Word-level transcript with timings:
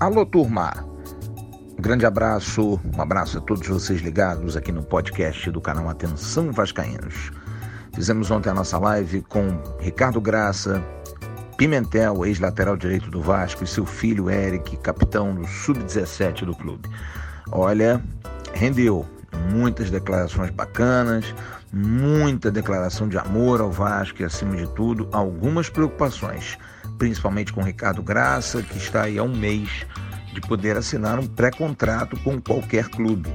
Alô, 0.00 0.24
turma! 0.24 0.72
Um 1.76 1.82
grande 1.82 2.06
abraço, 2.06 2.80
um 2.96 3.02
abraço 3.02 3.38
a 3.38 3.40
todos 3.40 3.66
vocês 3.66 4.00
ligados 4.00 4.56
aqui 4.56 4.70
no 4.70 4.80
podcast 4.80 5.50
do 5.50 5.60
canal 5.60 5.88
Atenção 5.88 6.52
Vascaínos. 6.52 7.32
Fizemos 7.92 8.30
ontem 8.30 8.48
a 8.48 8.54
nossa 8.54 8.78
live 8.78 9.22
com 9.22 9.60
Ricardo 9.80 10.20
Graça, 10.20 10.80
Pimentel, 11.56 12.24
ex-lateral 12.24 12.76
direito 12.76 13.10
do 13.10 13.20
Vasco, 13.20 13.64
e 13.64 13.66
seu 13.66 13.84
filho 13.84 14.30
Eric, 14.30 14.76
capitão 14.76 15.34
do 15.34 15.44
Sub-17 15.48 16.44
do 16.44 16.54
clube. 16.54 16.88
Olha, 17.50 18.00
rendeu 18.54 19.04
muitas 19.50 19.90
declarações 19.90 20.50
bacanas, 20.50 21.34
muita 21.72 22.52
declaração 22.52 23.08
de 23.08 23.18
amor 23.18 23.60
ao 23.60 23.72
Vasco 23.72 24.22
e, 24.22 24.24
acima 24.24 24.56
de 24.56 24.68
tudo, 24.74 25.08
algumas 25.10 25.68
preocupações, 25.68 26.56
principalmente 26.98 27.52
com 27.52 27.62
Ricardo 27.62 28.02
Graça, 28.02 28.62
que 28.62 28.76
está 28.76 29.04
aí 29.04 29.18
há 29.18 29.22
um 29.22 29.34
mês 29.34 29.86
de 30.34 30.40
poder 30.40 30.76
assinar 30.76 31.18
um 31.18 31.26
pré-contrato 31.26 32.18
com 32.20 32.40
qualquer 32.40 32.88
clube. 32.88 33.32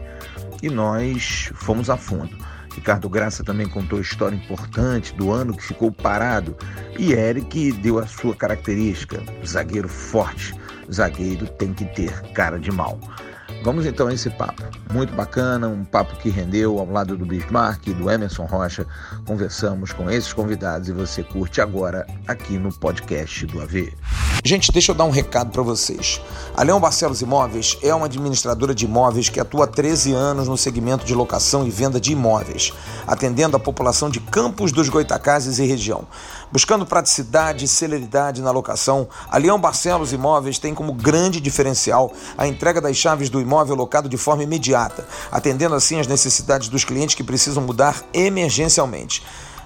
E 0.62 0.70
nós 0.70 1.52
fomos 1.56 1.90
a 1.90 1.98
fundo. 1.98 2.38
Ricardo 2.76 3.08
Graça 3.08 3.44
também 3.44 3.68
contou 3.68 4.00
história 4.00 4.36
importante 4.36 5.14
do 5.14 5.32
ano 5.32 5.56
que 5.56 5.64
ficou 5.64 5.92
parado. 5.92 6.58
E 6.98 7.14
Eric 7.14 7.72
deu 7.74 8.00
a 8.00 8.08
sua 8.08 8.36
característica: 8.36 9.22
zagueiro 9.46 9.88
forte. 9.88 10.54
Zagueiro 10.92 11.48
tem 11.48 11.74
que 11.74 11.86
ter 11.86 12.22
cara 12.34 12.60
de 12.60 12.72
mal. 12.72 13.00
Vamos 13.64 13.86
então 13.86 14.08
a 14.08 14.14
esse 14.14 14.30
papo. 14.30 14.62
Muito 14.92 15.14
bacana, 15.16 15.70
um 15.70 15.86
papo 15.86 16.18
que 16.18 16.30
rendeu 16.30 16.78
ao 16.80 16.86
lado 16.86 17.16
do 17.16 17.26
Bismarck 17.26 17.88
e 17.88 17.94
do 17.94 18.12
Emerson 18.12 18.44
Rocha. 18.44 18.86
Conversamos 19.26 19.94
com 19.94 20.12
esses 20.12 20.34
convidados 20.34 20.90
e 20.90 20.92
você 20.92 21.24
curte 21.24 21.62
agora 21.62 22.06
aqui 22.28 22.58
no 22.58 22.74
podcast 22.74 23.46
do 23.46 23.62
AV. 23.62 23.94
Gente, 24.44 24.70
deixa 24.74 24.92
eu 24.92 24.96
dar 24.96 25.06
um 25.06 25.10
recado 25.10 25.52
para 25.52 25.62
vocês. 25.62 26.20
A 26.54 26.62
Leão 26.62 26.78
Barcelos 26.78 27.22
Imóveis 27.22 27.78
é 27.82 27.96
uma 27.96 28.08
administradora 28.08 28.76
de 28.76 28.84
imóveis 28.84 29.30
que 29.30 29.40
atua 29.40 29.64
há 29.64 29.68
13 29.68 30.12
anos 30.12 30.50
no 30.50 30.58
segmento 30.58 31.06
de 31.06 31.16
locação 31.16 31.66
e 31.66 31.70
venda 31.70 32.02
de 32.02 32.12
imóveis, 32.12 32.74
atendendo 33.08 33.56
a 33.56 33.60
população 33.62 34.10
de 34.10 34.20
Campos 34.20 34.74
dos 34.74 34.90
Goitacazes 34.90 35.58
e 35.60 35.66
região. 35.66 36.06
Buscando 36.54 36.86
praticidade 36.86 37.66
e 37.66 37.68
celeridade 37.68 38.40
na 38.40 38.52
locação, 38.52 39.08
a 39.28 39.40
Leão 39.40 39.60
Barcelos 39.60 40.14
Imóveis 40.14 40.60
tem 40.60 40.72
como 40.72 40.94
grande 40.94 41.42
diferencial 41.42 42.14
a 42.38 42.46
entrega 42.46 42.80
das 42.80 42.96
chaves 42.96 43.28
do 43.28 43.42
imóvel 43.42 43.76
locado 43.76 44.08
de 44.08 44.18
forma 44.18 44.44
imediata, 44.44 45.04
atendendo 45.32 45.74
assim 45.74 46.00
as 46.00 46.06
necessidades 46.06 46.70
dos 46.70 46.86
clientes 46.86 47.16
que 47.16 47.24
precisam 47.24 47.64
mudar 47.64 48.04
emergencialmente. 48.14 49.24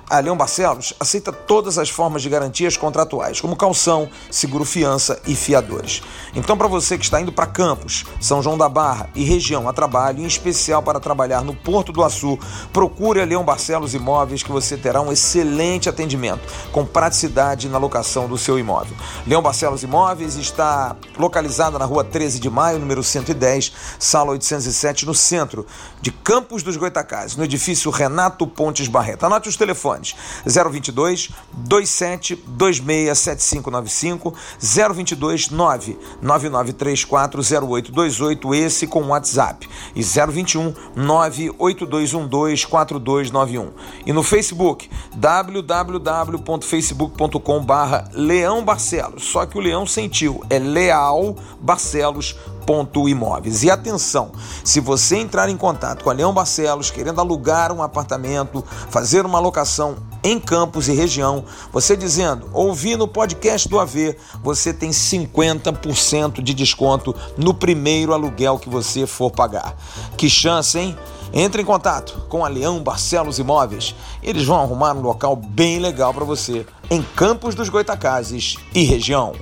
A 0.10 0.22
Leão 0.22 0.38
Barcelos 0.38 0.94
aceita 1.02 1.34
todas 1.34 1.78
as 1.78 1.90
formas 1.90 2.22
de 2.22 2.30
garantias 2.30 2.78
contratuais, 2.78 3.42
como 3.42 3.58
calção, 3.58 4.10
seguro 4.32 4.64
fiança 4.64 5.20
e 5.28 5.36
fiadores. 5.36 6.02
Então, 6.34 6.58
para 6.58 6.70
você 6.70 6.98
que 6.98 7.04
está 7.04 7.20
indo 7.20 7.34
para 7.34 7.46
Campos, 7.46 8.06
São 8.22 8.42
João 8.42 8.58
da 8.58 8.70
Barra 8.70 9.10
e 9.14 9.26
região 9.26 9.68
a 9.68 9.74
trabalho, 9.74 10.22
em 10.22 10.26
especial 10.26 10.82
para 10.82 11.02
trabalhar 11.02 11.42
no 11.42 11.54
Porto 11.54 11.92
do 11.92 12.06
Açu, 12.06 12.40
procure 12.72 13.20
a 13.20 13.26
Leão 13.26 13.44
Barcelos 13.44 13.94
Imóveis 13.94 14.42
que 14.42 14.50
você 14.50 14.78
terá 14.78 15.02
um 15.02 15.12
excelente 15.12 15.90
atendimento, 15.90 16.40
com 16.72 16.86
praticidade 16.86 17.68
na 17.68 17.78
locação 17.78 18.30
do 18.30 18.38
seu 18.38 18.58
imóvel. 18.58 18.96
Leão 19.26 19.42
Barcelos 19.42 19.84
Imóveis 19.84 20.38
está 20.38 20.96
localizada 21.20 21.78
na 21.78 21.84
rua 21.84 22.06
13 22.06 22.40
de 22.40 22.50
maio, 22.50 22.80
número 22.80 23.04
110, 23.04 23.74
sala 24.00 24.32
807, 24.32 25.06
no 25.06 25.14
centro 25.14 25.68
de 26.02 26.12
Campos 26.12 26.64
dos 26.64 26.78
Goitacazes, 26.78 27.36
no 27.36 27.44
edifício 27.44 27.92
Renato 27.92 28.48
Pontes 28.48 28.88
Barreto. 28.88 29.26
Anote 29.26 29.50
os 29.50 29.58
telefones 29.58 29.97
telefones. 29.98 30.16
022 30.46 31.32
27 31.54 32.36
26 32.36 33.18
7595 33.18 34.34
022 34.60 35.50
9 35.50 35.98
9934 36.22 37.42
0828 37.42 38.54
esse 38.56 38.86
com 38.88 39.08
WhatsApp. 39.08 39.70
E 39.96 40.04
021 40.04 40.74
98212 40.96 42.68
4291 42.68 43.72
e 44.06 44.14
no 44.14 44.22
Facebook 44.24 44.90
www.facebook.com 45.16 47.66
barra 47.66 48.10
Leão 48.14 48.64
Barcelos. 48.64 49.26
Só 49.26 49.46
que 49.46 49.58
o 49.58 49.62
Leão 49.62 49.86
sentiu 49.86 50.42
é 50.50 50.58
Leal 50.60 51.36
Barcelos 51.60 52.38
Imóveis. 53.08 53.64
E 53.64 53.72
atenção, 53.72 54.32
se 54.64 54.80
você 54.80 55.18
entrar 55.18 55.50
em 55.50 55.56
contato 55.56 56.04
com 56.04 56.10
a 56.10 56.14
Leão 56.14 56.34
Barcelos 56.34 56.92
querendo 56.92 57.22
alugar 57.22 57.72
um 57.72 57.82
apartamento, 57.82 58.64
fazer 58.90 59.26
uma 59.26 59.40
locação 59.40 59.96
em 60.24 60.40
Campos 60.40 60.90
e 60.90 60.94
região, 60.94 61.46
você 61.72 61.96
dizendo, 61.96 62.50
ouvi 62.52 62.96
no 62.98 63.08
podcast 63.08 63.70
do 63.70 63.80
AV, 63.80 64.18
você 64.44 64.74
tem 64.74 64.90
50% 64.90 66.42
de 66.42 66.54
desconto 66.54 67.16
no 67.38 67.54
primeiro 67.54 68.14
aluguel 68.14 68.60
que 68.60 68.70
você 68.70 69.08
for 69.08 69.32
pagar. 69.32 69.76
Que 70.18 70.30
chance, 70.30 70.78
hein? 70.78 70.98
Entre 71.32 71.62
em 71.62 71.66
contato 71.66 72.26
com 72.28 72.44
a 72.44 72.50
Leão 72.50 72.82
Barcelos 72.82 73.40
Imóveis. 73.40 73.96
Eles 74.22 74.46
vão 74.46 74.60
arrumar 74.60 74.94
um 74.94 75.02
local 75.02 75.36
bem 75.36 75.80
legal 75.80 76.14
para 76.14 76.26
você 76.26 76.66
em 76.90 77.02
Campos 77.02 77.56
dos 77.56 77.70
Goitacazes 77.70 78.58
e 78.74 78.84
região. 78.84 79.34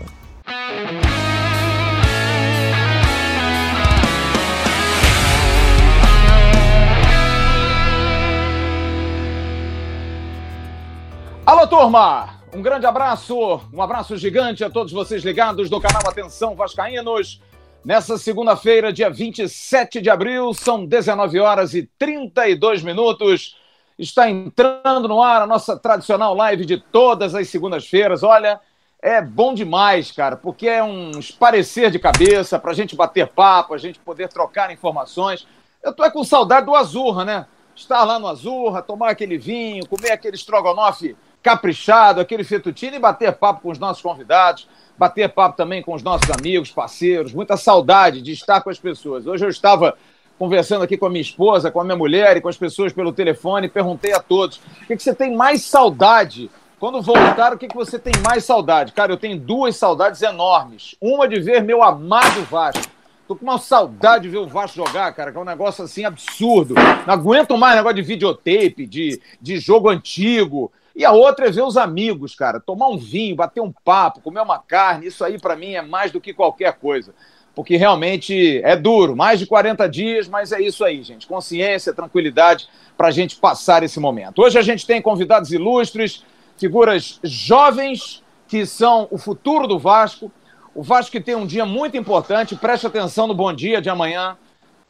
Alô, 11.46 11.68
turma! 11.68 12.40
Um 12.52 12.60
grande 12.60 12.88
abraço, 12.88 13.62
um 13.72 13.80
abraço 13.80 14.18
gigante 14.18 14.64
a 14.64 14.70
todos 14.70 14.92
vocês 14.92 15.24
ligados 15.24 15.70
do 15.70 15.80
canal 15.80 16.02
Atenção 16.10 16.56
Vascaínos. 16.56 17.40
Nessa 17.86 18.18
segunda-feira, 18.18 18.92
dia 18.92 19.12
27 19.12 20.02
de 20.02 20.10
abril, 20.10 20.56
são 20.56 20.84
19 20.84 21.40
horas 21.40 21.76
e 21.76 21.84
32 22.00 22.82
minutos. 22.82 23.60
Está 23.96 24.28
entrando 24.28 25.08
no 25.08 25.22
ar 25.22 25.44
a 25.44 25.46
nossa 25.46 25.78
tradicional 25.78 26.34
live 26.34 26.66
de 26.66 26.78
todas 26.78 27.36
as 27.36 27.48
segundas-feiras. 27.48 28.24
Olha, 28.24 28.60
é 29.00 29.22
bom 29.22 29.54
demais, 29.54 30.12
cara, 30.12 30.36
porque 30.36 30.68
é 30.68 30.84
um 30.84 31.12
esparecer 31.12 31.92
de 31.92 32.00
cabeça 32.00 32.58
para 32.58 32.72
a 32.72 32.76
gente 32.76 32.96
bater 32.96 33.28
papo, 33.28 33.76
a 33.76 33.78
gente 33.78 34.00
poder 34.00 34.30
trocar 34.30 34.72
informações. 34.72 35.46
Eu 35.84 35.94
tô 35.94 36.04
é 36.04 36.10
com 36.10 36.24
saudade 36.24 36.66
do 36.66 36.74
Azurra, 36.74 37.24
né? 37.24 37.46
Estar 37.76 38.04
lá 38.04 38.18
no 38.18 38.28
Azurra, 38.28 38.82
tomar 38.82 39.12
aquele 39.12 39.38
vinho, 39.38 39.86
comer 39.86 40.12
aquele 40.12 40.36
estrogonofe 40.36 41.16
caprichado, 41.46 42.20
aquele 42.20 42.44
fettuccine 42.44 42.96
e 42.96 43.00
bater 43.00 43.32
papo 43.32 43.62
com 43.62 43.70
os 43.70 43.78
nossos 43.78 44.02
convidados, 44.02 44.68
bater 44.98 45.30
papo 45.30 45.56
também 45.56 45.80
com 45.80 45.94
os 45.94 46.02
nossos 46.02 46.28
amigos, 46.32 46.72
parceiros, 46.72 47.36
muita 47.36 47.56
saudade 47.56 48.20
de 48.20 48.32
estar 48.32 48.62
com 48.62 48.72
as 48.72 48.80
pessoas. 48.80 49.28
Hoje 49.28 49.46
eu 49.46 49.50
estava 49.50 49.96
conversando 50.40 50.84
aqui 50.84 50.98
com 50.98 51.06
a 51.06 51.10
minha 51.10 51.22
esposa, 51.22 51.70
com 51.70 51.80
a 51.80 51.84
minha 51.84 51.96
mulher 51.96 52.36
e 52.36 52.42
com 52.42 52.50
as 52.50 52.58
pessoas 52.58 52.92
pelo 52.92 53.14
telefone, 53.14 53.70
perguntei 53.70 54.12
a 54.12 54.20
todos: 54.20 54.58
o 54.58 54.88
que, 54.88 54.98
que 54.98 55.04
você 55.04 55.14
tem 55.14 55.36
mais 55.36 55.62
saudade? 55.62 56.50
Quando 56.80 57.00
voltar, 57.00 57.54
o 57.54 57.60
que, 57.60 57.68
que 57.68 57.76
você 57.76 58.00
tem 58.00 58.14
mais 58.28 58.44
saudade? 58.44 58.92
Cara, 58.92 59.14
eu 59.14 59.18
tenho 59.18 59.40
duas 59.40 59.76
saudades 59.76 60.24
enormes. 60.24 60.96
Uma 61.00 61.28
de 61.28 61.40
ver 61.40 61.62
meu 61.62 61.84
amado 61.84 62.42
Vasco. 62.50 62.92
Tô 63.28 63.36
com 63.36 63.44
uma 63.44 63.60
saudade 63.60 64.24
de 64.24 64.30
ver 64.30 64.40
o 64.40 64.48
Vasco 64.48 64.78
jogar, 64.78 65.14
cara, 65.14 65.32
que 65.32 65.38
é 65.38 65.42
um 65.42 65.46
negócio 65.46 65.84
assim 65.84 66.06
absurdo. 66.06 66.74
Não 67.06 67.14
aguento 67.14 67.56
mais 67.56 67.76
negócio 67.76 67.98
de 67.98 68.02
videotape, 68.02 68.88
de, 68.88 69.22
de 69.40 69.58
jogo 69.60 69.90
antigo. 69.90 70.72
E 70.96 71.04
a 71.04 71.12
outra 71.12 71.48
é 71.48 71.52
ver 71.52 71.64
os 71.64 71.76
amigos, 71.76 72.36
cara, 72.36 72.60
tomar 72.60 72.88
um 72.88 72.98
vinho, 72.98 73.36
bater 73.36 73.60
um 73.60 73.72
papo, 73.72 74.22
comer 74.22 74.40
uma 74.40 74.60
carne. 74.60 75.08
Isso 75.08 75.26
aí, 75.26 75.38
para 75.38 75.56
mim, 75.56 75.74
é 75.74 75.82
mais 75.82 76.10
do 76.12 76.22
que 76.22 76.34
qualquer 76.34 76.74
coisa. 76.74 77.14
Porque 77.54 77.76
realmente 77.76 78.62
é 78.64 78.76
duro, 78.78 79.16
mais 79.16 79.40
de 79.40 79.46
40 79.46 79.90
dias, 79.90 80.28
mas 80.28 80.54
é 80.54 80.62
isso 80.62 80.86
aí, 80.86 81.04
gente. 81.04 81.28
Consciência, 81.28 81.94
tranquilidade 81.94 82.70
para 82.98 83.10
a 83.10 83.12
gente 83.12 83.36
passar 83.36 83.84
esse 83.84 84.00
momento. 84.00 84.42
Hoje 84.42 84.58
a 84.58 84.62
gente 84.62 84.88
tem 84.88 85.02
convidados 85.02 85.52
ilustres, 85.52 86.24
figuras 86.58 87.20
jovens 87.24 88.24
que 88.48 88.66
são 88.66 89.08
o 89.12 89.18
futuro 89.18 89.68
do 89.68 89.78
Vasco. 89.78 90.32
O 90.74 90.82
Vasco 90.82 91.12
que 91.12 91.22
tem 91.22 91.36
um 91.36 91.46
dia 91.46 91.66
muito 91.66 91.98
importante, 91.98 92.56
preste 92.56 92.88
atenção 92.88 93.28
no 93.28 93.34
bom 93.34 93.52
dia 93.52 93.82
de 93.82 93.90
amanhã, 93.90 94.38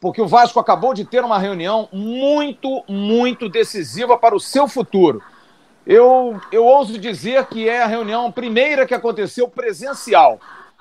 porque 0.00 0.20
o 0.20 0.26
Vasco 0.26 0.60
acabou 0.60 0.94
de 0.94 1.04
ter 1.04 1.24
uma 1.24 1.38
reunião 1.38 1.88
muito, 1.92 2.84
muito 2.88 3.48
decisiva 3.48 4.16
para 4.16 4.36
o 4.36 4.40
seu 4.40 4.68
futuro. 4.68 5.22
Eu, 5.86 6.40
eu 6.50 6.64
ouso 6.64 6.98
dizer 6.98 7.46
que 7.46 7.68
é 7.68 7.82
a 7.82 7.86
reunião 7.86 8.32
primeira 8.32 8.84
que 8.84 8.94
aconteceu 8.94 9.48
presencial, 9.48 10.40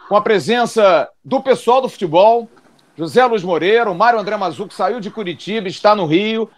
com 0.10 0.16
a 0.16 0.22
presença 0.22 1.07
do 1.24 1.40
pessoal 1.42 1.80
do 1.80 1.88
futebol, 1.88 2.50
José 2.98 3.24
Luiz 3.25 3.44
Moreira, 3.44 3.92
o 3.92 3.96
Mário 3.96 4.19
André 4.19 4.36
Mazuco 4.36 4.74
saiu 4.74 5.00
de 5.00 5.12
Curitiba, 5.12 5.68
está 5.68 5.96
no 5.96 6.06
Rio, 6.06 6.50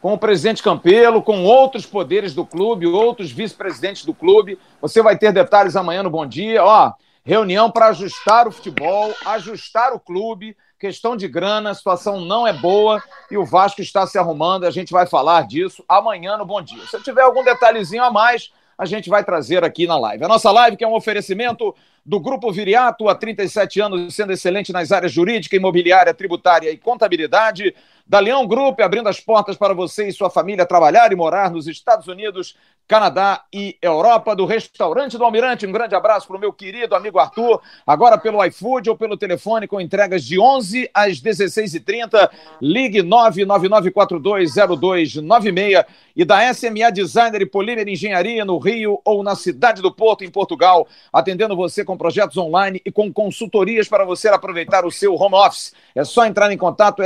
com 0.00 0.12
o 0.12 0.18
presidente 0.18 0.62
Campelo, 0.62 1.20
com 1.20 1.42
outros 1.42 1.84
poderes 1.84 2.32
do 2.32 2.46
clube, 2.46 2.86
outros 2.86 3.32
vice-presidentes 3.32 4.04
do 4.04 4.14
clube. 4.14 4.56
Você 4.80 5.02
vai 5.02 5.18
ter 5.18 5.32
detalhes 5.32 5.74
amanhã 5.74 6.02
no 6.02 6.10
Bom 6.10 6.26
Dia. 6.26 6.62
Ó, 6.62 6.92
reunião 7.24 7.70
para 7.70 7.88
ajustar 7.88 8.46
o 8.46 8.52
futebol, 8.52 9.12
ajustar 9.24 9.92
o 9.92 9.98
clube, 9.98 10.56
questão 10.78 11.16
de 11.16 11.26
grana, 11.26 11.70
a 11.70 11.74
situação 11.74 12.20
não 12.20 12.46
é 12.46 12.52
boa 12.52 13.02
e 13.30 13.36
o 13.36 13.44
Vasco 13.44 13.80
está 13.80 14.06
se 14.06 14.18
arrumando. 14.18 14.64
A 14.64 14.70
gente 14.70 14.92
vai 14.92 15.06
falar 15.06 15.46
disso 15.46 15.84
amanhã 15.88 16.36
no 16.36 16.44
Bom 16.44 16.60
Dia. 16.60 16.84
Se 16.86 17.00
tiver 17.02 17.22
algum 17.22 17.42
detalhezinho 17.42 18.04
a 18.04 18.10
mais, 18.10 18.52
a 18.76 18.84
gente 18.84 19.08
vai 19.08 19.24
trazer 19.24 19.64
aqui 19.64 19.86
na 19.86 19.98
live. 19.98 20.24
A 20.24 20.28
nossa 20.28 20.50
live 20.50 20.76
que 20.76 20.84
é 20.84 20.88
um 20.88 20.94
oferecimento 20.94 21.74
do 22.04 22.20
Grupo 22.20 22.52
Viriato, 22.52 23.08
há 23.08 23.14
37 23.14 23.80
anos, 23.80 24.14
sendo 24.14 24.32
excelente 24.32 24.72
nas 24.72 24.92
áreas 24.92 25.10
jurídica, 25.10 25.56
imobiliária, 25.56 26.14
tributária 26.14 26.70
e 26.70 26.76
contabilidade 26.76 27.74
da 28.06 28.20
Leão 28.20 28.46
Group, 28.46 28.78
abrindo 28.80 29.08
as 29.08 29.18
portas 29.18 29.56
para 29.56 29.74
você 29.74 30.06
e 30.06 30.12
sua 30.12 30.30
família 30.30 30.64
trabalhar 30.64 31.10
e 31.10 31.16
morar 31.16 31.50
nos 31.50 31.66
Estados 31.66 32.06
Unidos, 32.06 32.54
Canadá 32.86 33.42
e 33.52 33.76
Europa, 33.82 34.36
do 34.36 34.46
Restaurante 34.46 35.18
do 35.18 35.24
Almirante. 35.24 35.66
Um 35.66 35.72
grande 35.72 35.96
abraço 35.96 36.28
para 36.28 36.36
o 36.36 36.40
meu 36.40 36.52
querido 36.52 36.94
amigo 36.94 37.18
Arthur, 37.18 37.60
agora 37.84 38.16
pelo 38.16 38.44
iFood 38.44 38.88
ou 38.88 38.96
pelo 38.96 39.16
telefone 39.16 39.66
com 39.66 39.80
entregas 39.80 40.22
de 40.22 40.38
11 40.38 40.88
às 40.94 41.20
16h30. 41.20 42.30
Ligue 42.62 43.02
999420296 43.02 45.84
e 46.14 46.24
da 46.24 46.54
SMA 46.54 46.92
Designer 46.92 47.42
e 47.42 47.46
Polímer 47.46 47.88
Engenharia 47.88 48.44
no 48.44 48.58
Rio 48.58 49.00
ou 49.04 49.24
na 49.24 49.34
cidade 49.34 49.82
do 49.82 49.92
Porto, 49.92 50.22
em 50.22 50.30
Portugal, 50.30 50.86
atendendo 51.12 51.56
você 51.56 51.84
com 51.84 51.96
projetos 51.96 52.36
online 52.36 52.80
e 52.86 52.92
com 52.92 53.12
consultorias 53.12 53.88
para 53.88 54.04
você 54.04 54.28
aproveitar 54.28 54.86
o 54.86 54.92
seu 54.92 55.12
home 55.14 55.34
office. 55.34 55.74
É 55.92 56.04
só 56.04 56.24
entrar 56.24 56.52
em 56.52 56.56
contato 56.56 57.02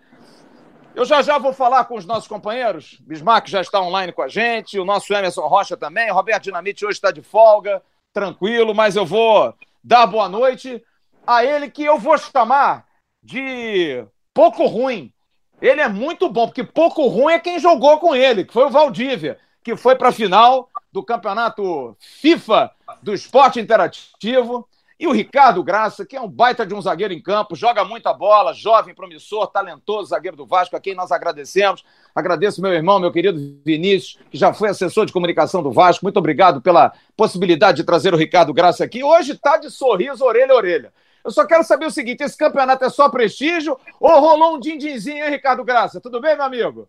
eu 0.95 1.05
já 1.05 1.21
já 1.21 1.37
vou 1.37 1.53
falar 1.53 1.85
com 1.85 1.99
os 1.99 2.07
nossos 2.07 2.27
companheiros. 2.27 2.97
Bismarck 3.03 3.49
já 3.49 3.61
está 3.61 3.83
online 3.83 4.13
com 4.13 4.23
a 4.23 4.29
gente, 4.29 4.79
o 4.79 4.85
nosso 4.87 5.13
Emerson 5.13 5.47
Rocha 5.47 5.77
também. 5.77 6.11
Roberto 6.11 6.45
Dinamite 6.45 6.87
hoje 6.87 6.97
está 6.97 7.11
de 7.11 7.21
folga, 7.21 7.83
tranquilo, 8.13 8.75
mas 8.75 8.97
eu 8.97 9.07
vou 9.07 9.55
dar 9.83 10.07
boa 10.07 10.29
noite 10.29 10.83
a 11.27 11.45
ele 11.45 11.71
que 11.71 11.85
eu 11.85 11.99
vou 11.99 12.17
chamar 12.19 12.87
de 13.23 14.05
pouco 14.35 14.67
ruim. 14.67 15.13
Ele 15.61 15.81
é 15.81 15.89
muito 15.89 16.29
bom, 16.29 16.47
porque 16.47 16.65
pouco 16.65 17.07
ruim 17.07 17.35
é 17.35 17.39
quem 17.39 17.59
jogou 17.59 17.99
com 17.99 18.15
ele, 18.15 18.45
que 18.45 18.53
foi 18.53 18.65
o 18.65 18.71
Valdívia, 18.71 19.39
que 19.63 19.77
foi 19.77 19.95
para 19.95 20.09
a 20.09 20.13
final 20.13 20.69
do 20.93 21.03
campeonato 21.03 21.97
FIFA 21.99 22.71
do 23.01 23.15
esporte 23.15 23.61
interativo. 23.61 24.69
E 25.03 25.07
o 25.09 25.11
Ricardo 25.11 25.65
Graça, 25.65 26.07
que 26.07 26.15
é 26.15 26.21
um 26.21 26.29
baita 26.29 26.65
de 26.65 26.73
um 26.73 26.81
zagueiro 26.81 27.13
em 27.13 27.21
campo, 27.21 27.57
joga 27.57 27.85
muita 27.85 28.15
bola, 28.15 28.55
jovem, 28.55 28.95
promissor, 28.95 29.49
talentoso 29.49 30.11
zagueiro 30.11 30.37
do 30.37 30.47
Vasco, 30.47 30.77
a 30.77 30.81
quem 30.81 30.95
nós 30.95 31.11
agradecemos. 31.11 31.83
Agradeço 32.15 32.63
meu 32.63 32.73
irmão, 32.73 33.01
meu 33.01 33.11
querido 33.11 33.37
Vinícius, 33.65 34.17
que 34.31 34.39
já 34.39 34.55
foi 34.55 34.69
assessor 34.69 35.05
de 35.05 35.13
comunicação 35.13 35.61
do 35.61 35.73
Vasco. 35.73 36.05
Muito 36.05 36.19
obrigado 36.19 36.63
pela 36.63 36.93
possibilidade 37.17 37.79
de 37.79 37.83
trazer 37.83 38.15
o 38.15 38.17
Ricardo 38.17 38.55
Graça 38.55 38.85
aqui. 38.85 39.03
Hoje 39.03 39.33
está 39.33 39.57
de 39.57 39.73
sorriso, 39.73 40.25
orelha 40.25 40.53
a 40.53 40.57
orelha. 40.57 40.93
Eu 41.25 41.33
só 41.33 41.45
quero 41.45 41.65
saber 41.65 41.87
o 41.87 41.91
seguinte: 41.91 42.23
esse 42.23 42.37
campeonato 42.37 42.85
é 42.85 42.89
só 42.89 43.09
prestígio 43.09 43.77
ou 43.99 44.21
rolou 44.21 44.55
um 44.55 44.61
din-dinzinho, 44.61 45.25
hein, 45.25 45.31
Ricardo 45.33 45.65
Graça? 45.65 46.01
Tudo 46.01 46.21
bem, 46.21 46.37
meu 46.37 46.45
amigo? 46.45 46.89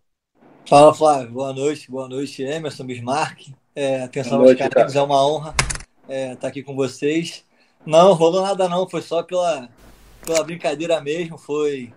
Fala, 0.69 0.93
Flávio. 0.93 1.31
Boa 1.31 1.51
noite. 1.51 1.89
Boa 1.89 2.07
noite, 2.07 2.43
Emerson 2.43 2.83
Bismarck. 2.83 3.47
É, 3.75 4.03
atenção 4.03 4.39
aos 4.39 4.53
caras, 4.53 4.95
é 4.95 5.01
uma 5.01 5.27
honra 5.27 5.55
estar 6.03 6.13
é, 6.13 6.35
tá 6.35 6.47
aqui 6.47 6.61
com 6.61 6.75
vocês. 6.75 7.43
Não, 7.85 8.13
rolou 8.13 8.41
nada 8.41 8.69
não, 8.69 8.89
foi 8.89 9.01
só 9.01 9.23
pela, 9.23 9.69
pela 10.25 10.43
brincadeira 10.43 11.01
mesmo, 11.01 11.37
foi 11.37 11.93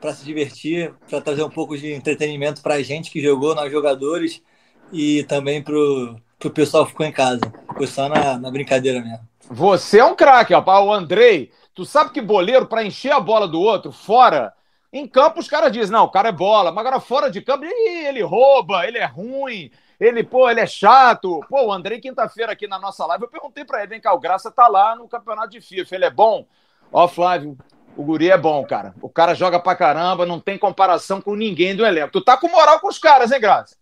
para 0.00 0.14
se 0.14 0.24
divertir, 0.24 0.92
para 1.08 1.20
trazer 1.20 1.42
um 1.42 1.50
pouco 1.50 1.76
de 1.76 1.92
entretenimento 1.92 2.62
para 2.62 2.74
a 2.74 2.82
gente 2.82 3.10
que 3.10 3.22
jogou, 3.22 3.54
nós 3.54 3.72
jogadores, 3.72 4.42
e 4.92 5.24
também 5.24 5.62
para 5.62 5.74
o 5.74 6.50
pessoal 6.52 6.84
que 6.84 6.92
ficou 6.92 7.06
em 7.06 7.12
casa. 7.12 7.40
Foi 7.76 7.86
só 7.86 8.08
na, 8.08 8.38
na 8.38 8.50
brincadeira 8.50 9.00
mesmo. 9.00 9.20
Você 9.50 9.98
é 9.98 10.04
um 10.04 10.14
craque. 10.14 10.54
O 10.54 10.92
Andrei, 10.92 11.50
Tu 11.74 11.84
sabe 11.84 12.12
que 12.12 12.20
boleiro, 12.20 12.66
para 12.66 12.84
encher 12.84 13.12
a 13.12 13.18
bola 13.18 13.48
do 13.48 13.60
outro, 13.60 13.90
fora, 13.90 14.52
em 14.92 15.08
campo 15.08 15.40
os 15.40 15.48
caras 15.48 15.72
dizem, 15.72 15.90
não, 15.90 16.04
o 16.04 16.10
cara 16.10 16.28
é 16.28 16.32
bola, 16.32 16.70
mas 16.70 16.86
agora 16.86 17.00
fora 17.00 17.28
de 17.28 17.42
campo, 17.42 17.64
ele, 17.64 18.06
ele 18.06 18.22
rouba, 18.22 18.86
ele 18.86 18.98
é 18.98 19.04
ruim, 19.04 19.72
ele, 19.98 20.22
pô, 20.22 20.48
ele 20.50 20.60
é 20.60 20.66
chato. 20.66 21.40
Pô, 21.48 21.66
o 21.66 21.72
Andrei, 21.72 22.00
quinta-feira 22.00 22.52
aqui 22.52 22.66
na 22.66 22.78
nossa 22.78 23.06
live, 23.06 23.24
eu 23.24 23.30
perguntei 23.30 23.64
para 23.64 23.78
ele, 23.78 23.88
vem 23.88 24.00
cá, 24.00 24.12
o 24.12 24.20
Graça 24.20 24.50
tá 24.50 24.68
lá 24.68 24.96
no 24.96 25.08
campeonato 25.08 25.50
de 25.50 25.60
FIFA, 25.60 25.94
ele 25.94 26.04
é 26.04 26.10
bom? 26.10 26.46
Ó, 26.92 27.08
Flávio, 27.08 27.56
o 27.96 28.02
guri 28.02 28.30
é 28.30 28.38
bom, 28.38 28.64
cara. 28.64 28.94
O 29.00 29.08
cara 29.08 29.34
joga 29.34 29.58
pra 29.60 29.76
caramba, 29.76 30.26
não 30.26 30.40
tem 30.40 30.58
comparação 30.58 31.20
com 31.20 31.34
ninguém 31.34 31.74
do 31.74 31.84
elenco. 31.84 32.12
Tu 32.12 32.20
tá 32.20 32.36
com 32.36 32.48
moral 32.48 32.80
com 32.80 32.88
os 32.88 32.98
caras, 32.98 33.32
hein, 33.32 33.40
Graça? 33.40 33.76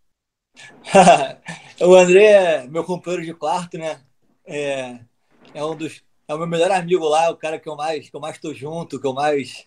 o 1.80 1.94
André 1.94 2.24
é 2.24 2.66
meu 2.66 2.84
companheiro 2.84 3.24
de 3.24 3.34
quarto, 3.34 3.78
né? 3.78 4.00
É, 4.44 4.98
é 5.54 5.64
um 5.64 5.74
dos 5.74 6.02
é 6.28 6.34
o 6.34 6.38
meu 6.38 6.46
melhor 6.46 6.70
amigo 6.70 7.06
lá, 7.08 7.30
o 7.30 7.36
cara 7.36 7.58
que 7.58 7.68
eu 7.68 7.76
mais 7.76 8.08
que 8.08 8.16
eu 8.16 8.20
mais 8.20 8.38
tô 8.38 8.54
junto, 8.54 9.00
que 9.00 9.06
eu 9.06 9.12
mais 9.12 9.66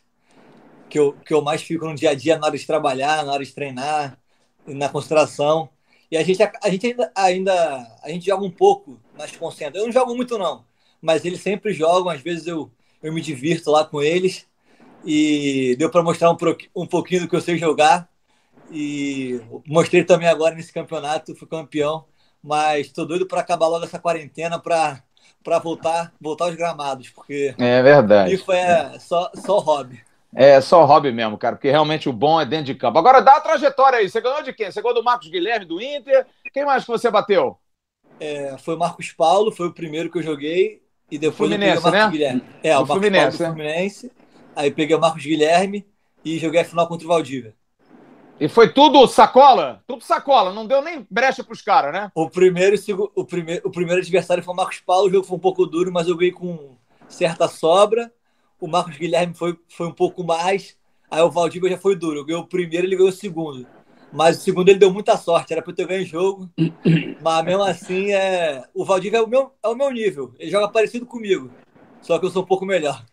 que 0.90 1.00
eu, 1.00 1.14
que 1.14 1.34
eu 1.34 1.42
mais 1.42 1.62
fico 1.62 1.86
no 1.86 1.96
dia 1.96 2.12
a 2.12 2.16
dia 2.16 2.38
na 2.38 2.48
hora 2.48 2.58
de 2.58 2.66
trabalhar, 2.66 3.24
na 3.24 3.34
hora 3.34 3.44
de 3.44 3.52
treinar, 3.52 4.18
na 4.66 4.90
concentração. 4.90 5.70
E 6.12 6.18
a 6.18 6.24
gente 6.24 6.42
a, 6.42 6.70
gente 6.70 6.88
ainda, 6.88 7.12
ainda 7.16 7.98
a 8.04 8.10
gente 8.10 8.26
joga 8.26 8.44
um 8.44 8.52
pouco 8.52 9.00
nas 9.18 9.36
concentras. 9.36 9.78
Eu 9.78 9.86
não 9.86 9.94
jogo 9.94 10.16
muito 10.16 10.38
não, 10.38 10.64
mas 11.02 11.26
eles 11.26 11.42
sempre 11.42 11.74
jogam, 11.74 12.10
às 12.10 12.22
vezes 12.22 12.48
eu 12.48 12.72
eu 13.02 13.14
me 13.14 13.22
divirto 13.22 13.70
lá 13.70 13.86
com 13.86 14.02
eles 14.02 14.48
e 15.06 15.76
deu 15.78 15.92
para 15.92 16.02
mostrar 16.02 16.32
um, 16.32 16.38
um 16.76 16.88
pouquinho 16.88 17.22
do 17.22 17.28
que 17.28 17.36
eu 17.36 17.42
sei 17.42 17.58
jogar 17.58 18.10
e 18.72 19.40
mostrei 19.68 20.04
também 20.04 20.28
agora 20.28 20.56
nesse 20.56 20.74
campeonato, 20.74 21.36
fui 21.36 21.48
campeão, 21.48 22.06
mas 22.42 22.88
estou 22.88 23.06
doido 23.06 23.28
para 23.28 23.42
acabar 23.42 23.68
logo 23.68 23.86
essa 23.86 24.00
quarentena 24.00 24.60
para 24.60 25.04
para 25.44 25.60
voltar, 25.60 26.12
voltar 26.20 26.46
aos 26.46 26.56
gramados, 26.56 27.10
porque 27.10 27.54
é 27.60 27.84
verdade. 27.84 28.34
Isso 28.34 28.52
é 28.52 28.98
só, 28.98 29.30
só 29.36 29.60
hobby. 29.60 30.02
É 30.36 30.60
só 30.60 30.84
hobby 30.84 31.14
mesmo, 31.14 31.38
cara, 31.38 31.56
porque 31.56 31.72
realmente 31.72 32.10
o 32.10 32.14
bom 32.14 32.40
é 32.42 32.46
dentro 32.46 32.66
de 32.66 32.76
campo. 32.76 33.00
Agora 33.00 33.22
dá 33.22 33.38
a 33.38 33.42
trajetória 33.42 34.00
aí. 34.00 34.10
Você 34.10 34.20
ganhou 34.20 34.44
de 34.44 34.52
quem? 34.52 34.70
Você 34.70 34.82
ganhou 34.82 34.96
do 34.96 35.04
Marcos 35.04 35.30
Guilherme 35.30 35.66
do 35.66 35.82
Inter? 35.82 36.26
Quem 36.54 36.66
mais 36.66 36.84
que 36.84 36.92
você 36.92 37.10
bateu? 37.10 37.58
É, 38.20 38.58
foi 38.58 38.76
o 38.76 38.80
Marcos 38.80 39.12
Paulo, 39.14 39.52
foi 39.52 39.68
o 39.68 39.74
primeiro 39.74 40.12
que 40.12 40.18
eu 40.18 40.24
joguei. 40.24 40.82
E 41.10 41.18
depois 41.18 41.50
Fluminense, 41.50 41.78
eu 41.78 41.82
peguei 41.82 42.00
o 42.00 42.04
Marcos 42.04 42.06
né? 42.06 42.12
Guilherme. 42.12 42.44
É, 42.62 42.78
o, 42.78 42.82
o 42.82 42.88
Marcos 42.88 42.96
Fluminense, 42.96 43.38
Paulo 43.38 43.54
do 43.54 43.58
Fluminense. 43.58 44.12
Aí 44.56 44.72
peguei 44.72 44.96
o 44.96 45.00
Marcos 45.00 45.24
Guilherme 45.24 45.86
e 46.24 46.38
joguei 46.38 46.62
a 46.62 46.66
final 46.66 46.88
contra 46.88 47.06
o 47.06 47.10
Valdívia. 47.10 47.54
E 48.38 48.50
foi 48.50 48.74
tudo 48.74 49.08
sacola? 49.08 49.82
Tudo 49.88 50.04
sacola, 50.04 50.52
não 50.52 50.68
deu 50.68 50.82
nem 50.82 51.08
brecha 51.10 51.44
pros 51.44 51.62
caras, 51.62 51.94
né? 51.94 52.12
O 52.14 52.30
primeiro, 52.30 52.76
o, 53.16 53.24
primeiro, 53.24 53.62
o 53.66 53.72
primeiro 53.72 54.02
adversário 54.02 54.44
foi 54.44 54.54
o 54.54 54.58
Marcos 54.58 54.82
Paulo, 54.82 55.08
o 55.08 55.12
jogo 55.12 55.26
foi 55.26 55.38
um 55.38 55.42
pouco 55.42 55.66
duro, 55.66 55.92
mas 55.92 56.10
eu 56.10 56.18
ganhei 56.18 56.34
com 56.34 56.76
certa 57.08 57.48
sobra. 57.48 58.12
O 58.60 58.68
Marcos 58.68 58.98
Guilherme 58.98 59.34
foi, 59.34 59.58
foi 59.70 59.88
um 59.88 59.92
pouco 59.92 60.24
mais. 60.24 60.78
Aí 61.10 61.22
o 61.22 61.30
Valdívia 61.32 61.72
já 61.72 61.78
foi 61.78 61.96
duro. 61.96 62.20
Eu 62.20 62.26
ganhei 62.26 62.42
o 62.42 62.48
primeiro, 62.48 62.88
ele 62.88 62.96
ganhou 62.96 63.10
o 63.10 63.14
segundo. 63.14 63.66
Mas 64.12 64.38
o 64.38 64.42
segundo 64.42 64.70
ele 64.70 64.80
deu 64.80 64.92
muita 64.92 65.18
sorte, 65.18 65.52
era 65.52 65.62
para 65.62 65.72
eu 65.72 65.76
ter 65.76 65.88
ganho 65.88 66.04
o 66.04 66.06
jogo. 66.06 66.50
Mas 67.22 67.46
mesmo 67.46 67.64
assim, 67.64 68.14
é... 68.14 68.64
o 68.74 68.86
Valdívia 68.86 69.18
é 69.18 69.22
o, 69.22 69.28
meu, 69.28 69.52
é 69.62 69.68
o 69.68 69.76
meu 69.76 69.92
nível. 69.92 70.34
Ele 70.40 70.50
joga 70.50 70.70
parecido 70.70 71.06
comigo. 71.06 71.52
Só 72.02 72.18
que 72.18 72.26
eu 72.26 72.30
sou 72.30 72.44
um 72.44 72.46
pouco 72.46 72.66
melhor. 72.66 73.04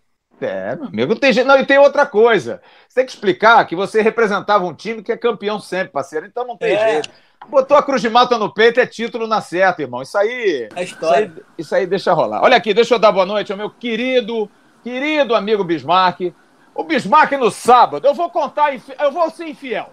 É, 0.41 0.75
meu 0.75 0.87
amigo, 0.87 1.15
tem 1.17 1.33
gente. 1.33 1.47
Não, 1.47 1.59
e 1.59 1.65
tem 1.65 1.79
outra 1.79 2.05
coisa. 2.05 2.61
Você 2.89 2.97
tem 2.97 3.07
que 3.07 3.13
explicar 3.13 3.65
que 3.65 3.77
você 3.77 4.03
representava 4.03 4.65
um 4.65 4.75
time 4.75 5.03
que 5.03 5.13
é 5.13 5.17
campeão 5.17 5.61
sempre, 5.61 5.93
parceiro. 5.93 6.27
Então 6.27 6.47
não 6.47 6.57
tem 6.57 6.75
é. 6.75 6.93
jeito. 6.93 7.11
Botou 7.49 7.77
a 7.77 7.83
cruz 7.83 8.01
de 8.01 8.09
malta 8.09 8.39
no 8.39 8.53
peito, 8.53 8.81
é 8.81 8.87
título 8.87 9.27
na 9.27 9.41
certa, 9.41 9.83
irmão. 9.83 10.03
Isso 10.03 10.17
aí. 10.17 10.69
É 10.75 10.83
história. 10.83 11.27
Isso 11.27 11.35
aí, 11.35 11.45
isso 11.59 11.75
aí 11.75 11.87
deixa 11.87 12.13
rolar. 12.13 12.43
Olha 12.43 12.57
aqui, 12.57 12.75
deixa 12.75 12.95
eu 12.95 12.99
dar 12.99 13.13
boa 13.13 13.27
noite 13.27 13.53
ao 13.53 13.59
meu 13.59 13.71
querido, 13.71 14.49
querido 14.83 15.35
amigo 15.35 15.65
Bismarck. 15.65 16.33
O 16.75 16.85
Bismarck 16.85 17.33
no 17.33 17.51
sábado, 17.51 18.07
eu 18.07 18.15
vou 18.15 18.31
contar, 18.31 18.75
eu 18.75 19.13
vou 19.13 19.31
ser 19.31 19.49
infiel. 19.49 19.91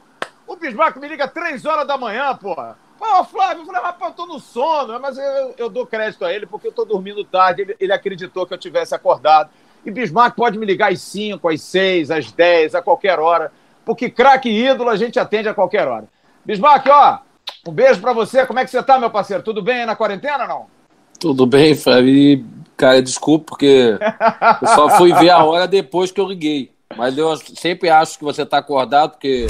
O 0.47 0.55
Bismarck 0.55 0.97
me 0.97 1.07
liga 1.07 1.27
três 1.27 1.65
horas 1.65 1.85
da 1.85 1.97
manhã, 1.97 2.35
porra. 2.35 2.77
Pô, 2.97 3.23
Flávio, 3.23 3.61
eu 3.61 3.65
falei, 3.65 3.81
rapaz, 3.81 4.11
eu 4.11 4.15
tô 4.15 4.25
no 4.25 4.39
sono, 4.39 4.99
mas 4.99 5.17
eu, 5.17 5.55
eu 5.57 5.69
dou 5.69 5.85
crédito 5.85 6.25
a 6.25 6.33
ele 6.33 6.45
porque 6.45 6.67
eu 6.67 6.71
tô 6.71 6.83
dormindo 6.83 7.23
tarde. 7.23 7.61
Ele, 7.61 7.75
ele 7.79 7.93
acreditou 7.93 8.45
que 8.45 8.53
eu 8.53 8.57
tivesse 8.57 8.93
acordado. 8.95 9.49
E 9.85 9.91
Bismarck 9.91 10.35
pode 10.35 10.57
me 10.57 10.65
ligar 10.65 10.91
às 10.91 11.01
5, 11.01 11.47
às 11.47 11.61
6, 11.61 12.11
às 12.11 12.31
10, 12.31 12.75
a 12.75 12.81
qualquer 12.81 13.19
hora, 13.19 13.51
porque 13.85 14.09
craque 14.09 14.49
ídolo 14.49 14.89
a 14.89 14.97
gente 14.97 15.19
atende 15.19 15.47
a 15.47 15.53
qualquer 15.53 15.87
hora. 15.87 16.05
Bismarck, 16.43 16.87
ó, 16.89 17.19
um 17.67 17.71
beijo 17.71 18.01
para 18.01 18.13
você. 18.13 18.45
Como 18.45 18.59
é 18.59 18.65
que 18.65 18.71
você 18.71 18.81
tá, 18.83 18.99
meu 18.99 19.09
parceiro? 19.09 19.43
Tudo 19.43 19.61
bem 19.61 19.85
na 19.85 19.95
quarentena 19.95 20.47
não? 20.47 20.67
Tudo 21.19 21.45
bem, 21.45 21.75
Flávio. 21.75 22.45
Cara, 22.79 23.01
desculpa, 23.01 23.47
porque 23.49 23.97
eu 24.61 24.67
só 24.69 24.89
fui 24.91 25.13
ver 25.15 25.31
a 25.31 25.43
hora 25.43 25.67
depois 25.67 26.13
que 26.13 26.21
eu 26.21 26.25
liguei. 26.25 26.71
Mas 26.95 27.17
eu 27.17 27.35
sempre 27.35 27.89
acho 27.89 28.17
que 28.17 28.23
você 28.23 28.45
tá 28.45 28.57
acordado, 28.57 29.11
porque 29.11 29.47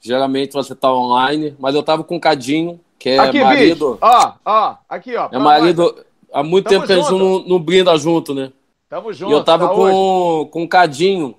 geralmente 0.00 0.54
você 0.54 0.74
tá 0.74 0.92
online. 0.92 1.54
Mas 1.56 1.76
eu 1.76 1.84
tava 1.84 2.02
com 2.02 2.16
o 2.16 2.20
Cadinho, 2.20 2.80
que 2.98 3.10
é 3.10 3.18
aqui, 3.20 3.40
marido. 3.40 3.96
Ó, 4.00 4.32
ó, 4.44 4.74
aqui, 4.88 5.14
ó. 5.14 5.28
É 5.30 5.38
marido. 5.38 6.04
Há 6.32 6.42
muito 6.42 6.64
Tamo 6.68 6.80
tempo 6.80 6.86
que 6.88 6.92
a 6.92 6.96
gente 6.96 7.12
não, 7.12 7.44
não 7.46 7.60
brinda 7.60 7.96
junto, 7.96 8.34
né? 8.34 8.50
Tamo 8.88 9.12
junto. 9.12 9.30
E 9.30 9.34
eu 9.34 9.44
tava 9.44 9.68
com, 9.68 10.48
com 10.50 10.64
o 10.64 10.68
Cadinho, 10.68 11.36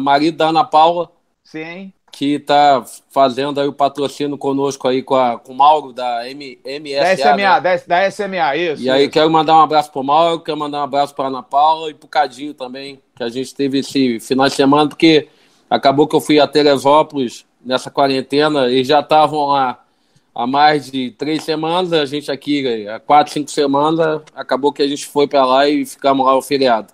marido 0.00 0.38
da 0.38 0.48
Ana 0.48 0.64
Paula. 0.64 1.08
Sim. 1.44 1.92
Que 2.16 2.38
tá 2.38 2.84
fazendo 3.10 3.60
aí 3.60 3.66
o 3.66 3.72
patrocínio 3.72 4.38
conosco 4.38 4.86
aí 4.86 5.02
com, 5.02 5.16
a, 5.16 5.36
com 5.36 5.52
o 5.52 5.56
Mauro 5.56 5.92
da 5.92 6.28
M, 6.30 6.58
MSA. 6.64 7.00
Da 7.00 7.16
SMA, 7.16 7.60
né? 7.60 7.82
da, 7.88 8.10
SMA, 8.10 8.56
isso. 8.56 8.82
E 8.82 8.88
aí 8.88 9.08
quero 9.08 9.28
mandar 9.28 9.56
um 9.56 9.62
abraço 9.62 9.90
pro 9.90 10.04
Mauro, 10.04 10.40
quero 10.40 10.56
mandar 10.56 10.80
um 10.80 10.84
abraço 10.84 11.12
pra 11.12 11.26
Ana 11.26 11.42
Paula 11.42 11.90
e 11.90 11.94
pro 11.94 12.06
Cadinho 12.06 12.54
também, 12.54 13.00
que 13.16 13.24
a 13.24 13.28
gente 13.28 13.52
teve 13.52 13.80
esse 13.80 14.20
final 14.20 14.46
de 14.46 14.54
semana, 14.54 14.88
porque 14.88 15.28
acabou 15.68 16.06
que 16.06 16.14
eu 16.14 16.20
fui 16.20 16.38
a 16.38 16.46
Teresópolis 16.46 17.44
nessa 17.64 17.90
quarentena 17.90 18.70
e 18.70 18.84
já 18.84 19.00
estavam 19.00 19.46
lá 19.46 19.84
há 20.32 20.46
mais 20.46 20.90
de 20.90 21.10
três 21.10 21.42
semanas, 21.42 21.92
a 21.92 22.04
gente 22.04 22.30
aqui 22.30 22.86
há 22.86 23.00
quatro, 23.00 23.32
cinco 23.32 23.50
semanas, 23.50 24.22
acabou 24.36 24.72
que 24.72 24.82
a 24.82 24.86
gente 24.86 25.04
foi 25.04 25.26
para 25.26 25.44
lá 25.44 25.68
e 25.68 25.84
ficamos 25.84 26.24
lá 26.24 26.36
o 26.36 26.42
feriado. 26.42 26.92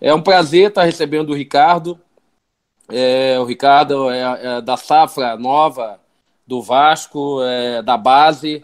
É 0.00 0.12
um 0.12 0.20
prazer 0.20 0.68
estar 0.68 0.82
recebendo 0.82 1.30
o 1.30 1.34
Ricardo. 1.34 1.96
É, 2.94 3.40
o 3.40 3.44
Ricardo 3.44 4.10
é, 4.10 4.20
é, 4.20 4.60
da 4.60 4.76
safra 4.76 5.34
nova 5.34 5.98
do 6.46 6.60
Vasco, 6.60 7.42
é, 7.42 7.80
da 7.80 7.96
base. 7.96 8.62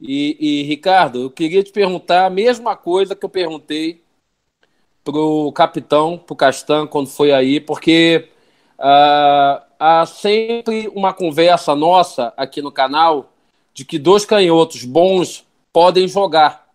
E, 0.00 0.36
e, 0.40 0.62
Ricardo, 0.64 1.22
eu 1.22 1.30
queria 1.30 1.62
te 1.62 1.70
perguntar 1.70 2.26
a 2.26 2.30
mesma 2.30 2.74
coisa 2.74 3.14
que 3.14 3.24
eu 3.24 3.28
perguntei 3.28 4.02
pro 5.04 5.52
capitão, 5.52 6.18
pro 6.18 6.34
Castan, 6.34 6.88
quando 6.88 7.08
foi 7.08 7.30
aí, 7.30 7.60
porque 7.60 8.28
uh, 8.78 9.62
há 9.78 10.04
sempre 10.06 10.88
uma 10.88 11.12
conversa 11.14 11.74
nossa 11.76 12.32
aqui 12.36 12.60
no 12.60 12.72
canal 12.72 13.32
de 13.72 13.84
que 13.84 13.98
dois 13.98 14.24
canhotos 14.24 14.84
bons 14.84 15.46
podem 15.72 16.08
jogar. 16.08 16.68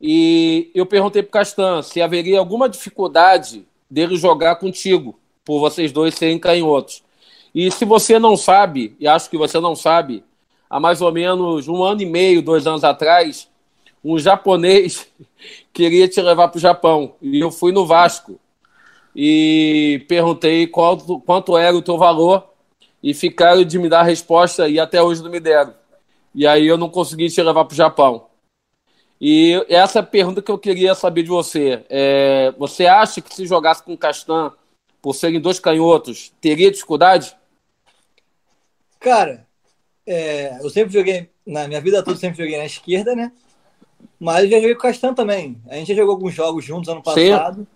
E 0.00 0.70
eu 0.74 0.86
perguntei 0.86 1.22
para 1.22 1.28
o 1.28 1.32
Castan 1.32 1.82
se 1.82 2.00
haveria 2.00 2.38
alguma 2.38 2.66
dificuldade 2.66 3.66
dele 3.90 4.16
jogar 4.16 4.56
contigo, 4.56 5.18
por 5.44 5.60
vocês 5.60 5.92
dois 5.92 6.14
serem 6.14 6.38
canhotos. 6.38 7.02
E 7.54 7.70
se 7.70 7.84
você 7.84 8.18
não 8.18 8.36
sabe, 8.36 8.96
e 8.98 9.06
acho 9.06 9.30
que 9.30 9.36
você 9.36 9.60
não 9.60 9.76
sabe, 9.76 10.24
há 10.68 10.80
mais 10.80 11.00
ou 11.00 11.12
menos 11.12 11.68
um 11.68 11.82
ano 11.84 12.02
e 12.02 12.06
meio, 12.06 12.42
dois 12.42 12.66
anos 12.66 12.82
atrás, 12.82 13.48
um 14.04 14.18
japonês 14.18 15.06
queria 15.72 16.08
te 16.08 16.20
levar 16.20 16.48
para 16.48 16.58
o 16.58 16.60
Japão. 16.60 17.14
E 17.22 17.38
eu 17.38 17.50
fui 17.50 17.72
no 17.72 17.86
Vasco 17.86 18.40
e 19.14 20.04
perguntei 20.08 20.66
qual, 20.66 20.96
quanto 20.98 21.56
era 21.56 21.76
o 21.76 21.82
teu 21.82 21.96
valor 21.96 22.44
e 23.02 23.14
ficaram 23.14 23.62
de 23.62 23.78
me 23.78 23.88
dar 23.88 24.00
a 24.00 24.04
resposta 24.04 24.68
e 24.68 24.80
até 24.80 25.00
hoje 25.02 25.22
não 25.22 25.30
me 25.30 25.38
deram. 25.38 25.74
E 26.34 26.46
aí 26.46 26.66
eu 26.66 26.76
não 26.76 26.88
consegui 26.88 27.28
te 27.28 27.40
levar 27.40 27.64
para 27.64 27.72
o 27.72 27.76
Japão. 27.76 28.26
E 29.20 29.64
essa 29.68 30.00
é 30.00 30.02
a 30.02 30.04
pergunta 30.04 30.42
que 30.42 30.50
eu 30.50 30.58
queria 30.58 30.94
saber 30.94 31.22
de 31.22 31.28
você. 31.28 31.84
É, 31.88 32.52
você 32.58 32.86
acha 32.86 33.20
que 33.20 33.32
se 33.32 33.46
jogasse 33.46 33.82
com 33.82 33.96
Castan, 33.96 34.52
por 35.04 35.14
serem 35.14 35.38
dois 35.38 35.60
canhotos, 35.60 36.32
teria 36.40 36.70
dificuldade? 36.70 37.36
Cara, 38.98 39.46
é, 40.06 40.56
eu 40.62 40.70
sempre 40.70 40.94
joguei, 40.94 41.28
na 41.46 41.68
minha 41.68 41.78
vida 41.78 42.02
toda, 42.02 42.16
sempre 42.16 42.42
joguei 42.42 42.56
na 42.56 42.64
esquerda, 42.64 43.14
né? 43.14 43.30
Mas 44.18 44.48
já 44.48 44.56
joguei 44.56 44.74
com 44.74 44.78
o 44.78 44.82
Castan 44.82 45.12
também. 45.12 45.60
A 45.68 45.74
gente 45.74 45.88
já 45.88 45.94
jogou 45.94 46.14
alguns 46.14 46.32
jogos 46.32 46.64
juntos 46.64 46.88
ano 46.88 47.02
passado. 47.02 47.58
Sim. 47.58 47.66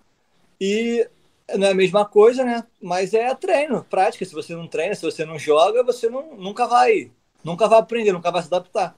E 0.59 1.07
não 1.55 1.67
é 1.67 1.73
a 1.73 1.75
mesma 1.75 2.07
coisa, 2.07 2.43
né? 2.43 2.65
Mas 2.81 3.13
é 3.13 3.35
treino, 3.35 3.85
prática. 3.85 4.25
Se 4.25 4.33
você 4.33 4.55
não 4.57 4.67
treina, 4.67 4.95
se 4.95 5.03
você 5.03 5.27
não 5.27 5.39
joga, 5.39 5.85
você 5.85 6.09
não, 6.09 6.35
nunca 6.35 6.67
vai 6.67 7.11
nunca 7.45 7.69
vai 7.69 7.79
aprender, 7.79 8.13
nunca 8.13 8.31
vai 8.31 8.41
se 8.41 8.49
adaptar. 8.49 8.97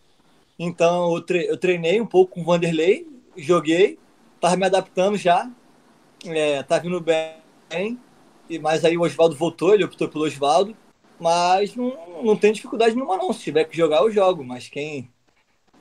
Então 0.56 1.16
eu, 1.16 1.20
tre 1.20 1.46
eu 1.46 1.56
treinei 1.56 2.00
um 2.00 2.06
pouco 2.06 2.34
com 2.34 2.42
o 2.42 2.44
Vanderlei, 2.44 3.08
joguei, 3.36 3.98
tava 4.40 4.56
me 4.56 4.66
adaptando 4.66 5.16
já, 5.16 5.50
é, 6.24 6.62
tá 6.62 6.78
vindo 6.78 7.00
bem, 7.00 7.98
e, 8.50 8.58
mas 8.58 8.84
aí 8.84 8.98
o 8.98 9.02
Oswaldo 9.02 9.34
voltou, 9.36 9.72
ele 9.72 9.84
optou 9.84 10.08
pelo 10.08 10.24
Oswaldo, 10.24 10.76
mas 11.18 11.74
não, 11.74 11.96
não 12.22 12.36
tem 12.36 12.52
dificuldade 12.52 12.94
nenhuma 12.94 13.16
não, 13.16 13.32
se 13.32 13.40
tiver 13.40 13.64
que 13.64 13.76
jogar 13.76 14.02
eu 14.02 14.10
jogo, 14.10 14.44
mas 14.44 14.68
quem, 14.68 15.08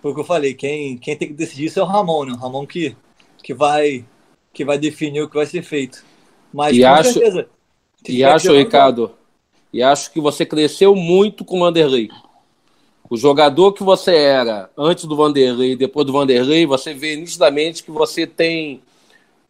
foi 0.02 0.12
o 0.12 0.14
que 0.14 0.22
eu 0.22 0.26
falei, 0.26 0.54
quem, 0.54 0.98
quem 0.98 1.16
tem 1.16 1.28
que 1.28 1.34
decidir 1.34 1.66
isso 1.66 1.80
é 1.80 1.84
o 1.84 1.86
Ramon, 1.86 2.26
né? 2.26 2.34
O 2.34 2.38
Ramon 2.38 2.66
que, 2.66 2.96
que, 3.44 3.54
vai, 3.54 4.06
que 4.54 4.64
vai 4.64 4.78
definir 4.78 5.22
o 5.22 5.30
que 5.30 5.36
vai 5.36 5.46
ser 5.46 5.62
feito. 5.62 6.06
Mas 6.54 6.76
e 6.76 6.82
com 6.82 6.88
acho, 6.88 7.14
certeza. 7.14 7.50
E 8.08 8.24
acho, 8.24 8.56
Ricardo, 8.56 9.12
e 9.74 9.84
acho 9.84 10.12
que 10.12 10.22
você 10.22 10.46
cresceu 10.46 10.96
muito 10.96 11.44
com 11.44 11.58
o 11.58 11.60
Vanderlei. 11.60 12.10
O 13.10 13.18
jogador 13.18 13.74
que 13.74 13.84
você 13.84 14.16
era 14.16 14.70
antes 14.78 15.06
do 15.06 15.16
Vanderlei 15.16 15.72
e 15.72 15.76
depois 15.76 16.06
do 16.06 16.14
Vanderlei, 16.14 16.66
você 16.66 16.94
vê 16.94 17.16
nitidamente 17.16 17.84
que 17.84 17.92
você 17.92 18.26
tem, 18.26 18.82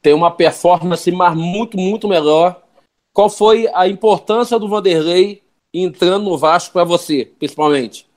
tem 0.02 0.14
uma 0.14 0.32
performance 0.32 1.12
muito, 1.12 1.78
muito 1.78 2.08
melhor. 2.08 2.62
Qual 3.20 3.30
foi 3.30 3.70
a 3.74 3.86
importância 3.86 4.58
do 4.58 4.70
Vanderlei 4.70 5.44
entrando 5.74 6.24
no 6.24 6.38
Vasco 6.38 6.72
para 6.72 6.86
você, 6.86 7.30
principalmente? 7.38 8.08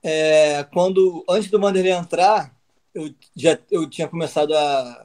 É, 0.00 0.64
quando 0.72 1.24
antes 1.28 1.50
do 1.50 1.58
Vanderlei 1.58 1.90
entrar, 1.90 2.54
eu 2.94 3.10
já 3.34 3.58
eu 3.68 3.90
tinha 3.90 4.06
começado 4.06 4.54
a 4.54 5.04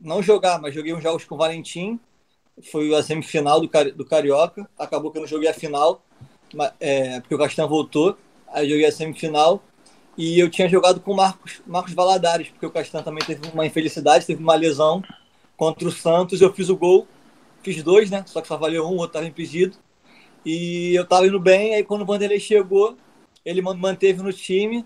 não 0.00 0.20
jogar, 0.20 0.60
mas 0.60 0.74
joguei 0.74 0.92
uns 0.92 1.00
jogos 1.00 1.24
com 1.24 1.36
o 1.36 1.38
Valentim. 1.38 2.00
Foi 2.72 2.92
a 2.92 3.04
semifinal 3.04 3.60
do, 3.60 3.70
do 3.94 4.04
Carioca. 4.04 4.68
Acabou 4.76 5.12
que 5.12 5.18
eu 5.18 5.22
não 5.22 5.28
joguei 5.28 5.48
a 5.48 5.54
final, 5.54 6.02
é, 6.80 7.20
porque 7.20 7.36
o 7.36 7.38
Castan 7.38 7.68
voltou. 7.68 8.18
Aí 8.48 8.68
joguei 8.68 8.86
a 8.86 8.90
semifinal 8.90 9.62
e 10.18 10.40
eu 10.40 10.50
tinha 10.50 10.68
jogado 10.68 10.98
com 10.98 11.12
o 11.12 11.16
Marcos, 11.16 11.62
Marcos 11.64 11.92
Valadares, 11.92 12.48
porque 12.48 12.66
o 12.66 12.70
Castan 12.72 13.00
também 13.00 13.24
teve 13.24 13.48
uma 13.52 13.64
infelicidade, 13.64 14.26
teve 14.26 14.42
uma 14.42 14.56
lesão 14.56 15.04
contra 15.56 15.86
o 15.86 15.92
Santos. 15.92 16.40
Eu 16.40 16.52
fiz 16.52 16.68
o 16.68 16.76
gol, 16.76 17.06
fiz 17.64 17.82
dois, 17.82 18.10
né? 18.10 18.22
Só 18.26 18.40
que 18.40 18.48
só 18.48 18.56
valeu 18.56 18.84
um, 18.84 18.90
o 18.90 18.96
outro 18.96 19.06
estava 19.06 19.26
impedido. 19.26 19.76
E 20.44 20.94
eu 20.94 21.06
tava 21.06 21.26
indo 21.26 21.40
bem, 21.40 21.74
aí 21.74 21.82
quando 21.82 22.02
o 22.02 22.06
Vanderlei 22.06 22.38
chegou, 22.38 22.96
ele 23.44 23.62
manteve 23.62 24.22
no 24.22 24.32
time, 24.32 24.84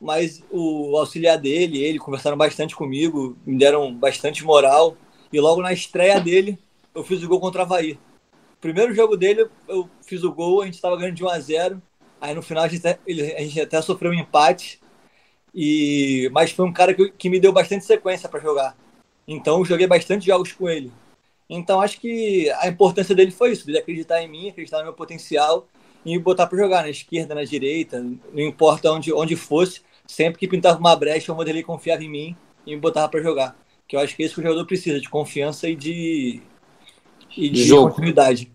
mas 0.00 0.44
o 0.50 0.96
auxiliar 0.98 1.38
dele, 1.38 1.82
ele 1.82 1.98
conversaram 1.98 2.36
bastante 2.36 2.76
comigo, 2.76 3.36
me 3.46 3.58
deram 3.58 3.94
bastante 3.94 4.44
moral. 4.44 4.96
E 5.32 5.40
logo 5.40 5.62
na 5.62 5.72
estreia 5.72 6.20
dele, 6.20 6.58
eu 6.94 7.02
fiz 7.02 7.22
o 7.22 7.28
gol 7.28 7.40
contra 7.40 7.62
o 7.62 7.64
Havaí. 7.64 7.98
Primeiro 8.60 8.94
jogo 8.94 9.16
dele, 9.16 9.48
eu 9.66 9.88
fiz 10.04 10.22
o 10.22 10.32
gol, 10.32 10.60
a 10.60 10.66
gente 10.66 10.74
estava 10.74 10.96
ganhando 10.96 11.14
de 11.14 11.24
1 11.24 11.28
a 11.28 11.40
0 11.40 11.82
Aí 12.20 12.34
no 12.34 12.42
final 12.42 12.64
a 12.64 12.68
gente, 12.68 12.86
até, 12.86 13.00
a 13.08 13.40
gente 13.40 13.60
até 13.60 13.80
sofreu 13.80 14.10
um 14.10 14.14
empate, 14.14 14.78
e 15.54 16.28
mas 16.32 16.52
foi 16.52 16.66
um 16.66 16.72
cara 16.72 16.92
que, 16.92 17.10
que 17.12 17.30
me 17.30 17.40
deu 17.40 17.52
bastante 17.52 17.84
sequência 17.84 18.28
para 18.28 18.40
jogar. 18.40 18.76
Então 19.26 19.58
eu 19.58 19.64
joguei 19.64 19.86
bastante 19.86 20.26
jogos 20.26 20.52
com 20.52 20.68
ele. 20.68 20.92
Então 21.50 21.80
acho 21.80 22.00
que 22.00 22.48
a 22.60 22.68
importância 22.68 23.12
dele 23.12 23.32
foi 23.32 23.50
isso, 23.50 23.66
dele 23.66 23.78
acreditar 23.78 24.22
em 24.22 24.28
mim, 24.28 24.48
acreditar 24.48 24.78
no 24.78 24.84
meu 24.84 24.92
potencial 24.92 25.66
e 26.06 26.12
me 26.12 26.18
botar 26.18 26.46
para 26.46 26.56
jogar 26.56 26.82
na 26.82 26.88
esquerda, 26.88 27.34
na 27.34 27.42
direita, 27.42 28.00
não 28.00 28.40
importa 28.40 28.92
onde, 28.92 29.12
onde 29.12 29.34
fosse, 29.34 29.82
sempre 30.06 30.38
que 30.38 30.46
pintava 30.46 30.78
uma 30.78 30.94
brecha, 30.94 31.32
o 31.32 31.34
Vanderlei 31.34 31.64
confiava 31.64 32.04
em 32.04 32.08
mim 32.08 32.36
e 32.64 32.74
me 32.74 32.80
botava 32.80 33.08
para 33.08 33.20
jogar. 33.20 33.56
Que 33.88 33.96
eu 33.96 34.00
acho 34.00 34.14
que 34.14 34.22
é 34.22 34.26
isso 34.26 34.36
que 34.36 34.40
o 34.40 34.44
jogador 34.44 34.64
precisa, 34.64 35.00
de 35.00 35.08
confiança 35.08 35.68
e 35.68 35.74
de, 35.74 36.40
e 37.36 37.48
de, 37.48 37.64
de 37.64 37.70
continuidade. 37.72 38.48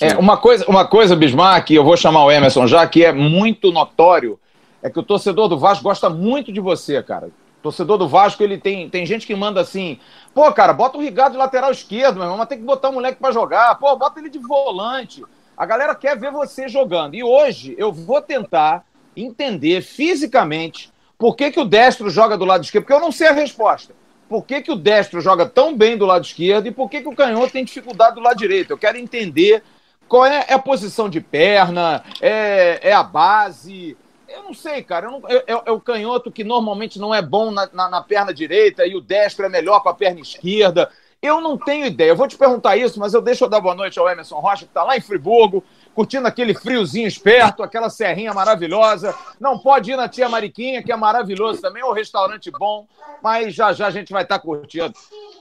É, 0.00 0.16
uma 0.16 0.36
coisa, 0.36 0.64
uma 0.68 0.84
coisa, 0.84 1.14
Bismarck, 1.14 1.70
eu 1.70 1.84
vou 1.84 1.96
chamar 1.96 2.24
o 2.24 2.30
Emerson 2.30 2.66
já, 2.66 2.84
que 2.88 3.04
é 3.04 3.12
muito 3.12 3.70
notório, 3.70 4.38
é 4.82 4.90
que 4.90 4.98
o 4.98 5.02
torcedor 5.02 5.48
do 5.48 5.58
Vasco 5.58 5.84
gosta 5.84 6.10
muito 6.10 6.52
de 6.52 6.60
você, 6.60 7.00
cara. 7.04 7.30
Torcedor 7.62 7.96
do 7.96 8.08
Vasco, 8.08 8.42
ele 8.42 8.58
tem, 8.58 8.90
tem 8.90 9.06
gente 9.06 9.26
que 9.26 9.34
manda 9.34 9.60
assim, 9.60 9.98
pô, 10.34 10.50
cara, 10.52 10.72
bota 10.72 10.98
o 10.98 11.00
Ricardo 11.00 11.32
de 11.32 11.38
lateral 11.38 11.70
esquerdo, 11.70 12.16
meu 12.16 12.24
irmão, 12.24 12.38
mas 12.38 12.48
tem 12.48 12.58
que 12.58 12.64
botar 12.64 12.88
o 12.88 12.92
moleque 12.92 13.20
para 13.20 13.32
jogar, 13.32 13.74
pô, 13.76 13.94
bota 13.96 14.18
ele 14.18 14.28
de 14.28 14.38
volante. 14.38 15.22
A 15.56 15.64
galera 15.64 15.94
quer 15.94 16.18
ver 16.18 16.32
você 16.32 16.68
jogando. 16.68 17.14
E 17.14 17.22
hoje 17.22 17.74
eu 17.78 17.92
vou 17.92 18.20
tentar 18.20 18.84
entender 19.16 19.80
fisicamente 19.82 20.92
por 21.16 21.36
que, 21.36 21.52
que 21.52 21.60
o 21.60 21.64
destro 21.64 22.10
joga 22.10 22.36
do 22.36 22.44
lado 22.44 22.64
esquerdo, 22.64 22.84
porque 22.84 22.94
eu 22.94 23.00
não 23.00 23.12
sei 23.12 23.28
a 23.28 23.32
resposta. 23.32 23.94
Por 24.28 24.44
que, 24.44 24.62
que 24.62 24.72
o 24.72 24.76
destro 24.76 25.20
joga 25.20 25.46
tão 25.46 25.76
bem 25.76 25.96
do 25.96 26.06
lado 26.06 26.24
esquerdo 26.24 26.66
e 26.66 26.72
por 26.72 26.88
que, 26.88 27.02
que 27.02 27.08
o 27.08 27.14
canhoto 27.14 27.52
tem 27.52 27.64
dificuldade 27.64 28.16
do 28.16 28.22
lado 28.22 28.38
direito? 28.38 28.70
Eu 28.70 28.78
quero 28.78 28.98
entender 28.98 29.62
qual 30.08 30.26
é, 30.26 30.46
é 30.48 30.54
a 30.54 30.58
posição 30.58 31.08
de 31.08 31.20
perna, 31.20 32.02
é, 32.20 32.80
é 32.82 32.92
a 32.92 33.02
base, 33.02 33.96
eu 34.34 34.42
não 34.42 34.54
sei, 34.54 34.82
cara. 34.82 35.10
Não, 35.10 35.22
é, 35.28 35.70
o 35.70 35.80
canhoto 35.80 36.30
que 36.30 36.44
normalmente 36.44 36.98
não 36.98 37.14
é 37.14 37.22
bom 37.22 37.50
na, 37.50 37.68
na, 37.72 37.88
na, 37.88 38.02
perna 38.02 38.32
direita 38.32 38.86
e 38.86 38.94
o 38.94 39.00
destro 39.00 39.46
é 39.46 39.48
melhor 39.48 39.80
com 39.80 39.88
a 39.88 39.94
perna 39.94 40.20
esquerda. 40.20 40.90
Eu 41.20 41.40
não 41.40 41.56
tenho 41.56 41.86
ideia. 41.86 42.10
Eu 42.10 42.16
vou 42.16 42.26
te 42.26 42.36
perguntar 42.36 42.76
isso, 42.76 42.98
mas 42.98 43.14
eu 43.14 43.22
deixo 43.22 43.44
eu 43.44 43.48
dar 43.48 43.60
boa 43.60 43.74
noite 43.74 43.98
ao 43.98 44.08
Emerson 44.08 44.40
Rocha, 44.40 44.64
que 44.64 44.70
está 44.70 44.82
lá 44.82 44.96
em 44.96 45.00
Friburgo, 45.00 45.62
curtindo 45.94 46.26
aquele 46.26 46.54
friozinho 46.54 47.06
esperto, 47.06 47.62
aquela 47.62 47.90
serrinha 47.90 48.32
maravilhosa. 48.32 49.14
Não 49.40 49.58
pode 49.58 49.92
ir 49.92 49.96
na 49.96 50.08
Tia 50.08 50.28
Mariquinha, 50.28 50.82
que 50.82 50.92
é 50.92 50.96
maravilhoso 50.96 51.60
também, 51.60 51.82
é 51.82 51.86
um 51.86 51.92
restaurante 51.92 52.50
bom, 52.50 52.86
mas 53.22 53.54
já 53.54 53.72
já 53.72 53.86
a 53.86 53.90
gente 53.90 54.12
vai 54.12 54.22
estar 54.22 54.38
tá 54.38 54.44
curtindo. 54.44 54.92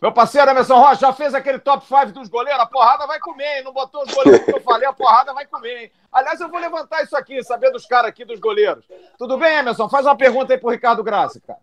Meu 0.01 0.12
parceiro 0.12 0.50
Emerson 0.50 0.79
Rocha 0.79 1.01
já 1.01 1.13
fez 1.13 1.34
aquele 1.34 1.60
top 1.60 1.86
5 1.86 2.12
dos 2.12 2.27
goleiros, 2.27 2.62
a 2.62 2.65
porrada 2.65 3.05
vai 3.05 3.20
comer, 3.20 3.58
hein? 3.58 3.63
Não 3.63 3.72
botou 3.72 4.03
os 4.03 4.13
goleiros 4.13 4.46
que 4.46 4.55
eu 4.55 4.62
falei, 4.62 4.88
a 4.88 4.93
porrada 4.93 5.34
vai 5.34 5.46
comer, 5.46 5.84
hein? 5.84 5.91
Aliás, 6.12 6.41
eu 6.41 6.50
vou 6.50 6.60
levantar 6.60 7.03
isso 7.03 7.15
aqui, 7.15 7.43
saber 7.43 7.72
dos 7.72 7.86
caras 7.86 8.10
aqui, 8.10 8.25
dos 8.25 8.39
goleiros. 8.39 8.84
Tudo 9.17 9.38
bem, 9.38 9.58
Emerson? 9.58 9.88
Faz 9.88 10.05
uma 10.05 10.17
pergunta 10.17 10.53
aí 10.53 10.60
pro 10.60 10.70
Ricardo 10.70 11.03
Graça, 11.03 11.39
cara. 11.39 11.60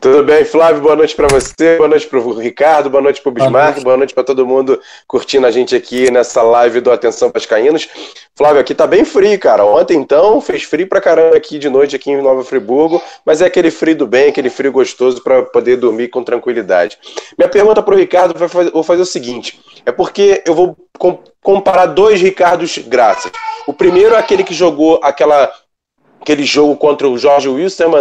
Tudo 0.00 0.24
bem, 0.24 0.44
Flávio? 0.44 0.82
Boa 0.82 0.96
noite 0.96 1.14
para 1.14 1.28
você, 1.28 1.76
boa 1.76 1.88
noite 1.88 2.08
para 2.08 2.18
o 2.18 2.36
Ricardo, 2.36 2.90
boa 2.90 3.00
noite 3.00 3.22
para 3.22 3.30
o 3.30 3.32
Bismarck, 3.32 3.84
boa 3.84 3.96
noite 3.96 4.12
para 4.12 4.24
todo 4.24 4.44
mundo 4.44 4.80
curtindo 5.06 5.46
a 5.46 5.50
gente 5.52 5.76
aqui 5.76 6.10
nessa 6.10 6.42
live 6.42 6.80
do 6.80 6.90
Atenção 6.90 7.30
Vascaínos. 7.32 7.88
Flávio, 8.34 8.60
aqui 8.60 8.74
tá 8.74 8.84
bem 8.84 9.04
frio, 9.04 9.38
cara. 9.38 9.64
Ontem, 9.64 9.96
então, 9.96 10.40
fez 10.40 10.64
frio 10.64 10.88
pra 10.88 11.00
caramba 11.00 11.36
aqui 11.36 11.56
de 11.56 11.68
noite 11.68 11.94
aqui 11.94 12.10
em 12.10 12.20
Nova 12.20 12.42
Friburgo, 12.42 13.00
mas 13.24 13.40
é 13.42 13.46
aquele 13.46 13.70
frio 13.70 13.94
do 13.94 14.06
bem, 14.06 14.30
aquele 14.30 14.50
frio 14.50 14.72
gostoso 14.72 15.22
para 15.22 15.44
poder 15.44 15.76
dormir 15.76 16.08
com 16.08 16.24
tranquilidade. 16.24 16.98
Minha 17.38 17.48
pergunta 17.48 17.80
para 17.80 17.94
o 17.94 17.96
Ricardo, 17.96 18.34
vou 18.72 18.82
fazer 18.82 19.02
o 19.02 19.06
seguinte, 19.06 19.60
é 19.86 19.92
porque 19.92 20.42
eu 20.44 20.54
vou 20.54 20.76
comparar 21.40 21.86
dois 21.86 22.20
Ricardos 22.20 22.76
Graças. 22.78 23.30
O 23.68 23.72
primeiro 23.72 24.16
é 24.16 24.18
aquele 24.18 24.42
que 24.42 24.52
jogou 24.52 24.98
aquela, 25.00 25.52
aquele 26.20 26.42
jogo 26.42 26.74
contra 26.74 27.08
o 27.08 27.16
Jorge 27.16 27.48
Wilson 27.48 27.92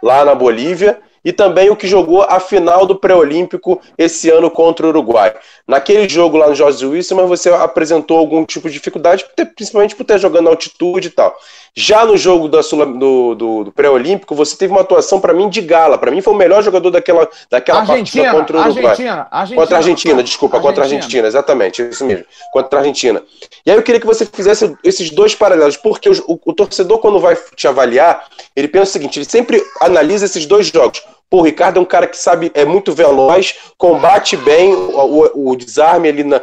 lá 0.00 0.24
na 0.24 0.36
Bolívia, 0.36 1.00
e 1.24 1.32
também 1.32 1.70
o 1.70 1.76
que 1.76 1.86
jogou 1.86 2.22
a 2.22 2.40
final 2.40 2.86
do 2.86 2.96
pré-olímpico 2.96 3.80
esse 3.96 4.30
ano 4.30 4.50
contra 4.50 4.86
o 4.86 4.90
Uruguai. 4.90 5.34
Naquele 5.66 6.08
jogo 6.08 6.36
lá 6.36 6.48
no 6.48 6.54
Jorge 6.54 6.84
Wilson, 6.84 7.26
você 7.26 7.50
apresentou 7.50 8.18
algum 8.18 8.44
tipo 8.44 8.68
de 8.68 8.74
dificuldade, 8.74 9.24
principalmente 9.54 9.94
por 9.94 10.04
ter 10.04 10.18
jogando 10.18 10.44
na 10.44 10.50
altitude 10.50 11.08
e 11.08 11.10
tal. 11.10 11.36
Já 11.74 12.04
no 12.04 12.16
jogo 12.16 12.48
da 12.48 12.62
Sul, 12.62 12.84
do, 12.98 13.34
do, 13.34 13.64
do 13.64 13.72
pré-olímpico, 13.72 14.34
você 14.34 14.56
teve 14.56 14.72
uma 14.72 14.80
atuação 14.80 15.20
para 15.20 15.32
mim 15.32 15.48
de 15.48 15.60
gala. 15.60 15.98
Para 15.98 16.10
mim 16.10 16.20
foi 16.20 16.32
o 16.32 16.36
melhor 16.36 16.62
jogador 16.62 16.90
daquela, 16.90 17.28
daquela 17.50 17.80
Argentina, 17.80 18.24
partida 18.24 18.30
contra 18.32 18.56
o 18.56 18.60
Uruguai. 18.60 18.86
Argentina, 18.86 19.28
Argentina, 19.30 19.60
contra 19.60 19.76
a 19.76 19.78
Argentina, 19.78 20.22
desculpa, 20.22 20.56
Argentina. 20.56 20.74
contra 20.74 20.82
a 20.82 20.86
Argentina, 20.86 21.28
exatamente, 21.28 21.82
isso 21.82 22.04
mesmo, 22.04 22.24
contra 22.52 22.78
a 22.78 22.82
Argentina. 22.82 23.22
E 23.64 23.70
aí 23.70 23.76
eu 23.76 23.82
queria 23.82 24.00
que 24.00 24.06
você 24.06 24.26
fizesse 24.26 24.76
esses 24.82 25.10
dois 25.10 25.34
paralelos, 25.34 25.76
porque 25.76 26.08
o, 26.08 26.12
o, 26.26 26.40
o 26.46 26.52
torcedor, 26.52 26.98
quando 26.98 27.20
vai 27.20 27.36
te 27.54 27.68
avaliar, 27.68 28.26
ele 28.56 28.66
pensa 28.66 28.84
o 28.84 28.92
seguinte: 28.92 29.18
ele 29.18 29.26
sempre 29.26 29.62
analisa 29.80 30.24
esses 30.24 30.46
dois 30.46 30.66
jogos 30.66 31.02
Pô, 31.30 31.38
o 31.38 31.42
Ricardo 31.42 31.78
é 31.78 31.80
um 31.80 31.84
cara 31.84 32.06
que 32.06 32.16
sabe, 32.16 32.50
é 32.54 32.64
muito 32.64 32.92
veloz, 32.92 33.54
combate 33.76 34.36
bem 34.36 34.74
o, 34.74 35.30
o, 35.34 35.50
o 35.50 35.56
desarme 35.56 36.08
ali 36.08 36.24
na, 36.24 36.42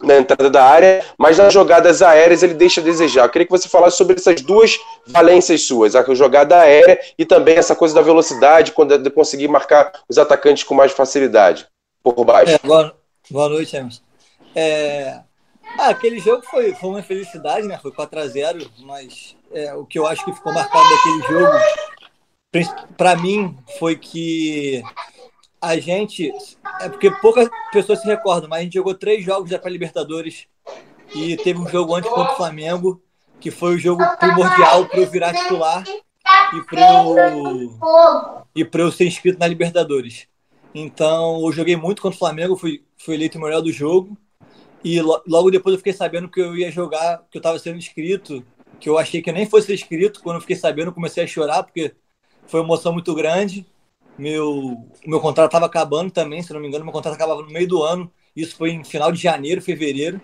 na 0.00 0.16
entrada 0.16 0.50
da 0.50 0.64
área, 0.64 1.04
mas 1.16 1.38
nas 1.38 1.52
jogadas 1.52 2.02
aéreas 2.02 2.42
ele 2.42 2.54
deixa 2.54 2.80
a 2.80 2.84
desejar. 2.84 3.24
Eu 3.24 3.28
queria 3.28 3.46
que 3.46 3.52
você 3.52 3.68
falasse 3.68 3.96
sobre 3.96 4.16
essas 4.16 4.40
duas 4.40 4.78
valências 5.06 5.62
suas, 5.62 5.94
a 5.94 6.14
jogada 6.14 6.60
aérea 6.60 6.98
e 7.18 7.24
também 7.24 7.56
essa 7.56 7.76
coisa 7.76 7.94
da 7.94 8.02
velocidade, 8.02 8.72
quando 8.72 8.98
de 8.98 9.10
conseguir 9.10 9.48
marcar 9.48 9.92
os 10.08 10.18
atacantes 10.18 10.64
com 10.64 10.74
mais 10.74 10.92
facilidade 10.92 11.66
por 12.02 12.24
baixo. 12.24 12.54
É, 12.54 12.58
boa, 12.66 12.94
boa 13.30 13.48
noite, 13.48 13.76
Emerson. 13.76 14.02
É... 14.54 15.20
Ah, 15.78 15.88
aquele 15.88 16.20
jogo 16.20 16.44
foi, 16.48 16.74
foi 16.74 16.90
uma 16.90 17.02
felicidade, 17.02 17.66
né? 17.66 17.78
Foi 17.80 17.90
4x0, 17.90 18.68
mas 18.80 19.34
é, 19.52 19.74
o 19.74 19.84
que 19.84 19.98
eu 19.98 20.06
acho 20.06 20.24
que 20.24 20.32
ficou 20.32 20.52
marcado 20.52 20.84
daquele 20.88 21.22
jogo 21.22 21.58
para 22.96 23.16
mim 23.16 23.56
foi 23.78 23.96
que 23.96 24.82
a 25.60 25.76
gente 25.78 26.32
é 26.80 26.88
porque 26.88 27.10
poucas 27.10 27.48
pessoas 27.72 28.00
se 28.00 28.06
recordam, 28.06 28.48
mas 28.48 28.60
a 28.60 28.62
gente 28.62 28.74
jogou 28.74 28.94
três 28.94 29.24
jogos 29.24 29.50
para 29.56 29.70
Libertadores 29.70 30.46
e 31.14 31.36
teve 31.36 31.58
um 31.58 31.68
jogo 31.68 31.94
antes 31.94 32.10
contra 32.10 32.32
o 32.32 32.36
Flamengo 32.36 33.02
que 33.40 33.50
foi 33.50 33.74
o 33.74 33.78
jogo 33.78 34.02
primordial 34.18 34.86
para 34.86 35.00
eu 35.00 35.10
virar 35.10 35.34
titular 35.34 35.84
e 36.54 36.62
para 36.62 37.04
eu 37.04 37.78
e 38.54 38.64
para 38.64 38.82
eu 38.82 38.92
ser 38.92 39.06
inscrito 39.06 39.38
na 39.38 39.46
Libertadores. 39.46 40.26
Então, 40.74 41.40
eu 41.44 41.52
joguei 41.52 41.76
muito 41.76 42.02
contra 42.02 42.16
o 42.16 42.18
Flamengo, 42.18 42.56
fui, 42.56 42.82
fui 42.96 43.14
eleito 43.14 43.38
o 43.38 43.40
melhor 43.40 43.60
do 43.60 43.72
jogo. 43.72 44.16
E 44.82 45.00
logo 45.00 45.50
depois 45.50 45.72
eu 45.72 45.78
fiquei 45.78 45.92
sabendo 45.92 46.28
que 46.28 46.40
eu 46.40 46.56
ia 46.56 46.70
jogar, 46.70 47.22
que 47.30 47.38
eu 47.38 47.40
estava 47.40 47.58
sendo 47.58 47.78
inscrito, 47.78 48.44
que 48.78 48.88
eu 48.88 48.98
achei 48.98 49.22
que 49.22 49.30
eu 49.30 49.34
nem 49.34 49.46
fosse 49.46 49.72
inscrito. 49.72 50.20
Quando 50.22 50.36
eu 50.36 50.40
fiquei 50.40 50.56
sabendo, 50.56 50.92
comecei 50.92 51.24
a 51.24 51.26
chorar, 51.26 51.62
porque 51.62 51.94
foi 52.46 52.60
uma 52.60 52.66
emoção 52.66 52.92
muito 52.92 53.14
grande. 53.14 53.66
Meu, 54.18 54.86
meu 55.04 55.20
contrato 55.20 55.48
estava 55.48 55.66
acabando 55.66 56.10
também, 56.10 56.42
se 56.42 56.52
não 56.52 56.60
me 56.60 56.68
engano, 56.68 56.84
meu 56.84 56.92
contrato 56.92 57.14
acabava 57.14 57.42
no 57.42 57.50
meio 57.50 57.66
do 57.66 57.82
ano. 57.82 58.10
Isso 58.34 58.56
foi 58.56 58.70
em 58.70 58.84
final 58.84 59.10
de 59.10 59.20
janeiro, 59.20 59.60
fevereiro. 59.60 60.20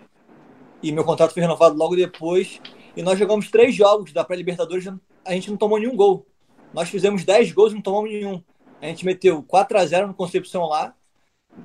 E 0.83 0.93
meu 0.93 1.05
contrato 1.05 1.33
foi 1.33 1.43
renovado 1.43 1.77
logo 1.77 1.97
depois. 1.97 2.61
E 2.97 3.03
nós 3.03 3.19
jogamos 3.19 3.51
três 3.51 3.75
jogos 3.75 4.13
da 4.13 4.25
pré-Libertadores, 4.25 4.87
a 5.25 5.33
gente 5.33 5.51
não 5.51 5.57
tomou 5.57 5.79
nenhum 5.79 5.97
gol. 5.97 6.27
Nós 6.73 6.89
fizemos 6.89 7.25
10 7.25 7.53
gols 7.53 7.73
e 7.73 7.75
não 7.75 7.83
tomamos 7.83 8.11
nenhum. 8.11 8.43
A 8.81 8.87
gente 8.87 9.05
meteu 9.05 9.43
4 9.43 9.79
a 9.79 9.87
0 9.87 10.09
no 10.09 10.15
Concepção 10.15 10.67
lá, 10.67 10.95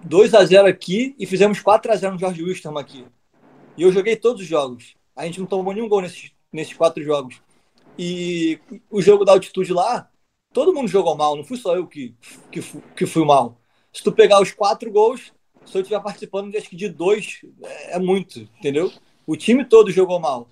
2 0.03 0.33
a 0.33 0.43
0 0.43 0.67
aqui 0.67 1.15
e 1.17 1.25
fizemos 1.25 1.59
4 1.59 1.91
a 1.91 1.95
0 1.95 2.13
no 2.13 2.19
Jorge 2.19 2.43
Wilson 2.43 2.77
aqui. 2.77 3.05
E 3.77 3.83
eu 3.83 3.91
joguei 3.91 4.15
todos 4.15 4.41
os 4.41 4.47
jogos. 4.47 4.95
A 5.15 5.25
gente 5.25 5.39
não 5.39 5.47
tomou 5.47 5.73
nenhum 5.73 5.87
gol 5.87 6.01
nesses, 6.01 6.31
nesses 6.51 6.73
quatro 6.73 7.03
jogos. 7.03 7.41
E 7.97 8.59
o 8.89 9.01
jogo 9.01 9.23
da 9.23 9.31
altitude 9.31 9.71
lá, 9.71 10.09
todo 10.55 10.73
mundo 10.73 10.87
jogou 10.87 11.17
mal, 11.17 11.35
não 11.35 11.43
fui 11.43 11.57
só 11.57 11.75
eu 11.75 11.85
que, 11.85 12.15
que, 12.49 12.61
que 12.95 13.05
fui 13.05 13.25
mal. 13.25 13.57
Se 13.91 14.01
tu 14.01 14.09
pegar 14.09 14.41
os 14.41 14.53
quatro 14.53 14.89
gols, 14.89 15.33
se 15.65 15.77
eu 15.77 15.81
estiver 15.81 16.01
participando, 16.01 16.55
acho 16.55 16.69
que 16.69 16.77
de 16.77 16.87
dois 16.87 17.41
é, 17.61 17.95
é 17.97 17.99
muito, 17.99 18.39
entendeu? 18.39 18.89
O 19.27 19.35
time 19.35 19.65
todo 19.65 19.91
jogou 19.91 20.17
mal. 20.17 20.47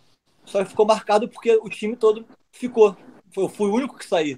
Só 0.46 0.66
ficou 0.66 0.86
marcado 0.86 1.30
porque 1.30 1.56
o 1.56 1.70
time 1.70 1.96
todo 1.96 2.26
ficou. 2.52 2.98
Eu 3.36 3.48
fui 3.48 3.70
o 3.70 3.74
único 3.74 3.98
que 3.98 4.06
saí. 4.06 4.38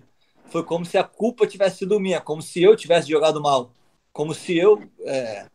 Foi 0.52 0.64
como 0.64 0.86
se 0.86 1.00
a 1.00 1.04
culpa 1.04 1.48
tivesse 1.48 1.80
sido 1.80 2.00
minha, 2.00 2.22
como 2.22 2.44
se 2.44 2.62
eu 2.62 2.76
tivesse 2.76 3.10
jogado 3.10 3.42
mal. 3.42 3.72
Como 4.14 4.36
se 4.36 4.56
eu. 4.56 4.84
É... 5.00 5.48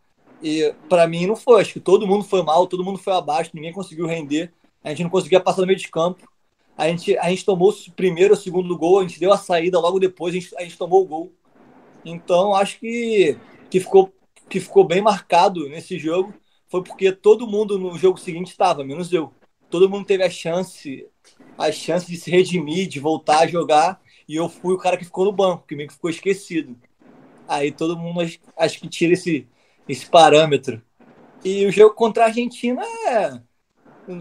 E 0.42 0.74
para 0.88 1.06
mim 1.06 1.24
não 1.24 1.36
foi. 1.36 1.60
Acho 1.60 1.74
que 1.74 1.80
todo 1.80 2.06
mundo 2.06 2.24
foi 2.24 2.42
mal, 2.42 2.66
todo 2.66 2.84
mundo 2.84 2.98
foi 2.98 3.12
abaixo, 3.12 3.52
ninguém 3.54 3.72
conseguiu 3.72 4.06
render. 4.06 4.52
A 4.82 4.88
gente 4.88 5.04
não 5.04 5.10
conseguia 5.10 5.38
passar 5.38 5.60
no 5.60 5.68
meio 5.68 5.78
de 5.78 5.88
campo. 5.88 6.28
A 6.80 6.88
gente, 6.88 7.14
a 7.18 7.28
gente 7.28 7.44
tomou 7.44 7.68
o 7.68 7.92
primeiro 7.92 8.32
ou 8.32 8.40
segundo 8.40 8.74
gol, 8.74 9.00
a 9.00 9.02
gente 9.02 9.20
deu 9.20 9.30
a 9.30 9.36
saída, 9.36 9.78
logo 9.78 10.00
depois 10.00 10.34
a 10.34 10.38
gente, 10.38 10.56
a 10.56 10.62
gente 10.62 10.78
tomou 10.78 11.02
o 11.02 11.06
gol. 11.06 11.32
Então, 12.02 12.54
acho 12.54 12.80
que, 12.80 13.36
que, 13.68 13.80
ficou, 13.80 14.10
que 14.48 14.58
ficou 14.58 14.82
bem 14.82 15.02
marcado 15.02 15.68
nesse 15.68 15.98
jogo. 15.98 16.32
Foi 16.70 16.82
porque 16.82 17.12
todo 17.12 17.46
mundo 17.46 17.78
no 17.78 17.98
jogo 17.98 18.18
seguinte 18.18 18.52
estava, 18.52 18.82
menos 18.82 19.12
eu. 19.12 19.30
Todo 19.68 19.90
mundo 19.90 20.06
teve 20.06 20.22
a 20.24 20.30
chance, 20.30 21.06
a 21.58 21.70
chance 21.70 22.10
de 22.10 22.16
se 22.16 22.30
redimir, 22.30 22.88
de 22.88 22.98
voltar 22.98 23.40
a 23.40 23.46
jogar. 23.46 24.00
E 24.26 24.36
eu 24.36 24.48
fui 24.48 24.72
o 24.72 24.78
cara 24.78 24.96
que 24.96 25.04
ficou 25.04 25.26
no 25.26 25.32
banco, 25.32 25.66
que 25.66 25.76
meio 25.76 25.86
que 25.86 25.94
ficou 25.94 26.08
esquecido. 26.08 26.74
Aí 27.46 27.70
todo 27.70 27.94
mundo 27.94 28.22
acho, 28.22 28.38
acho 28.56 28.80
que 28.80 28.88
tira 28.88 29.12
esse, 29.12 29.46
esse 29.86 30.06
parâmetro. 30.06 30.80
E 31.44 31.66
o 31.66 31.70
jogo 31.70 31.94
contra 31.94 32.22
a 32.22 32.26
Argentina 32.28 32.80
é 33.06 33.49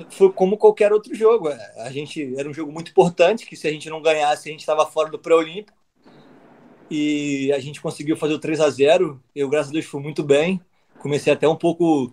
foi 0.10 0.32
como 0.32 0.58
qualquer 0.58 0.91
outro 0.93 1.13
jogo. 1.15 1.49
É, 1.49 1.82
a 1.82 1.91
gente 1.91 2.34
era 2.38 2.49
um 2.49 2.54
jogo 2.54 2.71
muito 2.71 2.91
importante, 2.91 3.45
que 3.45 3.56
se 3.56 3.67
a 3.67 3.71
gente 3.71 3.89
não 3.89 4.02
ganhasse, 4.02 4.49
a 4.49 4.52
gente 4.52 4.62
estava 4.62 4.86
fora 4.86 5.10
do 5.10 5.19
pré-olímpico. 5.19 5.78
E 6.89 7.52
a 7.54 7.60
gente 7.60 7.82
conseguiu 7.82 8.17
fazer 8.17 8.34
o 8.34 8.39
3 8.39 8.60
a 8.62 8.69
0. 8.69 9.21
Eu, 9.36 9.47
graças 9.49 9.69
a 9.69 9.73
Deus, 9.73 9.86
fui 9.86 10.02
muito 10.02 10.23
bem. 10.23 10.60
Comecei 10.99 11.32
até 11.32 11.47
um 11.47 11.56
pouco 11.56 12.12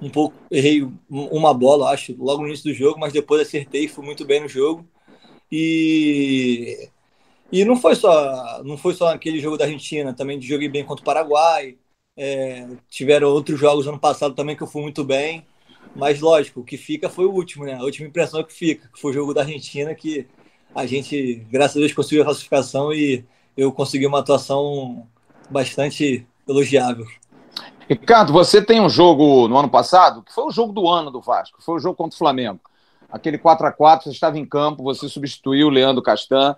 um 0.00 0.10
pouco 0.10 0.34
errei 0.50 0.82
uma 1.08 1.54
bola, 1.54 1.90
acho, 1.90 2.14
logo 2.18 2.42
no 2.42 2.48
início 2.48 2.64
do 2.64 2.74
jogo, 2.74 2.98
mas 2.98 3.12
depois 3.12 3.40
acertei, 3.40 3.86
fui 3.86 4.04
muito 4.04 4.24
bem 4.24 4.40
no 4.40 4.48
jogo. 4.48 4.86
E 5.50 6.88
e 7.52 7.64
não 7.64 7.76
foi 7.76 7.94
só 7.94 8.62
não 8.64 8.76
foi 8.78 8.94
só 8.94 9.08
aquele 9.08 9.38
jogo 9.40 9.56
da 9.58 9.64
Argentina, 9.64 10.14
também 10.14 10.40
joguei 10.40 10.68
bem 10.68 10.84
contra 10.84 11.02
o 11.02 11.04
Paraguai. 11.04 11.78
É, 12.16 12.68
tiveram 12.90 13.28
outros 13.28 13.58
jogos 13.58 13.86
ano 13.86 13.98
passado 13.98 14.34
também 14.34 14.56
que 14.56 14.62
eu 14.62 14.66
fui 14.66 14.82
muito 14.82 15.04
bem. 15.04 15.46
Mas 15.94 16.20
lógico, 16.20 16.60
o 16.60 16.64
que 16.64 16.76
fica 16.76 17.08
foi 17.08 17.26
o 17.26 17.32
último, 17.32 17.64
né? 17.64 17.74
A 17.74 17.82
última 17.82 18.08
impressão 18.08 18.40
é 18.40 18.44
que 18.44 18.52
fica, 18.52 18.88
que 18.88 19.00
foi 19.00 19.10
o 19.10 19.14
jogo 19.14 19.34
da 19.34 19.42
Argentina, 19.42 19.94
que 19.94 20.26
a 20.74 20.86
gente, 20.86 21.46
graças 21.50 21.76
a 21.76 21.80
Deus, 21.80 21.92
conseguiu 21.92 22.22
a 22.22 22.26
classificação 22.26 22.92
e 22.92 23.24
eu 23.56 23.70
consegui 23.72 24.06
uma 24.06 24.20
atuação 24.20 25.06
bastante 25.50 26.26
elogiável. 26.48 27.06
Ricardo, 27.88 28.32
você 28.32 28.62
tem 28.62 28.80
um 28.80 28.88
jogo 28.88 29.46
no 29.48 29.58
ano 29.58 29.68
passado, 29.68 30.22
que 30.22 30.32
foi 30.32 30.44
o 30.44 30.50
jogo 30.50 30.72
do 30.72 30.88
ano 30.88 31.10
do 31.10 31.20
Vasco, 31.20 31.62
foi 31.62 31.74
o 31.74 31.78
jogo 31.78 31.94
contra 31.94 32.14
o 32.14 32.18
Flamengo. 32.18 32.60
aquele 33.10 33.36
4 33.36 33.66
a 33.66 33.72
4 33.72 34.04
você 34.04 34.10
estava 34.10 34.38
em 34.38 34.46
campo, 34.46 34.82
você 34.82 35.06
substituiu 35.08 35.66
o 35.66 35.70
Leandro 35.70 36.02
Castan. 36.02 36.56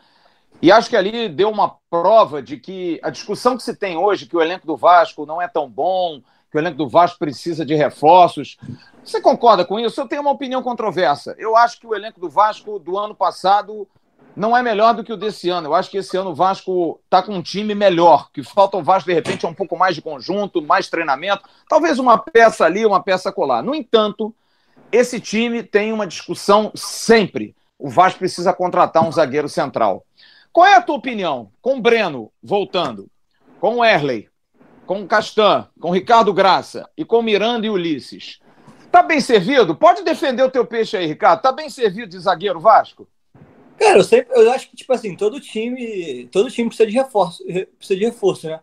E 0.63 0.71
acho 0.71 0.89
que 0.89 0.97
ali 0.97 1.29
deu 1.29 1.51
uma 1.51 1.77
prova 1.91 2.41
de 2.41 2.57
que 2.57 3.01
a 3.03 3.11
discussão 3.11 3.57
que 3.57 3.63
se 3.65 3.75
tem 3.75 3.97
hoje, 3.97 4.27
que 4.27 4.37
o 4.37 4.41
elenco 4.41 4.65
do 4.65 4.77
Vasco 4.77 5.27
não 5.27 5.43
é 5.43 5.49
tão 5.49 5.69
bom, 5.69 6.23
que 6.55 6.59
o 6.59 6.61
elenco 6.61 6.79
do 6.79 6.89
Vasco 6.89 7.19
precisa 7.19 7.67
de 7.67 7.75
reforços. 7.75 8.57
Você 9.05 9.21
concorda 9.21 9.65
com 9.65 9.81
isso? 9.81 10.01
Eu 10.01 10.07
tenho 10.07 10.23
uma 10.23 10.31
opinião 10.31 10.63
controversa. 10.63 11.35
Eu 11.37 11.57
acho 11.57 11.81
que 11.81 11.87
o 11.87 11.93
elenco 11.93 12.21
do 12.21 12.31
Vasco 12.31 12.79
do 12.79 12.97
ano 12.97 13.13
passado 13.13 13.89
não 14.37 14.57
é 14.57 14.63
melhor 14.63 14.95
do 14.95 15.03
que 15.03 15.13
o 15.13 15.17
desse 15.17 15.49
ano. 15.49 15.67
Eu 15.67 15.75
acho 15.75 15.91
que 15.91 15.97
esse 15.97 16.17
ano 16.17 16.31
o 16.31 16.35
Vasco 16.35 17.01
está 17.05 17.21
com 17.21 17.35
um 17.35 17.43
time 17.43 17.75
melhor, 17.75 18.31
que 18.31 18.45
falta 18.45 18.77
o 18.77 18.85
Vasco, 18.85 19.09
de 19.09 19.15
repente, 19.15 19.45
um 19.45 19.53
pouco 19.53 19.77
mais 19.77 19.97
de 19.97 20.03
conjunto, 20.03 20.63
mais 20.63 20.89
treinamento, 20.89 21.43
talvez 21.69 21.99
uma 21.99 22.19
peça 22.19 22.65
ali, 22.65 22.87
uma 22.87 23.03
peça 23.03 23.33
colar. 23.33 23.61
No 23.61 23.75
entanto, 23.75 24.33
esse 24.93 25.19
time 25.19 25.61
tem 25.61 25.93
uma 25.93 26.07
discussão 26.07 26.71
sempre. 26.77 27.57
O 27.77 27.91
Vasco 27.91 28.21
precisa 28.21 28.53
contratar 28.53 29.03
um 29.03 29.11
zagueiro 29.11 29.49
central. 29.49 30.07
Qual 30.53 30.65
é 30.65 30.77
a 30.77 30.83
tua 30.83 30.95
opinião? 30.95 31.51
Com 31.61 31.79
o 31.79 31.83
Breno 31.83 32.31
voltando, 32.41 33.09
com 33.61 33.79
o 33.79 33.85
Erley, 33.85 34.29
com 34.87 35.07
Castan, 35.07 35.69
com 35.81 35.91
Ricardo 35.91 36.33
Graça 36.33 36.89
e 36.97 37.05
com 37.05 37.23
Miranda 37.23 37.67
e 37.67 37.71
Ulisses. 37.71 38.41
Tá 38.91 39.03
bem 39.03 39.21
servido? 39.21 39.75
Pode 39.75 40.03
defender 40.03 40.43
o 40.43 40.51
teu 40.51 40.65
peixe 40.65 40.97
aí, 40.97 41.07
Ricardo. 41.07 41.43
Tá 41.43 41.51
bem 41.51 41.69
servido 41.69 42.09
de 42.09 42.19
zagueiro 42.19 42.61
Vasco? 42.61 43.09
Cara, 43.79 43.99
eu 43.99 44.05
sempre, 44.05 44.33
eu 44.39 44.51
acho 44.53 44.71
que 44.71 44.77
tipo 44.77 44.93
assim, 44.93 45.17
todo 45.17 45.41
time, 45.41 46.29
todo 46.31 46.51
time 46.51 46.69
precisa 46.69 46.89
de 46.89 46.95
reforço, 46.95 47.45
precisa 47.77 47.99
de 47.99 48.05
reforço, 48.05 48.47
né? 48.47 48.61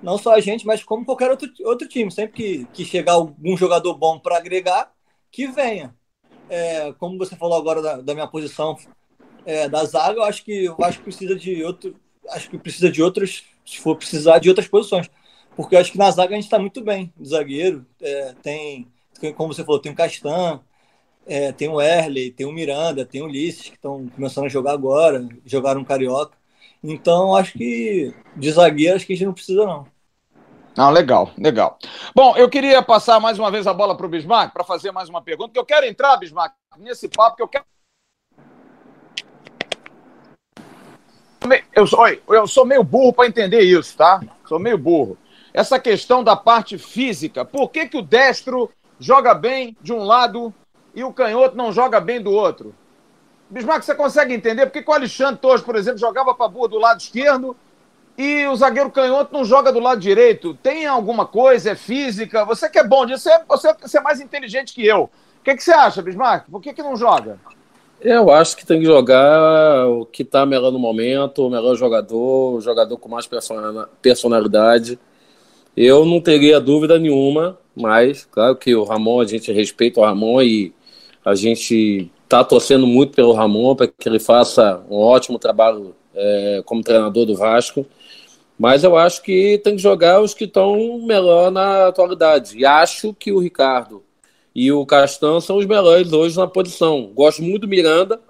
Não 0.00 0.18
só 0.18 0.34
a 0.34 0.40
gente, 0.40 0.66
mas 0.66 0.82
como 0.82 1.04
qualquer 1.04 1.30
outro, 1.30 1.48
outro 1.64 1.88
time. 1.88 2.10
Sempre 2.10 2.32
que, 2.32 2.66
que 2.72 2.84
chegar 2.84 3.12
algum 3.12 3.56
jogador 3.56 3.94
bom 3.94 4.18
para 4.18 4.36
agregar, 4.36 4.92
que 5.30 5.46
venha. 5.46 5.94
É, 6.48 6.92
como 6.98 7.18
você 7.18 7.34
falou 7.36 7.56
agora 7.56 7.80
da, 7.80 8.00
da 8.00 8.14
minha 8.14 8.26
posição 8.26 8.76
é, 9.44 9.68
da 9.68 9.84
zaga, 9.84 10.18
eu 10.18 10.24
acho 10.24 10.44
que 10.44 10.68
o 10.68 10.76
Vasco 10.76 11.02
precisa 11.02 11.34
de 11.34 11.64
outro, 11.64 11.96
acho 12.30 12.50
que 12.50 12.58
precisa 12.58 12.90
de 12.90 13.02
outros, 13.02 13.44
se 13.64 13.78
for 13.78 13.96
precisar 13.96 14.38
de 14.38 14.48
outras 14.48 14.68
posições, 14.68 15.08
porque 15.56 15.76
eu 15.76 15.80
acho 15.80 15.92
que 15.92 15.98
na 15.98 16.10
zaga 16.10 16.32
a 16.32 16.34
gente 16.34 16.44
está 16.44 16.58
muito 16.58 16.82
bem, 16.82 17.12
de 17.16 17.28
zagueiro, 17.28 17.86
é, 18.00 18.34
tem, 18.42 18.90
como 19.36 19.52
você 19.52 19.64
falou, 19.64 19.80
tem 19.80 19.92
o 19.92 19.94
Castan, 19.94 20.60
é, 21.26 21.52
tem 21.52 21.68
o 21.68 21.80
Erley, 21.80 22.30
tem 22.30 22.46
o 22.46 22.52
Miranda, 22.52 23.04
tem 23.04 23.22
o 23.22 23.26
Ulisses, 23.26 23.68
que 23.68 23.76
estão 23.76 24.08
começando 24.08 24.46
a 24.46 24.48
jogar 24.48 24.72
agora, 24.72 25.26
jogaram 25.44 25.84
Carioca. 25.84 26.36
Então, 26.82 27.36
acho 27.36 27.52
que 27.52 28.12
de 28.34 28.50
zagueiro, 28.50 28.96
acho 28.96 29.06
que 29.06 29.12
a 29.12 29.16
gente 29.16 29.26
não 29.26 29.34
precisa, 29.34 29.64
não. 29.64 29.86
Não, 30.76 30.90
legal, 30.90 31.30
legal. 31.36 31.78
Bom, 32.14 32.34
eu 32.36 32.48
queria 32.48 32.82
passar 32.82 33.20
mais 33.20 33.38
uma 33.38 33.50
vez 33.50 33.66
a 33.66 33.74
bola 33.74 33.96
para 33.96 34.06
o 34.06 34.08
Bismarck 34.08 34.52
para 34.52 34.64
fazer 34.64 34.90
mais 34.90 35.08
uma 35.08 35.20
pergunta, 35.20 35.52
que 35.52 35.58
eu 35.58 35.66
quero 35.66 35.86
entrar, 35.86 36.16
Bismarck, 36.16 36.54
nesse 36.78 37.08
papo, 37.08 37.36
que 37.36 37.42
eu 37.42 37.48
quero. 37.48 37.64
Eu 41.74 41.86
sou, 41.86 42.06
eu 42.08 42.46
sou 42.46 42.64
meio 42.64 42.82
burro 42.82 43.12
para 43.12 43.26
entender 43.26 43.60
isso, 43.60 43.96
tá? 43.96 44.20
Sou 44.46 44.58
meio 44.58 44.78
burro. 44.78 45.18
Essa 45.52 45.78
questão 45.78 46.24
da 46.24 46.34
parte 46.34 46.78
física, 46.78 47.44
por 47.44 47.70
que, 47.70 47.86
que 47.86 47.98
o 47.98 48.02
destro 48.02 48.70
joga 48.98 49.34
bem 49.34 49.76
de 49.80 49.92
um 49.92 50.04
lado 50.04 50.54
e 50.94 51.02
o 51.02 51.12
canhoto 51.12 51.56
não 51.56 51.72
joga 51.72 52.00
bem 52.00 52.20
do 52.20 52.30
outro. 52.30 52.74
Bismarck, 53.50 53.82
você 53.82 53.94
consegue 53.94 54.32
entender 54.32 54.66
por 54.66 54.72
que 54.72 54.90
o 54.90 54.94
Alexandre 54.94 55.40
Torres, 55.40 55.60
por 55.60 55.76
exemplo, 55.76 55.98
jogava 55.98 56.34
para 56.34 56.48
boa 56.48 56.68
do 56.68 56.78
lado 56.78 57.00
esquerdo 57.00 57.56
e 58.16 58.46
o 58.46 58.56
zagueiro 58.56 58.90
canhoto 58.90 59.32
não 59.32 59.44
joga 59.44 59.72
do 59.72 59.80
lado 59.80 60.00
direito? 60.00 60.54
Tem 60.62 60.86
alguma 60.86 61.26
coisa? 61.26 61.70
É 61.70 61.74
física? 61.74 62.44
Você 62.44 62.68
que 62.68 62.78
é 62.78 62.84
bom 62.84 63.04
disso, 63.04 63.28
você, 63.48 63.74
você 63.74 63.98
é 63.98 64.00
mais 64.00 64.20
inteligente 64.20 64.72
que 64.72 64.86
eu. 64.86 65.02
O 65.02 65.44
que, 65.44 65.54
que 65.54 65.62
você 65.64 65.72
acha, 65.72 66.00
Bismarck? 66.00 66.48
Por 66.50 66.62
que, 66.62 66.72
que 66.72 66.82
não 66.82 66.96
joga? 66.96 67.38
Eu 68.00 68.30
acho 68.30 68.56
que 68.56 68.66
tem 68.66 68.80
que 68.80 68.86
jogar 68.86 69.86
o 69.88 70.06
que 70.06 70.22
está 70.22 70.46
melhor 70.46 70.72
no 70.72 70.78
momento, 70.78 71.46
o 71.46 71.50
melhor 71.50 71.74
jogador, 71.74 72.54
o 72.54 72.60
jogador 72.60 72.96
com 72.96 73.08
mais 73.08 73.28
personalidade. 74.00 74.98
Eu 75.76 76.04
não 76.04 76.20
teria 76.20 76.60
dúvida 76.60 76.98
nenhuma, 76.98 77.58
mas 77.74 78.26
claro 78.30 78.56
que 78.56 78.74
o 78.74 78.84
Ramon, 78.84 79.20
a 79.20 79.26
gente 79.26 79.50
respeita 79.52 80.00
o 80.00 80.04
Ramon 80.04 80.42
e 80.42 80.72
a 81.24 81.34
gente 81.34 82.10
está 82.24 82.44
torcendo 82.44 82.86
muito 82.86 83.14
pelo 83.14 83.32
Ramon 83.32 83.74
para 83.74 83.86
que 83.86 84.08
ele 84.08 84.18
faça 84.18 84.84
um 84.90 84.96
ótimo 84.96 85.38
trabalho 85.38 85.94
é, 86.14 86.62
como 86.64 86.82
treinador 86.82 87.24
do 87.24 87.36
Vasco. 87.36 87.86
Mas 88.58 88.84
eu 88.84 88.96
acho 88.96 89.22
que 89.22 89.60
tem 89.64 89.76
que 89.76 89.82
jogar 89.82 90.20
os 90.20 90.34
que 90.34 90.44
estão 90.44 91.00
melhor 91.00 91.50
na 91.50 91.88
atualidade. 91.88 92.56
E 92.58 92.64
acho 92.64 93.14
que 93.14 93.32
o 93.32 93.38
Ricardo 93.38 94.02
e 94.54 94.70
o 94.70 94.84
Castan 94.84 95.40
são 95.40 95.56
os 95.56 95.66
melhores 95.66 96.12
hoje 96.12 96.36
na 96.36 96.46
posição. 96.46 97.10
Gosto 97.14 97.42
muito 97.42 97.62
do 97.62 97.68
Miranda, 97.68 98.20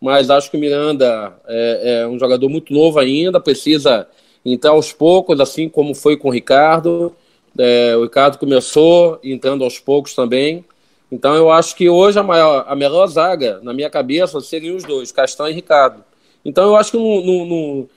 mas 0.00 0.30
acho 0.30 0.50
que 0.50 0.56
o 0.56 0.60
Miranda 0.60 1.36
é, 1.46 2.02
é 2.02 2.06
um 2.06 2.18
jogador 2.18 2.48
muito 2.48 2.72
novo 2.72 2.98
ainda, 2.98 3.40
precisa 3.40 4.08
entrar 4.44 4.72
aos 4.72 4.92
poucos, 4.92 5.40
assim 5.40 5.68
como 5.68 5.94
foi 5.94 6.16
com 6.16 6.28
o 6.28 6.32
Ricardo. 6.32 7.14
É, 7.56 7.96
o 7.96 8.02
Ricardo 8.02 8.38
começou 8.38 9.18
entrando 9.22 9.64
aos 9.64 9.78
poucos 9.78 10.14
também. 10.14 10.64
Então 11.10 11.34
eu 11.34 11.50
acho 11.50 11.76
que 11.76 11.88
hoje 11.88 12.18
a, 12.18 12.22
maior, 12.22 12.64
a 12.66 12.74
melhor 12.74 13.06
zaga, 13.06 13.60
na 13.62 13.72
minha 13.72 13.88
cabeça, 13.88 14.40
seriam 14.40 14.76
os 14.76 14.84
dois, 14.84 15.12
Castan 15.12 15.50
e 15.50 15.54
Ricardo. 15.54 16.04
Então 16.44 16.64
eu 16.64 16.76
acho 16.76 16.90
que 16.90 16.96
no, 16.96 17.24
no, 17.24 17.46
no 17.46 17.88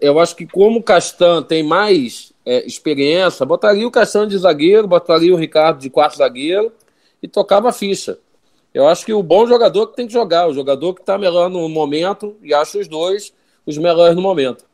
eu 0.00 0.18
acho 0.18 0.34
que 0.34 0.46
como 0.46 0.80
o 0.80 0.82
Castan 0.82 1.42
tem 1.42 1.62
mais 1.62 2.32
é, 2.44 2.66
experiência, 2.66 3.46
botaria 3.46 3.86
o 3.86 3.90
Castan 3.90 4.26
de 4.26 4.36
zagueiro, 4.36 4.88
botaria 4.88 5.32
o 5.32 5.36
Ricardo 5.36 5.80
de 5.80 5.88
quarto 5.88 6.16
zagueiro 6.16 6.72
e 7.22 7.28
tocava 7.28 7.68
a 7.68 7.72
ficha. 7.72 8.18
Eu 8.74 8.86
acho 8.86 9.04
que 9.04 9.12
o 9.12 9.22
bom 9.22 9.46
jogador 9.46 9.88
que 9.88 9.96
tem 9.96 10.06
que 10.06 10.12
jogar, 10.12 10.48
o 10.48 10.54
jogador 10.54 10.94
que 10.94 11.00
está 11.00 11.16
melhor 11.16 11.48
no 11.48 11.68
momento, 11.68 12.36
e 12.42 12.52
acho 12.52 12.78
os 12.78 12.88
dois 12.88 13.32
os 13.64 13.76
melhores 13.76 14.16
no 14.16 14.22
momento. 14.22 14.67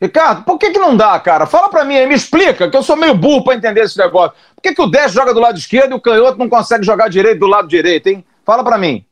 Ricardo, 0.00 0.44
por 0.44 0.58
que, 0.58 0.70
que 0.70 0.78
não 0.78 0.96
dá, 0.96 1.18
cara? 1.18 1.46
Fala 1.46 1.68
pra 1.68 1.84
mim 1.84 1.96
aí, 1.96 2.06
me 2.06 2.14
explica, 2.14 2.70
que 2.70 2.76
eu 2.76 2.82
sou 2.82 2.96
meio 2.96 3.14
burro 3.14 3.44
pra 3.44 3.54
entender 3.54 3.80
esse 3.80 3.98
negócio. 3.98 4.36
Por 4.54 4.62
que, 4.62 4.74
que 4.74 4.82
o 4.82 4.86
10 4.86 5.12
joga 5.12 5.32
do 5.32 5.40
lado 5.40 5.58
esquerdo 5.58 5.92
e 5.92 5.94
o 5.94 6.00
canhoto 6.00 6.38
não 6.38 6.48
consegue 6.48 6.84
jogar 6.84 7.08
direito 7.08 7.40
do 7.40 7.46
lado 7.46 7.68
direito, 7.68 8.08
hein? 8.08 8.24
Fala 8.44 8.62
pra 8.62 8.76
mim. 8.76 9.04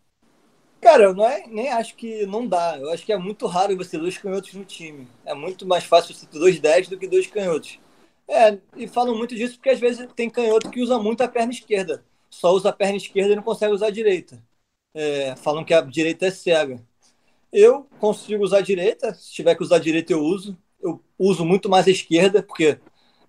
Cara, 0.80 1.04
eu 1.04 1.14
não 1.14 1.26
é, 1.26 1.44
nem 1.48 1.70
acho 1.70 1.96
que 1.96 2.24
não 2.26 2.46
dá. 2.46 2.76
Eu 2.78 2.90
acho 2.92 3.04
que 3.04 3.12
é 3.12 3.16
muito 3.16 3.46
raro 3.46 3.76
você 3.76 3.92
ter 3.92 3.98
dois 3.98 4.16
canhotos 4.16 4.52
no 4.54 4.64
time. 4.64 5.08
É 5.24 5.34
muito 5.34 5.66
mais 5.66 5.84
fácil 5.84 6.14
você 6.14 6.26
ter 6.26 6.38
dois 6.38 6.60
10 6.60 6.88
do 6.88 6.98
que 6.98 7.08
dois 7.08 7.26
canhotos. 7.26 7.80
É, 8.28 8.58
e 8.76 8.86
falam 8.86 9.16
muito 9.16 9.34
disso 9.34 9.54
porque 9.54 9.70
às 9.70 9.80
vezes 9.80 10.06
tem 10.14 10.28
canhoto 10.30 10.70
que 10.70 10.80
usa 10.80 10.98
muito 10.98 11.22
a 11.22 11.28
perna 11.28 11.52
esquerda. 11.52 12.04
Só 12.30 12.52
usa 12.52 12.68
a 12.68 12.72
perna 12.72 12.96
esquerda 12.96 13.32
e 13.32 13.36
não 13.36 13.42
consegue 13.42 13.72
usar 13.72 13.86
a 13.86 13.90
direita. 13.90 14.40
É, 14.94 15.34
falam 15.36 15.64
que 15.64 15.74
a 15.74 15.80
direita 15.80 16.26
é 16.26 16.30
cega. 16.30 16.80
Eu 17.52 17.84
consigo 17.98 18.44
usar 18.44 18.58
a 18.58 18.62
direita, 18.62 19.14
se 19.14 19.32
tiver 19.32 19.54
que 19.54 19.62
usar 19.62 19.76
a 19.76 19.80
direita 19.80 20.12
eu 20.12 20.20
uso. 20.20 20.56
Eu 20.80 21.02
uso 21.18 21.44
muito 21.44 21.68
mais 21.68 21.86
a 21.86 21.90
esquerda, 21.90 22.42
porque 22.42 22.78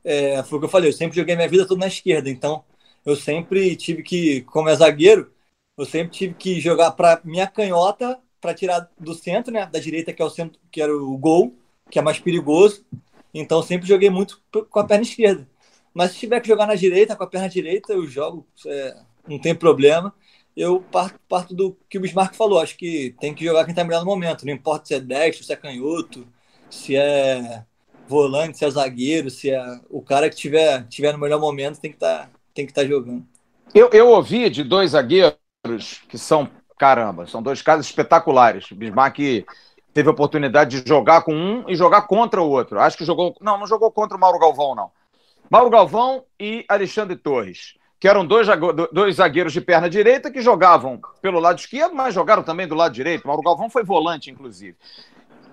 é, 0.04 0.44
foi 0.44 0.58
o 0.58 0.62
que 0.62 0.66
eu 0.66 0.70
falei, 0.70 0.90
eu 0.90 0.94
sempre 0.94 1.16
joguei 1.16 1.36
minha 1.36 1.48
vida 1.48 1.68
toda 1.68 1.80
na 1.80 1.88
esquerda, 1.88 2.30
então 2.30 2.64
eu 3.06 3.16
sempre 3.16 3.76
tive 3.76 4.04
que, 4.04 4.42
como 4.42 4.70
é 4.70 4.76
zagueiro, 4.76 5.32
eu 5.78 5.86
sempre 5.86 6.12
tive 6.12 6.34
que 6.36 6.60
jogar 6.60 6.92
para 6.92 7.22
minha 7.24 7.48
canhota 7.48 8.20
para 8.42 8.54
tirar 8.54 8.90
do 9.00 9.14
centro, 9.14 9.52
né, 9.52 9.66
da 9.66 9.80
direita 9.80 10.14
que 10.14 10.22
é 10.22 10.26
o 10.26 10.30
centro, 10.30 10.60
que 10.72 10.82
era 10.82 10.96
o 10.96 11.18
gol, 11.18 11.56
que 11.90 12.00
é 12.00 12.02
mais 12.02 12.20
perigoso. 12.20 12.86
Então 13.34 13.62
sempre 13.62 13.88
joguei 13.88 14.10
muito 14.10 14.42
com 14.70 14.80
a 14.80 14.86
perna 14.86 15.04
esquerda. 15.04 15.48
Mas 15.94 16.12
se 16.12 16.20
tiver 16.20 16.40
que 16.42 16.48
jogar 16.48 16.68
na 16.68 16.76
direita, 16.76 17.16
com 17.16 17.24
a 17.24 17.28
perna 17.28 17.50
direita, 17.50 17.94
eu 17.94 18.06
jogo, 18.08 18.48
é, 18.66 18.98
não 19.28 19.40
tem 19.40 19.56
problema 19.56 20.14
eu 20.60 20.82
parto, 20.92 21.18
parto 21.30 21.56
do 21.56 21.78
que 21.90 21.98
o 21.98 22.02
Bismarck 22.02 22.36
falou. 22.36 22.60
Acho 22.60 22.76
que 22.76 23.16
tem 23.22 23.34
que 23.34 23.46
jogar 23.46 23.64
quem 23.64 23.72
está 23.72 23.82
melhor 23.82 24.02
no 24.02 24.06
momento. 24.06 24.46
Não 24.46 24.52
importa 24.52 24.88
se 24.88 24.94
é 24.94 25.00
destro, 25.00 25.46
se 25.46 25.54
é 25.54 25.56
canhoto, 25.56 26.28
se 26.70 26.98
é 26.98 27.64
volante, 28.06 28.58
se 28.58 28.66
é 28.66 28.70
zagueiro, 28.70 29.30
se 29.30 29.50
é 29.50 29.80
o 29.90 30.02
cara 30.02 30.30
que 30.30 30.36
tiver, 30.36 30.86
tiver 30.90 31.14
no 31.14 31.20
melhor 31.20 31.40
momento 31.40 31.80
tem 31.80 31.94
que 31.94 31.98
tá, 31.98 32.30
estar 32.54 32.82
tá 32.82 32.86
jogando. 32.86 33.26
Eu, 33.74 33.90
eu 33.94 34.10
ouvi 34.10 34.50
de 34.50 34.62
dois 34.66 34.92
zagueiros 34.92 35.38
que 36.10 36.18
são, 36.18 36.50
caramba, 36.78 37.26
são 37.26 37.42
dois 37.42 37.62
casos 37.62 37.86
espetaculares. 37.86 38.70
O 38.70 38.76
Bismarck 38.76 39.18
teve 39.94 40.10
a 40.10 40.12
oportunidade 40.12 40.82
de 40.82 40.90
jogar 40.90 41.22
com 41.22 41.34
um 41.34 41.70
e 41.70 41.76
jogar 41.76 42.02
contra 42.02 42.42
o 42.42 42.50
outro. 42.50 42.82
Acho 42.82 42.98
que 42.98 43.06
jogou. 43.06 43.34
Não, 43.40 43.58
não 43.58 43.66
jogou 43.66 43.90
contra 43.92 44.18
o 44.18 44.20
Mauro 44.20 44.40
Galvão, 44.40 44.76
não. 44.76 44.92
Mauro 45.50 45.70
Galvão 45.70 46.26
e 46.38 46.66
Alexandre 46.68 47.16
Torres 47.16 47.80
que 48.00 48.08
eram 48.08 48.26
dois, 48.26 48.48
dois 48.92 49.16
zagueiros 49.16 49.52
de 49.52 49.60
perna 49.60 49.90
direita 49.90 50.32
que 50.32 50.42
jogavam 50.42 51.02
pelo 51.22 51.40
lado 51.40 51.60
esquerdo, 51.60 51.94
mas 51.94 52.14
jogaram 52.14 52.42
também 52.42 52.68
do 52.68 52.74
lado 52.76 52.94
direito. 52.94 53.28
Mauro 53.28 53.42
Galvão 53.42 53.70
foi 53.70 53.84
volante, 53.84 54.32
inclusive. 54.32 54.78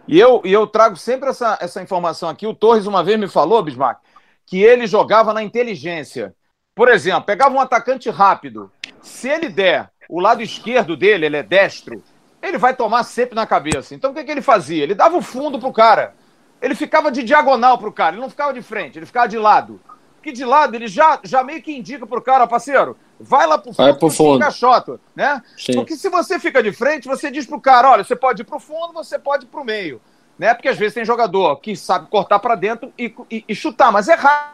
E 0.06 0.18
eu, 0.18 0.40
e 0.44 0.52
eu 0.52 0.66
trago 0.66 0.96
sempre 0.96 1.28
essa, 1.28 1.59
essa 1.61 1.82
informação 1.82 2.28
aqui. 2.28 2.46
O 2.46 2.54
Torres 2.54 2.87
uma 2.87 3.02
vez 3.02 3.18
me 3.18 3.26
falou, 3.26 3.64
Bismarck, 3.64 3.98
que 4.46 4.62
ele 4.62 4.87
jogava 4.87 5.35
na 5.35 5.42
inteligência. 5.42 6.35
Por 6.72 6.88
exemplo, 6.88 7.24
pegava 7.24 7.52
um 7.52 7.61
atacante 7.61 8.09
rápido. 8.09 8.70
Se 9.02 9.28
ele 9.28 9.48
der 9.48 9.90
o 10.09 10.20
lado 10.20 10.40
esquerdo 10.40 10.96
dele, 10.96 11.26
ele 11.26 11.37
é 11.37 11.42
destro, 11.42 12.00
ele 12.40 12.59
vai 12.59 12.76
tomar 12.76 13.02
sempre 13.02 13.35
na 13.35 13.46
cabeça. 13.46 13.92
Então 13.92 14.12
o 14.12 14.14
que, 14.14 14.22
que 14.22 14.30
ele 14.30 14.42
fazia? 14.42 14.85
Ele 14.85 14.94
dava 14.94 15.16
o 15.16 15.22
fundo 15.22 15.59
pro 15.59 15.72
cara. 15.72 16.14
Ele 16.62 16.76
ficava 16.76 17.11
de 17.11 17.24
diagonal 17.24 17.76
pro 17.76 17.92
cara, 17.92 18.14
ele 18.14 18.22
não 18.22 18.30
ficava 18.30 18.54
de 18.54 18.62
frente, 18.62 18.98
ele 18.98 19.04
ficava 19.04 19.26
de 19.26 19.37
lado 19.37 19.80
que 20.26 20.32
de 20.32 20.44
lado 20.44 20.74
ele 20.74 20.88
já, 20.88 21.20
já 21.22 21.44
meio 21.44 21.62
que 21.62 21.70
indica 21.72 22.04
pro 22.04 22.20
cara, 22.20 22.48
parceiro, 22.48 22.96
vai 23.20 23.46
lá 23.46 23.56
pro 23.56 23.72
fundo, 23.72 23.86
vai 23.86 23.94
pro 23.94 24.10
fundo. 24.10 24.36
encaixota, 24.38 24.98
né? 25.14 25.40
Sim. 25.56 25.74
Porque 25.74 25.96
se 25.96 26.08
você 26.08 26.40
fica 26.40 26.60
de 26.60 26.72
frente, 26.72 27.06
você 27.06 27.30
diz 27.30 27.46
pro 27.46 27.60
cara, 27.60 27.92
olha, 27.92 28.02
você 28.02 28.16
pode 28.16 28.42
ir 28.42 28.44
pro 28.44 28.58
fundo, 28.58 28.92
você 28.92 29.20
pode 29.20 29.44
ir 29.44 29.48
pro 29.48 29.64
meio, 29.64 30.02
né? 30.36 30.52
Porque 30.52 30.68
às 30.68 30.76
vezes 30.76 30.94
tem 30.94 31.04
jogador 31.04 31.54
que 31.60 31.76
sabe 31.76 32.08
cortar 32.08 32.40
para 32.40 32.56
dentro 32.56 32.92
e, 32.98 33.14
e, 33.30 33.44
e, 33.48 33.54
chutar, 33.54 33.92
mas 33.92 34.08
é 34.08 34.16
raro 34.16 34.50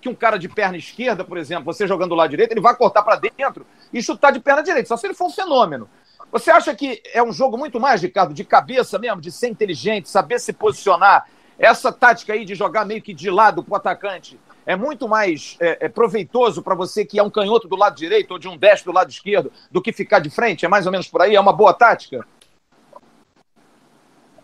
que 0.00 0.08
um 0.08 0.14
cara 0.14 0.36
de 0.36 0.48
perna 0.48 0.76
esquerda, 0.76 1.22
por 1.22 1.38
exemplo, 1.38 1.72
você 1.72 1.86
jogando 1.86 2.10
do 2.10 2.16
lado 2.16 2.30
direito, 2.30 2.50
ele 2.50 2.60
vai 2.60 2.74
cortar 2.74 3.04
para 3.04 3.14
dentro 3.14 3.64
e 3.92 4.02
chutar 4.02 4.32
de 4.32 4.40
perna 4.40 4.60
direita, 4.60 4.88
só 4.88 4.96
se 4.96 5.06
ele 5.06 5.14
for 5.14 5.28
um 5.28 5.32
fenômeno. 5.32 5.88
Você 6.32 6.50
acha 6.50 6.74
que 6.74 7.00
é 7.14 7.22
um 7.22 7.32
jogo 7.32 7.56
muito 7.56 7.78
mais, 7.78 8.02
Ricardo, 8.02 8.34
de 8.34 8.44
cabeça 8.44 8.98
mesmo, 8.98 9.20
de 9.20 9.30
ser 9.30 9.48
inteligente, 9.48 10.10
saber 10.10 10.40
se 10.40 10.52
posicionar? 10.52 11.26
Essa 11.58 11.92
tática 11.92 12.32
aí 12.32 12.44
de 12.44 12.54
jogar 12.54 12.84
meio 12.84 13.02
que 13.02 13.12
de 13.12 13.30
lado 13.30 13.62
pro 13.62 13.74
atacante 13.74 14.38
é 14.64 14.76
muito 14.76 15.08
mais 15.08 15.56
é, 15.58 15.86
é 15.86 15.88
proveitoso 15.88 16.62
para 16.62 16.74
você 16.74 17.04
que 17.04 17.18
é 17.18 17.22
um 17.22 17.30
canhoto 17.30 17.66
do 17.66 17.74
lado 17.74 17.96
direito 17.96 18.32
ou 18.32 18.38
de 18.38 18.46
um 18.46 18.56
destro 18.56 18.92
do 18.92 18.94
lado 18.94 19.10
esquerdo 19.10 19.50
do 19.70 19.82
que 19.82 19.92
ficar 19.92 20.20
de 20.20 20.30
frente? 20.30 20.64
É 20.64 20.68
mais 20.68 20.86
ou 20.86 20.92
menos 20.92 21.08
por 21.08 21.22
aí? 21.22 21.34
É 21.34 21.40
uma 21.40 21.52
boa 21.52 21.72
tática? 21.72 22.26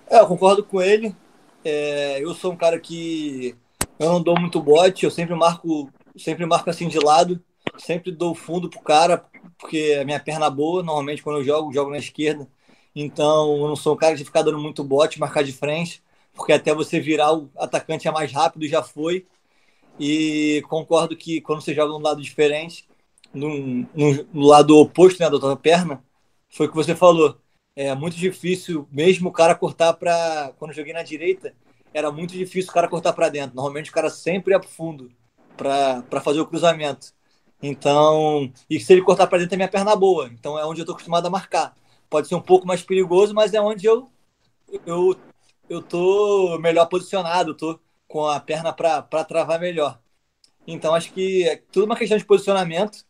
É, 0.09 0.19
eu 0.19 0.27
concordo 0.27 0.65
com 0.65 0.83
ele. 0.83 1.15
É, 1.65 2.23
eu 2.23 2.35
sou 2.35 2.53
um 2.53 2.57
cara 2.57 2.79
que 2.79 3.57
eu 3.99 4.09
não 4.09 4.23
dou 4.23 4.39
muito 4.39 4.61
bote, 4.61 5.05
eu 5.05 5.11
sempre 5.11 5.35
marco, 5.35 5.91
sempre 6.17 6.45
marco 6.45 6.69
assim 6.69 6.89
de 6.89 6.99
lado, 6.99 7.41
sempre 7.79 8.11
dou 8.11 8.35
fundo 8.35 8.69
pro 8.69 8.81
cara, 8.81 9.25
porque 9.59 9.99
a 10.01 10.05
minha 10.05 10.21
perna 10.21 10.47
é 10.47 10.51
boa, 10.51 10.83
normalmente 10.83 11.23
quando 11.23 11.39
eu 11.39 11.45
jogo, 11.45 11.73
jogo 11.73 11.91
na 11.91 11.99
esquerda. 11.99 12.47
Então, 12.95 13.57
eu 13.57 13.69
não 13.69 13.77
sou 13.77 13.95
um 13.95 13.97
cara 13.97 14.15
de 14.15 14.25
ficar 14.25 14.43
dando 14.43 14.59
muito 14.59 14.85
bote, 14.85 15.19
marcar 15.19 15.43
de 15.43 15.53
frente, 15.53 16.03
porque 16.35 16.53
até 16.53 16.75
você 16.75 17.01
virar 17.01 17.33
o 17.35 17.51
atacante 17.57 18.09
é 18.09 18.11
mais 18.11 18.33
rápido, 18.33 18.67
já 18.67 18.83
foi. 18.83 19.27
E 19.99 20.63
concordo 20.69 21.17
que 21.17 21.41
quando 21.41 21.63
você 21.63 21.75
joga 21.75 21.93
num 21.93 22.03
lado 22.03 22.21
diferente, 22.21 22.87
no, 23.33 23.87
no 24.33 24.47
lado 24.47 24.77
oposto 24.77 25.21
né, 25.23 25.31
da 25.31 25.39
tua 25.39 25.57
perna, 25.57 26.03
foi 26.49 26.67
o 26.67 26.69
que 26.69 26.77
você 26.77 26.95
falou. 26.95 27.39
É 27.77 27.95
muito 27.95 28.17
difícil, 28.17 28.89
mesmo 28.91 29.29
o 29.29 29.33
cara 29.33 29.55
cortar 29.55 29.95
para. 29.95 30.53
Quando 30.59 30.71
eu 30.73 30.77
joguei 30.77 30.93
na 30.93 31.03
direita, 31.03 31.55
era 31.93 32.11
muito 32.11 32.33
difícil 32.33 32.71
o 32.71 32.75
cara 32.75 32.89
cortar 32.89 33.13
para 33.13 33.29
dentro. 33.29 33.57
Normalmente 33.57 33.91
o 33.91 33.93
cara 33.93 34.11
sempre 34.11 34.53
ia 34.53 34.61
pro 34.61 34.69
fundo 34.69 35.11
para 35.57 36.21
fazer 36.23 36.41
o 36.41 36.47
cruzamento. 36.47 37.13
Então, 37.63 38.53
e 38.69 38.79
se 38.79 38.93
ele 38.93 39.03
cortar 39.03 39.27
para 39.27 39.39
dentro 39.39 39.55
é 39.55 39.57
minha 39.57 39.69
perna 39.69 39.97
boa. 39.97 40.29
Então 40.33 40.59
é 40.59 40.65
onde 40.65 40.81
eu 40.81 40.87
tô 40.87 40.93
acostumado 40.93 41.27
a 41.27 41.31
marcar. 41.31 41.75
Pode 42.11 42.29
ser 42.29 42.35
um 42.35 42.41
pouco 42.41 42.67
mais 42.67 42.83
perigoso, 42.83 43.35
mas 43.35 43.55
é 43.55 43.61
onde 43.61 43.87
eu 43.87 44.11
eu 44.87 45.17
eu 45.69 45.83
tô 45.83 46.59
melhor 46.59 46.87
posicionado, 46.87 47.55
tô 47.55 47.79
com 48.07 48.27
a 48.27 48.39
perna 48.41 48.73
para 48.73 49.25
travar 49.25 49.59
melhor. 49.61 50.01
Então 50.67 50.95
acho 50.95 51.13
que 51.13 51.45
é 51.49 51.57
tudo 51.73 51.87
uma 51.87 51.97
questão 51.97 52.17
de 52.17 52.25
posicionamento, 52.25 53.05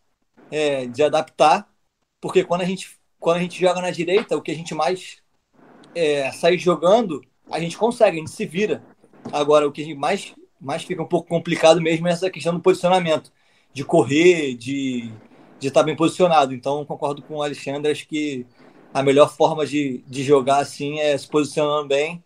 é, 0.50 0.86
de 0.86 1.02
adaptar, 1.02 1.68
porque 2.20 2.44
quando 2.44 2.62
a 2.62 2.64
gente 2.64 2.98
quando 3.20 3.38
a 3.38 3.40
gente 3.40 3.58
joga 3.58 3.80
na 3.80 3.90
direita, 3.90 4.36
o 4.36 4.42
que 4.42 4.50
a 4.50 4.54
gente 4.54 4.74
mais 4.74 5.22
é, 5.94 6.30
sai 6.32 6.58
jogando, 6.58 7.22
a 7.50 7.58
gente 7.58 7.76
consegue, 7.76 8.18
a 8.18 8.20
gente 8.20 8.30
se 8.30 8.44
vira. 8.44 8.82
Agora 9.32 9.66
o 9.66 9.72
que 9.72 9.94
mais 9.94 10.34
mais 10.60 10.82
fica 10.84 11.02
um 11.02 11.06
pouco 11.06 11.28
complicado 11.28 11.80
mesmo 11.80 12.08
é 12.08 12.12
essa 12.12 12.30
questão 12.30 12.54
do 12.54 12.60
posicionamento, 12.60 13.32
de 13.72 13.84
correr, 13.84 14.54
de 14.54 15.12
de 15.60 15.68
estar 15.68 15.82
bem 15.82 15.96
posicionado. 15.96 16.52
Então 16.54 16.84
concordo 16.84 17.22
com 17.22 17.36
o 17.36 17.42
Alexandre, 17.42 17.90
acho 17.90 18.06
que 18.06 18.46
a 18.92 19.02
melhor 19.02 19.34
forma 19.34 19.66
de, 19.66 20.04
de 20.06 20.22
jogar 20.22 20.58
assim 20.58 20.98
é 21.00 21.16
se 21.16 21.28
posicionando 21.28 21.88
bem 21.88 22.22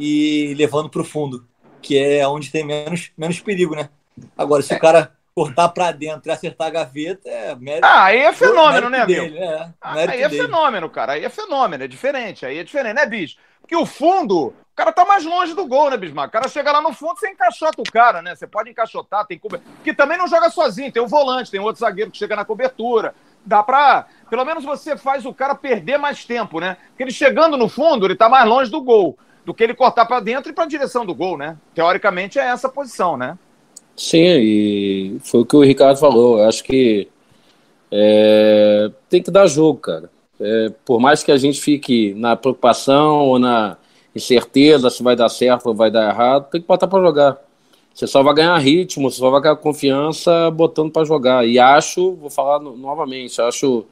e 0.00 0.54
levando 0.54 0.88
para 0.88 1.02
o 1.02 1.04
fundo, 1.04 1.46
que 1.82 1.98
é 1.98 2.26
onde 2.26 2.50
tem 2.50 2.64
menos, 2.64 3.12
menos 3.16 3.38
perigo, 3.38 3.76
né? 3.76 3.90
Agora, 4.36 4.62
se 4.62 4.72
é. 4.72 4.76
o 4.76 4.80
cara 4.80 5.12
cortar 5.34 5.68
para 5.68 5.92
dentro 5.92 6.28
e 6.28 6.32
acertar 6.32 6.68
a 6.68 6.70
gaveta, 6.70 7.28
é 7.28 7.54
mérito. 7.54 7.84
Ah, 7.84 8.04
aí 8.04 8.18
é 8.18 8.32
fenômeno, 8.32 8.88
né, 8.88 9.06
dele, 9.06 9.38
meu? 9.38 9.42
É, 9.42 9.72
ah, 9.80 9.94
aí 9.94 10.22
é 10.22 10.28
dele. 10.28 10.42
fenômeno, 10.42 10.88
cara. 10.88 11.12
Aí 11.12 11.24
é 11.24 11.28
fenômeno, 11.28 11.84
é 11.84 11.88
diferente. 11.88 12.44
Aí 12.46 12.58
é 12.58 12.64
diferente, 12.64 12.94
né, 12.94 13.06
bicho? 13.06 13.36
Porque 13.60 13.76
o 13.76 13.86
fundo, 13.86 14.48
o 14.48 14.54
cara 14.74 14.90
tá 14.90 15.04
mais 15.04 15.24
longe 15.24 15.54
do 15.54 15.66
gol, 15.66 15.90
né, 15.90 15.96
Bismarck? 15.96 16.30
O 16.30 16.32
cara 16.32 16.48
chega 16.48 16.72
lá 16.72 16.80
no 16.80 16.92
fundo, 16.92 17.18
você 17.18 17.28
encaixota 17.28 17.80
o 17.80 17.92
cara, 17.92 18.22
né? 18.22 18.34
Você 18.34 18.46
pode 18.46 18.70
encaixotar, 18.70 19.26
tem 19.26 19.38
cobertura. 19.38 19.72
Que 19.84 19.94
também 19.94 20.18
não 20.18 20.26
joga 20.26 20.50
sozinho, 20.50 20.90
tem 20.90 21.02
o 21.02 21.06
volante, 21.06 21.50
tem 21.50 21.60
outro 21.60 21.80
zagueiro 21.80 22.10
que 22.10 22.18
chega 22.18 22.34
na 22.34 22.44
cobertura. 22.44 23.14
Dá 23.44 23.62
pra. 23.62 24.06
Pelo 24.28 24.44
menos 24.44 24.64
você 24.64 24.96
faz 24.96 25.24
o 25.24 25.32
cara 25.32 25.54
perder 25.54 25.98
mais 25.98 26.24
tempo, 26.24 26.58
né? 26.58 26.76
Porque 26.88 27.02
ele 27.02 27.12
chegando 27.12 27.56
no 27.56 27.68
fundo, 27.68 28.06
ele 28.06 28.16
tá 28.16 28.28
mais 28.28 28.46
longe 28.46 28.70
do 28.70 28.82
gol 28.82 29.18
do 29.44 29.54
que 29.54 29.64
ele 29.64 29.74
cortar 29.74 30.06
para 30.06 30.20
dentro 30.20 30.50
e 30.50 30.54
para 30.54 30.64
a 30.64 30.68
direção 30.68 31.04
do 31.04 31.14
gol, 31.14 31.36
né? 31.36 31.56
Teoricamente 31.74 32.38
é 32.38 32.46
essa 32.46 32.68
posição, 32.68 33.16
né? 33.16 33.38
Sim, 33.96 34.18
e 34.18 35.16
foi 35.22 35.40
o 35.40 35.44
que 35.44 35.56
o 35.56 35.62
Ricardo 35.62 35.98
falou. 35.98 36.38
Eu 36.38 36.48
acho 36.48 36.64
que 36.64 37.08
é, 37.90 38.90
tem 39.08 39.22
que 39.22 39.30
dar 39.30 39.46
jogo, 39.46 39.78
cara. 39.78 40.10
É, 40.40 40.72
por 40.84 40.98
mais 40.98 41.22
que 41.22 41.30
a 41.30 41.36
gente 41.36 41.60
fique 41.60 42.14
na 42.14 42.34
preocupação 42.34 43.18
ou 43.26 43.38
na 43.38 43.76
incerteza 44.14 44.88
se 44.88 45.02
vai 45.02 45.14
dar 45.14 45.28
certo 45.28 45.66
ou 45.66 45.74
vai 45.74 45.90
dar 45.90 46.08
errado, 46.08 46.50
tem 46.50 46.60
que 46.60 46.66
botar 46.66 46.86
para 46.86 47.02
jogar. 47.02 47.38
Você 47.94 48.06
só 48.06 48.22
vai 48.22 48.34
ganhar 48.34 48.56
ritmo, 48.58 49.10
você 49.10 49.18
só 49.18 49.30
vai 49.30 49.40
ganhar 49.40 49.56
confiança 49.56 50.50
botando 50.50 50.90
para 50.90 51.04
jogar. 51.04 51.46
E 51.46 51.58
acho, 51.58 52.14
vou 52.14 52.30
falar 52.30 52.58
no, 52.58 52.76
novamente, 52.76 53.40
acho 53.42 53.84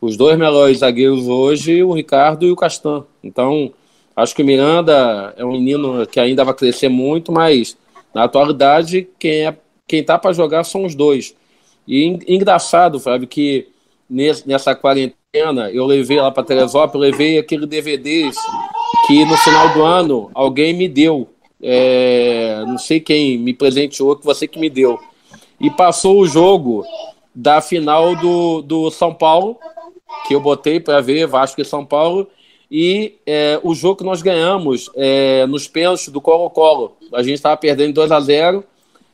os 0.00 0.16
dois 0.16 0.36
melhores 0.36 0.78
zagueiros 0.78 1.28
hoje, 1.28 1.84
o 1.84 1.92
Ricardo 1.92 2.44
e 2.44 2.50
o 2.50 2.56
Castan. 2.56 3.04
Então, 3.22 3.72
Acho 4.14 4.34
que 4.34 4.42
o 4.42 4.46
Miranda 4.46 5.34
é 5.36 5.44
um 5.44 5.52
menino 5.52 6.06
que 6.06 6.20
ainda 6.20 6.44
vai 6.44 6.54
crescer 6.54 6.88
muito, 6.88 7.32
mas 7.32 7.76
na 8.14 8.24
atualidade 8.24 9.08
quem 9.18 9.46
é 9.46 9.56
quem 9.86 10.02
tá 10.02 10.18
para 10.18 10.32
jogar 10.32 10.64
são 10.64 10.84
os 10.84 10.94
dois. 10.94 11.34
E 11.86 12.18
engraçado, 12.26 13.00
Fábio, 13.00 13.28
que 13.28 13.68
nessa 14.08 14.74
quarentena 14.74 15.70
eu 15.70 15.84
levei 15.84 16.20
lá 16.20 16.30
para 16.30 16.44
Teresópolis, 16.44 17.10
levei 17.10 17.38
aquele 17.38 17.66
DVDs 17.66 18.36
que 19.06 19.24
no 19.24 19.36
final 19.36 19.72
do 19.72 19.82
ano 19.82 20.30
alguém 20.34 20.72
me 20.72 20.88
deu. 20.88 21.28
É, 21.60 22.62
não 22.66 22.78
sei 22.78 23.00
quem 23.00 23.38
me 23.38 23.52
presenteou, 23.52 24.16
que 24.16 24.24
você 24.24 24.46
que 24.46 24.58
me 24.58 24.70
deu. 24.70 24.98
E 25.60 25.70
passou 25.70 26.20
o 26.20 26.26
jogo 26.26 26.84
da 27.34 27.60
final 27.60 28.16
do, 28.16 28.62
do 28.62 28.90
São 28.90 29.14
Paulo, 29.14 29.58
que 30.26 30.34
eu 30.34 30.40
botei 30.40 30.80
para 30.80 31.00
ver, 31.00 31.26
Vasco 31.26 31.60
e 31.60 31.64
São 31.64 31.84
Paulo, 31.84 32.28
e 32.74 33.16
é, 33.26 33.60
o 33.62 33.74
jogo 33.74 33.96
que 33.96 34.04
nós 34.04 34.22
ganhamos 34.22 34.88
é, 34.94 35.46
nos 35.46 35.68
pênaltis 35.68 36.08
do 36.08 36.22
Colo-Colo. 36.22 36.96
A 37.12 37.22
gente 37.22 37.34
estava 37.34 37.54
perdendo 37.54 37.92
2 37.92 38.10
a 38.10 38.18
0 38.18 38.64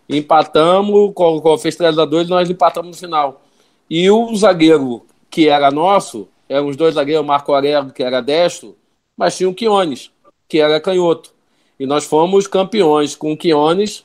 empatamos, 0.08 0.94
o 0.94 1.12
Colo-Colo 1.12 1.58
fez 1.58 1.74
3 1.74 1.98
a 1.98 2.04
2 2.04 2.28
e 2.28 2.30
nós 2.30 2.48
empatamos 2.48 2.92
no 2.92 2.96
final. 2.96 3.42
E 3.90 4.08
o 4.08 4.32
zagueiro 4.36 5.04
que 5.28 5.48
era 5.48 5.72
nosso, 5.72 6.28
eram 6.48 6.68
os 6.68 6.76
dois 6.76 6.94
zagueiros, 6.94 7.24
o 7.24 7.26
Marco 7.26 7.52
Aurélio, 7.52 7.92
que 7.92 8.00
era 8.00 8.20
destro, 8.20 8.76
mas 9.16 9.36
tinha 9.36 9.48
o 9.48 9.54
Quiones, 9.54 10.12
que 10.48 10.60
era 10.60 10.80
canhoto. 10.80 11.34
E 11.80 11.84
nós 11.84 12.04
fomos 12.04 12.46
campeões 12.46 13.16
com 13.16 13.32
o 13.32 13.36
Quiones, 13.36 14.04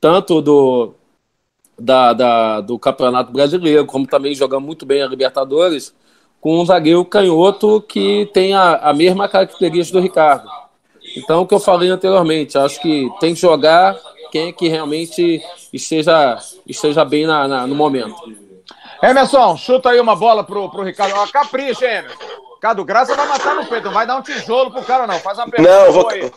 tanto 0.00 0.40
do, 0.40 0.94
da, 1.78 2.14
da, 2.14 2.60
do 2.62 2.78
Campeonato 2.78 3.30
Brasileiro, 3.30 3.84
como 3.84 4.06
também 4.06 4.34
jogamos 4.34 4.64
muito 4.64 4.86
bem 4.86 5.02
a 5.02 5.06
Libertadores 5.06 5.94
com 6.46 6.60
um 6.60 6.64
zagueiro 6.64 7.04
canhoto 7.04 7.80
que 7.80 8.30
tem 8.32 8.54
a, 8.54 8.76
a 8.76 8.94
mesma 8.94 9.28
característica 9.28 9.98
do 9.98 10.00
Ricardo. 10.00 10.48
Então, 11.16 11.42
o 11.42 11.46
que 11.46 11.52
eu 11.52 11.58
falei 11.58 11.90
anteriormente, 11.90 12.56
acho 12.56 12.80
que 12.80 13.10
tem 13.18 13.34
que 13.34 13.40
jogar 13.40 13.96
quem 14.30 14.50
é 14.50 14.52
que 14.52 14.68
realmente 14.68 15.42
esteja, 15.72 16.38
esteja 16.64 17.04
bem 17.04 17.26
na, 17.26 17.48
na, 17.48 17.66
no 17.66 17.74
momento. 17.74 18.14
Emerson, 19.02 19.56
chuta 19.56 19.90
aí 19.90 19.98
uma 19.98 20.14
bola 20.14 20.44
pro, 20.44 20.70
pro 20.70 20.84
Ricardo. 20.84 21.16
Ó, 21.16 21.26
capricha, 21.26 21.84
Emerson. 21.84 22.24
Ricardo 22.54 22.84
Graça 22.84 23.16
vai 23.16 23.26
matar 23.26 23.56
no 23.56 23.66
peito, 23.66 23.86
não 23.86 23.92
vai 23.92 24.06
dar 24.06 24.16
um 24.16 24.22
tijolo 24.22 24.70
pro 24.70 24.84
cara, 24.84 25.04
não. 25.04 25.18
Faz 25.18 25.38
uma 25.38 25.50
pergunta. 25.50 25.84
Não, 25.86 25.92
vou, 25.92 26.08
aí. 26.10 26.30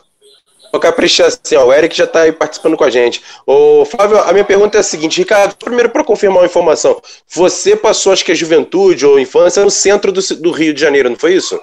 Vou 0.71 0.79
caprichar 0.79 1.27
assim, 1.27 1.55
ó. 1.55 1.65
O 1.65 1.73
Eric 1.73 1.95
já 1.95 2.03
está 2.03 2.21
aí 2.21 2.32
participando 2.32 2.77
com 2.77 2.84
a 2.84 2.89
gente. 2.89 3.21
Ô, 3.45 3.86
Flávio, 3.86 4.19
a 4.19 4.32
minha 4.32 4.45
pergunta 4.45 4.77
é 4.77 4.82
a 4.82 4.84
seguinte, 4.84 5.17
Ricardo, 5.17 5.55
primeiro 5.55 5.89
para 5.89 6.03
confirmar 6.03 6.39
uma 6.39 6.45
informação. 6.45 7.01
Você 7.27 7.75
passou, 7.75 8.13
acho 8.13 8.23
que 8.23 8.32
a 8.32 8.36
juventude 8.36 9.05
ou 9.05 9.19
infância 9.19 9.63
no 9.63 9.71
centro 9.71 10.12
do, 10.12 10.21
do 10.36 10.51
Rio 10.51 10.73
de 10.73 10.82
Janeiro, 10.82 11.10
não 11.10 11.17
foi 11.17 11.34
isso? 11.34 11.60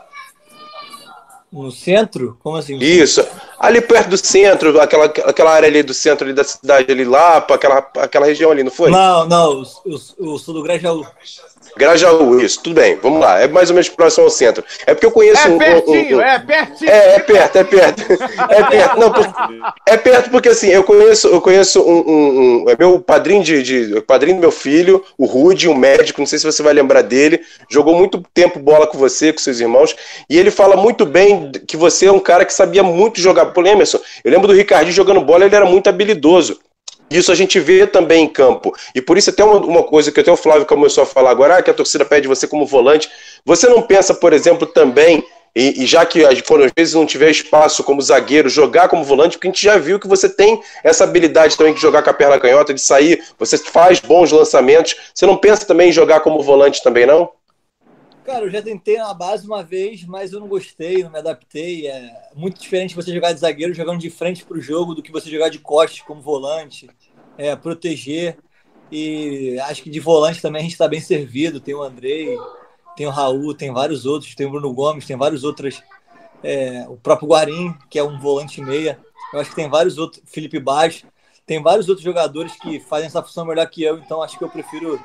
No 1.53 1.71
centro? 1.71 2.37
Como 2.43 2.57
assim? 2.57 2.77
Isso. 2.77 3.27
Ali 3.59 3.81
perto 3.81 4.11
do 4.11 4.17
centro, 4.19 4.79
aquela, 4.81 5.07
aquela 5.07 5.53
área 5.53 5.69
ali 5.69 5.83
do 5.83 5.95
centro 5.95 6.27
ali 6.27 6.35
da 6.35 6.45
cidade, 6.45 6.91
ali, 6.91 7.05
Lapa, 7.05 7.55
aquela, 7.55 7.79
aquela 7.97 8.27
região 8.27 8.51
ali, 8.51 8.63
não 8.63 8.71
foi? 8.71 8.91
Não, 8.91 9.27
não, 9.27 9.63
o, 9.63 9.67
o, 10.19 10.35
o 10.35 10.39
sul 10.39 10.55
do 10.55 10.63
Grajaú. 10.63 11.07
Grajaú, 11.77 12.41
isso, 12.41 12.63
tudo 12.63 12.77
bem, 12.81 12.97
vamos 13.03 13.21
lá. 13.21 13.39
É 13.39 13.47
mais 13.47 13.69
ou 13.69 13.75
menos 13.75 13.89
próximo 13.89 14.25
ao 14.25 14.31
centro. 14.31 14.65
É 14.87 14.95
porque 14.95 15.05
eu 15.05 15.11
conheço 15.11 15.47
é 15.47 15.51
um. 15.51 15.59
Pertinho, 15.59 16.17
um, 16.17 16.21
um, 16.21 16.23
é 16.23 16.39
pertinho, 16.39 16.91
é 16.91 17.17
É, 17.17 17.19
perto, 17.19 17.57
é 17.57 17.65
perto. 17.65 18.03
É 18.49 18.63
perto. 18.63 18.99
Não, 18.99 19.13
é 19.87 19.97
perto 19.97 20.31
porque 20.31 20.49
assim, 20.49 20.69
eu 20.69 20.83
conheço, 20.83 21.29
eu 21.29 21.41
conheço 21.41 21.83
um. 21.83 21.99
um, 21.99 22.65
um 22.65 22.71
é 22.71 22.77
meu 22.79 22.99
padrinho 22.99 23.45
de, 23.45 23.63
de. 23.63 24.01
Padrinho 24.01 24.37
do 24.37 24.41
meu 24.41 24.51
filho, 24.51 25.05
o 25.19 25.27
Rude, 25.27 25.69
um 25.69 25.75
médico, 25.75 26.21
não 26.21 26.27
sei 26.27 26.39
se 26.39 26.47
você 26.47 26.63
vai 26.63 26.73
lembrar 26.73 27.03
dele. 27.03 27.41
Jogou 27.69 27.95
muito 27.95 28.23
tempo 28.33 28.59
bola 28.59 28.87
com 28.87 28.97
você, 28.97 29.33
com 29.33 29.39
seus 29.39 29.61
irmãos. 29.61 29.95
E 30.31 30.39
ele 30.39 30.51
fala 30.51 30.77
muito 30.77 31.05
bem 31.05 31.53
que 31.67 31.77
você 31.77 32.07
é 32.07 32.13
um 32.13 32.21
cara 32.21 32.47
que 32.47 32.55
sabia 32.55 32.83
muito 32.83 33.21
jogar. 33.21 33.47
Pô, 33.47 33.61
Emerson, 33.67 34.01
eu 34.25 34.31
lembro 34.31 34.49
do 34.49 34.55
Ricardinho 34.55 34.95
jogando 34.95 35.21
bola, 35.21 35.45
ele 35.45 35.55
era 35.55 35.67
muito 35.67 35.89
habilidoso. 35.89 36.59
Isso 37.11 37.31
a 37.31 37.35
gente 37.35 37.61
vê 37.61 37.87
também 37.87 38.25
em 38.25 38.29
campo. 38.29 38.75
E 38.95 39.01
por 39.01 39.17
isso 39.17 39.31
até 39.31 39.45
uma, 39.45 39.59
uma 39.59 39.83
coisa 39.83 40.11
que 40.11 40.21
até 40.21 40.31
o 40.31 40.37
Flávio 40.37 40.67
começou 40.67 41.05
a 41.05 41.07
falar 41.07 41.31
agora, 41.31 41.59
ah, 41.59 41.63
que 41.63 41.71
a 41.71 41.75
torcida 41.75 42.05
pede 42.05 42.27
você 42.27 42.49
como 42.49 42.67
volante. 42.67 43.09
Você 43.45 43.69
não 43.69 43.83
pensa, 43.83 44.13
por 44.13 44.33
exemplo, 44.33 44.67
também 44.67 45.25
e, 45.57 45.85
e, 45.85 45.87
já 45.87 46.05
que 46.05 46.23
foram 46.43 46.67
às 46.67 46.73
vezes 46.77 46.93
não 46.93 47.07
tiver 47.07 47.31
espaço 47.31 47.83
como 47.83 48.03
zagueiro, 48.03 48.47
jogar 48.47 48.91
como 48.91 49.03
volante, 49.03 49.39
porque 49.39 49.49
a 49.49 49.51
gente 49.51 49.65
já 49.65 49.79
viu 49.79 49.99
que 49.99 50.07
você 50.07 50.29
tem 50.29 50.61
essa 50.85 51.05
habilidade 51.05 51.57
também 51.57 51.73
de 51.73 51.81
jogar 51.81 52.03
com 52.03 52.11
a 52.11 52.13
perna 52.15 52.39
canhota, 52.39 52.75
de 52.75 52.81
sair, 52.81 53.25
você 53.39 53.57
faz 53.57 53.99
bons 53.99 54.31
lançamentos. 54.31 54.95
Você 55.15 55.25
não 55.25 55.39
pensa 55.39 55.65
também 55.65 55.89
em 55.89 55.93
jogar 55.93 56.21
como 56.21 56.43
volante 56.43 56.83
também, 56.83 57.07
não? 57.07 57.31
Cara, 58.27 58.45
eu 58.45 58.51
já 58.51 58.61
tentei 58.61 58.99
na 58.99 59.15
base 59.15 59.47
uma 59.47 59.63
vez, 59.63 60.05
mas 60.05 60.31
eu 60.31 60.41
não 60.41 60.49
gostei, 60.49 61.03
não 61.03 61.11
me 61.11 61.19
adaptei. 61.21 61.87
É 61.87 62.11
muito 62.35 62.61
diferente 62.61 62.95
você 62.95 63.11
jogar 63.11 63.33
de 63.33 63.41
zagueiro 63.41 63.73
jogando 63.73 64.01
de 64.01 64.11
frente 64.11 64.45
para 64.45 64.59
o 64.59 64.61
jogo 64.61 64.95
do 64.95 65.03
que 65.03 65.13
você 65.13 65.31
jogar 65.31 65.49
de 65.49 65.59
costas 65.59 66.03
como 66.03 66.21
volante, 66.21 66.87
é, 67.39 67.55
proteger. 67.57 68.39
E 68.91 69.59
acho 69.61 69.83
que 69.83 69.91
de 69.91 70.01
volante 70.01 70.41
também 70.41 70.61
a 70.61 70.63
gente 70.63 70.73
está 70.73 70.89
bem 70.89 71.01
servido. 71.01 71.61
Tem 71.61 71.75
o 71.75 71.83
Andrei, 71.83 72.37
tem 72.97 73.07
o 73.07 73.11
Raul, 73.11 73.55
tem 73.55 73.73
vários 73.73 74.07
outros, 74.07 74.35
tem 74.35 74.47
o 74.47 74.51
Bruno 74.51 74.73
Gomes, 74.73 75.07
tem 75.07 75.17
vários 75.17 75.45
outros. 75.45 75.83
É, 76.43 76.87
o 76.89 76.97
próprio 76.97 77.29
Guarim, 77.29 77.75
que 77.91 77.99
é 77.99 78.05
um 78.05 78.19
volante 78.19 78.61
meia. 78.61 78.99
Eu 79.33 79.41
acho 79.41 79.51
que 79.51 79.57
tem 79.57 79.69
vários 79.69 79.99
outros, 79.99 80.23
Felipe 80.27 80.61
Baixo, 80.61 81.07
tem 81.45 81.63
vários 81.63 81.89
outros 81.89 82.05
jogadores 82.05 82.53
que 82.57 82.81
fazem 82.81 83.07
essa 83.07 83.23
função 83.23 83.45
melhor 83.45 83.69
que 83.69 83.83
eu, 83.83 83.99
então 83.99 84.23
acho 84.23 84.39
que 84.39 84.45
eu 84.45 84.49
prefiro. 84.49 85.01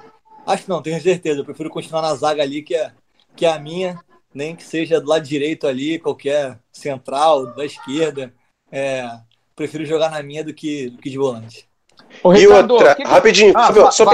Acho 0.46 0.63
que 0.63 0.70
não, 0.70 0.82
tenho 0.82 1.02
certeza, 1.02 1.39
eu 1.39 1.46
prefiro 1.46 1.70
continuar 1.70 2.02
na 2.02 2.15
zaga 2.15 2.41
ali, 2.41 2.63
que 2.63 2.76
é, 2.76 2.91
que 3.36 3.46
é 3.46 3.52
a 3.52 3.60
minha, 3.60 4.00
nem 4.34 4.56
que 4.56 4.63
seja 4.63 5.00
do 5.00 5.08
lado 5.08 5.28
direito 5.28 5.67
ali, 5.67 6.00
qualquer 6.00 6.60
central, 6.72 7.48
da 7.54 7.65
esquerda. 7.65 8.34
É, 8.72 9.08
prefiro 9.56 9.86
jogar 9.86 10.10
na 10.10 10.24
minha 10.24 10.44
do 10.44 10.54
que, 10.54 10.89
do 10.89 10.98
que 10.98 11.10
de 11.10 11.17
volante. 11.17 11.70
E 12.38 12.47
outra, 12.47 12.95
que... 12.95 13.04
rapidinho, 13.04 13.54
ah, 13.56 13.91
só 13.91 14.06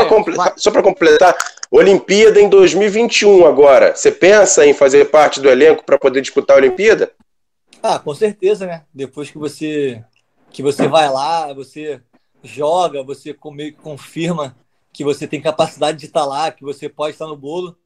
para 0.72 0.84
completar, 0.84 1.36
Olimpíada 1.70 2.40
em 2.40 2.50
2021 2.50 3.46
agora. 3.46 3.96
Você 3.96 4.12
pensa 4.12 4.66
em 4.66 4.74
fazer 4.74 5.06
parte 5.06 5.40
do 5.40 5.50
elenco 5.50 5.84
para 5.84 5.98
poder 5.98 6.22
disputar 6.22 6.56
a 6.56 6.60
Olimpíada? 6.60 7.12
Ah, 7.84 8.00
com 8.00 8.14
certeza, 8.16 8.66
né? 8.66 8.84
Depois 8.94 9.30
que 9.30 9.38
você 9.38 10.04
que 10.50 10.64
você 10.64 10.88
vai 10.88 11.10
lá, 11.10 11.54
você 11.54 12.02
joga, 12.42 13.04
você 13.04 13.36
meio 13.54 13.74
que 13.74 13.82
confirma 13.82 14.56
que 14.94 15.04
você 15.04 15.28
tem 15.28 15.40
capacidade 15.40 16.00
de 16.00 16.06
estar 16.06 16.26
lá, 16.26 16.52
que 16.52 16.64
você 16.64 16.90
pode 16.90 17.14
estar 17.14 17.28
no 17.28 17.36
bolo. 17.36 17.78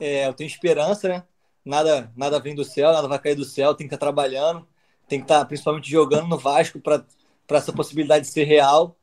É, 0.00 0.26
eu 0.26 0.32
tenho 0.32 0.48
esperança, 0.48 1.08
né? 1.08 1.22
Nada, 1.64 2.10
nada 2.16 2.40
vem 2.40 2.54
do 2.54 2.64
céu, 2.64 2.92
nada 2.92 3.06
vai 3.06 3.18
cair 3.18 3.36
do 3.36 3.44
céu. 3.44 3.74
Tem 3.74 3.86
que 3.86 3.94
estar 3.94 4.04
trabalhando, 4.04 4.66
tem 5.06 5.20
que 5.20 5.24
estar 5.24 5.44
principalmente 5.44 5.88
jogando 5.88 6.26
no 6.26 6.38
Vasco 6.38 6.80
para 6.80 7.04
essa 7.50 7.72
possibilidade 7.72 8.26
de 8.26 8.32
ser 8.32 8.44
real. 8.44 8.96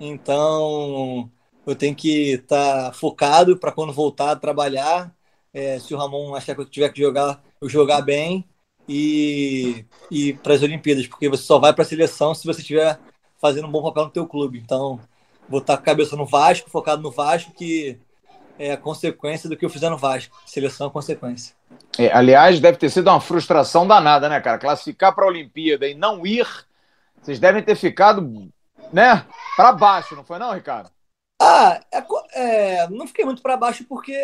Então, 0.00 1.30
eu 1.66 1.74
tenho 1.74 1.94
que 1.94 2.34
estar 2.34 2.86
tá 2.86 2.92
focado 2.92 3.56
para 3.56 3.72
quando 3.72 3.92
voltar 3.92 4.32
a 4.32 4.36
trabalhar. 4.36 5.14
É, 5.52 5.78
se 5.78 5.94
o 5.94 5.96
Ramon 5.96 6.34
achar 6.34 6.54
que 6.54 6.60
eu 6.60 6.66
tiver 6.66 6.90
que 6.90 7.00
jogar, 7.00 7.42
eu 7.60 7.68
jogar 7.68 8.02
bem 8.02 8.46
e, 8.88 9.84
e 10.10 10.34
para 10.34 10.54
as 10.54 10.62
Olimpíadas, 10.62 11.06
porque 11.06 11.28
você 11.28 11.42
só 11.42 11.58
vai 11.58 11.72
para 11.72 11.82
a 11.82 11.86
seleção 11.86 12.34
se 12.34 12.46
você 12.46 12.60
estiver 12.60 12.98
fazendo 13.40 13.66
um 13.66 13.70
bom 13.70 13.82
papel 13.82 14.04
no 14.04 14.10
teu 14.10 14.26
clube. 14.26 14.58
Então, 14.58 15.00
vou 15.48 15.60
estar 15.60 15.74
tá 15.74 15.76
com 15.78 15.82
a 15.82 15.86
cabeça 15.86 16.16
no 16.16 16.26
Vasco, 16.26 16.70
focado 16.70 17.02
no 17.02 17.10
Vasco, 17.10 17.52
que 17.52 17.98
é 18.58 18.72
a 18.72 18.76
consequência 18.76 19.48
do 19.48 19.56
que 19.56 19.64
eu 19.64 19.70
fizer 19.70 19.90
no 19.90 19.98
Vasco. 19.98 20.36
Seleção 20.46 20.88
é 20.88 20.90
consequência. 20.90 21.54
É, 21.98 22.12
aliás, 22.12 22.60
deve 22.60 22.78
ter 22.78 22.90
sido 22.90 23.08
uma 23.08 23.20
frustração 23.20 23.86
danada, 23.86 24.28
né, 24.28 24.40
cara? 24.40 24.58
Classificar 24.58 25.14
para 25.14 25.24
a 25.24 25.28
Olimpíada 25.28 25.86
e 25.88 25.94
não 25.94 26.26
ir, 26.26 26.46
vocês 27.20 27.38
devem 27.38 27.62
ter 27.62 27.74
ficado, 27.74 28.50
né, 28.92 29.26
para 29.56 29.72
baixo, 29.72 30.14
não 30.14 30.24
foi 30.24 30.38
não, 30.38 30.52
Ricardo? 30.52 30.90
Ah, 31.40 31.80
é, 31.92 32.04
é, 32.32 32.88
não 32.88 33.06
fiquei 33.06 33.24
muito 33.24 33.42
para 33.42 33.56
baixo 33.56 33.84
porque 33.84 34.14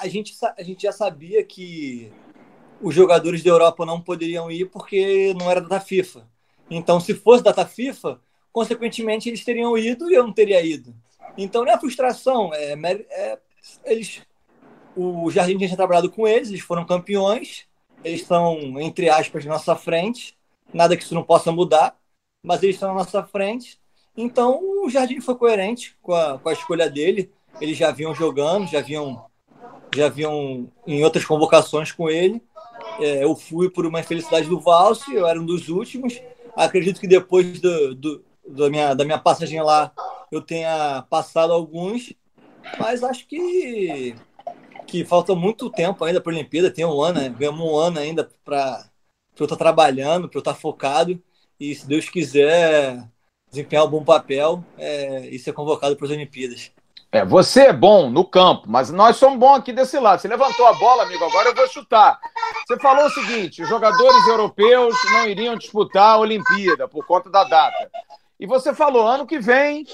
a 0.00 0.06
gente, 0.06 0.32
a 0.56 0.62
gente 0.62 0.82
já 0.82 0.92
sabia 0.92 1.42
que 1.44 2.12
os 2.80 2.94
jogadores 2.94 3.42
da 3.42 3.50
Europa 3.50 3.84
não 3.84 4.00
poderiam 4.00 4.50
ir 4.50 4.66
porque 4.66 5.34
não 5.38 5.50
era 5.50 5.60
data 5.60 5.80
FIFA. 5.80 6.28
Então, 6.70 7.00
se 7.00 7.14
fosse 7.14 7.42
data 7.42 7.66
FIFA, 7.66 8.20
consequentemente 8.52 9.28
eles 9.28 9.44
teriam 9.44 9.76
ido 9.76 10.10
e 10.10 10.14
eu 10.14 10.24
não 10.24 10.32
teria 10.32 10.64
ido. 10.64 10.94
Então, 11.36 11.64
não 11.64 11.72
é 11.72 11.78
frustração, 11.78 12.52
é, 12.54 12.74
é 12.74 13.38
eles, 13.84 14.22
o 14.94 15.30
Jardim 15.30 15.56
tinha 15.56 15.76
trabalhado 15.76 16.10
com 16.10 16.28
eles, 16.28 16.48
eles 16.48 16.60
foram 16.60 16.84
campeões, 16.84 17.66
eles 18.04 18.20
estão, 18.20 18.80
entre 18.80 19.08
aspas, 19.08 19.44
na 19.44 19.54
nossa 19.54 19.74
frente, 19.74 20.36
nada 20.72 20.96
que 20.96 21.02
isso 21.02 21.14
não 21.14 21.22
possa 21.22 21.50
mudar, 21.50 21.96
mas 22.42 22.62
eles 22.62 22.76
estão 22.76 22.88
na 22.90 23.00
nossa 23.00 23.22
frente 23.22 23.81
então 24.16 24.60
o 24.84 24.90
Jardim 24.90 25.20
foi 25.20 25.34
coerente 25.34 25.96
com 26.02 26.14
a, 26.14 26.38
com 26.38 26.48
a 26.48 26.52
escolha 26.52 26.88
dele. 26.88 27.30
Eles 27.60 27.76
já 27.76 27.90
vinham 27.90 28.14
jogando, 28.14 28.66
já 28.66 28.80
vinham, 28.80 29.24
já 29.94 30.08
vinham 30.08 30.70
em 30.86 31.04
outras 31.04 31.24
convocações 31.24 31.92
com 31.92 32.08
ele. 32.08 32.42
É, 32.98 33.24
eu 33.24 33.34
fui 33.34 33.70
por 33.70 33.86
uma 33.86 34.00
infelicidade 34.00 34.48
do 34.48 34.60
Valse, 34.60 35.14
eu 35.14 35.26
era 35.26 35.40
um 35.40 35.46
dos 35.46 35.68
últimos. 35.68 36.20
Acredito 36.56 37.00
que 37.00 37.06
depois 37.06 37.60
do, 37.60 37.94
do, 37.94 38.24
da, 38.46 38.68
minha, 38.68 38.94
da 38.94 39.04
minha 39.04 39.18
passagem 39.18 39.62
lá 39.62 39.92
eu 40.30 40.40
tenha 40.40 41.04
passado 41.08 41.52
alguns, 41.52 42.14
mas 42.78 43.02
acho 43.02 43.26
que, 43.26 44.14
que 44.86 45.04
falta 45.04 45.34
muito 45.34 45.70
tempo 45.70 46.04
ainda 46.04 46.20
para 46.20 46.32
a 46.32 46.34
Olimpíada. 46.34 46.70
Tem 46.70 46.84
um 46.84 47.00
ano, 47.00 47.20
né? 47.20 47.28
ganhamos 47.28 47.60
um 47.60 47.76
ano 47.76 47.98
ainda 47.98 48.30
para 48.44 48.88
eu 49.38 49.44
estar 49.44 49.56
trabalhando, 49.56 50.28
para 50.28 50.38
eu 50.38 50.42
estar 50.42 50.54
focado. 50.54 51.22
E 51.58 51.74
se 51.74 51.86
Deus 51.86 52.08
quiser, 52.08 53.08
desempenhar 53.52 53.84
um 53.84 53.90
bom 53.90 54.02
papel 54.02 54.64
é, 54.78 55.26
e 55.26 55.38
ser 55.38 55.52
convocado 55.52 55.94
para 55.94 56.06
as 56.06 56.10
Olimpíadas. 56.10 56.72
É, 57.12 57.22
você 57.26 57.66
é 57.66 57.72
bom 57.72 58.08
no 58.08 58.24
campo, 58.24 58.64
mas 58.66 58.90
nós 58.90 59.16
somos 59.16 59.38
bons 59.38 59.58
aqui 59.58 59.70
desse 59.70 59.98
lado. 59.98 60.18
Você 60.18 60.26
levantou 60.26 60.66
a 60.66 60.72
bola, 60.72 61.02
amigo, 61.02 61.22
agora 61.22 61.50
eu 61.50 61.54
vou 61.54 61.68
chutar. 61.68 62.18
Você 62.66 62.80
falou 62.80 63.04
o 63.04 63.10
seguinte: 63.10 63.62
os 63.62 63.68
jogadores 63.68 64.26
europeus 64.26 64.96
não 65.12 65.28
iriam 65.28 65.54
disputar 65.54 66.14
a 66.14 66.18
Olimpíada 66.18 66.88
por 66.88 67.06
conta 67.06 67.28
da 67.28 67.44
data. 67.44 67.90
E 68.40 68.46
você 68.46 68.74
falou: 68.74 69.06
ano 69.06 69.26
que 69.26 69.38
vem 69.38 69.84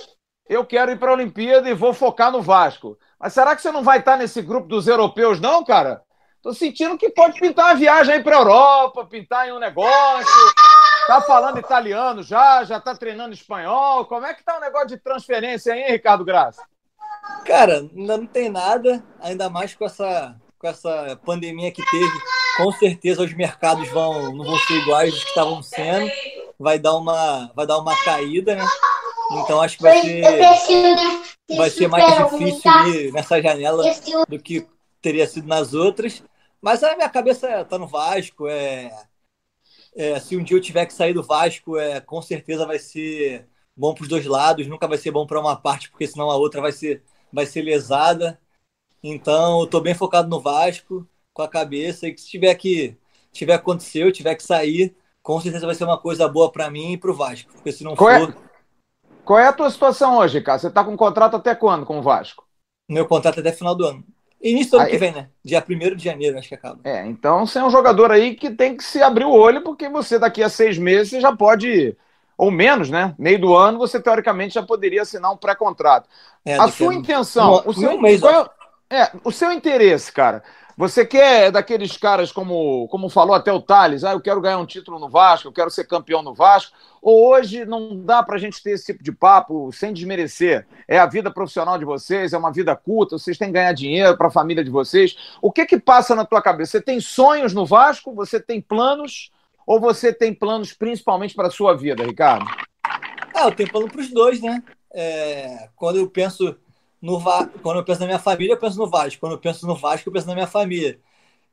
eu 0.49 0.64
quero 0.64 0.92
ir 0.92 0.99
para 0.99 1.11
a 1.11 1.14
Olimpíada 1.14 1.68
e 1.68 1.75
vou 1.75 1.92
focar 1.92 2.31
no 2.31 2.40
Vasco. 2.40 2.97
Mas 3.18 3.33
será 3.33 3.57
que 3.57 3.61
você 3.61 3.73
não 3.73 3.83
vai 3.83 3.99
estar 3.99 4.16
nesse 4.16 4.40
grupo 4.40 4.68
dos 4.68 4.87
europeus, 4.87 5.40
não, 5.40 5.64
cara? 5.64 6.01
Tô 6.40 6.55
sentindo 6.55 6.97
que 6.97 7.11
pode 7.11 7.38
pintar 7.40 7.66
uma 7.66 7.75
viagem 7.75 8.14
aí 8.14 8.23
para 8.23 8.37
Europa, 8.37 9.05
pintar 9.05 9.49
em 9.49 9.53
um 9.53 9.59
negócio. 9.59 10.55
Tá 11.09 11.23
falando 11.23 11.59
italiano 11.59 12.23
já? 12.23 12.62
Já 12.64 12.79
tá 12.79 12.94
treinando 12.94 13.33
espanhol? 13.33 14.05
Como 14.05 14.27
é 14.27 14.35
que 14.35 14.44
tá 14.44 14.59
o 14.59 14.61
negócio 14.61 14.88
de 14.88 14.99
transferência 14.99 15.73
aí, 15.73 15.90
Ricardo 15.90 16.23
Graça? 16.23 16.62
Cara, 17.47 17.79
ainda 17.97 18.18
não 18.18 18.27
tem 18.27 18.51
nada, 18.51 19.03
ainda 19.18 19.49
mais 19.49 19.75
com 19.75 19.87
essa, 19.87 20.37
com 20.59 20.68
essa 20.68 21.18
pandemia 21.25 21.73
que 21.73 21.83
teve. 21.90 22.12
Com 22.59 22.71
certeza 22.73 23.23
os 23.23 23.33
mercados 23.33 23.88
vão, 23.88 24.35
não 24.35 24.44
vão 24.44 24.59
ser 24.59 24.75
iguais 24.75 25.14
dos 25.14 25.25
que 25.25 25.31
estavam 25.31 25.62
sendo. 25.62 26.11
Vai 26.59 26.79
dar 26.79 26.94
uma, 26.94 27.51
vai 27.57 27.66
dar 27.66 27.79
uma 27.79 27.97
caída, 28.05 28.55
né? 28.55 28.66
Então 29.33 29.62
acho 29.62 29.79
que 29.79 29.85
vai 29.85 30.03
ser, 30.03 31.57
vai 31.57 31.71
ser 31.71 31.88
mais 31.88 32.18
difícil 32.18 33.12
nessa 33.14 33.40
janela 33.40 33.83
do 34.29 34.38
que 34.38 34.68
teria 35.01 35.27
sido 35.27 35.49
nas 35.49 35.73
outras. 35.73 36.23
Mas 36.61 36.85
a 36.85 36.94
minha 36.94 37.09
cabeça 37.09 37.64
tá 37.64 37.79
no 37.79 37.87
Vasco, 37.87 38.47
é 38.47 38.90
é, 39.98 40.20
se 40.20 40.37
um 40.37 40.44
dia 40.44 40.56
eu 40.56 40.61
tiver 40.61 40.87
que 40.87 40.94
sair 40.94 41.12
do 41.12 41.24
Vasco, 41.24 41.76
é, 41.76 42.00
com 42.00 42.22
certeza 42.22 42.64
vai 42.64 42.78
ser 42.78 43.48
bom 43.76 43.92
para 43.92 44.04
os 44.04 44.08
dois 44.08 44.24
lados, 44.26 44.68
nunca 44.68 44.87
vai 44.87 44.96
ser 44.96 45.11
bom 45.11 45.26
para 45.26 45.40
uma 45.40 45.56
parte, 45.56 45.90
porque 45.90 46.06
senão 46.06 46.30
a 46.30 46.37
outra 46.37 46.61
vai 46.61 46.70
ser, 46.70 47.02
vai 47.32 47.44
ser 47.44 47.62
lesada. 47.62 48.40
Então, 49.02 49.58
eu 49.58 49.64
estou 49.64 49.80
bem 49.80 49.96
focado 49.96 50.28
no 50.28 50.40
Vasco, 50.40 51.04
com 51.32 51.42
a 51.42 51.48
cabeça, 51.48 52.06
e 52.06 52.14
que 52.14 52.20
se 52.20 52.28
tiver 52.28 52.54
que 52.54 52.96
tiver 53.32 53.54
acontecer, 53.54 54.04
eu 54.04 54.12
tiver 54.12 54.37
que 54.37 54.42
sair, 54.44 54.94
com 55.20 55.40
certeza 55.40 55.66
vai 55.66 55.74
ser 55.74 55.84
uma 55.84 55.98
coisa 55.98 56.28
boa 56.28 56.50
para 56.50 56.70
mim 56.70 56.92
e 56.92 56.96
para 56.96 57.11
o 57.11 57.14
Vasco, 57.14 57.52
porque 57.52 57.72
se 57.72 57.82
não 57.82 57.96
Qual 57.96 58.08
é 58.08 58.20
for... 58.20 58.30
É... 58.30 58.48
Qual 59.24 59.38
é 59.40 59.48
a 59.48 59.52
tua 59.52 59.70
situação 59.70 60.16
hoje, 60.16 60.40
cara? 60.40 60.61
Você 60.61 60.68
está 60.68 60.84
com 60.84 60.96
contrato 60.96 61.34
até 61.34 61.56
quando 61.56 61.84
com 61.84 61.98
o 61.98 62.02
Vasco? 62.02 62.46
Meu 62.88 63.04
contrato 63.04 63.38
é 63.38 63.40
até 63.40 63.52
final 63.52 63.74
do 63.74 63.84
ano. 63.84 64.04
Início 64.40 64.72
do 64.72 64.77
ano 64.77 64.87
aí, 64.87 64.92
que 64.92 64.98
vem, 64.98 65.12
né? 65.12 65.29
Dia 65.44 65.64
1 65.68 65.96
de 65.96 66.05
janeiro, 66.05 66.38
acho 66.38 66.48
que 66.48 66.55
acaba. 66.55 66.79
É, 66.85 67.05
então 67.07 67.44
você 67.44 67.59
é 67.59 67.64
um 67.64 67.71
jogador 67.71 68.12
aí 68.12 68.35
que 68.35 68.50
tem 68.50 68.77
que 68.77 68.85
se 68.85 69.02
abrir 69.02 69.25
o 69.25 69.33
olho, 69.33 69.62
porque 69.62 69.88
você 69.88 70.19
daqui 70.19 70.42
a 70.42 70.48
seis 70.48 70.79
meses 70.79 71.10
você 71.10 71.21
já 71.21 71.35
pode, 71.35 71.96
ou 72.37 72.50
menos, 72.50 72.88
né? 72.88 73.15
Meio 73.19 73.40
do 73.40 73.54
ano, 73.54 73.79
você 73.79 74.00
teoricamente 74.00 74.54
já 74.54 74.62
poderia 74.62 75.02
assinar 75.02 75.33
um 75.33 75.37
pré-contrato. 75.37 76.08
É, 76.44 76.56
a 76.56 76.69
sua 76.69 76.94
intenção, 76.94 77.62
um, 77.65 77.71
o 77.71 77.75
seu, 77.75 77.90
um 77.90 78.00
mês, 78.00 78.21
qual, 78.21 78.48
é, 78.88 79.02
é, 79.02 79.10
o 79.25 79.33
seu 79.33 79.50
interesse, 79.50 80.12
cara, 80.12 80.42
você 80.79 81.04
quer 81.04 81.50
daqueles 81.50 81.96
caras 81.96 82.31
como, 82.31 82.87
como 82.87 83.08
falou 83.08 83.35
até 83.35 83.52
o 83.52 83.60
Thales, 83.60 84.04
ah, 84.04 84.12
eu 84.12 84.20
quero 84.20 84.40
ganhar 84.40 84.58
um 84.58 84.64
título 84.64 85.00
no 85.00 85.08
Vasco, 85.08 85.48
eu 85.48 85.52
quero 85.52 85.68
ser 85.70 85.88
campeão 85.88 86.22
no 86.22 86.33
Vasco, 86.33 86.72
ou 87.02 87.29
hoje 87.29 87.64
não 87.64 87.98
dá 87.98 88.22
para 88.22 88.37
a 88.37 88.38
gente 88.38 88.62
ter 88.62 88.70
esse 88.70 88.87
tipo 88.87 89.02
de 89.02 89.10
papo 89.10 89.72
sem 89.72 89.92
desmerecer? 89.92 90.68
É 90.87 90.96
a 90.96 91.06
vida 91.06 91.33
profissional 91.33 91.76
de 91.76 91.85
vocês, 91.85 92.33
é 92.33 92.38
uma 92.38 92.52
vida 92.52 92.76
curta, 92.76 93.18
vocês 93.18 93.37
têm 93.37 93.48
que 93.48 93.54
ganhar 93.54 93.72
dinheiro 93.72 94.16
para 94.16 94.29
a 94.29 94.31
família 94.31 94.62
de 94.62 94.70
vocês. 94.70 95.16
O 95.42 95.50
que 95.50 95.66
que 95.66 95.81
passa 95.81 96.14
na 96.14 96.24
tua 96.24 96.40
cabeça? 96.40 96.70
Você 96.70 96.81
tem 96.81 97.00
sonhos 97.00 97.52
no 97.52 97.66
Vasco? 97.66 98.14
Você 98.14 98.38
tem 98.38 98.60
planos? 98.60 99.33
Ou 99.66 99.81
você 99.81 100.12
tem 100.12 100.33
planos 100.33 100.72
principalmente 100.72 101.35
para 101.35 101.48
a 101.48 101.50
sua 101.50 101.76
vida, 101.76 102.04
Ricardo? 102.04 102.46
Ah, 103.35 103.46
eu 103.46 103.52
tenho 103.52 103.70
plano 103.70 103.90
para 103.90 104.00
os 104.00 104.10
dois, 104.10 104.40
né? 104.40 104.62
é, 104.92 105.68
quando 105.76 105.98
eu 105.98 106.08
penso 106.08 106.56
no 107.01 107.21
quando 107.63 107.79
eu 107.79 107.85
penso 107.85 108.01
na 108.01 108.07
minha 108.07 108.19
família, 108.19 108.53
eu 108.55 108.59
penso 108.59 108.79
no 108.79 108.88
Vasco. 108.88 109.21
Quando 109.21 109.33
eu 109.33 109.38
penso 109.38 109.67
no 109.67 109.75
Vasco, 109.75 110.09
eu 110.09 110.13
penso 110.13 110.27
na 110.27 110.35
minha 110.35 110.46
família. 110.46 111.01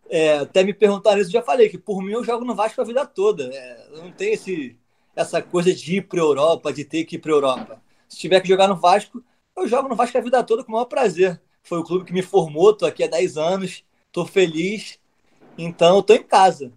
É, 0.09 0.39
até 0.39 0.63
me 0.63 0.73
perguntaram 0.73 1.19
isso, 1.19 1.31
já 1.31 1.41
falei 1.41 1.69
que 1.69 1.77
por 1.77 2.01
mim 2.01 2.11
eu 2.11 2.23
jogo 2.23 2.45
no 2.45 2.55
Vasco 2.55 2.81
a 2.81 2.83
vida 2.83 3.05
toda. 3.05 3.49
É, 3.53 3.87
eu 3.91 4.03
não 4.03 4.11
tenho 4.11 4.33
esse, 4.33 4.77
essa 5.15 5.41
coisa 5.41 5.73
de 5.73 5.97
ir 5.97 6.07
para 6.07 6.19
Europa, 6.19 6.73
de 6.73 6.85
ter 6.85 7.05
que 7.05 7.15
ir 7.15 7.19
para 7.19 7.31
Europa. 7.31 7.81
Se 8.07 8.17
tiver 8.17 8.41
que 8.41 8.47
jogar 8.47 8.67
no 8.67 8.75
Vasco, 8.75 9.23
eu 9.55 9.67
jogo 9.67 9.89
no 9.89 9.95
Vasco 9.95 10.17
a 10.17 10.21
vida 10.21 10.43
toda 10.43 10.63
com 10.63 10.71
o 10.71 10.73
maior 10.73 10.85
prazer. 10.85 11.41
Foi 11.63 11.79
o 11.79 11.83
clube 11.83 12.05
que 12.05 12.13
me 12.13 12.21
formou, 12.21 12.75
tô 12.75 12.85
aqui 12.85 13.03
há 13.03 13.07
10 13.07 13.37
anos, 13.37 13.83
tô 14.11 14.25
feliz. 14.25 14.99
Então, 15.57 15.97
eu 15.97 16.03
tô 16.03 16.13
em 16.13 16.23
casa. 16.23 16.71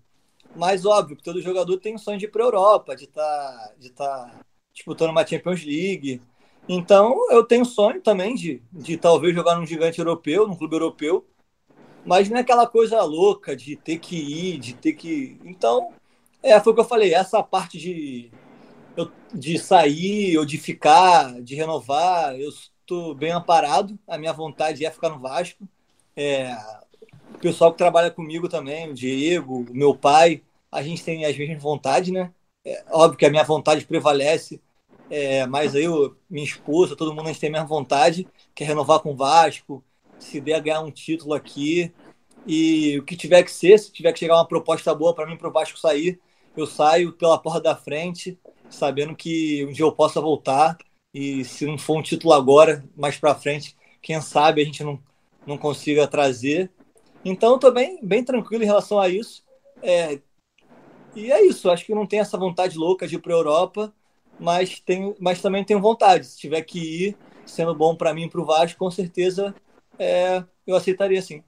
Mas, 0.57 0.87
óbvio, 0.87 1.16
todo 1.23 1.43
jogador 1.43 1.77
tem 1.79 1.99
sonho 1.99 2.19
de 2.19 2.25
ir 2.25 2.31
para 2.31 2.43
Europa, 2.43 2.97
de 2.97 3.05
estar 3.05 3.23
tá, 3.23 3.75
de 3.79 3.91
tá 3.91 4.41
disputando 4.73 5.11
uma 5.11 5.27
Champions 5.27 5.62
League. 5.64 6.23
Então, 6.69 7.16
eu 7.31 7.45
tenho 7.45 7.64
sonho 7.64 8.01
também 8.03 8.35
de, 8.35 8.62
de 8.71 8.97
talvez 8.97 9.35
jogar 9.35 9.57
num 9.57 9.66
gigante 9.66 9.99
europeu, 9.99 10.47
num 10.47 10.57
clube 10.57 10.75
europeu. 10.77 11.27
Mas 12.05 12.29
não 12.29 12.37
é 12.37 12.41
aquela 12.41 12.66
coisa 12.66 13.03
louca 13.03 13.57
de 13.57 13.77
ter 13.77 13.99
que 13.99 14.16
ir, 14.16 14.59
de 14.59 14.75
ter 14.75 14.93
que. 14.93 15.39
Então, 15.45 15.93
é, 16.43 16.61
foi 16.61 16.73
o 16.73 16.75
que 16.75 16.81
eu 16.81 16.85
falei. 16.85 17.14
Essa 17.14 17.43
parte 17.43 17.79
de, 17.79 18.31
de 19.35 19.59
sair 19.59 20.37
ou 20.39 20.45
de 20.45 20.59
ficar, 20.59 21.41
de 21.43 21.55
renovar, 21.55 22.39
eu 22.39 22.49
estou 22.49 23.14
bem 23.14 23.33
amparado. 23.33 23.99
A 24.07 24.19
minha 24.19 24.33
vontade 24.33 24.85
é 24.85 24.91
ficar 24.91 25.11
no 25.11 25.19
Vasco. 25.19 25.66
É, 26.16 26.55
o 27.35 27.39
pessoal 27.39 27.73
que 27.73 27.79
trabalha 27.79 28.11
comigo 28.11 28.49
também, 28.49 28.91
o 28.91 28.95
Diego, 28.95 29.66
o 29.71 29.75
meu 29.75 29.95
pai, 29.95 30.43
a 30.71 30.83
gente 30.83 31.05
tem 31.05 31.25
as 31.25 31.37
mesmas 31.37 31.62
vontades, 31.62 32.12
né? 32.12 32.33
É, 32.64 32.85
óbvio 32.91 33.19
que 33.19 33.27
a 33.27 33.31
minha 33.31 33.45
vontade 33.45 33.87
prevalece, 33.87 34.61
é, 35.11 35.46
mas 35.46 35.74
eu, 35.74 36.16
minha 36.28 36.44
esposa, 36.44 36.96
todo 36.96 37.14
mundo 37.14 37.26
a 37.28 37.32
gente 37.32 37.40
tem 37.40 37.48
a 37.48 37.52
mesma 37.52 37.66
vontade, 37.66 38.26
que 38.54 38.62
é 38.62 38.66
renovar 38.66 39.00
com 39.00 39.12
o 39.12 39.16
Vasco, 39.16 39.84
se 40.18 40.40
der 40.40 40.61
ganhar 40.61 40.80
um 40.80 40.90
título 40.90 41.34
aqui. 41.34 41.92
E 42.46 42.98
o 42.98 43.04
que 43.04 43.16
tiver 43.16 43.42
que 43.42 43.50
ser, 43.50 43.78
se 43.78 43.92
tiver 43.92 44.12
que 44.12 44.18
chegar 44.18 44.36
uma 44.36 44.46
proposta 44.46 44.94
boa 44.94 45.14
para 45.14 45.26
mim 45.26 45.36
para 45.36 45.48
o 45.48 45.52
Vasco 45.52 45.78
sair, 45.78 46.20
eu 46.56 46.66
saio 46.66 47.12
pela 47.12 47.38
porta 47.38 47.61
da 47.61 47.76
frente, 47.76 48.38
sabendo 48.70 49.14
que 49.14 49.64
um 49.66 49.72
dia 49.72 49.84
eu 49.84 49.92
possa 49.92 50.20
voltar. 50.20 50.76
E 51.12 51.44
se 51.44 51.66
não 51.66 51.78
for 51.78 51.98
um 51.98 52.02
título 52.02 52.32
agora, 52.32 52.84
mais 52.96 53.16
para 53.16 53.34
frente, 53.34 53.76
quem 54.00 54.20
sabe 54.20 54.62
a 54.62 54.64
gente 54.64 54.82
não, 54.84 55.00
não 55.46 55.59
consiga 55.59 56.06
trazer. 56.06 56.70
Então, 57.24 57.56
estou 57.56 57.72
bem, 57.72 57.98
bem 58.02 58.24
tranquilo 58.24 58.62
em 58.62 58.66
relação 58.66 58.98
a 58.98 59.09
isso. 59.09 59.42
É, 59.82 60.20
e 61.14 61.32
é 61.32 61.44
isso, 61.44 61.70
acho 61.70 61.84
que 61.84 61.94
não 61.94 62.06
tenho 62.06 62.22
essa 62.22 62.38
vontade 62.38 62.76
louca 62.76 63.06
de 63.06 63.16
ir 63.16 63.18
para 63.18 63.32
a 63.32 63.36
Europa, 63.36 63.92
mas, 64.39 64.80
tenho, 64.80 65.14
mas 65.18 65.41
também 65.41 65.64
tenho 65.64 65.80
vontade. 65.80 66.26
Se 66.26 66.39
tiver 66.39 66.62
que 66.62 66.78
ir, 66.78 67.16
sendo 67.45 67.74
bom 67.74 67.95
para 67.95 68.14
mim 68.14 68.24
e 68.24 68.30
para 68.30 68.41
o 68.41 68.45
Vasco, 68.45 68.78
com 68.78 68.91
certeza 68.91 69.55
é, 69.99 70.43
eu 70.66 70.76
aceitaria 70.76 71.20
sim. 71.20 71.43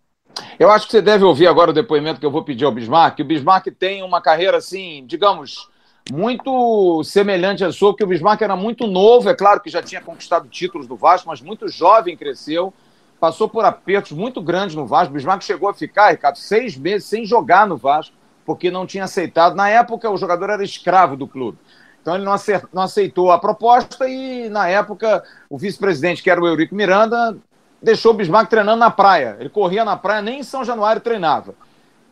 Eu 0.58 0.70
acho 0.70 0.86
que 0.86 0.92
você 0.92 1.02
deve 1.02 1.24
ouvir 1.24 1.46
agora 1.46 1.70
o 1.70 1.74
depoimento 1.74 2.20
que 2.20 2.26
eu 2.26 2.30
vou 2.30 2.44
pedir 2.44 2.64
ao 2.64 2.72
Bismarck. 2.72 3.18
O 3.20 3.24
Bismarck 3.24 3.66
tem 3.78 4.02
uma 4.02 4.20
carreira, 4.20 4.58
assim, 4.58 5.04
digamos, 5.06 5.68
muito 6.10 7.02
semelhante 7.04 7.64
à 7.64 7.72
sua, 7.72 7.92
porque 7.92 8.04
o 8.04 8.06
Bismarck 8.06 8.42
era 8.42 8.56
muito 8.56 8.86
novo, 8.86 9.28
é 9.28 9.34
claro 9.34 9.60
que 9.60 9.70
já 9.70 9.82
tinha 9.82 10.00
conquistado 10.00 10.48
títulos 10.48 10.86
do 10.86 10.96
Vasco, 10.96 11.28
mas 11.28 11.40
muito 11.40 11.68
jovem 11.68 12.16
cresceu, 12.16 12.72
passou 13.18 13.48
por 13.48 13.64
apertos 13.64 14.12
muito 14.12 14.40
grandes 14.40 14.74
no 14.74 14.86
Vasco. 14.86 15.12
O 15.12 15.14
Bismarck 15.14 15.42
chegou 15.42 15.68
a 15.68 15.74
ficar, 15.74 16.10
Ricardo, 16.10 16.36
seis 16.36 16.76
meses 16.76 17.08
sem 17.08 17.24
jogar 17.24 17.66
no 17.66 17.76
Vasco, 17.76 18.16
porque 18.44 18.70
não 18.70 18.86
tinha 18.86 19.04
aceitado. 19.04 19.54
Na 19.54 19.68
época, 19.68 20.10
o 20.10 20.16
jogador 20.16 20.50
era 20.50 20.64
escravo 20.64 21.16
do 21.16 21.28
clube. 21.28 21.58
Então 22.00 22.14
ele 22.14 22.24
não 22.24 22.82
aceitou 22.82 23.30
a 23.30 23.38
proposta 23.38 24.08
e, 24.08 24.48
na 24.48 24.68
época, 24.68 25.22
o 25.48 25.58
vice-presidente, 25.58 26.22
que 26.22 26.30
era 26.30 26.40
o 26.40 26.46
Eurico 26.46 26.74
Miranda, 26.74 27.36
deixou 27.82 28.12
o 28.12 28.14
Bismarck 28.14 28.48
treinando 28.48 28.78
na 28.78 28.90
praia. 28.90 29.36
Ele 29.38 29.48
corria 29.48 29.84
na 29.84 29.96
praia, 29.96 30.22
nem 30.22 30.40
em 30.40 30.42
São 30.42 30.64
Januário 30.64 31.00
treinava. 31.00 31.54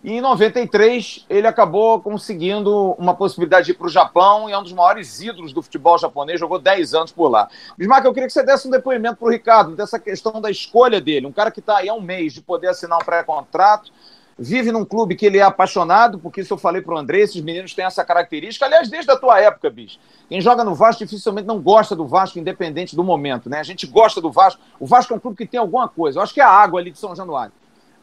E 0.03 0.13
em 0.13 0.21
93 0.21 1.27
ele 1.29 1.47
acabou 1.47 2.01
conseguindo 2.01 2.93
uma 2.93 3.15
possibilidade 3.15 3.67
de 3.67 3.73
ir 3.73 3.75
para 3.75 3.89
o 3.89 3.91
Japão 3.91 4.49
e 4.49 4.53
é 4.53 4.59
um 4.59 4.63
dos 4.63 4.73
maiores 4.73 5.21
ídolos 5.21 5.53
do 5.53 5.61
futebol 5.61 5.99
japonês, 5.99 6.39
jogou 6.39 6.59
10 6.59 6.95
anos 6.95 7.11
por 7.11 7.29
lá. 7.29 7.49
Bismarck, 7.77 8.05
eu 8.05 8.13
queria 8.13 8.29
que 8.29 8.33
você 8.33 8.45
desse 8.45 8.69
um 8.69 8.71
depoimento 8.71 9.17
para 9.17 9.27
o 9.27 9.31
Ricardo 9.31 9.75
dessa 9.75 9.99
questão 9.99 10.41
da 10.41 10.51
escolha 10.51 11.01
dele, 11.01 11.27
um 11.27 11.33
cara 11.33 11.51
que 11.51 11.59
está 11.59 11.79
aí 11.79 11.89
há 11.89 11.95
um 11.95 12.01
mês 12.01 12.33
de 12.33 12.41
poder 12.41 12.69
assinar 12.69 12.97
um 12.97 13.05
pré-contrato, 13.05 13.91
vive 14.39 14.71
num 14.71 14.85
clube 14.85 15.17
que 15.17 15.27
ele 15.27 15.39
é 15.39 15.43
apaixonado, 15.43 16.19
porque 16.19 16.43
isso 16.43 16.55
eu 16.55 16.59
falei 16.59 16.81
para 16.81 16.95
o 16.95 16.99
André, 16.99 17.19
esses 17.19 17.43
meninos 17.43 17.75
têm 17.75 17.85
essa 17.85 18.05
característica, 18.05 18.65
aliás, 18.65 18.89
desde 18.89 19.11
a 19.11 19.17
tua 19.17 19.41
época, 19.41 19.69
bicho. 19.69 19.99
Quem 20.29 20.41
joga 20.41 20.63
no 20.63 20.75
Vasco 20.75 21.05
dificilmente 21.05 21.49
não 21.49 21.61
gosta 21.61 21.97
do 21.97 22.07
Vasco, 22.07 22.39
independente 22.39 22.95
do 22.95 23.03
momento, 23.03 23.51
né? 23.51 23.59
A 23.59 23.65
gente 23.65 23.87
gosta 23.87 24.21
do 24.21 24.31
Vasco. 24.31 24.61
O 24.79 24.87
Vasco 24.87 25.13
é 25.13 25.17
um 25.17 25.19
clube 25.19 25.37
que 25.37 25.47
tem 25.47 25.59
alguma 25.59 25.89
coisa. 25.89 26.19
Eu 26.19 26.23
acho 26.23 26.33
que 26.33 26.41
é 26.41 26.45
a 26.45 26.51
água 26.51 26.79
ali 26.79 26.93
de 26.93 26.99
São 26.99 27.17
Januário. 27.17 27.53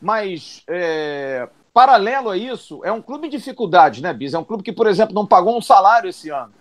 Mas, 0.01 0.61
é... 0.67 1.47
paralelo 1.73 2.29
a 2.29 2.37
isso, 2.37 2.81
é 2.83 2.91
um 2.91 3.01
clube 3.01 3.27
em 3.27 3.29
dificuldade, 3.29 4.03
né, 4.03 4.11
Bis? 4.11 4.33
É 4.33 4.39
um 4.39 4.43
clube 4.43 4.61
que, 4.61 4.73
por 4.73 4.87
exemplo, 4.87 5.15
não 5.15 5.25
pagou 5.25 5.57
um 5.57 5.61
salário 5.61 6.09
esse 6.09 6.29
ano. 6.29 6.51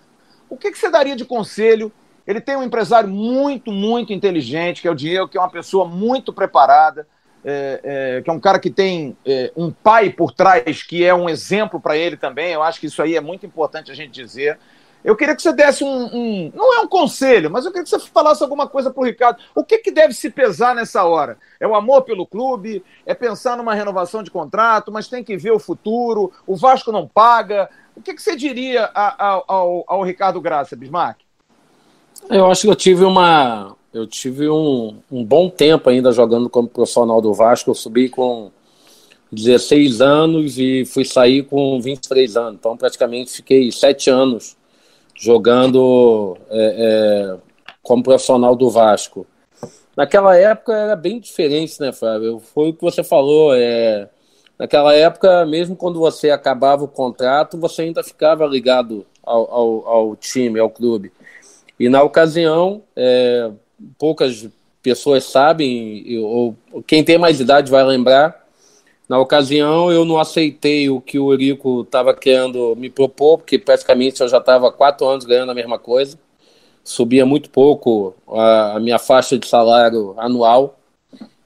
O 0.49 0.57
que, 0.57 0.70
que 0.70 0.79
você 0.79 0.89
daria 0.89 1.16
de 1.16 1.25
conselho? 1.25 1.91
Ele 2.25 2.41
tem 2.41 2.57
um 2.57 2.62
empresário 2.62 3.09
muito, 3.09 3.72
muito 3.72 4.12
inteligente, 4.12 4.81
que 4.81 4.87
é 4.87 4.91
o 4.91 4.95
Diego, 4.95 5.29
que 5.29 5.37
é 5.37 5.41
uma 5.41 5.51
pessoa 5.51 5.85
muito 5.85 6.33
preparada 6.33 7.09
é, 7.45 7.81
é, 7.85 8.23
que 8.23 8.31
é 8.31 8.33
um 8.33 8.41
cara 8.41 8.59
que 8.59 8.71
tem 8.71 9.17
é, 9.27 9.53
um 9.55 9.71
pai 9.71 10.11
por 10.11 10.33
trás 10.33 10.83
que 10.83 11.05
é 11.05 11.15
um 11.15 11.29
exemplo 11.29 11.79
para 11.79 11.97
ele 11.97 12.17
também. 12.17 12.53
Eu 12.53 12.63
acho 12.63 12.81
que 12.81 12.87
isso 12.87 13.03
aí 13.03 13.17
é 13.17 13.21
muito 13.21 13.45
importante 13.45 13.93
a 13.93 13.95
gente 13.95 14.11
dizer. 14.11 14.59
Eu 15.05 15.15
queria 15.15 15.37
que 15.37 15.43
você 15.43 15.53
desse 15.53 15.85
um, 15.85 16.07
um, 16.07 16.53
Não 16.55 16.75
é 16.79 16.81
um 16.81 16.89
conselho, 16.89 17.51
mas 17.51 17.67
eu 17.67 17.71
queria 17.71 17.85
que 17.85 17.91
você 17.91 18.01
falasse 18.01 18.43
alguma 18.43 18.67
coisa 18.67 18.91
para 18.91 19.03
o 19.03 19.05
Ricardo. 19.05 19.39
O 19.55 19.63
que, 19.63 19.79
que 19.79 19.91
deve 19.91 20.15
se 20.15 20.31
pesar 20.31 20.75
nessa 20.75 21.05
hora? 21.05 21.37
É 21.61 21.69
o 21.69 21.75
amor 21.75 22.03
pelo 22.03 22.27
clube? 22.27 22.83
É 23.05 23.13
pensar 23.13 23.55
numa 23.59 23.75
renovação 23.75 24.23
de 24.23 24.31
contrato, 24.31 24.91
mas 24.91 25.07
tem 25.07 25.23
que 25.23 25.37
ver 25.37 25.53
o 25.53 25.59
futuro? 25.59 26.33
O 26.47 26.57
Vasco 26.57 26.91
não 26.91 27.07
paga? 27.07 27.69
O 27.95 28.01
que, 28.01 28.15
que 28.15 28.23
você 28.23 28.35
diria 28.35 28.91
ao, 28.95 29.45
ao, 29.47 29.85
ao 29.87 30.03
Ricardo 30.03 30.41
Graça, 30.41 30.75
Bismarck? 30.75 31.21
Eu 32.31 32.51
acho 32.51 32.63
que 32.63 32.69
eu 32.69 32.77
tive 32.77 33.05
uma, 33.05 33.77
eu 33.95 34.09
tive 34.09 34.51
um, 34.51 34.97
um 35.11 35.25
bom 35.25 35.49
tempo 35.49 35.89
ainda 35.89 36.11
jogando 36.11 36.51
como 36.51 36.69
profissional 36.69 37.23
do 37.23 37.33
Vasco. 37.33 37.71
Eu 37.71 37.75
subi 37.77 38.09
com 38.09 38.51
16 39.31 40.01
anos 40.01 40.59
e 40.59 40.85
fui 40.85 41.05
sair 41.05 41.45
com 41.45 41.81
23 41.81 42.37
anos. 42.37 42.57
Então, 42.59 42.77
praticamente 42.77 43.31
fiquei 43.31 43.71
sete 43.71 44.11
anos 44.11 44.57
jogando 45.17 46.37
é, 46.51 46.75
é, 46.77 47.37
como 47.85 48.03
profissional 48.03 48.57
do 48.57 48.69
Vasco. 48.69 49.25
Naquela 49.97 50.37
época 50.37 50.73
era 50.75 50.97
bem 50.97 51.21
diferente, 51.21 51.81
né, 51.81 51.93
Fábio? 51.93 52.41
Foi 52.53 52.71
o 52.71 52.75
que 52.75 52.83
você 52.83 53.05
falou. 53.05 53.55
É, 53.55 54.09
naquela 54.59 54.93
época, 54.93 55.47
mesmo 55.47 55.77
quando 55.77 56.01
você 56.01 56.31
acabava 56.31 56.83
o 56.83 56.89
contrato, 56.89 57.57
você 57.57 57.83
ainda 57.83 58.03
ficava 58.03 58.45
ligado 58.45 59.07
ao, 59.23 59.49
ao, 59.53 59.87
ao 59.87 60.17
time, 60.17 60.59
ao 60.59 60.69
clube. 60.69 61.13
E 61.79 61.89
na 61.89 62.03
ocasião, 62.03 62.83
é, 62.97 63.53
poucas 63.99 64.49
pessoas 64.82 65.24
sabem, 65.24 66.18
ou 66.18 66.57
quem 66.87 67.03
tem 67.03 67.16
mais 67.16 67.41
idade 67.41 67.70
vai 67.70 67.82
lembrar. 67.85 68.45
Na 69.09 69.18
ocasião, 69.18 69.93
eu 69.93 70.05
não 70.05 70.18
aceitei 70.18 70.89
o 70.89 71.01
que 71.01 71.18
o 71.18 71.32
Eurico 71.32 71.82
estava 71.82 72.14
querendo 72.14 72.74
me 72.76 72.89
propor, 72.89 73.39
porque 73.39 73.59
praticamente 73.59 74.20
eu 74.20 74.28
já 74.28 74.39
estava 74.39 74.72
quatro 74.72 75.07
anos 75.07 75.24
ganhando 75.24 75.51
a 75.51 75.55
mesma 75.55 75.78
coisa. 75.78 76.18
Subia 76.82 77.24
muito 77.26 77.51
pouco 77.51 78.14
a, 78.28 78.76
a 78.76 78.80
minha 78.80 78.99
faixa 78.99 79.39
de 79.39 79.47
salário 79.47 80.14
anual. 80.18 80.78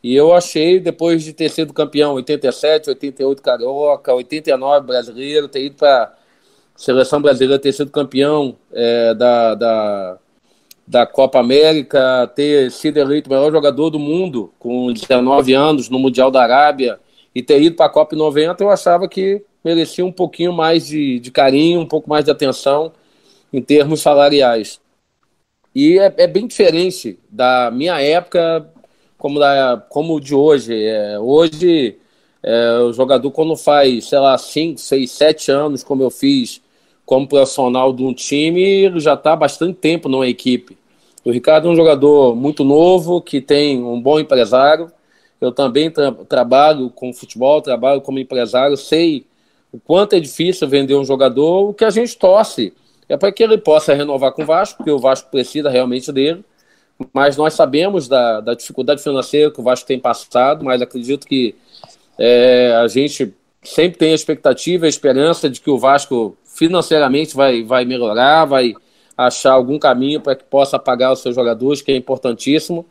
E 0.03 0.15
eu 0.15 0.33
achei, 0.33 0.79
depois 0.79 1.25
de 1.25 1.33
ter 1.33 1.49
sido 1.49 1.73
campeão 1.73 2.15
87, 2.15 2.91
88 2.91 3.43
carioca, 3.43 4.15
89 4.15 4.87
brasileiro, 4.87 5.49
ter 5.49 5.65
ido 5.65 5.77
para 5.77 6.15
seleção 6.77 7.21
brasileira, 7.21 7.59
ter 7.59 7.73
sido 7.73 7.91
campeão 7.91 8.57
é, 8.73 9.15
da, 9.15 9.55
da, 9.57 10.19
da 10.89 11.05
Copa 11.07 11.39
América, 11.39 12.27
ter 12.35 12.71
sido 12.71 12.97
eleito 12.97 13.29
o 13.29 13.33
melhor 13.33 13.53
jogador 13.53 13.91
do 13.91 13.99
mundo 13.99 14.51
com 14.59 14.91
19 14.91 15.53
anos 15.53 15.91
no 15.91 15.99
Mundial 15.99 16.31
da 16.31 16.43
Arábia 16.43 16.99
e 17.35 17.43
ter 17.43 17.61
ido 17.61 17.77
para 17.77 17.87
a 17.87 17.91
Copa 17.91 18.17
90, 18.17 18.65
eu 18.65 18.71
achava 18.71 19.07
que 19.07 19.45
merecia 19.63 20.05
um 20.05 20.11
pouquinho 20.11 20.51
mais 20.51 20.87
de, 20.87 21.21
de 21.21 21.31
carinho, 21.31 21.81
um 21.81 21.87
pouco 21.87 22.09
mais 22.09 22.25
de 22.25 22.31
atenção 22.31 22.91
em 23.53 23.61
termos 23.61 24.01
salariais. 24.01 24.81
E 25.75 25.99
é, 25.99 26.13
é 26.17 26.27
bem 26.27 26.47
diferente 26.47 27.19
da 27.29 27.71
minha 27.71 28.01
época 28.01 28.67
como 29.19 29.39
da 29.39 29.85
como 29.91 30.19
de 30.19 30.35
hoje. 30.35 30.75
É, 30.75 31.19
hoje, 31.19 31.99
é, 32.43 32.79
o 32.79 32.95
jogador, 32.95 33.31
quando 33.31 33.55
faz, 33.57 34.07
sei 34.09 34.19
lá, 34.19 34.39
5, 34.39 34.81
6, 34.81 35.11
7 35.11 35.51
anos, 35.51 35.85
como 35.85 36.03
eu 36.03 36.11
fiz 36.11 36.63
como 37.09 37.27
profissional 37.27 37.91
de 37.91 38.05
um 38.05 38.13
time, 38.13 38.63
ele 38.63 39.01
já 39.01 39.15
está 39.15 39.33
há 39.33 39.37
bastante 39.37 39.79
tempo 39.79 40.11
numa 40.11 40.29
equipe. 40.29 40.77
O 41.25 41.31
Ricardo 41.31 41.67
é 41.67 41.71
um 41.71 41.75
jogador 41.75 42.37
muito 42.37 42.63
novo, 42.65 43.23
que 43.23 43.41
tem 43.41 43.83
um 43.83 43.99
bom 43.99 44.21
empresário. 44.21 44.93
Eu 45.41 45.51
também 45.51 45.91
tra 45.91 46.13
trabalho 46.13 46.91
com 46.91 47.11
futebol, 47.15 47.63
trabalho 47.63 48.03
como 48.03 48.19
empresário, 48.19 48.77
sei 48.77 49.25
o 49.73 49.81
quanto 49.81 50.17
é 50.17 50.21
difícil 50.21 50.69
vender 50.69 50.97
um 50.97 51.05
jogador, 51.05 51.71
o 51.71 51.73
que 51.73 51.83
a 51.83 51.89
gente 51.89 52.15
torce 52.15 52.75
é 53.09 53.17
para 53.17 53.33
que 53.33 53.43
ele 53.43 53.57
possa 53.57 53.95
renovar 53.95 54.33
com 54.33 54.43
o 54.43 54.47
Vasco, 54.47 54.77
porque 54.77 54.91
o 54.91 54.99
Vasco 54.99 55.31
precisa 55.31 55.71
realmente 55.71 56.13
dele, 56.13 56.45
mas 57.15 57.39
nós 57.39 57.55
sabemos 57.55 58.07
da, 58.07 58.43
da 58.43 58.53
dificuldade 58.53 59.03
financeira 59.03 59.51
que 59.51 59.61
o 59.61 59.65
Vasco 59.65 59.87
tem 59.87 59.99
passado, 59.99 60.63
mas 60.63 60.83
acredito 60.83 61.27
que 61.27 61.55
é, 62.19 62.75
a 62.83 62.87
gente 62.87 63.35
sempre 63.63 63.99
tem 63.99 64.13
a 64.13 64.15
expectativa, 64.15 64.87
a 64.87 64.89
esperança 64.89 65.49
de 65.49 65.61
que 65.61 65.71
o 65.71 65.79
Vasco 65.79 66.37
financeiramente 66.45 67.35
vai, 67.35 67.63
vai 67.63 67.85
melhorar, 67.85 68.45
vai 68.45 68.75
achar 69.17 69.53
algum 69.53 69.79
caminho 69.79 70.21
para 70.21 70.37
que 70.37 70.45
possa 70.45 70.79
pagar 70.79 71.13
os 71.13 71.21
seus 71.21 71.35
jogadores, 71.35 71.83
que 71.83 71.93
é 71.93 71.97
importantíssimo. 71.97 72.87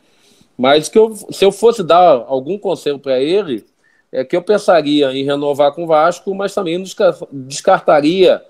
Mas 0.56 0.88
que 0.88 0.98
eu, 0.98 1.14
se 1.30 1.44
eu 1.44 1.52
fosse 1.52 1.82
dar 1.82 2.24
algum 2.26 2.58
conselho 2.58 2.98
para 2.98 3.20
ele, 3.20 3.64
é 4.10 4.24
que 4.24 4.36
eu 4.36 4.42
pensaria 4.42 5.12
em 5.12 5.24
renovar 5.24 5.72
com 5.72 5.84
o 5.84 5.86
Vasco, 5.86 6.34
mas 6.34 6.54
também 6.54 6.82
descartaria 7.32 8.42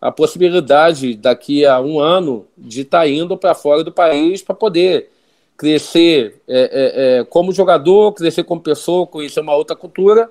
a 0.00 0.12
possibilidade 0.12 1.16
daqui 1.16 1.64
a 1.64 1.80
um 1.80 1.98
ano 1.98 2.46
de 2.56 2.82
estar 2.82 3.00
tá 3.00 3.08
indo 3.08 3.36
para 3.36 3.54
fora 3.54 3.82
do 3.82 3.90
país 3.90 4.42
para 4.42 4.54
poder 4.54 5.10
crescer 5.56 6.40
é, 6.46 6.60
é, 6.60 7.20
é, 7.20 7.24
como 7.24 7.52
jogador, 7.52 8.12
crescer 8.12 8.44
como 8.44 8.60
pessoa, 8.60 9.06
conhecer 9.06 9.40
uma 9.40 9.54
outra 9.54 9.74
cultura 9.74 10.30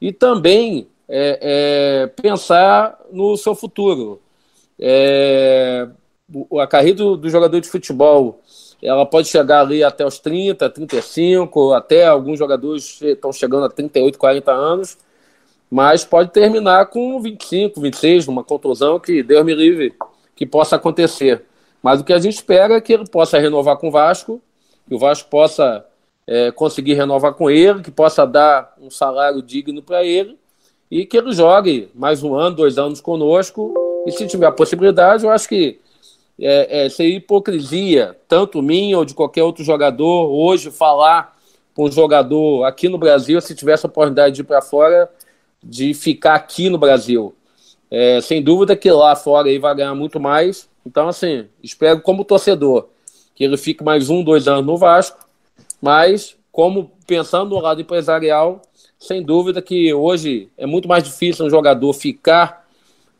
e 0.00 0.12
também 0.12 0.88
é, 1.08 1.38
é, 1.40 2.06
pensar 2.20 2.98
no 3.12 3.36
seu 3.36 3.54
futuro. 3.54 4.20
É, 4.78 5.88
a 6.60 6.66
carreira 6.66 6.98
do, 6.98 7.16
do, 7.16 7.30
jogador 7.30 7.60
de 7.60 7.68
futebol 7.68 8.40
ela 8.82 9.06
pode 9.06 9.28
chegar 9.28 9.60
ali 9.60 9.82
até 9.82 10.04
os 10.04 10.18
30, 10.18 10.68
35, 10.68 11.72
até 11.72 12.06
alguns 12.06 12.38
jogadores 12.38 13.00
estão 13.00 13.32
chegando 13.32 13.64
a 13.64 13.70
38, 13.70 14.18
40 14.18 14.52
anos, 14.52 14.98
mas 15.70 16.04
pode 16.04 16.30
terminar 16.30 16.86
com 16.86 17.20
25, 17.20 17.80
26, 17.80 18.26
numa 18.26 18.44
contusão 18.44 19.00
que 19.00 19.22
Deus 19.22 19.44
me 19.44 19.54
livre 19.54 19.94
que 20.34 20.44
possa 20.44 20.76
acontecer. 20.76 21.44
Mas 21.82 22.00
o 22.00 22.04
que 22.04 22.12
a 22.12 22.18
gente 22.18 22.34
espera 22.34 22.74
é 22.74 22.80
que 22.80 22.92
ele 22.92 23.06
possa 23.08 23.38
renovar 23.38 23.78
com 23.78 23.88
o 23.88 23.90
Vasco, 23.90 24.42
que 24.86 24.94
o 24.94 24.98
Vasco 24.98 25.30
possa 25.30 25.84
é, 26.26 26.50
conseguir 26.50 26.94
renovar 26.94 27.32
com 27.32 27.48
ele, 27.48 27.82
que 27.82 27.90
possa 27.90 28.26
dar 28.26 28.74
um 28.86 28.90
salário 28.90 29.42
digno 29.42 29.82
para 29.82 30.04
ele 30.04 30.38
e 30.90 31.04
que 31.04 31.16
ele 31.16 31.32
jogue 31.32 31.88
mais 31.94 32.22
um 32.22 32.34
ano, 32.34 32.56
dois 32.56 32.78
anos 32.78 33.00
conosco. 33.00 33.74
E 34.06 34.12
se 34.12 34.26
tiver 34.26 34.46
a 34.46 34.52
possibilidade, 34.52 35.24
eu 35.24 35.30
acho 35.30 35.48
que 35.48 35.80
é, 36.38 36.84
é, 36.84 36.88
seria 36.88 37.16
hipocrisia, 37.16 38.16
tanto 38.28 38.62
minha 38.62 38.96
ou 38.98 39.04
de 39.04 39.14
qualquer 39.14 39.42
outro 39.42 39.64
jogador, 39.64 40.30
hoje 40.30 40.70
falar 40.70 41.36
com 41.74 41.86
um 41.86 41.92
jogador 41.92 42.64
aqui 42.64 42.88
no 42.88 42.98
Brasil, 42.98 43.40
se 43.40 43.54
tivesse 43.54 43.84
a 43.84 43.88
oportunidade 43.88 44.36
de 44.36 44.40
ir 44.42 44.44
para 44.44 44.62
fora, 44.62 45.10
de 45.62 45.92
ficar 45.92 46.34
aqui 46.34 46.70
no 46.70 46.78
Brasil. 46.78 47.34
É, 47.90 48.20
sem 48.20 48.42
dúvida 48.42 48.76
que 48.76 48.90
lá 48.90 49.14
fora 49.16 49.48
ele 49.48 49.58
vai 49.58 49.74
ganhar 49.74 49.94
muito 49.94 50.20
mais. 50.20 50.68
Então, 50.84 51.08
assim, 51.08 51.46
espero 51.62 52.00
como 52.00 52.24
torcedor 52.24 52.88
que 53.34 53.44
ele 53.44 53.58
fique 53.58 53.84
mais 53.84 54.08
um, 54.08 54.24
dois 54.24 54.48
anos 54.48 54.64
no 54.64 54.78
Vasco, 54.78 55.18
mas 55.80 56.36
como 56.50 56.90
pensando 57.06 57.54
no 57.54 57.60
lado 57.60 57.82
empresarial, 57.82 58.62
sem 58.98 59.22
dúvida 59.22 59.60
que 59.62 59.92
hoje 59.92 60.48
é 60.56 60.66
muito 60.66 60.88
mais 60.88 61.04
difícil 61.04 61.46
um 61.46 61.50
jogador 61.50 61.92
ficar 61.92 62.66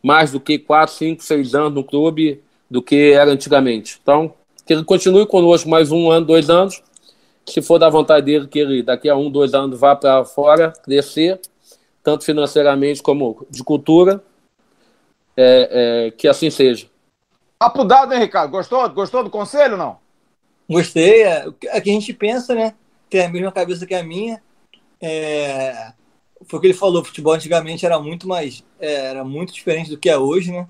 mais 0.03 0.33
do 0.33 0.41
que 0.41 0.59
4, 0.59 0.95
5, 0.95 1.23
6 1.23 1.55
anos 1.55 1.75
no 1.75 1.85
clube 1.85 2.43
do 2.71 2.83
que 2.83 3.13
era 3.13 3.31
antigamente. 3.31 3.99
Então, 4.03 4.35
que 4.65 4.73
ele 4.73 4.85
continue 4.85 5.27
conosco 5.27 5.69
mais 5.69 5.93
um 5.93 6.11
ano, 6.11 6.27
dois 6.27 6.51
anos. 6.51 6.83
Se 7.45 7.63
for 7.63 7.79
da 7.79 7.89
vontade 7.89 8.27
dele, 8.27 8.49
que 8.49 8.59
ele 8.59 8.83
daqui 8.83 9.09
a 9.09 9.17
um, 9.17 9.31
dois 9.31 9.55
anos 9.55 9.79
vá 9.79 9.95
para 9.95 10.25
fora, 10.25 10.73
crescer, 10.83 11.41
tanto 12.03 12.25
financeiramente 12.25 13.03
como 13.03 13.47
de 13.49 13.63
cultura, 13.63 14.23
é, 15.37 16.07
é, 16.07 16.11
que 16.11 16.27
assim 16.27 16.51
seja. 16.51 16.89
Papo 17.59 17.85
dado, 17.85 18.13
hein, 18.13 18.21
Ricardo? 18.21 18.51
Gostou? 18.51 18.89
Gostou 18.91 19.23
do 19.23 19.31
conselho 19.31 19.77
não? 19.77 19.99
Gostei. 20.69 21.23
É, 21.23 21.47
é 21.67 21.81
que 21.81 21.91
a 21.91 21.93
gente 21.93 22.13
pensa, 22.13 22.55
né? 22.55 22.75
Tem 23.09 23.25
a 23.25 23.29
mesma 23.29 23.53
cabeça 23.53 23.87
que 23.87 23.95
a 23.95 24.03
minha. 24.03 24.43
É, 25.01 25.93
foi 26.47 26.59
o 26.59 26.61
que 26.61 26.67
ele 26.69 26.75
falou, 26.75 27.03
o 27.03 27.05
futebol 27.05 27.33
antigamente 27.35 27.85
era 27.85 27.99
muito 27.99 28.29
mais, 28.29 28.65
é, 28.79 29.07
era 29.07 29.25
muito 29.25 29.53
diferente 29.53 29.91
do 29.91 29.99
que 29.99 30.09
é 30.09 30.19
hoje, 30.19 30.53
né? 30.53 30.67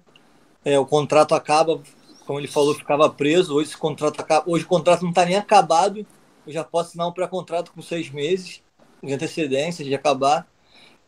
É, 0.64 0.78
o 0.78 0.86
contrato 0.86 1.34
acaba, 1.34 1.80
como 2.26 2.40
ele 2.40 2.48
falou, 2.48 2.74
ficava 2.74 3.08
preso. 3.08 3.54
Hoje 3.54 3.68
esse 3.68 3.78
contrato 3.78 4.20
acaba, 4.20 4.50
hoje 4.50 4.64
o 4.64 4.68
contrato 4.68 5.02
não 5.02 5.10
está 5.10 5.24
nem 5.24 5.36
acabado. 5.36 6.04
Eu 6.46 6.52
já 6.52 6.64
posso 6.64 6.88
assinar 6.88 7.08
um 7.08 7.12
pré-contrato 7.12 7.72
com 7.72 7.80
seis 7.80 8.10
meses 8.10 8.62
de 9.02 9.12
antecedência 9.12 9.84
de 9.84 9.94
acabar. 9.94 10.46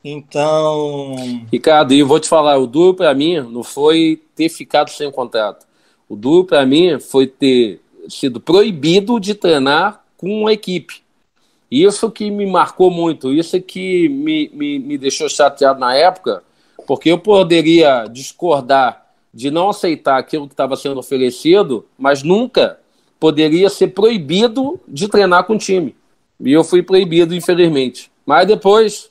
Então. 0.05 1.17
Ricardo, 1.53 1.93
e 1.93 1.99
eu 1.99 2.07
vou 2.07 2.21
te 2.21 2.29
falar, 2.29 2.57
o 2.59 2.67
duro 2.67 2.95
para 2.95 3.13
mim 3.15 3.41
não 3.41 3.65
foi 3.65 4.23
ter 4.35 4.49
ficado 4.49 4.91
sem 4.91 5.11
contrato. 5.11 5.67
O 6.09 6.15
duro 6.15 6.45
para 6.45 6.65
mim 6.65 7.01
foi 7.01 7.27
ter 7.27 7.81
sido 8.09 8.41
proibido 8.41 9.19
de 9.19 9.35
treinar 9.35 10.05
com 10.17 10.43
uma 10.43 10.53
equipe. 10.53 11.03
Isso 11.71 12.11
que 12.11 12.31
me 12.31 12.47
marcou 12.47 12.91
muito, 12.91 13.33
isso 13.33 13.61
que 13.61 14.09
me, 14.09 14.51
me, 14.55 14.79
me 14.79 14.99
deixou 14.99 15.29
chateado 15.29 15.79
na 15.79 15.95
época, 15.95 16.43
porque 16.87 17.11
eu 17.11 17.19
poderia 17.19 18.07
discordar 18.07 19.07
de 19.33 19.51
não 19.51 19.69
aceitar 19.69 20.19
aquilo 20.19 20.47
que 20.47 20.55
estava 20.55 20.77
sendo 20.77 20.99
oferecido, 20.99 21.85
mas 21.99 22.23
nunca 22.23 22.79
poderia 23.21 23.69
ser 23.69 23.89
proibido 23.89 24.81
de 24.89 25.09
treinar 25.09 25.45
com 25.45 25.55
o 25.55 25.59
time. 25.59 25.95
E 26.41 26.53
eu 26.53 26.65
fui 26.65 26.83
proibido, 26.83 27.35
infelizmente. 27.35 28.11
Mas 28.25 28.47
depois 28.47 29.11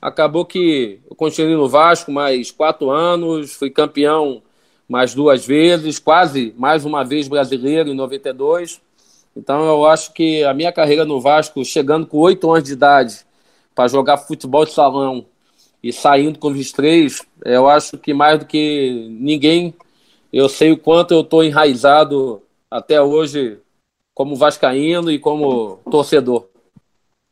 acabou 0.00 0.44
que 0.44 1.00
eu 1.08 1.14
continuei 1.14 1.54
no 1.54 1.68
Vasco 1.68 2.10
mais 2.10 2.50
quatro 2.50 2.90
anos, 2.90 3.52
fui 3.52 3.70
campeão 3.70 4.42
mais 4.88 5.14
duas 5.14 5.46
vezes, 5.46 5.98
quase 5.98 6.54
mais 6.56 6.84
uma 6.84 7.04
vez 7.04 7.28
brasileiro 7.28 7.90
em 7.90 7.94
92. 7.94 8.80
Então 9.36 9.64
eu 9.64 9.86
acho 9.86 10.12
que 10.12 10.44
a 10.44 10.52
minha 10.52 10.72
carreira 10.72 11.04
no 11.04 11.20
Vasco, 11.20 11.64
chegando 11.64 12.06
com 12.06 12.18
oito 12.18 12.50
anos 12.50 12.64
de 12.64 12.74
idade 12.74 13.24
para 13.74 13.88
jogar 13.88 14.18
futebol 14.18 14.64
de 14.64 14.72
salão 14.72 15.26
e 15.82 15.92
saindo 15.92 16.38
com 16.38 16.48
os 16.48 16.72
três, 16.72 17.22
eu 17.44 17.68
acho 17.68 17.98
que 17.98 18.12
mais 18.12 18.38
do 18.38 18.46
que 18.46 19.08
ninguém, 19.10 19.74
eu 20.32 20.48
sei 20.48 20.70
o 20.70 20.78
quanto 20.78 21.12
eu 21.12 21.22
estou 21.22 21.42
enraizado 21.42 22.42
até 22.70 23.00
hoje 23.02 23.58
como 24.14 24.36
vascaíno 24.36 25.10
e 25.10 25.18
como 25.18 25.78
torcedor. 25.90 26.46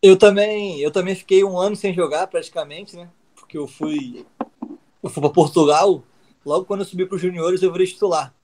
Eu 0.02 0.16
também, 0.16 0.80
eu 0.80 0.90
também 0.90 1.14
fiquei 1.14 1.44
um 1.44 1.58
ano 1.58 1.76
sem 1.76 1.92
jogar 1.92 2.26
praticamente, 2.26 2.96
né? 2.96 3.08
Porque 3.34 3.58
eu 3.58 3.66
fui, 3.66 4.24
eu 5.02 5.10
fui 5.10 5.20
para 5.20 5.30
Portugal. 5.30 6.02
Logo 6.44 6.64
quando 6.64 6.80
eu 6.80 6.86
subi 6.86 7.04
para 7.04 7.16
os 7.16 7.22
juniores, 7.22 7.62
eu 7.62 7.70
virei 7.70 7.86
titular. 7.86 8.34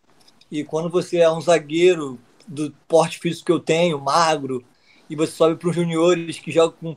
E 0.51 0.63
quando 0.63 0.91
você 0.91 1.19
é 1.19 1.31
um 1.31 1.41
zagueiro 1.41 2.19
do 2.47 2.73
porte 2.89 3.19
físico 3.19 3.47
que 3.47 3.53
eu 3.53 3.61
tenho, 3.61 4.01
magro, 4.01 4.65
e 5.09 5.17
você 5.17 5.33
sobe 5.33 5.57
para 5.57 5.69
os 5.69 5.75
juniores 5.75 6.39
que 6.39 6.51
jogam 6.51 6.77
com, 6.95 6.97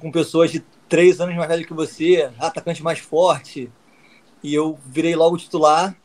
com 0.00 0.10
pessoas 0.10 0.50
de 0.50 0.60
três 0.88 1.20
anos 1.20 1.34
mais 1.36 1.48
velhas 1.48 1.66
que 1.66 1.74
você, 1.74 2.30
atacante 2.38 2.82
mais 2.82 2.98
forte, 2.98 3.70
e 4.42 4.54
eu 4.54 4.78
virei 4.86 5.16
logo 5.16 5.36
titular. 5.36 5.96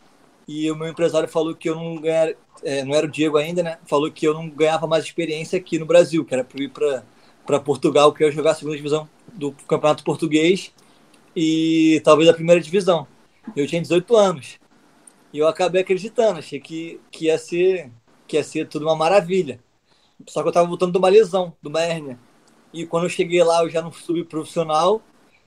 E 0.48 0.70
o 0.72 0.76
meu 0.76 0.88
empresário 0.88 1.30
falou 1.30 1.56
que 1.56 1.70
eu 1.70 1.76
não 1.76 1.96
ganhar, 2.02 2.34
é, 2.64 2.84
não 2.84 2.96
era 2.96 3.06
o 3.06 3.10
Diego 3.10 3.38
ainda, 3.38 3.62
né? 3.64 3.78
Falou 3.86 4.12
que 4.12 4.28
eu 4.28 4.34
não 4.34 4.50
ganhava 4.50 4.88
mais 4.88 5.04
experiência 5.06 5.58
aqui 5.58 5.78
no 5.78 5.86
Brasil, 5.86 6.26
que 6.26 6.34
era 6.34 6.44
para 6.44 6.62
ir 6.62 6.70
para 6.70 7.60
Portugal, 7.60 8.12
que 8.12 8.24
eu 8.24 8.28
ia 8.28 8.34
jogar 8.34 8.52
a 8.52 8.56
segunda 8.56 8.76
divisão 8.76 9.08
do 9.34 9.52
Campeonato 9.68 10.04
Português 10.04 10.74
e 11.36 12.02
talvez 12.04 12.28
a 12.28 12.34
primeira 12.34 12.60
divisão. 12.60 13.08
Eu 13.56 13.68
tinha 13.68 13.82
18 13.82 14.16
anos. 14.16 14.60
E 15.34 15.39
eu 15.39 15.48
acabei 15.48 15.82
acreditando, 15.82 16.39
achei 16.39 16.60
que, 16.60 17.00
que 17.10 17.26
ia 17.26 17.38
ser 17.38 17.89
que 18.32 18.38
ia 18.38 18.44
ser 18.46 18.70
tudo 18.70 18.86
uma 18.86 18.96
maravilha. 18.96 19.60
Só 20.30 20.42
que 20.42 20.48
eu 20.48 20.54
tava 20.54 20.66
voltando 20.66 20.94
de 20.94 20.98
uma 20.98 21.10
lesão, 21.10 21.54
de 21.62 21.68
uma 21.68 21.82
hérnia. 21.82 22.18
E 22.72 22.86
quando 22.86 23.04
eu 23.04 23.10
cheguei 23.10 23.44
lá, 23.44 23.62
eu 23.62 23.70
já 23.70 23.82
não 23.82 23.92
subi 23.92 24.24
profissional 24.24 25.02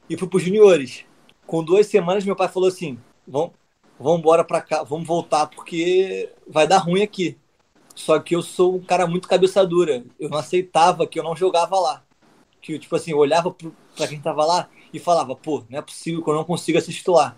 e 0.08 0.18
fui 0.18 0.28
para 0.28 0.36
os 0.36 0.42
juniores. 0.42 1.06
Com 1.46 1.64
duas 1.64 1.86
semanas, 1.86 2.26
meu 2.26 2.36
pai 2.36 2.46
falou 2.46 2.68
assim: 2.68 2.98
vamos, 3.26 3.52
vamos 3.98 4.18
embora 4.18 4.44
para 4.44 4.60
cá, 4.60 4.82
vamos 4.82 5.06
voltar 5.06 5.46
porque 5.46 6.30
vai 6.46 6.66
dar 6.66 6.76
ruim 6.76 7.02
aqui. 7.02 7.38
Só 7.94 8.18
que 8.18 8.36
eu 8.36 8.42
sou 8.42 8.76
um 8.76 8.84
cara 8.84 9.06
muito 9.06 9.28
cabeça 9.28 9.66
dura. 9.66 10.04
Eu 10.20 10.28
não 10.28 10.36
aceitava 10.36 11.06
que 11.06 11.18
eu 11.18 11.24
não 11.24 11.34
jogava 11.34 11.80
lá. 11.80 12.04
Que, 12.60 12.78
tipo 12.78 12.94
assim, 12.96 13.12
eu 13.12 13.18
olhava 13.18 13.54
para 13.96 14.08
quem 14.08 14.20
tava 14.20 14.44
lá 14.44 14.68
e 14.92 14.98
falava: 14.98 15.34
pô, 15.34 15.64
não 15.70 15.78
é 15.78 15.82
possível 15.82 16.22
que 16.22 16.28
eu 16.28 16.34
não 16.34 16.44
consiga 16.44 16.80
assistir 16.80 17.10
lá. 17.10 17.34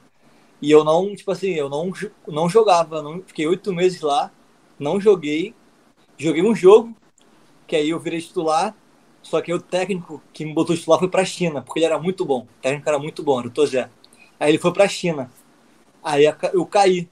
E 0.61 0.73
eu 0.73 0.83
não, 0.83 1.15
tipo 1.15 1.31
assim, 1.31 1.51
eu 1.51 1.69
não, 1.69 1.93
não 2.27 2.49
jogava. 2.49 3.01
Não, 3.01 3.23
fiquei 3.23 3.47
oito 3.47 3.73
meses 3.73 4.01
lá 4.01 4.33
não 4.79 5.01
joguei. 5.01 5.55
Joguei 6.19 6.43
um 6.43 6.55
jogo, 6.55 6.95
que 7.67 7.77
aí 7.77 7.91
eu 7.91 8.01
virei 8.01 8.21
titular. 8.21 8.75
Só 9.23 9.41
que 9.41 9.53
o 9.53 9.61
técnico 9.61 10.23
que 10.33 10.45
me 10.45 10.55
botou 10.55 10.77
titular 10.77 11.01
foi 11.01 11.09
pra 11.09 11.25
China, 11.25 11.61
porque 11.61 11.81
ele 11.81 11.87
era 11.87 11.99
muito 11.99 12.25
bom. 12.25 12.43
O 12.43 12.63
técnico 12.63 12.89
era 12.89 12.99
muito 12.99 13.23
bom, 13.23 13.41
era 13.41 13.49
o 13.49 13.51
Tozé. 13.51 13.91
Aí 14.39 14.51
ele 14.51 14.59
foi 14.59 14.73
pra 14.73 14.87
China. 14.89 15.31
Aí 16.03 16.25
eu 16.53 16.67
caí. 16.67 17.09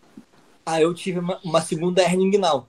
Aí 0.64 0.82
eu 0.82 0.94
tive 0.94 1.18
uma, 1.18 1.60
segunda 1.60 2.02
hérnia 2.02 2.26
inguinal. 2.26 2.68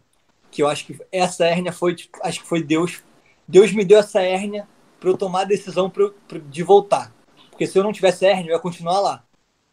Que 0.49 0.63
eu 0.63 0.67
acho 0.67 0.85
que 0.85 0.97
essa 1.11 1.45
hérnia 1.45 1.71
foi, 1.71 1.95
tipo, 1.95 2.17
acho 2.23 2.41
que 2.41 2.47
foi 2.47 2.63
Deus. 2.63 3.03
Deus 3.47 3.71
me 3.71 3.85
deu 3.85 3.99
essa 3.99 4.21
hérnia 4.21 4.67
para 4.99 5.09
eu 5.09 5.17
tomar 5.17 5.41
a 5.41 5.45
decisão 5.45 5.89
pra, 5.89 6.09
pra, 6.27 6.39
de 6.39 6.63
voltar. 6.63 7.13
Porque 7.51 7.67
se 7.67 7.77
eu 7.77 7.83
não 7.83 7.93
tivesse 7.93 8.25
hérnia, 8.25 8.51
eu 8.51 8.55
ia 8.55 8.59
continuar 8.59 8.99
lá. 8.99 9.23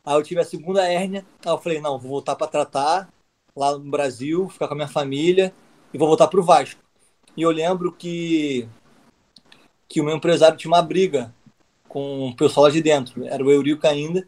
Aí 0.05 0.15
eu 0.15 0.23
tive 0.23 0.41
a 0.41 0.45
segunda 0.45 0.87
hérnia. 0.87 1.25
Aí 1.45 1.51
eu 1.51 1.59
falei, 1.59 1.81
não, 1.81 1.99
vou 1.99 2.11
voltar 2.11 2.37
para 2.37 2.47
tratar 2.47 3.09
lá 3.57 3.79
no 3.79 3.91
Brasil, 3.91 4.49
ficar 4.49 4.69
com 4.69 4.75
a 4.75 4.77
minha 4.77 4.89
família 4.89 5.53
e 5.93 5.99
vou 5.99 6.09
voltar 6.09 6.29
para 6.29 6.41
o 6.41 6.45
Vasco. 6.45 6.81
E 7.37 7.43
eu 7.43 7.51
lembro 7.51 7.93
que, 7.93 8.69
que 9.89 10.01
o 10.01 10.05
meu 10.05 10.17
empresário 10.17 10.57
tinha 10.57 10.71
uma 10.71 10.83
briga 10.83 11.35
com 11.89 12.29
o 12.29 12.37
pessoal 12.37 12.65
lá 12.65 12.71
de 12.71 12.83
dentro. 12.83 13.25
Era 13.27 13.45
o 13.45 13.51
Eurico 13.51 13.87
ainda. 13.87 14.27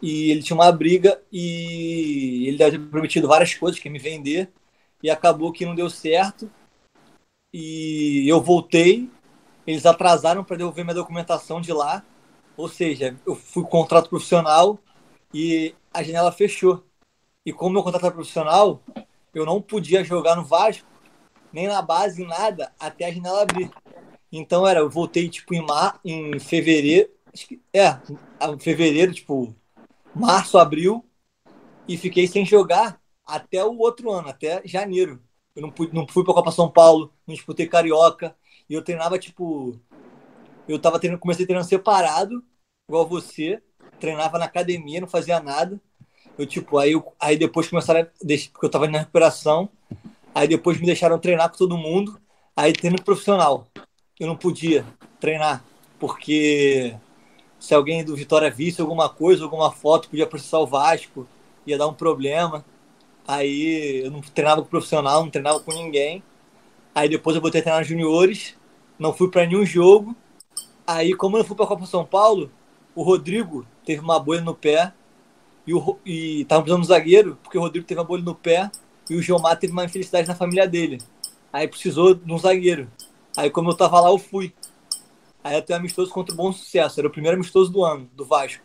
E 0.00 0.30
ele 0.30 0.42
tinha 0.42 0.56
uma 0.56 0.70
briga 0.70 1.20
e 1.32 2.46
ele 2.46 2.58
ter 2.58 2.78
prometido 2.78 3.26
várias 3.28 3.54
coisas, 3.54 3.80
que 3.80 3.88
me 3.88 3.98
vender. 3.98 4.50
E 5.02 5.10
acabou 5.10 5.52
que 5.52 5.66
não 5.66 5.74
deu 5.74 5.90
certo. 5.90 6.50
E 7.52 8.24
eu 8.28 8.40
voltei. 8.40 9.10
Eles 9.66 9.86
atrasaram 9.86 10.44
para 10.44 10.56
devolver 10.56 10.84
minha 10.84 10.94
documentação 10.94 11.60
de 11.60 11.72
lá. 11.72 12.04
Ou 12.56 12.68
seja, 12.68 13.16
eu 13.26 13.34
fui 13.34 13.64
contrato 13.64 14.08
profissional 14.08 14.78
e 15.32 15.74
a 15.92 16.02
janela 16.02 16.30
fechou. 16.30 16.84
E 17.44 17.52
como 17.52 17.74
meu 17.74 17.82
contrato 17.82 18.06
era 18.06 18.14
profissional, 18.14 18.82
eu 19.34 19.44
não 19.44 19.60
podia 19.60 20.02
jogar 20.02 20.36
no 20.36 20.44
Vasco, 20.44 20.86
nem 21.52 21.68
na 21.68 21.82
base, 21.82 22.24
nada, 22.24 22.72
até 22.78 23.06
a 23.06 23.12
janela 23.12 23.42
abrir. 23.42 23.70
Então 24.32 24.66
era, 24.66 24.80
eu 24.80 24.90
voltei 24.90 25.28
tipo 25.28 25.54
em 25.54 25.64
mar, 25.64 26.00
em 26.04 26.38
fevereiro, 26.40 27.10
acho 27.32 27.46
que, 27.46 27.60
é, 27.72 27.98
em 28.48 28.58
fevereiro, 28.58 29.12
tipo, 29.12 29.54
março, 30.14 30.58
abril, 30.58 31.04
e 31.86 31.96
fiquei 31.96 32.26
sem 32.26 32.44
jogar 32.44 33.00
até 33.26 33.64
o 33.64 33.76
outro 33.78 34.10
ano, 34.10 34.28
até 34.28 34.62
janeiro. 34.64 35.22
Eu 35.54 35.62
não, 35.62 35.72
fui, 35.72 35.88
não 35.92 36.06
fui 36.08 36.24
pra 36.24 36.34
Copa 36.34 36.50
São 36.50 36.70
Paulo, 36.70 37.12
não 37.26 37.34
disputei 37.34 37.68
Carioca, 37.68 38.36
e 38.68 38.74
eu 38.74 38.82
treinava, 38.82 39.18
tipo, 39.18 39.78
eu 40.66 40.78
tava 40.78 40.98
treinando, 40.98 41.20
comecei 41.20 41.46
treinando 41.46 41.68
separado, 41.68 42.42
igual 42.88 43.06
você, 43.06 43.62
treinava 44.00 44.38
na 44.38 44.46
academia, 44.46 45.00
não 45.00 45.08
fazia 45.08 45.40
nada. 45.40 45.80
Eu, 46.38 46.46
tipo, 46.46 46.78
aí, 46.78 46.92
eu, 46.92 47.12
aí 47.20 47.36
depois 47.36 47.68
começaram 47.68 48.00
a 48.00 48.06
deixar, 48.22 48.50
porque 48.50 48.66
eu 48.66 48.70
tava 48.70 48.88
na 48.88 48.98
recuperação, 48.98 49.68
aí 50.34 50.48
depois 50.48 50.78
me 50.78 50.86
deixaram 50.86 51.18
treinar 51.18 51.50
com 51.50 51.56
todo 51.56 51.76
mundo, 51.76 52.18
aí 52.56 52.72
treino 52.72 53.00
profissional. 53.02 53.66
Eu 54.18 54.26
não 54.26 54.36
podia 54.36 54.84
treinar, 55.20 55.64
porque 55.98 56.94
se 57.58 57.74
alguém 57.74 58.04
do 58.04 58.16
Vitória 58.16 58.50
visse 58.50 58.80
alguma 58.80 59.08
coisa, 59.08 59.44
alguma 59.44 59.70
foto, 59.70 60.08
podia 60.08 60.26
processar 60.26 60.58
o 60.58 60.66
Vasco, 60.66 61.26
ia 61.66 61.78
dar 61.78 61.86
um 61.86 61.94
problema. 61.94 62.64
Aí 63.26 64.02
eu 64.04 64.10
não 64.10 64.20
treinava 64.20 64.62
com 64.62 64.68
profissional, 64.68 65.22
não 65.22 65.30
treinava 65.30 65.60
com 65.60 65.72
ninguém. 65.72 66.22
Aí 66.94 67.08
depois 67.08 67.34
eu 67.34 67.42
botei 67.42 67.62
treinar 67.62 67.84
juniores, 67.84 68.56
não 68.98 69.12
fui 69.12 69.30
para 69.30 69.46
nenhum 69.46 69.64
jogo. 69.64 70.14
Aí, 70.86 71.14
como 71.14 71.38
eu 71.38 71.44
fui 71.44 71.56
para 71.56 71.64
a 71.64 71.68
Copa 71.68 71.86
São 71.86 72.04
Paulo, 72.04 72.50
o 72.94 73.02
Rodrigo 73.02 73.66
teve 73.84 74.00
uma 74.00 74.20
bolha 74.20 74.42
no 74.42 74.54
pé 74.54 74.92
e, 75.66 75.74
o, 75.74 75.98
e 76.04 76.44
tava 76.44 76.62
precisando 76.62 76.82
de 76.82 76.86
um 76.86 76.94
zagueiro, 76.94 77.38
porque 77.42 77.58
o 77.58 77.60
Rodrigo 77.60 77.86
teve 77.86 78.00
uma 78.00 78.06
bolha 78.06 78.22
no 78.22 78.34
pé 78.34 78.70
e 79.08 79.16
o 79.16 79.22
Gilmar 79.22 79.58
teve 79.58 79.72
uma 79.72 79.84
infelicidade 79.84 80.28
na 80.28 80.34
família 80.34 80.66
dele. 80.66 80.98
Aí 81.52 81.68
precisou 81.68 82.14
de 82.14 82.32
um 82.32 82.38
zagueiro. 82.38 82.90
Aí, 83.36 83.50
como 83.50 83.70
eu 83.70 83.76
tava 83.76 84.00
lá, 84.00 84.10
eu 84.10 84.18
fui. 84.18 84.52
Aí 85.42 85.56
eu 85.56 85.62
tenho 85.62 85.78
amistoso 85.78 86.10
contra 86.10 86.32
o 86.34 86.36
Bom 86.36 86.52
Sucesso. 86.52 86.98
Era 87.00 87.08
o 87.08 87.10
primeiro 87.12 87.36
amistoso 87.36 87.70
do 87.70 87.84
ano, 87.84 88.08
do 88.14 88.24
Vasco. 88.24 88.64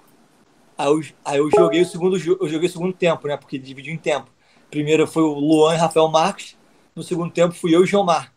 Aí 0.78 0.88
eu, 0.88 1.02
aí 1.26 1.38
eu 1.40 1.50
joguei 1.52 1.82
o 1.82 1.86
segundo 1.86 2.16
eu 2.16 2.48
joguei 2.48 2.70
o 2.70 2.72
segundo 2.72 2.94
tempo, 2.94 3.28
né? 3.28 3.36
Porque 3.36 3.58
dividiu 3.58 3.94
em 3.94 3.98
tempo. 3.98 4.32
Primeiro 4.72 5.06
foi 5.06 5.24
o 5.24 5.34
Luan 5.34 5.76
e 5.76 5.78
Rafael 5.78 6.08
Marques. 6.08 6.58
No 6.96 7.04
segundo 7.04 7.32
tempo 7.32 7.54
fui 7.54 7.76
eu 7.76 7.82
e 7.82 7.84
o 7.84 7.86
Gilmar. 7.86 8.34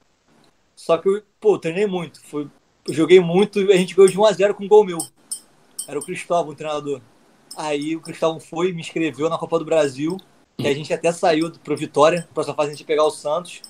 Só 0.75 0.99
que 0.99 1.09
eu, 1.09 1.23
pô, 1.41 1.59
treinei 1.59 1.87
muito. 1.87 2.21
Eu 2.33 2.51
joguei 2.89 3.21
muito 3.21 3.61
e 3.61 3.73
a 3.73 3.77
gente 3.77 3.95
ganhou 3.95 4.11
de 4.11 4.19
1x0 4.19 4.55
com 4.55 4.65
um 4.65 4.69
gol 4.69 4.85
meu. 4.85 4.99
Era 5.87 5.99
o 5.99 6.05
Cristóvão, 6.05 6.53
o 6.53 6.57
treinador. 6.57 7.01
Aí 7.57 7.97
o 7.97 8.01
Cristóvão 8.01 8.41
foi, 8.41 8.73
me 8.73 8.81
inscreveu 8.81 9.29
na 9.29 9.39
Copa 9.39 9.59
do 9.59 9.65
Brasil. 9.65 10.17
E 10.59 10.67
a 10.67 10.75
gente 10.75 10.93
até 10.93 11.11
saiu 11.13 11.51
pro 11.65 11.77
Vitória, 11.77 12.29
pra 12.33 12.45
só 12.45 12.55
fazer 12.55 12.71
a 12.71 12.75
gente 12.75 12.85
pegar 12.85 13.05
o 13.05 13.11
Santos. 13.11 13.63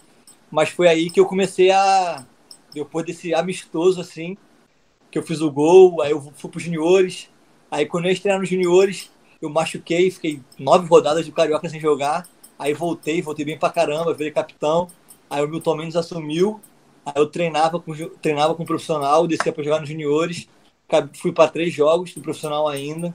Mas 0.50 0.68
foi 0.68 0.88
aí 0.88 1.10
que 1.10 1.18
eu 1.18 1.26
comecei 1.26 1.70
a. 1.70 2.24
Depois 2.74 3.04
desse 3.04 3.34
amistoso, 3.34 4.00
assim, 4.00 4.36
que 5.10 5.18
eu 5.18 5.22
fiz 5.22 5.40
o 5.40 5.50
gol, 5.50 6.00
aí 6.00 6.10
eu 6.10 6.32
fui 6.36 6.50
pros 6.50 6.62
juniores. 6.62 7.28
Aí 7.70 7.86
quando 7.86 8.06
eu 8.06 8.12
estrear 8.12 8.38
nos 8.38 8.48
juniores, 8.48 9.10
eu 9.40 9.50
machuquei, 9.50 10.10
fiquei 10.10 10.40
nove 10.58 10.86
rodadas 10.86 11.24
de 11.24 11.32
Carioca 11.32 11.68
sem 11.68 11.80
jogar. 11.80 12.26
Aí 12.58 12.72
voltei, 12.72 13.20
voltei 13.20 13.44
bem 13.44 13.58
pra 13.58 13.70
caramba, 13.70 14.14
virei 14.14 14.32
capitão. 14.32 14.88
Aí 15.28 15.44
o 15.44 15.48
Milton 15.48 15.76
Mendes 15.76 15.96
assumiu. 15.96 16.60
Aí 17.04 17.14
eu 17.16 17.26
treinava 17.26 17.80
com, 17.80 17.92
treinava 18.20 18.54
com 18.54 18.64
profissional, 18.64 19.26
descia 19.26 19.52
para 19.52 19.64
jogar 19.64 19.80
nos 19.80 19.88
juniores. 19.88 20.48
Fui 21.14 21.32
para 21.32 21.50
três 21.50 21.72
jogos 21.72 22.14
do 22.14 22.20
profissional 22.20 22.68
ainda. 22.68 23.14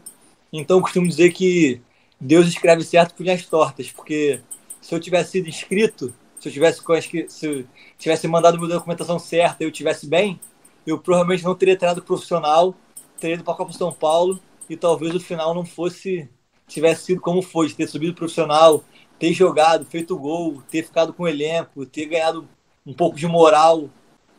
Então, 0.51 0.81
costumo 0.81 1.07
dizer 1.07 1.31
que 1.31 1.81
Deus 2.19 2.47
escreve 2.47 2.83
certo 2.83 3.13
por 3.13 3.23
linhas 3.23 3.45
tortas, 3.45 3.91
porque 3.91 4.41
se 4.81 4.93
eu 4.93 4.99
tivesse 4.99 5.31
sido 5.31 5.49
inscrito, 5.49 6.13
se 6.39 6.47
eu 6.49 6.53
tivesse, 6.53 6.81
se 7.29 7.45
eu 7.45 7.65
tivesse 7.97 8.27
mandado 8.27 8.57
minha 8.57 8.69
documentação 8.69 9.19
certa 9.19 9.63
e 9.63 9.67
eu 9.67 9.71
tivesse 9.71 10.07
bem, 10.07 10.39
eu 10.85 10.97
provavelmente 10.97 11.43
não 11.43 11.55
teria 11.55 11.77
treinado 11.77 12.01
profissional, 12.01 12.73
teria 13.19 13.35
ido 13.35 13.43
para 13.43 13.53
a 13.53 13.57
Copa 13.57 13.73
São 13.73 13.91
Paulo 13.91 14.39
e 14.69 14.77
talvez 14.77 15.13
o 15.13 15.19
final 15.19 15.53
não 15.53 15.65
fosse, 15.65 16.29
tivesse 16.67 17.05
sido 17.05 17.21
como 17.21 17.41
foi, 17.41 17.69
ter 17.71 17.87
subido 17.87 18.13
profissional, 18.13 18.83
ter 19.19 19.33
jogado, 19.33 19.85
feito 19.85 20.17
gol, 20.17 20.61
ter 20.69 20.83
ficado 20.83 21.13
com 21.13 21.23
o 21.23 21.27
elenco, 21.27 21.85
ter 21.85 22.05
ganhado 22.05 22.47
um 22.85 22.93
pouco 22.93 23.17
de 23.17 23.27
moral, 23.27 23.89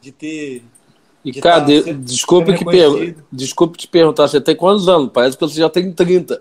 de 0.00 0.12
ter 0.12 0.62
e, 1.24 1.32
de 1.32 1.40
cara, 1.40 1.60
de, 1.60 1.94
desculpe, 1.94 2.54
que 2.54 2.64
per... 2.64 3.16
desculpe 3.30 3.76
te 3.76 3.88
perguntar, 3.88 4.28
você 4.28 4.40
tem 4.40 4.54
quantos 4.54 4.88
anos? 4.88 5.10
Parece 5.12 5.36
que 5.36 5.44
você 5.44 5.60
já 5.60 5.68
tem 5.70 5.92
30. 5.92 6.40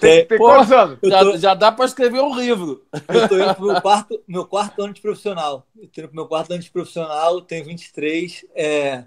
tem, 0.00 0.26
tem 0.26 0.38
Pô, 0.38 0.46
quantos 0.46 0.72
anos? 0.72 0.98
Já, 1.02 1.20
tô... 1.20 1.36
já 1.36 1.54
dá 1.54 1.70
para 1.70 1.84
escrever 1.84 2.20
um 2.20 2.34
livro. 2.34 2.82
Eu 3.08 3.28
tô 3.28 3.36
indo 3.36 3.54
pro 3.54 3.66
meu 3.66 3.80
quarto, 3.80 4.20
meu 4.26 4.46
quarto 4.46 4.82
ano 4.82 4.94
de 4.94 5.00
profissional. 5.00 5.66
Eu 5.76 5.88
tô 5.88 6.00
indo 6.00 6.08
pro 6.08 6.16
meu 6.16 6.26
quarto 6.26 6.52
ano 6.52 6.62
de 6.62 6.70
profissional, 6.70 7.40
tenho 7.42 7.64
23. 7.66 8.46
É, 8.54 9.04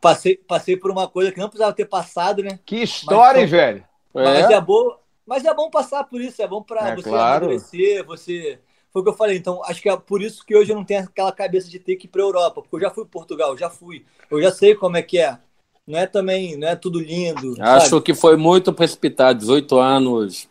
passei, 0.00 0.36
passei 0.36 0.76
por 0.76 0.90
uma 0.90 1.08
coisa 1.08 1.32
que 1.32 1.38
não 1.38 1.48
precisava 1.48 1.74
ter 1.74 1.86
passado, 1.86 2.42
né? 2.42 2.60
Que 2.64 2.76
história, 2.76 3.42
mas, 3.42 3.50
velho! 3.50 3.84
Mas 4.14 4.50
é. 4.50 4.54
é 4.54 4.60
bom, 4.60 4.96
mas 5.26 5.44
é 5.44 5.52
bom 5.52 5.68
passar 5.68 6.04
por 6.04 6.20
isso, 6.20 6.40
é 6.40 6.46
bom 6.46 6.62
para 6.62 6.90
é, 6.90 6.96
você 6.96 7.08
claro. 7.08 7.46
amadurecer, 7.46 8.04
você 8.06 8.60
foi 8.98 9.00
o 9.00 9.04
que 9.04 9.10
eu 9.10 9.16
falei. 9.16 9.36
Então, 9.36 9.62
acho 9.64 9.80
que 9.80 9.88
é 9.88 9.96
por 9.96 10.22
isso 10.22 10.44
que 10.44 10.56
hoje 10.56 10.72
eu 10.72 10.76
não 10.76 10.84
tenho 10.84 11.04
aquela 11.04 11.32
cabeça 11.32 11.68
de 11.68 11.78
ter 11.78 11.96
que 11.96 12.06
ir 12.06 12.08
para 12.08 12.22
Europa, 12.22 12.62
porque 12.62 12.76
eu 12.76 12.88
já 12.88 12.90
fui 12.90 13.04
para 13.04 13.12
Portugal, 13.12 13.56
já 13.56 13.70
fui. 13.70 14.04
Eu 14.30 14.42
já 14.42 14.50
sei 14.50 14.74
como 14.74 14.96
é 14.96 15.02
que 15.02 15.18
é. 15.18 15.38
Não 15.86 15.98
é 15.98 16.06
também, 16.06 16.56
não 16.56 16.68
é 16.68 16.76
tudo 16.76 17.00
lindo. 17.00 17.54
Acho 17.60 17.90
sabe? 17.90 18.02
que 18.02 18.14
foi 18.14 18.36
muito 18.36 18.72
precipitado, 18.72 19.38
18 19.38 19.78
anos. 19.78 20.48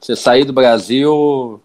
Você 0.00 0.14
sair 0.14 0.44
do 0.44 0.52
Brasil 0.52 1.60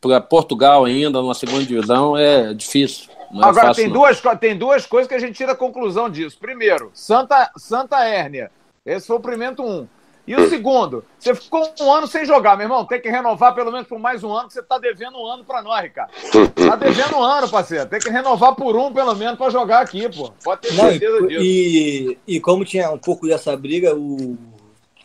para 0.00 0.20
Portugal 0.20 0.84
ainda, 0.84 1.20
numa 1.20 1.34
segunda 1.34 1.64
divisão, 1.64 2.16
é 2.16 2.54
difícil. 2.54 3.10
É 3.10 3.36
Agora, 3.36 3.68
fácil, 3.68 3.84
tem, 3.84 3.92
duas, 3.92 4.22
tem 4.40 4.58
duas 4.58 4.86
coisas 4.86 5.08
que 5.08 5.14
a 5.14 5.18
gente 5.18 5.34
tira 5.34 5.52
a 5.52 5.56
conclusão 5.56 6.08
disso. 6.08 6.38
Primeiro, 6.40 6.90
Santa, 6.94 7.50
Santa 7.56 8.02
Hérnia. 8.04 8.50
Esse 8.84 9.06
foi 9.06 9.16
o 9.16 9.20
primeiro 9.20 9.62
um. 9.62 9.86
E 10.24 10.36
o 10.36 10.48
segundo, 10.48 11.04
você 11.18 11.34
ficou 11.34 11.68
um 11.80 11.92
ano 11.92 12.06
sem 12.06 12.24
jogar, 12.24 12.56
meu 12.56 12.66
irmão. 12.66 12.84
Tem 12.84 13.00
que 13.00 13.08
renovar 13.08 13.54
pelo 13.54 13.72
menos 13.72 13.88
por 13.88 13.98
mais 13.98 14.22
um 14.22 14.32
ano, 14.32 14.46
que 14.46 14.54
você 14.54 14.62
tá 14.62 14.78
devendo 14.78 15.18
um 15.18 15.26
ano 15.26 15.44
para 15.44 15.62
nós, 15.62 15.82
Ricardo. 15.82 16.12
Tá 16.54 16.76
devendo 16.76 17.16
um 17.16 17.22
ano, 17.22 17.48
parceiro. 17.48 17.88
Tem 17.88 17.98
que 17.98 18.08
renovar 18.08 18.54
por 18.54 18.76
um, 18.76 18.92
pelo 18.92 19.14
menos, 19.16 19.36
para 19.36 19.50
jogar 19.50 19.80
aqui, 19.80 20.08
pô. 20.08 20.32
Pode 20.44 20.60
ter 20.62 20.74
certeza 20.74 21.20
Não, 21.20 21.26
disso. 21.26 21.42
E, 21.42 22.18
e 22.26 22.40
como 22.40 22.64
tinha 22.64 22.90
um 22.90 22.98
pouco 22.98 23.26
dessa 23.26 23.56
briga, 23.56 23.96
o 23.96 24.38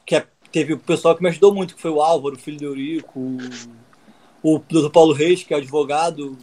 que 0.06 0.16
é, 0.16 0.24
teve 0.52 0.74
o 0.74 0.78
pessoal 0.78 1.16
que 1.16 1.24
me 1.24 1.30
ajudou 1.30 1.52
muito, 1.52 1.76
que 1.76 1.82
foi 1.82 1.92
o 1.92 2.02
Álvaro, 2.02 2.36
o 2.36 2.40
filho 2.40 2.60
do 2.60 2.66
Eurico, 2.66 3.20
o, 4.44 4.56
o 4.56 4.60
doutor 4.70 4.92
Paulo 4.92 5.14
Reis, 5.14 5.42
que 5.42 5.52
é 5.52 5.58
advogado, 5.58 6.38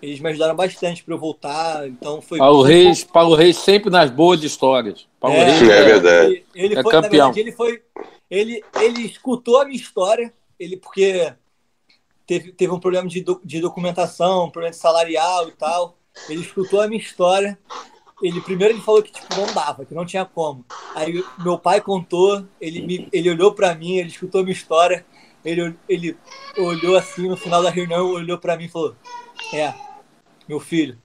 eles 0.00 0.18
me 0.20 0.30
ajudaram 0.30 0.56
bastante 0.56 1.04
para 1.04 1.14
eu 1.14 1.18
voltar. 1.18 1.86
Então 1.86 2.20
foi. 2.20 2.38
Paulo 2.38 2.62
Reis, 2.62 3.04
Paulo 3.04 3.34
Reis 3.34 3.58
sempre 3.58 3.90
nas 3.90 4.10
boas 4.10 4.42
histórias. 4.42 5.06
Paulo 5.20 5.36
é, 5.36 5.44
Reis 5.44 5.68
é, 5.68 5.78
é 5.78 5.84
verdade. 5.84 6.26
Ele, 6.32 6.44
ele 6.54 6.78
é 6.78 6.82
foi, 6.82 6.92
campeão. 6.92 7.32
Verdade, 7.32 7.40
ele 7.40 7.52
foi 7.52 7.82
ele, 8.30 8.62
ele 8.80 9.02
escutou 9.02 9.60
a 9.60 9.64
minha 9.64 9.76
história, 9.76 10.32
ele 10.58 10.76
porque 10.76 11.34
teve, 12.26 12.52
teve 12.52 12.72
um 12.72 12.80
problema 12.80 13.08
de, 13.08 13.22
do, 13.22 13.40
de 13.44 13.60
documentação, 13.60 14.46
um 14.46 14.50
problema 14.50 14.74
salarial 14.74 15.48
e 15.48 15.52
tal. 15.52 15.96
Ele 16.28 16.40
escutou 16.40 16.80
a 16.80 16.88
minha 16.88 17.00
história. 17.00 17.58
Ele 18.22 18.40
primeiro 18.40 18.72
ele 18.72 18.80
falou 18.80 19.02
que 19.02 19.12
tipo, 19.12 19.26
não 19.36 19.52
dava, 19.52 19.84
que 19.84 19.94
não 19.94 20.06
tinha 20.06 20.24
como. 20.24 20.64
Aí 20.94 21.22
meu 21.40 21.58
pai 21.58 21.80
contou, 21.80 22.46
ele, 22.60 22.80
me, 22.86 23.08
ele 23.12 23.30
olhou 23.30 23.52
para 23.52 23.74
mim, 23.74 23.96
ele 23.96 24.08
escutou 24.08 24.40
a 24.40 24.44
minha 24.44 24.54
história. 24.54 25.04
Ele, 25.44 25.76
ele 25.88 26.16
olhou 26.56 26.96
assim 26.96 27.28
no 27.28 27.36
final 27.36 27.62
da 27.62 27.68
reunião, 27.68 28.06
olhou 28.06 28.38
para 28.38 28.56
mim 28.56 28.64
e 28.64 28.68
falou: 28.68 28.96
É, 29.52 29.74
meu 30.48 30.58
filho, 30.58 30.98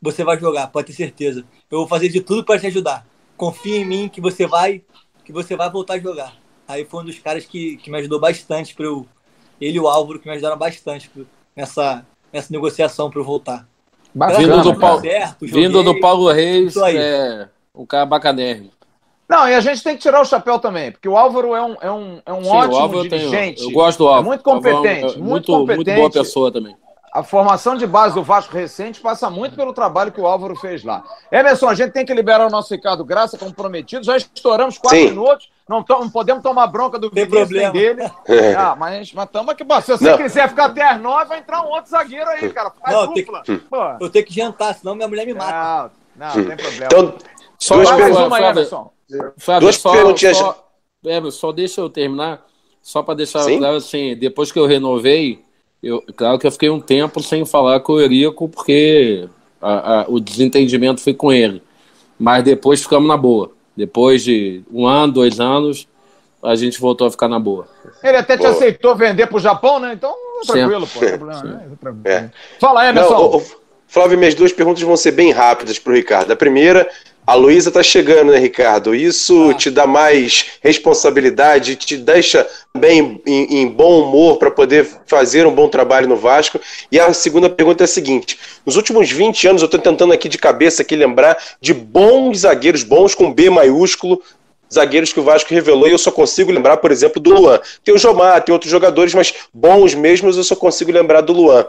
você 0.00 0.22
vai 0.22 0.38
jogar, 0.38 0.68
pode 0.68 0.88
ter 0.88 0.92
certeza. 0.92 1.44
Eu 1.70 1.78
vou 1.78 1.88
fazer 1.88 2.08
de 2.08 2.20
tudo 2.20 2.44
para 2.44 2.60
te 2.60 2.66
ajudar. 2.66 3.06
Confia 3.36 3.78
em 3.78 3.84
mim 3.84 4.08
que 4.08 4.20
você 4.20 4.46
vai, 4.46 4.84
que 5.24 5.32
você 5.32 5.56
vai 5.56 5.70
voltar 5.70 5.94
a 5.94 5.98
jogar. 5.98 6.39
Aí 6.70 6.84
foi 6.84 7.02
um 7.02 7.04
dos 7.04 7.18
caras 7.18 7.44
que, 7.44 7.76
que 7.78 7.90
me 7.90 7.98
ajudou 7.98 8.20
bastante 8.20 8.74
para 8.74 8.86
eu. 8.86 9.04
Ele 9.60 9.76
e 9.76 9.80
o 9.80 9.88
Álvaro 9.88 10.20
que 10.20 10.26
me 10.26 10.32
ajudaram 10.32 10.56
bastante 10.56 11.10
nessa, 11.54 12.06
nessa 12.32 12.52
negociação 12.52 13.10
para 13.10 13.20
eu 13.20 13.24
voltar. 13.24 13.66
vindo 14.14 14.62
do, 14.62 14.78
Paulo, 14.78 15.00
certo, 15.00 15.46
vindo 15.46 15.82
do 15.82 15.98
Paulo 16.00 16.30
Reis, 16.30 16.76
é 16.76 17.48
um 17.74 17.84
cara 17.84 18.06
bacanérrimo. 18.06 18.70
Não, 19.28 19.48
e 19.48 19.54
a 19.54 19.60
gente 19.60 19.82
tem 19.82 19.96
que 19.96 20.02
tirar 20.02 20.20
o 20.20 20.24
chapéu 20.24 20.58
também, 20.58 20.90
porque 20.90 21.08
o 21.08 21.16
Álvaro 21.16 21.54
é 21.54 21.62
um, 21.62 21.76
é 21.80 21.90
um, 21.90 22.22
é 22.26 22.32
um 22.32 22.44
Sim, 22.44 22.50
ótimo 22.50 23.02
dirigente. 23.02 23.62
Eu, 23.62 23.68
eu, 23.68 23.74
gosto 23.74 23.98
do 23.98 24.08
Álvaro. 24.08 24.24
É 24.24 24.28
muito 24.28 24.42
competente. 24.42 24.88
É, 24.88 25.02
muito, 25.02 25.22
muito, 25.22 25.52
competente. 25.52 25.84
Muito 25.84 25.98
boa 25.98 26.10
pessoa 26.10 26.52
também. 26.52 26.76
A 27.12 27.22
formação 27.24 27.76
de 27.76 27.86
base 27.86 28.14
do 28.14 28.22
Vasco 28.22 28.54
recente 28.54 29.00
passa 29.00 29.28
muito 29.28 29.56
pelo 29.56 29.72
trabalho 29.72 30.12
que 30.12 30.20
o 30.20 30.26
Álvaro 30.26 30.54
fez 30.54 30.84
lá. 30.84 31.02
Emerson, 31.30 31.68
a 31.68 31.74
gente 31.74 31.92
tem 31.92 32.06
que 32.06 32.14
liberar 32.14 32.46
o 32.46 32.50
nosso 32.50 32.72
Ricardo 32.72 33.04
Graça, 33.04 33.36
como 33.36 33.52
prometido. 33.52 34.04
Já 34.04 34.16
estouramos 34.16 34.78
quatro 34.78 34.98
Sim. 34.98 35.10
minutos. 35.10 35.50
Não, 35.68 35.84
não, 35.88 36.08
podemos 36.08 36.42
tomar 36.42 36.66
bronca 36.68 36.98
do 36.98 37.10
Tem 37.10 37.26
problema 37.26 37.72
dele. 37.72 38.02
É. 38.26 38.54
Ah, 38.60 38.76
mas 38.76 39.08
estamos 39.08 39.48
aqui. 39.48 39.64
Se 39.82 39.92
você 39.92 40.10
não. 40.10 40.18
quiser 40.18 40.48
ficar 40.48 40.66
até 40.66 40.82
as 40.82 41.00
nove, 41.00 41.24
vai 41.26 41.38
entrar 41.38 41.62
um 41.62 41.70
outro 41.70 41.90
zagueiro 41.90 42.28
aí, 42.28 42.52
cara. 42.52 42.70
Faz 42.70 42.94
não, 42.94 43.12
dupla. 43.12 43.42
Que, 43.42 43.60
eu 44.00 44.10
tenho 44.10 44.26
que 44.26 44.34
jantar, 44.34 44.74
senão 44.74 44.94
minha 44.94 45.08
mulher 45.08 45.26
me 45.26 45.34
mata. 45.34 45.92
Não, 46.16 46.26
não, 46.28 46.36
não 46.36 46.44
tem 46.44 46.56
problema. 46.56 46.86
Então, 46.86 47.14
só 47.58 47.76
duas 47.76 47.90
mais 47.90 48.16
uma, 48.16 48.40
Emerson. 48.40 48.92
Flávio, 49.38 49.60
duas 49.60 49.76
só, 49.76 49.92
perguntinhas. 49.92 50.36
Só, 50.36 50.68
Emerson, 51.04 51.38
só 51.38 51.52
deixa 51.52 51.80
eu 51.80 51.90
terminar. 51.90 52.44
Só 52.82 53.02
para 53.02 53.14
deixar 53.14 53.42
Sim? 53.42 53.58
claro, 53.58 53.76
assim, 53.76 54.16
depois 54.16 54.50
que 54.50 54.58
eu 54.58 54.66
renovei, 54.66 55.44
eu, 55.82 56.02
claro 56.16 56.38
que 56.38 56.46
eu 56.46 56.52
fiquei 56.52 56.70
um 56.70 56.80
tempo 56.80 57.22
sem 57.22 57.44
falar 57.44 57.80
com 57.80 57.94
o 57.94 58.00
Eurico, 58.00 58.48
porque 58.48 59.28
a, 59.60 60.00
a, 60.00 60.04
o 60.08 60.20
desentendimento 60.20 61.00
foi 61.00 61.14
com 61.14 61.32
ele. 61.32 61.62
Mas 62.18 62.44
depois 62.44 62.82
ficamos 62.82 63.08
na 63.08 63.16
boa. 63.16 63.50
Depois 63.76 64.22
de 64.22 64.62
um 64.70 64.86
ano, 64.86 65.12
dois 65.12 65.40
anos, 65.40 65.88
a 66.42 66.54
gente 66.54 66.78
voltou 66.80 67.06
a 67.06 67.10
ficar 67.10 67.28
na 67.28 67.38
boa. 67.38 67.66
Ele 68.02 68.16
até 68.16 68.36
te 68.36 68.46
aceitou 68.46 68.94
vender 68.94 69.26
para 69.26 69.36
o 69.36 69.40
Japão, 69.40 69.78
né? 69.78 69.92
Então, 69.94 70.14
tranquilo, 70.46 70.86
pô. 70.86 71.00
Problema, 71.00 71.42
né? 71.42 71.70
é. 72.04 72.30
Fala, 72.58 72.88
Emerson. 72.88 73.30
Não, 73.30 73.42
Flávio, 73.86 74.18
minhas 74.18 74.34
duas 74.34 74.52
perguntas 74.52 74.82
vão 74.82 74.96
ser 74.96 75.10
bem 75.10 75.32
rápidas 75.32 75.78
para 75.78 75.92
o 75.92 75.96
Ricardo. 75.96 76.30
A 76.30 76.36
primeira 76.36 76.88
a 77.26 77.34
Luísa 77.34 77.70
tá 77.70 77.82
chegando, 77.82 78.32
né, 78.32 78.38
Ricardo? 78.38 78.94
Isso 78.94 79.50
ah. 79.50 79.54
te 79.54 79.70
dá 79.70 79.86
mais 79.86 80.46
responsabilidade, 80.60 81.76
te 81.76 81.96
deixa 81.96 82.46
bem 82.76 83.20
em, 83.26 83.60
em 83.60 83.68
bom 83.68 84.02
humor 84.02 84.38
para 84.38 84.50
poder 84.50 84.86
fazer 85.06 85.46
um 85.46 85.54
bom 85.54 85.68
trabalho 85.68 86.08
no 86.08 86.16
Vasco. 86.16 86.60
E 86.90 86.98
a 86.98 87.12
segunda 87.12 87.48
pergunta 87.48 87.84
é 87.84 87.86
a 87.86 87.88
seguinte: 87.88 88.38
nos 88.64 88.76
últimos 88.76 89.10
20 89.10 89.48
anos, 89.48 89.62
eu 89.62 89.66
estou 89.66 89.80
tentando 89.80 90.12
aqui 90.12 90.28
de 90.28 90.38
cabeça 90.38 90.82
aqui 90.82 90.96
lembrar 90.96 91.38
de 91.60 91.72
bons 91.72 92.40
zagueiros, 92.40 92.82
bons 92.82 93.14
com 93.14 93.32
B 93.32 93.48
maiúsculo, 93.50 94.20
zagueiros 94.72 95.12
que 95.12 95.20
o 95.20 95.24
Vasco 95.24 95.52
revelou, 95.52 95.88
e 95.88 95.92
eu 95.92 95.98
só 95.98 96.10
consigo 96.10 96.50
lembrar, 96.50 96.78
por 96.78 96.90
exemplo, 96.90 97.20
do 97.20 97.30
Luan. 97.32 97.60
Tem 97.84 97.94
o 97.94 97.98
Jomar, 97.98 98.42
tem 98.42 98.52
outros 98.52 98.70
jogadores, 98.70 99.14
mas 99.14 99.34
bons 99.52 99.94
mesmos 99.94 100.36
eu 100.36 100.44
só 100.44 100.56
consigo 100.56 100.92
lembrar 100.92 101.20
do 101.20 101.32
Luan. 101.32 101.66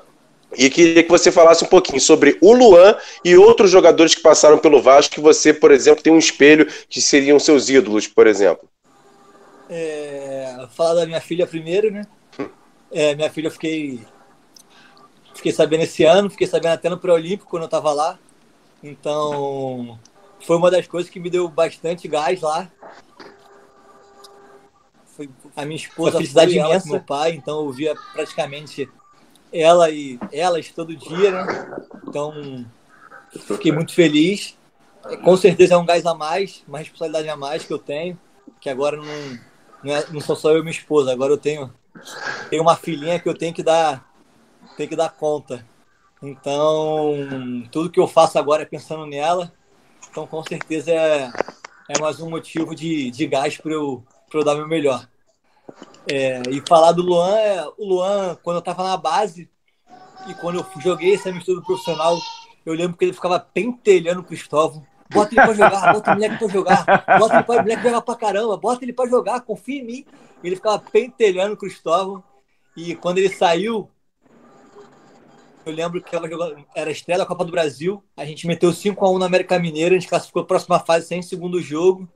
E 0.57 0.69
queria 0.69 1.03
que 1.03 1.09
você 1.09 1.31
falasse 1.31 1.63
um 1.63 1.67
pouquinho 1.67 1.99
sobre 1.99 2.37
o 2.41 2.53
Luan 2.53 2.95
e 3.23 3.37
outros 3.37 3.71
jogadores 3.71 4.13
que 4.13 4.21
passaram 4.21 4.57
pelo 4.57 4.81
Vasco 4.81 5.15
que 5.15 5.21
você, 5.21 5.53
por 5.53 5.71
exemplo, 5.71 6.03
tem 6.03 6.11
um 6.11 6.17
espelho 6.17 6.67
que 6.89 7.01
seriam 7.01 7.39
seus 7.39 7.69
ídolos, 7.69 8.07
por 8.07 8.27
exemplo. 8.27 8.67
É, 9.69 10.67
falar 10.75 10.95
da 10.95 11.05
minha 11.05 11.21
filha 11.21 11.47
primeiro, 11.47 11.89
né? 11.89 12.05
É, 12.91 13.15
minha 13.15 13.29
filha 13.29 13.47
eu 13.47 13.51
fiquei 13.51 14.01
fiquei 15.33 15.53
sabendo 15.53 15.83
esse 15.83 16.03
ano, 16.03 16.29
fiquei 16.29 16.45
sabendo 16.45 16.73
até 16.73 16.89
no 16.89 16.97
pré-olímpico 16.97 17.49
quando 17.49 17.63
eu 17.63 17.67
estava 17.67 17.93
lá. 17.93 18.19
Então, 18.83 19.97
foi 20.41 20.57
uma 20.57 20.69
das 20.69 20.87
coisas 20.87 21.09
que 21.09 21.19
me 21.19 21.29
deu 21.29 21.47
bastante 21.47 22.07
gás 22.07 22.41
lá. 22.41 22.69
Foi 25.15 25.29
a 25.55 25.65
minha 25.65 25.77
esposa, 25.77 26.09
a 26.09 26.19
felicidade 26.19 26.57
imensa, 26.57 26.89
meu 26.89 27.01
pai, 27.01 27.31
então 27.31 27.65
eu 27.65 27.71
via 27.71 27.95
praticamente 28.13 28.89
ela 29.51 29.89
e 29.89 30.19
elas 30.31 30.69
todo 30.69 30.95
dia, 30.95 31.31
né? 31.31 31.45
Então, 32.07 32.65
fiquei 33.31 33.71
muito 33.71 33.93
feliz. 33.93 34.57
Com 35.23 35.35
certeza 35.35 35.73
é 35.73 35.77
um 35.77 35.85
gás 35.85 36.05
a 36.05 36.13
mais, 36.13 36.63
uma 36.67 36.77
responsabilidade 36.77 37.27
a 37.27 37.35
mais 37.35 37.65
que 37.65 37.73
eu 37.73 37.79
tenho, 37.79 38.17
que 38.59 38.69
agora 38.69 38.97
não, 38.97 39.39
não, 39.83 39.95
é, 39.95 40.05
não 40.11 40.21
sou 40.21 40.35
só 40.35 40.51
eu 40.51 40.59
e 40.59 40.61
minha 40.61 40.71
esposa, 40.71 41.11
agora 41.11 41.33
eu 41.33 41.37
tenho, 41.37 41.73
tenho 42.49 42.61
uma 42.61 42.75
filhinha 42.75 43.19
que 43.19 43.27
eu 43.27 43.33
tenho 43.33 43.53
que 43.53 43.63
dar, 43.63 44.07
tenho 44.77 44.87
que 44.87 44.95
dar 44.95 45.09
conta. 45.09 45.65
Então, 46.21 47.15
tudo 47.71 47.89
que 47.89 47.99
eu 47.99 48.07
faço 48.07 48.37
agora 48.37 48.61
é 48.61 48.65
pensando 48.65 49.07
nela. 49.07 49.51
Então, 50.09 50.27
com 50.27 50.43
certeza 50.43 50.91
é, 50.91 51.31
é 51.89 51.99
mais 51.99 52.19
um 52.19 52.29
motivo 52.29 52.75
de, 52.75 53.09
de 53.09 53.25
gás 53.25 53.57
para 53.57 53.71
eu, 53.71 54.03
eu 54.31 54.43
dar 54.43 54.55
meu 54.55 54.67
melhor. 54.67 55.07
É, 56.09 56.41
e 56.49 56.61
falar 56.67 56.91
do 56.93 57.01
Luan, 57.01 57.35
é, 57.37 57.65
o 57.77 57.85
Luan, 57.85 58.37
quando 58.43 58.57
eu 58.57 58.61
tava 58.61 58.83
na 58.83 58.97
base 58.97 59.49
e 60.27 60.33
quando 60.35 60.59
eu 60.59 60.81
joguei 60.81 61.13
esse 61.13 61.31
mistura 61.31 61.61
profissional, 61.61 62.17
eu 62.65 62.73
lembro 62.73 62.97
que 62.97 63.05
ele 63.05 63.13
ficava 63.13 63.39
pentelhando 63.39 64.21
o 64.21 64.23
Cristóvão. 64.23 64.85
Bota 65.11 65.33
ele 65.35 65.41
pra 65.41 65.53
jogar, 65.53 65.93
bota 65.93 66.11
o 66.11 66.13
moleque 66.13 66.37
pra 66.37 66.47
jogar, 66.47 66.85
bota 67.19 67.35
ele 67.35 67.43
pra 67.43 67.61
moleque 67.61 67.83
jogar 67.83 68.01
pra 68.01 68.15
caramba, 68.15 68.57
bota 68.57 68.85
ele 68.85 68.93
pra 68.93 69.07
jogar, 69.07 69.41
confia 69.41 69.81
em 69.81 69.85
mim. 69.85 70.05
Ele 70.43 70.55
ficava 70.55 70.79
pentelhando 70.79 71.53
o 71.53 71.57
Cristóvão. 71.57 72.23
E 72.75 72.95
quando 72.95 73.17
ele 73.17 73.29
saiu, 73.29 73.89
eu 75.65 75.73
lembro 75.73 76.01
que 76.01 76.15
era 76.75 76.89
a 76.89 76.91
estreia 76.91 77.19
da 77.19 77.25
Copa 77.25 77.45
do 77.45 77.51
Brasil. 77.51 78.03
A 78.15 78.25
gente 78.25 78.47
meteu 78.47 78.71
5x1 78.71 79.19
na 79.19 79.25
América 79.25 79.59
Mineira, 79.59 79.95
a 79.95 79.99
gente 79.99 80.09
classificou 80.09 80.41
a 80.41 80.45
próxima 80.45 80.79
fase 80.79 81.07
sem 81.07 81.21
segundo 81.21 81.61
jogo. 81.61 82.07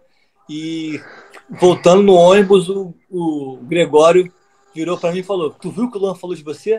E 0.49 1.01
voltando 1.49 2.03
no 2.03 2.13
ônibus, 2.13 2.69
o, 2.69 2.93
o 3.09 3.57
Gregório 3.63 4.31
virou 4.73 4.97
para 4.97 5.11
mim 5.11 5.19
e 5.19 5.23
falou: 5.23 5.51
Tu 5.51 5.71
viu 5.71 5.89
que 5.89 5.97
o 5.97 6.01
Luan 6.01 6.15
falou 6.15 6.35
de 6.35 6.43
você? 6.43 6.75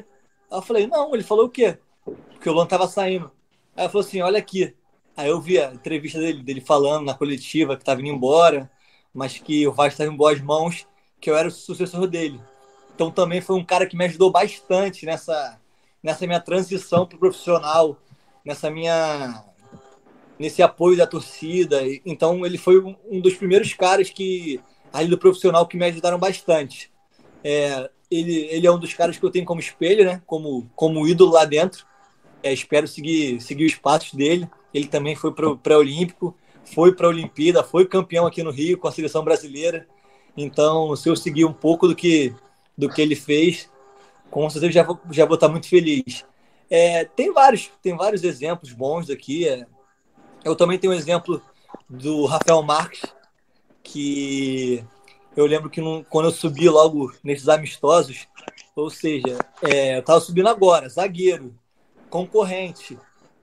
Aí 0.50 0.58
eu 0.58 0.62
falei: 0.62 0.86
Não, 0.86 1.14
ele 1.14 1.24
falou 1.24 1.46
o 1.46 1.50
quê? 1.50 1.78
Porque 2.04 2.48
o 2.48 2.52
Luan 2.52 2.66
tava 2.66 2.86
saindo. 2.86 3.30
Aí 3.76 3.84
ele 3.84 3.92
falou 3.92 4.06
assim: 4.06 4.20
Olha 4.20 4.38
aqui. 4.38 4.74
Aí 5.16 5.28
eu 5.28 5.40
vi 5.40 5.58
a 5.58 5.72
entrevista 5.72 6.18
dele, 6.18 6.42
dele 6.42 6.60
falando 6.60 7.06
na 7.06 7.14
coletiva 7.14 7.76
que 7.76 7.84
tava 7.84 8.00
indo 8.00 8.10
embora, 8.10 8.70
mas 9.14 9.38
que 9.38 9.66
o 9.66 9.72
Vasco 9.72 9.92
estava 9.92 10.12
em 10.12 10.16
boas 10.16 10.40
mãos, 10.42 10.86
que 11.18 11.30
eu 11.30 11.36
era 11.36 11.48
o 11.48 11.50
sucessor 11.50 12.06
dele. 12.06 12.38
Então 12.94 13.10
também 13.10 13.40
foi 13.40 13.56
um 13.56 13.64
cara 13.64 13.86
que 13.86 13.96
me 13.96 14.04
ajudou 14.04 14.30
bastante 14.30 15.06
nessa, 15.06 15.58
nessa 16.02 16.26
minha 16.26 16.40
transição 16.40 17.06
para 17.06 17.18
profissional, 17.18 17.96
nessa 18.44 18.70
minha 18.70 19.42
nesse 20.38 20.62
apoio 20.62 20.96
da 20.96 21.06
torcida. 21.06 21.82
Então 22.04 22.44
ele 22.44 22.58
foi 22.58 22.80
um 23.10 23.20
dos 23.20 23.34
primeiros 23.34 23.72
caras 23.74 24.10
que 24.10 24.60
ali 24.92 25.08
do 25.08 25.18
profissional 25.18 25.66
que 25.66 25.76
me 25.76 25.84
ajudaram 25.84 26.18
bastante. 26.18 26.90
É, 27.44 27.90
ele, 28.10 28.46
ele 28.50 28.66
é 28.66 28.72
um 28.72 28.78
dos 28.78 28.94
caras 28.94 29.18
que 29.18 29.24
eu 29.24 29.30
tenho 29.30 29.44
como 29.44 29.60
espelho, 29.60 30.04
né? 30.04 30.22
Como, 30.26 30.68
como 30.74 31.06
ídolo 31.06 31.32
lá 31.32 31.44
dentro. 31.44 31.86
É, 32.42 32.52
espero 32.52 32.86
seguir, 32.86 33.40
seguir 33.40 33.66
os 33.66 33.74
passos 33.74 34.14
dele. 34.14 34.48
Ele 34.72 34.86
também 34.86 35.14
foi 35.14 35.32
para 35.32 35.48
o 35.48 35.56
pré-olímpico, 35.56 36.36
foi 36.64 36.94
para 36.94 37.06
a 37.06 37.10
Olimpíada, 37.10 37.62
foi 37.62 37.86
campeão 37.86 38.26
aqui 38.26 38.42
no 38.42 38.50
Rio 38.50 38.78
com 38.78 38.88
a 38.88 38.92
seleção 38.92 39.24
brasileira. 39.24 39.86
Então, 40.36 40.94
se 40.96 41.08
eu 41.08 41.16
seguir 41.16 41.44
um 41.44 41.52
pouco 41.52 41.88
do 41.88 41.94
que, 41.94 42.34
do 42.76 42.88
que 42.88 43.00
ele 43.00 43.16
fez, 43.16 43.70
com 44.30 44.48
certeza 44.50 44.72
já 44.72 44.82
vou, 44.82 45.00
já 45.10 45.24
vou 45.24 45.34
estar 45.34 45.48
muito 45.48 45.68
feliz. 45.68 46.24
É, 46.68 47.04
tem 47.04 47.32
vários 47.32 47.70
tem 47.82 47.96
vários 47.96 48.22
exemplos 48.24 48.72
bons 48.72 49.08
aqui. 49.08 49.48
É, 49.48 49.66
eu 50.46 50.54
também 50.54 50.78
tenho 50.78 50.92
um 50.92 50.96
exemplo 50.96 51.42
do 51.90 52.24
Rafael 52.24 52.62
Marques, 52.62 53.02
que 53.82 54.84
eu 55.36 55.44
lembro 55.44 55.68
que 55.68 55.82
quando 56.08 56.26
eu 56.26 56.32
subi 56.32 56.68
logo 56.68 57.12
nesses 57.22 57.48
amistosos, 57.48 58.28
ou 58.76 58.88
seja, 58.88 59.38
é, 59.62 59.98
eu 59.98 60.02
tava 60.02 60.20
subindo 60.20 60.48
agora, 60.48 60.88
zagueiro, 60.88 61.52
concorrente, 62.08 62.96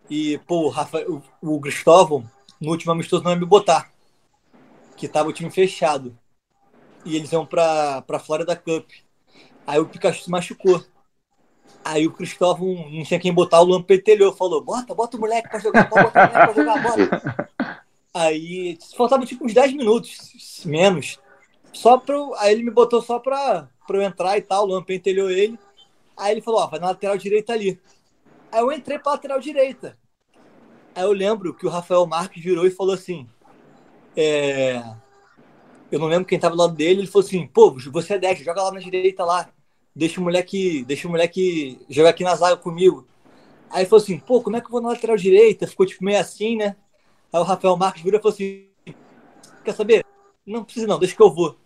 e, 0.10 0.38
pô, 0.48 0.68
o, 0.68 0.70
Rafael, 0.70 1.22
o, 1.42 1.56
o 1.56 1.60
Cristóvão, 1.60 2.24
no 2.60 2.72
último 2.72 2.94
amistoso, 2.94 3.24
não 3.24 3.32
ia 3.32 3.38
me 3.38 3.46
botar, 3.46 3.92
que 4.96 5.08
tava 5.08 5.28
o 5.28 5.34
time 5.34 5.52
fechado. 5.52 6.18
E 7.06 7.18
eles 7.18 7.34
iam 7.34 7.46
pra, 7.46 8.02
pra 8.04 8.20
Florida 8.20 8.56
Cup. 8.56 8.90
Aí 9.68 9.78
o 9.78 9.86
Pikachu 9.86 10.24
se 10.24 10.30
machucou. 10.30 10.82
Aí 11.86 12.08
o 12.08 12.12
Cristóvão 12.12 12.90
não 12.90 13.04
tinha 13.04 13.20
quem 13.20 13.34
botar, 13.34 13.60
o 13.60 13.66
Luan 13.66 13.82
petelhou, 13.82 14.34
falou: 14.34 14.64
bota, 14.64 14.94
bota 14.94 15.18
o 15.18 15.20
moleque 15.20 15.50
pra 15.50 15.60
jogar, 15.60 15.90
bota 15.90 16.02
o 16.08 16.14
moleque 16.14 16.32
pra 16.32 16.54
jogar, 16.54 16.84
bota. 16.84 17.50
Aí 18.14 18.78
faltava 18.96 19.26
tipo 19.26 19.46
uns 19.46 19.54
10 19.54 19.74
minutos, 19.74 20.62
menos. 20.66 21.20
Só 21.74 21.98
pro, 21.98 22.34
aí 22.36 22.54
ele 22.54 22.64
me 22.64 22.72
botou 22.72 23.02
só 23.02 23.20
pra, 23.20 23.68
pra 23.86 23.98
eu 23.98 24.02
entrar 24.02 24.38
e 24.38 24.42
tal, 24.42 24.64
o 24.64 24.68
Luan 24.68 24.84
pentelhou 24.84 25.30
ele. 25.30 25.60
Aí 26.16 26.32
ele 26.32 26.42
falou: 26.42 26.62
ó, 26.62 26.68
vai 26.68 26.80
na 26.80 26.88
lateral 26.88 27.18
direita 27.18 27.52
ali. 27.52 27.80
Aí 28.52 28.62
eu 28.62 28.72
entrei 28.72 29.00
pra 29.00 29.14
lateral 29.14 29.40
direita. 29.40 29.98
Aí 30.96 31.04
eu 31.04 31.12
lembro 31.12 31.54
que 31.54 31.66
o 31.66 31.70
Rafael 31.70 32.06
Marques 32.06 32.42
virou 32.42 32.66
e 32.66 32.72
falou 32.72 32.94
assim: 32.94 33.28
é... 34.16 34.82
Eu 35.92 36.00
não 36.00 36.08
lembro 36.08 36.26
quem 36.26 36.40
tava 36.40 36.56
do 36.56 36.62
lado 36.62 36.74
dele. 36.74 37.02
Ele 37.02 37.08
falou 37.08 37.26
assim: 37.26 37.46
pô, 37.48 37.76
você 37.92 38.14
é 38.14 38.20
10, 38.20 38.40
joga 38.40 38.64
lá 38.64 38.72
na 38.72 38.80
direita 38.80 39.26
lá 39.26 39.50
deixa 39.96 40.20
o 40.20 40.24
moleque, 40.24 40.84
deixa 40.86 41.08
o 41.08 41.12
moleque 41.12 41.80
jogar 41.90 42.10
aqui 42.10 42.24
na 42.24 42.36
zaga 42.36 42.58
comigo. 42.58 43.08
Aí 43.70 43.86
falou 43.86 44.04
assim, 44.04 44.20
pô, 44.20 44.42
como 44.42 44.56
é 44.56 44.62
que 44.62 44.68
eu 44.68 44.72
vou 44.72 44.82
na 44.82 44.90
lateral 44.90 45.18
direita? 45.18 45.68
Ficou 45.68 45.86
tipo 45.86 46.04
meio 46.04 46.20
assim, 46.20 46.58
né? 46.58 46.76
Aí 47.32 47.40
o 47.40 47.44
Rafael 47.44 47.76
Marques 47.76 48.04
virou 48.04 48.20
e 48.20 48.22
falou 48.22 48.34
assim, 48.34 48.68
quer 49.64 49.74
saber? 49.74 50.06
Não 50.46 50.64
precisa 50.64 50.86
não, 50.86 51.00
deixa 51.00 51.16
que 51.16 51.22
eu 51.22 51.34
vou. 51.34 51.58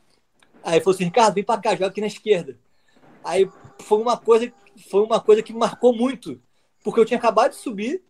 Aí 0.64 0.80
falou 0.80 0.96
assim, 0.96 1.06
Ricardo, 1.06 1.34
vem 1.34 1.44
pra 1.44 1.58
cá, 1.58 1.72
joga 1.72 1.88
aqui 1.88 2.02
na 2.02 2.08
esquerda. 2.08 2.58
Aí 3.24 3.50
foi 3.80 4.00
uma 4.00 4.18
coisa, 4.18 4.52
foi 4.90 5.04
uma 5.04 5.20
coisa 5.20 5.44
que 5.44 5.54
marcou 5.54 5.94
muito, 5.94 6.42
porque 6.84 7.00
eu 7.00 7.06
tinha 7.06 7.18
acabado 7.18 7.52
de 7.52 7.58
subir, 7.58 8.02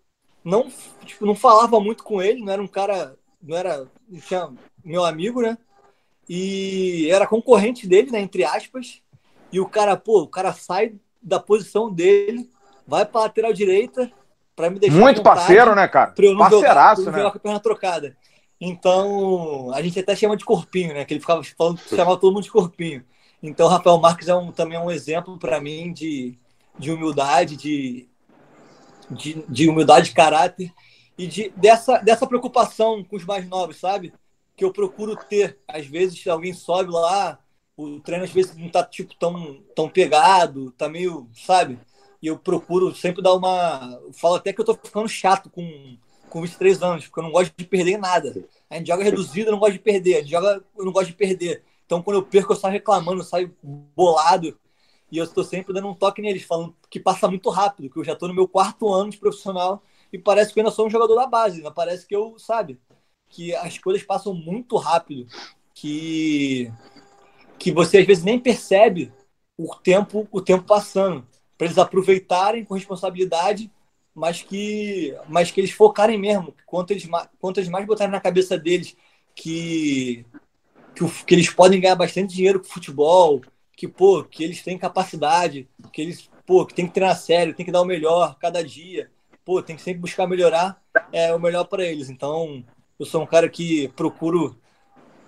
não, 0.43 0.69
tipo, 1.05 1.25
não 1.25 1.35
falava 1.35 1.79
muito 1.79 2.03
com 2.03 2.21
ele, 2.21 2.43
não 2.43 2.53
era 2.53 2.61
um 2.61 2.67
cara, 2.67 3.17
não 3.41 3.57
era, 3.57 3.89
não 4.07 4.19
tinha 4.19 4.53
meu 4.83 5.03
amigo, 5.03 5.41
né? 5.41 5.57
E 6.29 7.09
era 7.09 7.25
concorrente 7.25 7.87
dele, 7.87 8.11
né, 8.11 8.19
entre 8.19 8.43
aspas. 8.43 9.01
E 9.51 9.59
o 9.59 9.67
cara, 9.67 9.95
pô, 9.95 10.21
o 10.21 10.27
cara 10.27 10.53
sai 10.53 10.95
da 11.21 11.39
posição 11.39 11.91
dele 11.91 12.49
vai 12.87 13.05
para 13.05 13.21
lateral 13.21 13.51
direita 13.51 14.09
para 14.55 14.69
me 14.69 14.79
deixar. 14.79 14.97
Muito 14.97 15.21
parceiro, 15.21 15.75
né, 15.75 15.87
cara? 15.87 16.11
Pra 16.11 16.25
eu 16.25 16.31
não 16.31 16.39
Parceiraço, 16.39 17.01
jogar, 17.03 17.11
né? 17.11 17.17
jogar 17.19 17.31
com 17.31 17.37
a 17.37 17.41
perna 17.41 17.59
trocada. 17.59 18.17
Então, 18.59 19.71
a 19.73 19.81
gente 19.83 19.99
até 19.99 20.15
chama 20.15 20.37
de 20.37 20.45
corpinho, 20.45 20.93
né? 20.93 21.05
Que 21.05 21.13
ele 21.13 21.21
ficava 21.21 21.43
falando, 21.43 21.79
chamava 21.79 22.17
todo 22.17 22.33
mundo 22.33 22.43
de 22.43 22.51
corpinho. 22.51 23.05
Então, 23.43 23.67
o 23.67 23.69
Rafael 23.69 23.99
Marques 23.99 24.27
é 24.27 24.35
um, 24.35 24.51
também 24.51 24.77
é 24.77 24.81
um 24.81 24.89
exemplo 24.89 25.37
para 25.37 25.61
mim 25.61 25.93
de, 25.93 26.35
de 26.79 26.91
humildade, 26.91 27.55
de, 27.55 28.07
de, 29.11 29.45
de, 29.47 29.69
humildade 29.69 30.07
de 30.07 30.15
caráter 30.15 30.73
e 31.15 31.27
de, 31.27 31.53
dessa, 31.55 31.99
dessa 31.99 32.25
preocupação 32.25 33.03
com 33.03 33.15
os 33.15 33.25
mais 33.25 33.47
novos, 33.47 33.77
sabe? 33.77 34.11
Que 34.55 34.65
eu 34.65 34.73
procuro 34.73 35.15
ter. 35.15 35.59
Às 35.67 35.85
vezes, 35.85 36.25
alguém 36.25 36.53
sobe 36.53 36.89
lá, 36.89 37.37
o 37.77 37.99
treino 37.99 38.23
às 38.23 38.31
vezes 38.31 38.57
não 38.57 38.69
tá 38.69 38.83
tipo 38.83 39.15
tão, 39.15 39.61
tão 39.75 39.87
pegado, 39.87 40.71
tá 40.71 40.89
meio, 40.89 41.29
sabe? 41.45 41.79
E 42.21 42.27
eu 42.27 42.37
procuro 42.37 42.93
sempre 42.95 43.21
dar 43.21 43.35
uma. 43.35 43.99
Eu 44.03 44.11
falo 44.11 44.35
até 44.35 44.51
que 44.51 44.59
eu 44.59 44.65
tô 44.65 44.73
ficando 44.73 45.07
chato 45.07 45.49
com, 45.49 45.97
com 46.29 46.41
23 46.41 46.81
anos, 46.81 47.05
porque 47.05 47.19
eu 47.19 47.23
não 47.23 47.31
gosto 47.31 47.53
de 47.55 47.65
perder 47.65 47.97
nada. 47.97 48.33
A 48.69 48.75
gente 48.75 48.87
joga 48.87 49.03
reduzido, 49.03 49.49
eu 49.49 49.51
não 49.51 49.59
gosto 49.59 49.73
de 49.73 49.79
perder. 49.79 50.15
A 50.15 50.19
gente 50.21 50.31
joga, 50.31 50.63
eu 50.75 50.85
não 50.85 50.91
gosto 50.91 51.07
de 51.07 51.13
perder. 51.13 51.63
Então, 51.85 52.01
quando 52.01 52.17
eu 52.17 52.23
perco, 52.23 52.51
eu 52.51 52.57
saio 52.57 52.73
reclamando, 52.73 53.21
eu 53.21 53.25
saio 53.25 53.55
bolado. 53.95 54.57
E 55.11 55.17
eu 55.17 55.23
estou 55.23 55.43
sempre 55.43 55.73
dando 55.73 55.87
um 55.87 55.93
toque 55.93 56.21
neles, 56.21 56.43
falando 56.43 56.75
que 56.89 56.99
passa 56.99 57.27
muito 57.27 57.49
rápido, 57.49 57.89
que 57.89 57.97
eu 57.97 58.03
já 58.03 58.13
estou 58.13 58.27
no 58.27 58.33
meu 58.33 58.47
quarto 58.47 58.91
ano 58.91 59.09
de 59.09 59.17
profissional 59.17 59.81
e 60.11 60.17
parece 60.17 60.53
que 60.53 60.59
eu 60.59 60.63
ainda 60.63 60.75
sou 60.75 60.87
um 60.87 60.89
jogador 60.89 61.15
da 61.15 61.27
base. 61.27 61.57
Ainda 61.57 61.71
parece 61.71 62.05
que 62.05 62.15
eu, 62.15 62.37
sabe, 62.37 62.79
que 63.29 63.55
as 63.55 63.77
coisas 63.77 64.03
passam 64.03 64.33
muito 64.33 64.75
rápido, 64.77 65.27
que, 65.73 66.71
que 67.57 67.71
você 67.71 67.99
às 67.99 68.05
vezes 68.05 68.23
nem 68.23 68.39
percebe 68.39 69.11
o 69.57 69.75
tempo, 69.75 70.27
o 70.31 70.41
tempo 70.41 70.63
passando 70.63 71.25
para 71.57 71.65
eles 71.65 71.77
aproveitarem 71.77 72.63
com 72.63 72.75
responsabilidade, 72.75 73.71
mas 74.13 74.41
que, 74.41 75.15
mas 75.27 75.51
que 75.51 75.59
eles 75.59 75.71
focarem 75.71 76.17
mesmo. 76.17 76.53
Quanto 76.65 76.91
eles, 76.91 77.07
quanto 77.39 77.59
eles 77.59 77.69
mais 77.69 77.85
botarem 77.85 78.11
na 78.11 78.21
cabeça 78.21 78.57
deles 78.57 78.95
que, 79.35 80.25
que, 80.95 81.03
o, 81.03 81.09
que 81.09 81.33
eles 81.33 81.49
podem 81.49 81.79
ganhar 81.81 81.95
bastante 81.95 82.35
dinheiro 82.35 82.59
com 82.59 82.65
futebol, 82.67 83.41
que, 83.75 83.87
pô, 83.87 84.23
que 84.23 84.43
eles 84.43 84.61
têm 84.63 84.77
capacidade, 84.77 85.67
que 85.91 86.01
eles, 86.01 86.29
pô, 86.45 86.65
que 86.65 86.73
tem 86.73 86.87
que 86.87 86.93
treinar 86.93 87.17
sério, 87.17 87.53
tem 87.53 87.65
que 87.65 87.71
dar 87.71 87.81
o 87.81 87.85
melhor 87.85 88.37
cada 88.39 88.63
dia, 88.63 89.09
pô, 89.45 89.61
tem 89.61 89.75
que 89.75 89.81
sempre 89.81 90.01
buscar 90.01 90.27
melhorar 90.27 90.81
é 91.11 91.33
o 91.33 91.39
melhor 91.39 91.65
para 91.65 91.85
eles. 91.85 92.09
Então, 92.09 92.63
eu 92.99 93.05
sou 93.05 93.21
um 93.21 93.25
cara 93.25 93.47
que 93.47 93.87
procuro 93.89 94.59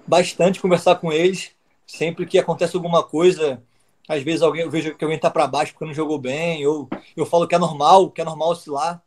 bastante 0.07 0.59
conversar 0.59 0.95
com 0.95 1.11
eles, 1.11 1.51
sempre 1.89 2.25
que 2.27 2.37
acontece 2.37 2.75
alguma 2.75 3.03
coisa, 3.03 3.63
às 4.07 4.21
vezes 4.21 4.43
alguém, 4.43 4.61
eu 4.61 4.69
vejo 4.69 4.95
que 4.95 5.03
alguém 5.03 5.15
está 5.17 5.29
para 5.29 5.47
baixo 5.47 5.73
porque 5.73 5.85
não 5.85 5.93
jogou 5.93 6.19
bem, 6.19 6.65
ou 6.67 6.87
eu 7.17 7.25
falo 7.25 7.47
que 7.47 7.55
é 7.55 7.57
normal, 7.57 8.11
que 8.11 8.21
é 8.21 8.23
normal 8.23 8.51
oscilar. 8.51 9.03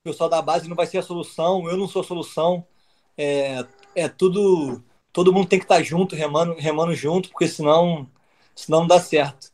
O 0.00 0.10
pessoal 0.10 0.28
da 0.30 0.40
base 0.40 0.68
não 0.68 0.76
vai 0.76 0.86
ser 0.86 0.98
a 0.98 1.02
solução, 1.02 1.68
eu 1.68 1.76
não 1.76 1.86
sou 1.86 2.02
a 2.02 2.04
solução. 2.04 2.66
É, 3.16 3.64
é 3.94 4.08
tudo. 4.08 4.82
Todo 5.12 5.32
mundo 5.32 5.48
tem 5.48 5.58
que 5.58 5.66
estar 5.66 5.76
tá 5.76 5.82
junto, 5.82 6.16
remando, 6.16 6.54
remando 6.54 6.94
junto, 6.94 7.28
porque 7.30 7.46
senão, 7.46 8.10
senão 8.54 8.80
não 8.80 8.86
dá 8.88 9.00
certo. 9.00 9.52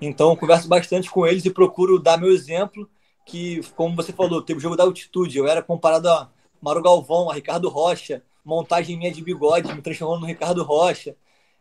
Então, 0.00 0.30
eu 0.30 0.36
converso 0.36 0.68
bastante 0.68 1.10
com 1.10 1.26
eles 1.26 1.44
e 1.44 1.50
procuro 1.50 1.98
dar 2.00 2.18
meu 2.18 2.30
exemplo, 2.30 2.88
que, 3.24 3.62
como 3.76 3.96
você 3.96 4.12
falou, 4.12 4.42
teve 4.42 4.58
o 4.58 4.62
jogo 4.62 4.76
da 4.76 4.84
altitude. 4.84 5.38
Eu 5.38 5.48
era 5.48 5.62
comparado 5.62 6.08
a 6.08 6.30
Mauro 6.60 6.82
Galvão, 6.82 7.30
a 7.30 7.34
Ricardo 7.34 7.68
Rocha, 7.68 8.22
montagem 8.44 8.96
minha 8.96 9.12
de 9.12 9.22
bigode, 9.22 9.72
me 9.74 9.82
transformando 9.82 10.20
no 10.22 10.26
Ricardo 10.26 10.62
Rocha. 10.64 11.16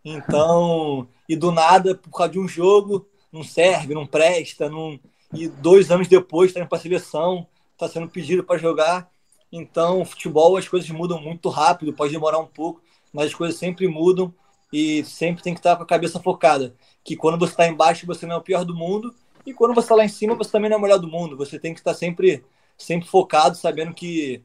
Então, 0.09 1.05
e 1.27 1.35
do 1.35 1.51
nada, 1.51 1.93
por 1.93 2.11
causa 2.11 2.31
de 2.31 2.39
um 2.39 2.47
jogo, 2.47 3.05
não 3.31 3.43
serve, 3.43 3.93
não 3.93 4.05
presta, 4.05 4.69
não... 4.69 4.97
e 5.33 5.49
dois 5.49 5.91
anos 5.91 6.07
depois 6.07 6.49
está 6.49 6.61
indo 6.61 6.69
para 6.69 6.77
a 6.77 6.81
seleção, 6.81 7.45
está 7.73 7.89
sendo 7.89 8.07
pedido 8.07 8.41
para 8.41 8.57
jogar. 8.57 9.09
Então, 9.51 10.05
futebol, 10.05 10.55
as 10.55 10.67
coisas 10.67 10.89
mudam 10.89 11.21
muito 11.21 11.49
rápido, 11.49 11.93
pode 11.93 12.13
demorar 12.13 12.39
um 12.39 12.47
pouco, 12.47 12.81
mas 13.11 13.27
as 13.27 13.35
coisas 13.35 13.59
sempre 13.59 13.85
mudam 13.87 14.33
e 14.71 15.03
sempre 15.03 15.43
tem 15.43 15.53
que 15.53 15.59
estar 15.59 15.75
com 15.75 15.83
a 15.83 15.87
cabeça 15.87 16.21
focada. 16.21 16.73
Que 17.03 17.17
quando 17.17 17.37
você 17.37 17.51
está 17.51 17.67
embaixo, 17.67 18.07
você 18.07 18.25
não 18.25 18.35
é 18.35 18.39
o 18.39 18.43
pior 18.43 18.63
do 18.63 18.75
mundo, 18.75 19.13
e 19.45 19.53
quando 19.53 19.73
você 19.73 19.85
está 19.85 19.95
lá 19.95 20.05
em 20.05 20.09
cima, 20.09 20.35
você 20.35 20.51
também 20.51 20.69
não 20.69 20.75
é 20.75 20.79
o 20.79 20.81
melhor 20.81 20.99
do 20.99 21.07
mundo. 21.07 21.35
Você 21.35 21.59
tem 21.59 21.73
que 21.73 21.81
estar 21.81 21.93
sempre, 21.93 22.45
sempre 22.77 23.07
focado, 23.09 23.57
sabendo 23.57 23.93
que 23.93 24.41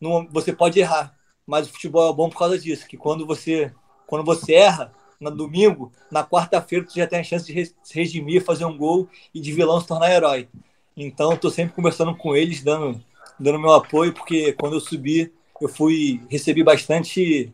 não, 0.00 0.26
você 0.30 0.52
pode 0.54 0.80
errar, 0.80 1.14
mas 1.46 1.68
o 1.68 1.72
futebol 1.72 2.10
é 2.10 2.14
bom 2.14 2.30
por 2.30 2.38
causa 2.38 2.58
disso, 2.58 2.86
que 2.86 2.96
quando 2.96 3.26
você 3.26 3.72
quando 4.06 4.24
você 4.24 4.52
erra, 4.52 4.92
no 5.30 5.36
domingo, 5.36 5.92
na 6.10 6.24
quarta-feira 6.24 6.84
você 6.86 7.00
já 7.00 7.06
tem 7.06 7.20
a 7.20 7.24
chance 7.24 7.46
de 7.46 7.64
se 7.82 7.94
redimir, 7.94 8.44
fazer 8.44 8.64
um 8.64 8.76
gol 8.76 9.08
e 9.34 9.40
de 9.40 9.52
vilão 9.52 9.80
se 9.80 9.86
tornar 9.86 10.10
herói. 10.10 10.48
Então, 10.96 11.32
estou 11.32 11.50
sempre 11.50 11.74
conversando 11.74 12.14
com 12.14 12.36
eles, 12.36 12.62
dando, 12.62 13.00
dando 13.38 13.58
meu 13.58 13.72
apoio, 13.72 14.12
porque 14.12 14.52
quando 14.52 14.74
eu 14.74 14.80
subi, 14.80 15.32
eu 15.60 15.68
fui 15.68 16.20
recebi 16.28 16.62
bastante, 16.62 17.52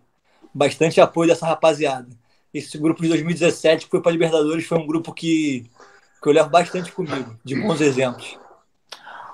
bastante 0.52 1.00
apoio 1.00 1.28
dessa 1.28 1.46
rapaziada. 1.46 2.08
Esse 2.52 2.78
grupo 2.78 3.02
de 3.02 3.08
2017 3.08 3.84
que 3.84 3.90
foi 3.90 4.00
para 4.00 4.12
Libertadores 4.12 4.66
foi 4.66 4.78
um 4.78 4.86
grupo 4.86 5.12
que, 5.12 5.66
que 6.22 6.28
eu 6.28 6.32
levo 6.32 6.48
bastante 6.48 6.90
comigo, 6.90 7.38
de 7.44 7.54
bons 7.54 7.80
exemplos. 7.80 8.38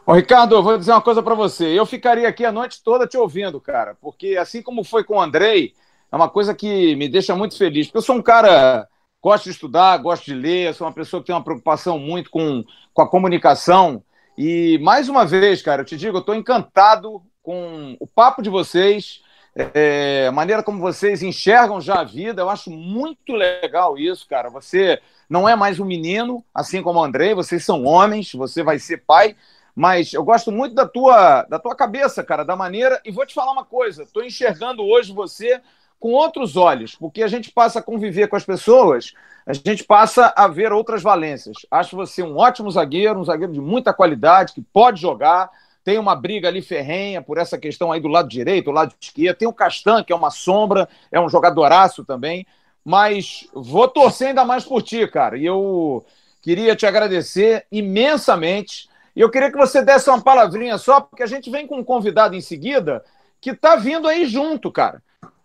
Ô, 0.06 0.12
Ricardo, 0.12 0.54
eu 0.54 0.62
vou 0.62 0.76
dizer 0.76 0.92
uma 0.92 1.00
coisa 1.00 1.22
para 1.22 1.34
você. 1.34 1.66
Eu 1.66 1.86
ficaria 1.86 2.28
aqui 2.28 2.44
a 2.44 2.52
noite 2.52 2.82
toda 2.82 3.06
te 3.06 3.16
ouvindo, 3.16 3.58
cara, 3.60 3.96
porque 4.00 4.36
assim 4.36 4.60
como 4.60 4.84
foi 4.84 5.02
com 5.02 5.14
o 5.14 5.20
Andrei, 5.20 5.72
é 6.14 6.16
uma 6.16 6.28
coisa 6.28 6.54
que 6.54 6.94
me 6.94 7.08
deixa 7.08 7.34
muito 7.34 7.58
feliz, 7.58 7.88
porque 7.88 7.98
eu 7.98 8.02
sou 8.02 8.14
um 8.14 8.22
cara 8.22 8.86
gosto 9.20 9.44
de 9.44 9.50
estudar, 9.50 9.96
gosto 9.96 10.24
de 10.26 10.34
ler, 10.34 10.72
sou 10.72 10.86
uma 10.86 10.92
pessoa 10.92 11.20
que 11.20 11.26
tem 11.26 11.34
uma 11.34 11.42
preocupação 11.42 11.98
muito 11.98 12.30
com, 12.30 12.62
com 12.92 13.02
a 13.02 13.08
comunicação. 13.08 14.00
E 14.38 14.78
mais 14.78 15.08
uma 15.08 15.26
vez, 15.26 15.60
cara, 15.60 15.82
eu 15.82 15.84
te 15.84 15.96
digo, 15.96 16.16
eu 16.16 16.20
estou 16.20 16.36
encantado 16.36 17.20
com 17.42 17.96
o 17.98 18.06
papo 18.06 18.42
de 18.42 18.48
vocês, 18.48 19.22
é, 19.56 20.26
a 20.28 20.32
maneira 20.32 20.62
como 20.62 20.78
vocês 20.78 21.20
enxergam 21.20 21.80
já 21.80 21.96
a 21.96 22.04
vida. 22.04 22.42
Eu 22.42 22.48
acho 22.48 22.70
muito 22.70 23.32
legal 23.32 23.98
isso, 23.98 24.24
cara. 24.28 24.48
Você 24.50 25.02
não 25.28 25.48
é 25.48 25.56
mais 25.56 25.80
um 25.80 25.84
menino, 25.84 26.44
assim 26.54 26.80
como 26.80 27.00
o 27.00 27.04
Andrei, 27.04 27.34
vocês 27.34 27.64
são 27.64 27.82
homens, 27.82 28.32
você 28.32 28.62
vai 28.62 28.78
ser 28.78 28.98
pai. 28.98 29.34
Mas 29.74 30.12
eu 30.12 30.22
gosto 30.22 30.52
muito 30.52 30.76
da 30.76 30.86
tua, 30.86 31.42
da 31.42 31.58
tua 31.58 31.74
cabeça, 31.74 32.22
cara, 32.22 32.44
da 32.44 32.54
maneira. 32.54 33.00
E 33.04 33.10
vou 33.10 33.26
te 33.26 33.34
falar 33.34 33.50
uma 33.50 33.64
coisa: 33.64 34.04
estou 34.04 34.22
enxergando 34.22 34.84
hoje 34.84 35.12
você 35.12 35.60
com 36.04 36.12
outros 36.12 36.54
olhos, 36.54 36.94
porque 36.94 37.22
a 37.22 37.28
gente 37.28 37.50
passa 37.50 37.78
a 37.78 37.82
conviver 37.82 38.28
com 38.28 38.36
as 38.36 38.44
pessoas, 38.44 39.14
a 39.46 39.54
gente 39.54 39.84
passa 39.84 40.34
a 40.36 40.46
ver 40.46 40.70
outras 40.70 41.02
valências. 41.02 41.56
Acho 41.70 41.96
você 41.96 42.22
um 42.22 42.36
ótimo 42.36 42.70
zagueiro, 42.70 43.18
um 43.18 43.24
zagueiro 43.24 43.54
de 43.54 43.60
muita 43.62 43.90
qualidade, 43.90 44.52
que 44.52 44.60
pode 44.60 45.00
jogar. 45.00 45.50
Tem 45.82 45.98
uma 45.98 46.14
briga 46.14 46.46
ali 46.46 46.60
ferrenha 46.60 47.22
por 47.22 47.38
essa 47.38 47.56
questão 47.56 47.90
aí 47.90 48.00
do 48.00 48.08
lado 48.08 48.28
direito, 48.28 48.66
do 48.66 48.70
lado 48.70 48.92
esquerdo. 49.00 49.38
Tem 49.38 49.48
o 49.48 49.52
Castan, 49.54 50.04
que 50.04 50.12
é 50.12 50.16
uma 50.16 50.30
sombra, 50.30 50.86
é 51.10 51.18
um 51.18 51.30
jogadoraço 51.30 52.04
também. 52.04 52.46
Mas 52.84 53.48
vou 53.54 53.88
torcer 53.88 54.28
ainda 54.28 54.44
mais 54.44 54.62
por 54.62 54.82
ti, 54.82 55.08
cara. 55.08 55.38
E 55.38 55.46
eu 55.46 56.04
queria 56.42 56.76
te 56.76 56.84
agradecer 56.84 57.64
imensamente. 57.72 58.90
E 59.16 59.22
eu 59.22 59.30
queria 59.30 59.50
que 59.50 59.56
você 59.56 59.82
desse 59.82 60.10
uma 60.10 60.20
palavrinha 60.20 60.76
só, 60.76 61.00
porque 61.00 61.22
a 61.22 61.26
gente 61.26 61.48
vem 61.48 61.66
com 61.66 61.78
um 61.78 61.84
convidado 61.84 62.36
em 62.36 62.42
seguida 62.42 63.02
que 63.40 63.52
está 63.52 63.74
vindo 63.74 64.06
aí 64.06 64.26
junto, 64.26 64.70
cara 64.70 65.02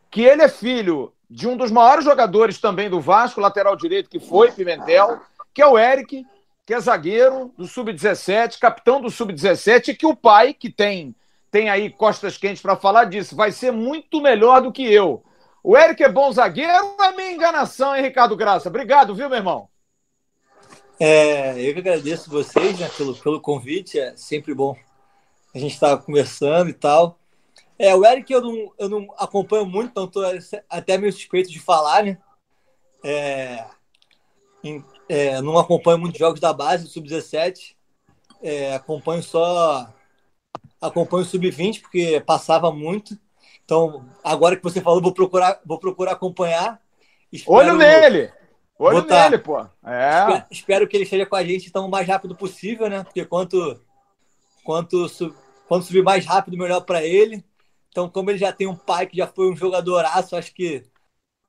que 0.09 0.21
ele 0.21 0.41
é 0.41 0.49
filho 0.49 1.13
de 1.29 1.47
um 1.47 1.55
dos 1.55 1.71
maiores 1.71 2.03
jogadores 2.03 2.59
também 2.59 2.89
do 2.89 2.99
Vasco, 2.99 3.39
lateral 3.39 3.75
direito 3.75 4.09
que 4.09 4.19
foi, 4.19 4.51
Pimentel, 4.51 5.21
que 5.53 5.61
é 5.61 5.67
o 5.67 5.77
Eric, 5.77 6.25
que 6.65 6.73
é 6.73 6.79
zagueiro 6.79 7.53
do 7.57 7.67
Sub-17, 7.67 8.59
capitão 8.59 9.01
do 9.01 9.09
Sub-17, 9.09 9.89
e 9.89 9.95
que 9.95 10.05
o 10.05 10.15
pai, 10.15 10.53
que 10.53 10.71
tem, 10.71 11.15
tem 11.51 11.69
aí 11.69 11.89
costas 11.89 12.37
quentes 12.37 12.61
para 12.61 12.75
falar 12.75 13.05
disso, 13.05 13.35
vai 13.35 13.51
ser 13.51 13.71
muito 13.71 14.21
melhor 14.21 14.61
do 14.61 14.71
que 14.71 14.83
eu. 14.83 15.23
O 15.63 15.77
Eric 15.77 16.03
é 16.03 16.09
bom 16.09 16.31
zagueiro 16.31 16.95
é 17.01 17.11
minha 17.11 17.31
enganação, 17.31 17.95
hein, 17.95 18.03
Ricardo 18.03 18.35
Graça? 18.35 18.69
Obrigado, 18.69 19.13
viu, 19.13 19.29
meu 19.29 19.37
irmão? 19.37 19.69
É, 20.99 21.59
eu 21.61 21.73
que 21.73 21.79
agradeço 21.79 22.29
vocês 22.29 22.79
né, 22.79 22.89
pelo, 22.97 23.15
pelo 23.15 23.39
convite, 23.39 23.99
é 23.99 24.15
sempre 24.15 24.53
bom 24.53 24.75
a 25.53 25.59
gente 25.59 25.73
estar 25.73 25.97
tá 25.97 26.03
conversando 26.03 26.69
e 26.69 26.73
tal. 26.73 27.18
É, 27.79 27.95
o 27.95 28.05
Eric 28.05 28.31
eu 28.31 28.41
não, 28.41 28.73
eu 28.77 28.89
não 28.89 29.07
acompanho 29.17 29.65
muito, 29.65 29.91
então 29.91 30.03
estou 30.03 30.23
até 30.69 30.97
meio 30.97 31.13
suspeito 31.13 31.49
de 31.49 31.59
falar, 31.59 32.03
né? 32.03 32.17
É, 33.01 33.65
é, 35.07 35.41
não 35.41 35.57
acompanho 35.57 35.97
muitos 35.97 36.19
jogos 36.19 36.41
da 36.41 36.51
base, 36.51 36.83
do 36.83 36.89
Sub-17. 36.89 37.75
É, 38.43 38.75
acompanho 38.75 39.23
só. 39.23 39.93
Acompanho 40.81 41.23
o 41.23 41.25
Sub-20, 41.25 41.81
porque 41.81 42.21
passava 42.25 42.69
muito. 42.71 43.17
Então, 43.63 44.05
agora 44.23 44.57
que 44.57 44.63
você 44.63 44.81
falou, 44.81 45.01
vou 45.01 45.13
procurar, 45.13 45.61
vou 45.65 45.79
procurar 45.79 46.11
acompanhar. 46.13 46.81
Espero, 47.31 47.57
Olho 47.57 47.73
nele! 47.75 48.31
Olho 48.77 49.05
nele, 49.05 49.37
pô. 49.37 49.59
É. 49.85 50.21
Espero, 50.21 50.45
espero, 50.51 50.87
que 50.87 50.97
ele 50.97 51.03
esteja 51.03 51.25
com 51.25 51.35
a 51.35 51.43
gente 51.43 51.67
então, 51.67 51.85
o 51.85 51.89
mais 51.89 52.07
rápido 52.07 52.35
possível, 52.35 52.89
né? 52.89 53.03
Porque 53.03 53.25
quanto, 53.25 53.79
quanto, 54.63 55.05
quanto 55.67 55.85
subir 55.85 56.03
mais 56.03 56.25
rápido, 56.25 56.57
melhor 56.57 56.81
para 56.81 57.03
ele. 57.05 57.43
Então, 57.89 58.09
como 58.09 58.29
ele 58.29 58.37
já 58.37 58.51
tem 58.53 58.67
um 58.67 58.75
pai 58.75 59.07
que 59.07 59.17
já 59.17 59.27
foi 59.27 59.51
um 59.51 59.55
jogadoraço, 59.55 60.35
acho 60.35 60.53
que 60.53 60.83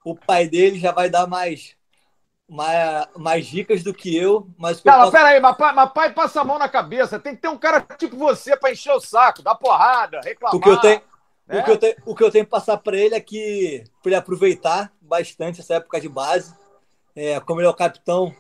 o 0.05 0.15
pai 0.15 0.49
dele 0.49 0.79
já 0.79 0.93
vai 0.93 1.11
dar 1.11 1.27
mais 1.27 1.77
mais, 2.51 3.07
mais 3.17 3.47
dicas 3.47 3.85
do 3.85 3.95
que 3.95 4.15
eu, 4.15 4.49
mas. 4.59 4.85
Eu 4.85 4.93
posso... 4.93 5.13
peraí, 5.13 5.39
mas 5.39 5.57
pai, 5.57 5.73
mas 5.73 5.93
pai 5.93 6.13
passa 6.13 6.41
a 6.41 6.45
mão 6.45 6.59
na 6.59 6.69
cabeça. 6.69 7.21
Tem 7.21 7.37
que 7.37 7.43
ter 7.43 7.49
um 7.49 7.57
cara 7.57 7.81
tipo 7.97 8.17
você 8.17 8.57
para 8.57 8.73
encher 8.73 8.93
o 8.93 9.01
saco, 9.01 9.41
dar 9.41 9.55
porrada, 9.55 10.21
reclamar. 10.21 10.57
O 10.57 10.61
que 10.61 10.69
eu 10.69 10.81
tenho, 10.81 11.01
né? 11.47 11.61
o 11.61 11.65
que 11.65 11.71
eu 11.71 11.79
tenho, 11.79 11.97
o 12.05 12.15
que 12.17 12.25
eu 12.25 12.31
tenho 12.31 12.45
que 12.45 12.51
passar 12.51 12.77
para 12.79 12.97
ele 12.97 13.15
é 13.15 13.21
que 13.21 13.85
para 14.03 14.11
ele 14.11 14.17
aproveitar 14.17 14.93
bastante 15.01 15.61
essa 15.61 15.75
época 15.75 16.01
de 16.01 16.09
base, 16.09 16.53
é, 17.15 17.39
como 17.39 17.61
ele 17.61 17.69
é 17.69 17.71
o 17.71 17.75
capitão, 17.75 18.35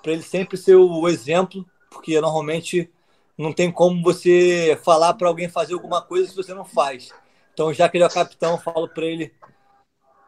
para 0.00 0.12
ele 0.12 0.22
sempre 0.22 0.56
ser 0.56 0.76
o 0.76 1.08
exemplo, 1.08 1.66
porque 1.90 2.20
normalmente 2.20 2.88
não 3.36 3.52
tem 3.52 3.70
como 3.70 4.00
você 4.00 4.80
falar 4.84 5.14
para 5.14 5.26
alguém 5.26 5.48
fazer 5.48 5.74
alguma 5.74 6.00
coisa 6.00 6.28
se 6.28 6.36
você 6.36 6.54
não 6.54 6.64
faz. 6.64 7.10
Então, 7.56 7.72
já 7.72 7.88
que 7.88 7.96
ele 7.96 8.04
é 8.04 8.06
o 8.06 8.10
capitão, 8.10 8.58
falo 8.58 8.86
para 8.86 9.06
ele 9.06 9.32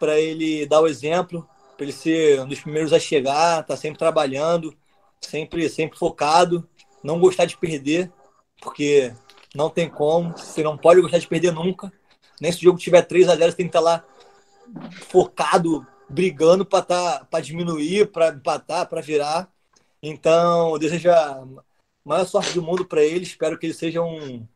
para 0.01 0.19
ele 0.19 0.65
dar 0.65 0.81
o 0.81 0.87
exemplo, 0.87 1.47
para 1.77 1.85
ele 1.85 1.93
ser 1.93 2.41
um 2.41 2.49
dos 2.49 2.61
primeiros 2.61 2.91
a 2.91 2.99
chegar, 2.99 3.67
tá 3.67 3.77
sempre 3.77 3.99
trabalhando, 3.99 4.75
sempre 5.21 5.69
sempre 5.69 5.99
focado, 5.99 6.67
não 7.05 7.21
gostar 7.21 7.45
de 7.45 7.59
perder, 7.59 8.11
porque 8.63 9.13
não 9.55 9.69
tem 9.69 9.91
como, 9.91 10.33
você 10.39 10.63
não 10.63 10.79
pode 10.79 11.03
gostar 11.03 11.19
de 11.19 11.29
perder 11.29 11.53
nunca. 11.53 11.93
Nem 12.41 12.51
se 12.51 12.61
o 12.61 12.63
jogo 12.63 12.79
tiver 12.79 13.03
3 13.03 13.29
a 13.29 13.37
0 13.37 13.51
você 13.51 13.59
tem 13.59 13.67
que 13.69 13.77
estar 13.77 13.81
tá 13.81 13.85
lá 13.85 14.05
focado, 15.11 15.87
brigando 16.09 16.65
para 16.65 16.83
tá, 16.83 17.27
para 17.31 17.41
diminuir, 17.41 18.11
para 18.11 18.31
empatar, 18.31 18.89
para 18.89 19.03
virar. 19.03 19.53
Então, 20.03 20.71
eu 20.71 20.79
desejo 20.79 21.11
a 21.11 21.47
maior 22.03 22.25
sorte 22.25 22.55
do 22.55 22.63
mundo 22.63 22.87
para 22.87 23.03
ele. 23.05 23.25
Espero 23.25 23.59
que 23.59 23.67
ele 23.67 23.75
seja 23.75 24.01
um. 24.01 24.49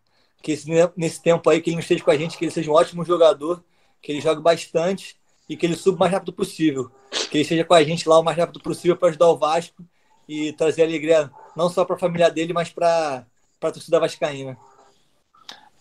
Que 0.42 0.52
esse, 0.52 0.68
nesse 0.96 1.22
tempo 1.22 1.48
aí, 1.48 1.60
que 1.60 1.70
ele 1.70 1.76
não 1.76 1.80
esteja 1.80 2.02
com 2.02 2.10
a 2.10 2.16
gente, 2.16 2.36
que 2.36 2.44
ele 2.44 2.52
seja 2.52 2.70
um 2.70 2.74
ótimo 2.74 3.04
jogador, 3.04 3.62
que 4.00 4.10
ele 4.10 4.20
jogue 4.20 4.42
bastante 4.42 5.16
e 5.48 5.56
que 5.56 5.64
ele 5.64 5.76
suba 5.76 5.96
o 5.96 6.00
mais 6.00 6.12
rápido 6.12 6.32
possível. 6.32 6.90
Que 7.30 7.38
ele 7.38 7.42
esteja 7.42 7.64
com 7.64 7.74
a 7.74 7.82
gente 7.82 8.08
lá 8.08 8.18
o 8.18 8.22
mais 8.22 8.36
rápido 8.36 8.60
possível 8.60 8.96
para 8.96 9.08
ajudar 9.08 9.28
o 9.28 9.36
Vasco 9.36 9.84
e 10.28 10.52
trazer 10.52 10.82
alegria 10.82 11.30
não 11.56 11.68
só 11.68 11.84
para 11.84 11.96
a 11.96 11.98
família 11.98 12.30
dele, 12.30 12.52
mas 12.52 12.70
para 12.70 13.26
a 13.60 13.70
torcida 13.70 14.00
vascaína. 14.00 14.56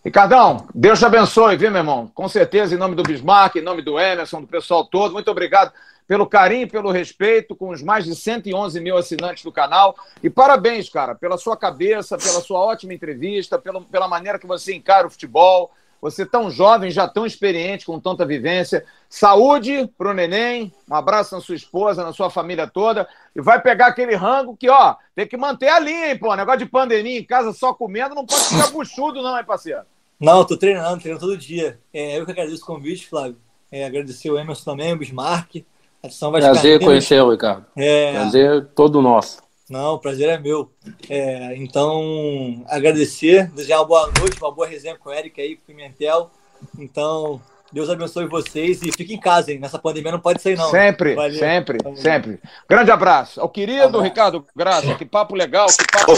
Ricardão, 0.03 0.67
Deus 0.73 0.97
te 0.97 1.05
abençoe, 1.05 1.55
viu, 1.55 1.69
meu 1.69 1.81
irmão? 1.81 2.11
Com 2.15 2.27
certeza, 2.27 2.73
em 2.73 2.77
nome 2.77 2.95
do 2.95 3.03
Bismarck, 3.03 3.57
em 3.57 3.61
nome 3.61 3.83
do 3.83 3.99
Emerson, 3.99 4.41
do 4.41 4.47
pessoal 4.47 4.83
todo, 4.83 5.13
muito 5.13 5.29
obrigado 5.29 5.71
pelo 6.07 6.25
carinho, 6.25 6.67
pelo 6.67 6.89
respeito 6.89 7.55
com 7.55 7.69
os 7.69 7.83
mais 7.83 8.03
de 8.05 8.15
111 8.15 8.79
mil 8.81 8.97
assinantes 8.97 9.43
do 9.43 9.51
canal. 9.51 9.95
E 10.23 10.29
parabéns, 10.29 10.89
cara, 10.89 11.13
pela 11.13 11.37
sua 11.37 11.55
cabeça, 11.55 12.17
pela 12.17 12.41
sua 12.41 12.59
ótima 12.59 12.95
entrevista, 12.95 13.59
pela, 13.59 13.79
pela 13.81 14.07
maneira 14.07 14.39
que 14.39 14.47
você 14.47 14.73
encara 14.73 15.05
o 15.05 15.09
futebol. 15.11 15.71
Você 16.01 16.25
tão 16.25 16.49
jovem, 16.49 16.89
já 16.89 17.07
tão 17.07 17.25
experiente, 17.25 17.85
com 17.85 17.99
tanta 17.99 18.25
vivência. 18.25 18.83
Saúde 19.07 19.87
pro 19.97 20.13
neném, 20.13 20.73
um 20.89 20.95
abraço 20.95 21.35
na 21.35 21.41
sua 21.41 21.55
esposa, 21.55 22.03
na 22.03 22.11
sua 22.11 22.29
família 22.29 22.65
toda. 22.65 23.07
E 23.35 23.41
vai 23.41 23.61
pegar 23.61 23.87
aquele 23.87 24.15
rango 24.15 24.57
que, 24.57 24.67
ó, 24.67 24.95
tem 25.15 25.27
que 25.27 25.37
manter 25.37 25.69
a 25.69 25.79
linha, 25.79 26.11
hein, 26.11 26.17
pô. 26.17 26.35
Negócio 26.35 26.59
de 26.59 26.65
pandemia 26.65 27.19
em 27.19 27.23
casa 27.23 27.53
só 27.53 27.73
comendo, 27.73 28.15
não 28.15 28.25
pode 28.25 28.43
ficar 28.45 28.71
buchudo, 28.71 29.21
não, 29.21 29.37
hein, 29.37 29.45
parceiro? 29.45 29.81
Não, 30.19 30.43
tô 30.43 30.57
treinando, 30.57 30.99
treinando 30.99 31.25
todo 31.25 31.37
dia. 31.37 31.79
É, 31.93 32.17
eu 32.17 32.25
que 32.25 32.31
agradeço 32.31 32.63
o 32.63 32.65
convite, 32.65 33.07
Flávio. 33.07 33.37
É, 33.71 33.85
agradecer 33.85 34.29
o 34.29 34.39
Emerson 34.39 34.71
também, 34.71 34.93
o 34.93 34.97
Bismarck. 34.97 35.63
A 36.03 36.29
vai 36.29 36.41
Prazer 36.41 36.79
conhecê-lo, 36.79 37.31
Ricardo. 37.31 37.65
É... 37.77 38.13
Prazer 38.13 38.67
todo 38.73 39.01
nosso. 39.01 39.37
Não, 39.71 39.93
o 39.93 39.99
prazer 39.99 40.27
é 40.27 40.37
meu. 40.37 40.69
É, 41.09 41.55
então, 41.55 42.61
agradecer, 42.67 43.49
desejar 43.51 43.77
uma 43.77 43.85
boa 43.85 44.11
noite, 44.19 44.37
uma 44.37 44.51
boa 44.51 44.67
resenha 44.67 44.97
com 44.97 45.09
o 45.09 45.13
Eric 45.13 45.39
aí, 45.39 45.55
com 45.55 45.61
o 45.63 45.65
Pimentel. 45.65 46.29
Então, 46.77 47.41
Deus 47.71 47.89
abençoe 47.89 48.27
vocês 48.27 48.81
e 48.83 48.91
fique 48.91 49.13
em 49.13 49.19
casa, 49.19 49.49
hein? 49.49 49.59
Nessa 49.59 49.79
pandemia 49.79 50.11
não 50.11 50.19
pode 50.19 50.41
sair, 50.41 50.57
não. 50.57 50.69
Sempre, 50.69 51.15
Valeu. 51.15 51.39
sempre, 51.39 51.77
sempre. 51.95 52.39
Grande 52.69 52.91
abraço. 52.91 53.39
Ao 53.39 53.47
querido 53.47 53.83
abraço. 53.83 54.03
Ricardo 54.03 54.45
Graça, 54.53 54.95
que 54.95 55.05
papo 55.05 55.35
legal, 55.35 55.67
que 55.67 55.85
papo 55.89 56.13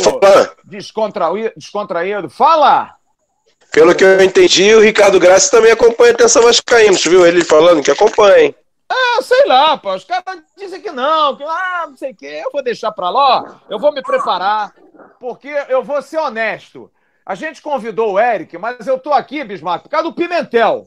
descontraído, 0.64 1.52
descontraído. 1.56 2.32
Fala! 2.32 2.96
Pelo 3.72 3.94
que 3.94 4.04
eu 4.04 4.24
entendi, 4.24 4.74
o 4.74 4.82
Ricardo 4.82 5.20
Graça 5.20 5.52
também 5.52 5.72
acompanha 5.72 6.12
a 6.12 6.16
Atenção 6.16 6.42
Vascaíno. 6.42 6.98
Você 6.98 7.08
viu 7.08 7.26
ele 7.26 7.46
falando 7.46 7.84
que 7.84 7.92
acompanha, 7.92 8.54
ah, 8.90 9.22
sei 9.22 9.46
lá, 9.46 9.78
pô. 9.78 9.94
Os 9.94 10.04
caras 10.04 10.44
dizem 10.58 10.82
que 10.82 10.92
não, 10.92 11.36
que 11.36 11.44
ah, 11.44 11.86
não 11.88 11.98
sei 11.98 12.12
o 12.12 12.16
quê. 12.16 12.42
Eu 12.46 12.52
vou 12.52 12.64
deixar 12.64 12.92
pra 12.92 13.10
lá, 13.10 13.62
eu 13.70 13.80
vou 13.80 13.94
me 13.94 14.02
preparar, 14.02 14.74
porque 15.20 15.50
eu 15.70 15.84
vou 15.84 16.02
ser 16.02 16.18
honesto. 16.18 16.92
A 17.26 17.36
gente 17.36 17.62
convidou 17.62 18.14
o 18.14 18.20
Eric, 18.20 18.58
mas 18.58 18.86
eu 18.86 19.00
tô 19.00 19.14
aqui, 19.14 19.44
Bismarck, 19.44 19.84
por 19.84 19.90
causa 19.90 20.10
do 20.10 20.14
Pimentel. 20.14 20.84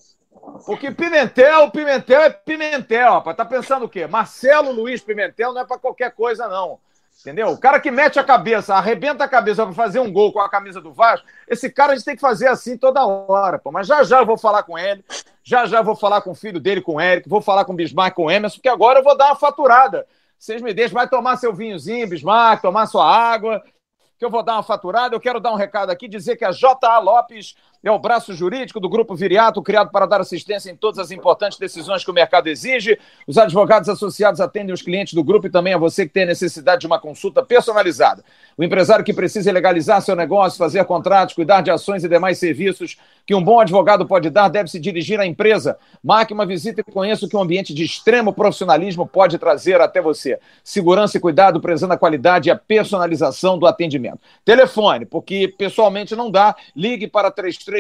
Porque 0.65 0.91
Pimentel, 0.91 1.71
Pimentel 1.71 2.21
é 2.23 2.31
Pimentel, 2.31 3.13
rapaz. 3.15 3.37
Tá 3.37 3.45
pensando 3.45 3.87
o 3.87 3.89
quê? 3.89 4.07
Marcelo 4.07 4.71
Luiz 4.71 5.03
Pimentel 5.03 5.53
não 5.53 5.63
é 5.63 5.67
para 5.67 5.79
qualquer 5.79 6.13
coisa, 6.13 6.47
não. 6.47 6.79
Entendeu? 7.21 7.49
O 7.49 7.59
cara 7.59 7.81
que 7.81 7.91
mete 7.91 8.19
a 8.19 8.25
cabeça, 8.25 8.75
arrebenta 8.75 9.25
a 9.25 9.29
cabeça 9.29 9.65
para 9.65 9.75
fazer 9.75 10.01
um 10.01 10.13
gol 10.13 10.33
com 10.33 10.41
a 10.41 10.49
camisa 10.49 10.81
do 10.81 10.93
Vasco, 10.93 11.27
esse 11.49 11.71
cara 11.71 11.93
a 11.93 11.97
gente 11.97 12.05
tem 12.05 12.15
que 12.15 12.21
fazer 12.21 12.47
assim 12.47 12.77
toda 12.77 13.05
hora, 13.07 13.59
pô. 13.59 13.73
Mas 13.73 13.87
já 13.87 14.03
já 14.05 14.21
eu 14.21 14.27
vou 14.27 14.37
falar 14.37 14.63
com 14.63 14.79
ele, 14.79 15.05
já 15.43 15.67
já 15.67 15.81
vou 15.83 15.97
falar 15.97 16.21
com 16.21 16.33
o 16.33 16.35
filho 16.35 16.61
dele, 16.61 16.81
com 16.81 16.97
o 16.97 17.01
Eric, 17.01 17.29
vou 17.29 17.41
falar 17.41 17.65
com 17.65 17.73
o 17.73 17.77
Bismarck, 17.77 18.15
com 18.15 18.27
o 18.27 18.31
Emerson, 18.31 18.57
porque 18.57 18.69
agora 18.69 19.01
eu 19.01 19.05
vou 19.05 19.17
dar 19.17 19.27
uma 19.27 19.37
faturada. 19.37 20.07
Vocês 20.39 20.61
me 20.61 20.75
deixam, 20.75 20.95
vai 20.95 21.09
tomar 21.09 21.37
seu 21.37 21.53
vinhozinho, 21.53 22.09
Bismarck, 22.09 22.61
tomar 22.61 22.87
sua 22.87 23.11
água, 23.11 23.63
que 24.19 24.25
eu 24.25 24.31
vou 24.31 24.43
dar 24.43 24.55
uma 24.55 24.63
faturada. 24.63 25.15
Eu 25.15 25.21
quero 25.21 25.41
dar 25.41 25.53
um 25.53 25.57
recado 25.57 25.91
aqui, 25.91 26.07
dizer 26.07 26.37
que 26.37 26.45
a 26.45 26.51
JA 26.51 26.99
Lopes 26.99 27.55
é 27.83 27.91
o 27.91 27.99
braço 27.99 28.33
jurídico 28.35 28.81
do 28.81 28.89
Grupo 28.89 29.15
Viriato, 29.15 29.63
criado 29.63 29.91
para 29.91 30.07
dar 30.07 30.21
assistência 30.21 30.71
em 30.71 30.77
todas 30.77 30.99
as 30.99 31.11
importantes 31.11 31.59
decisões 31.59 32.05
que 32.05 32.11
o 32.11 32.15
mercado 32.15 32.49
exige. 32.49 32.99
Os 33.27 33.39
advogados 33.39 33.89
associados 33.89 34.41
atendem 34.41 34.75
os 34.75 34.83
clientes 34.83 35.15
do 35.15 35.23
grupo 35.23 35.47
e 35.47 35.51
também 35.51 35.75
a 35.75 35.79
você 35.79 36.07
que 36.07 36.13
tem 36.13 36.27
necessidade 36.27 36.81
de 36.81 36.87
uma 36.87 36.99
consulta 36.99 37.43
personalizada. 37.43 38.25
O 38.57 38.65
empresário 38.65 39.05
que 39.05 39.13
precisa 39.13 39.53
legalizar 39.53 40.01
seu 40.03 40.17
negócio, 40.17 40.59
fazer 40.59 40.85
contratos, 40.85 41.35
cuidar 41.35 41.61
de 41.61 41.71
ações 41.71 42.05
e 42.05 42.09
demais 42.09 42.39
serviços 42.39 42.97
que 43.27 43.35
um 43.35 43.43
bom 43.43 43.59
advogado 43.59 44.07
pode 44.07 44.31
dar, 44.31 44.49
deve 44.49 44.71
se 44.71 44.79
dirigir 44.79 45.19
à 45.19 45.27
empresa. 45.27 45.77
Marque 46.03 46.33
uma 46.33 46.47
visita 46.47 46.81
e 46.81 46.93
conheça 46.93 47.27
o 47.27 47.29
que 47.29 47.37
um 47.37 47.43
ambiente 47.43 47.75
de 47.75 47.85
extremo 47.85 48.33
profissionalismo 48.33 49.05
pode 49.05 49.37
trazer 49.37 49.81
até 49.81 50.01
você. 50.01 50.39
Segurança 50.63 51.17
e 51.17 51.21
cuidado, 51.21 51.61
prezando 51.61 51.93
a 51.93 51.99
qualidade 51.99 52.49
e 52.49 52.53
a 52.53 52.57
personalização 52.57 53.59
do 53.59 53.67
atendimento. 53.67 54.21
Telefone, 54.45 55.05
porque 55.05 55.49
pessoalmente 55.49 56.15
não 56.15 56.31
dá, 56.31 56.55
ligue 56.75 57.09
para 57.09 57.31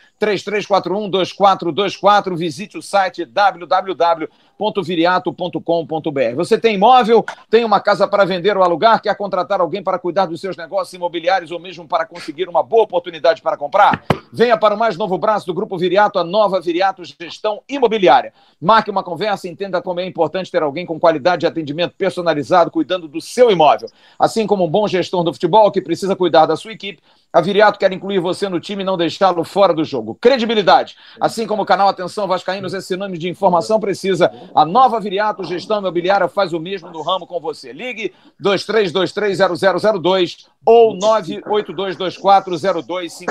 3341-2424, 1.46 2.36
visite 2.36 2.78
o 2.78 2.82
site 2.82 3.26
www 3.26 4.28
www.viriato.com.br. 4.58 6.36
Você 6.36 6.58
tem 6.58 6.76
imóvel, 6.76 7.24
tem 7.50 7.64
uma 7.64 7.80
casa 7.80 8.08
para 8.08 8.26
vender 8.26 8.58
ou 8.58 8.64
alugar, 8.64 9.02
quer 9.02 9.16
contratar 9.16 9.62
alguém 9.62 9.84
para 9.84 10.00
cuidar 10.00 10.26
dos 10.26 10.42
seus 10.42 10.58
negócios 10.58 10.94
imobiliários 10.94 11.52
ou 11.52 11.60
mesmo 11.60 11.88
para 11.88 12.06
conseguir 12.06 12.48
uma 12.48 12.64
boa 12.64 12.84
oportunidade 12.84 13.42
para 13.42 13.58
comprar? 13.58 14.04
Venha 14.32 14.58
para 14.58 14.76
o 14.76 14.78
mais 14.78 14.98
novo 14.98 15.18
braço 15.18 15.46
do 15.46 15.54
Grupo 15.54 15.78
Viriato, 15.78 16.18
a 16.20 16.24
nova 16.24 16.60
Viriato 16.60 17.04
Gestão 17.04 17.62
Imobiliária. 17.70 18.34
Marque 18.62 18.90
uma 18.90 19.04
conversa 19.04 19.48
entenda 19.48 19.82
como 19.82 20.00
é 20.00 20.06
importante 20.06 20.52
ter 20.52 20.64
alguém 20.64 20.86
com 20.86 21.00
qualidade 21.00 21.42
de 21.42 21.48
atendimento 21.48 21.94
personalizado 21.98 22.72
cuidando 22.72 23.08
do 23.08 23.22
seu 23.22 23.52
imóvel. 23.52 23.90
Assim 24.18 24.48
como 24.48 24.66
um 24.66 24.70
bom 24.70 24.88
gestor 24.88 25.24
do 25.24 25.34
futebol 25.34 25.72
que 25.72 25.82
precisa 25.82 26.16
cuidar 26.16 26.46
da 26.46 26.56
sua 26.56 26.72
equipe, 26.72 27.02
a 27.32 27.42
Viriato 27.42 27.78
quer 27.78 27.92
incluir 27.92 28.20
você 28.20 28.48
no 28.48 28.62
time 28.62 28.82
e 28.82 28.86
não 28.86 28.96
deixá-lo 28.96 29.44
fora 29.44 29.74
do 29.74 29.84
jogo. 29.84 30.16
Credibilidade. 30.16 30.96
Assim 31.20 31.46
como 31.46 31.64
o 31.64 31.66
canal 31.66 31.90
Atenção 31.90 32.28
Vascaínos 32.28 32.74
é 32.74 32.80
sinônimo 32.80 33.18
de 33.18 33.28
informação 33.28 33.78
precisa, 33.78 34.32
a 34.54 34.66
nova 34.66 35.00
Viriato 35.00 35.44
Gestão 35.44 35.80
Imobiliária 35.80 36.28
faz 36.28 36.54
o 36.54 36.60
mesmo 36.60 36.92
no 36.92 37.02
ramo 37.02 37.26
com 37.26 37.40
você. 37.40 37.74
Ligue 37.74 38.14
23230002 38.42 40.46
ou 40.66 40.98
982240252. 40.98 43.26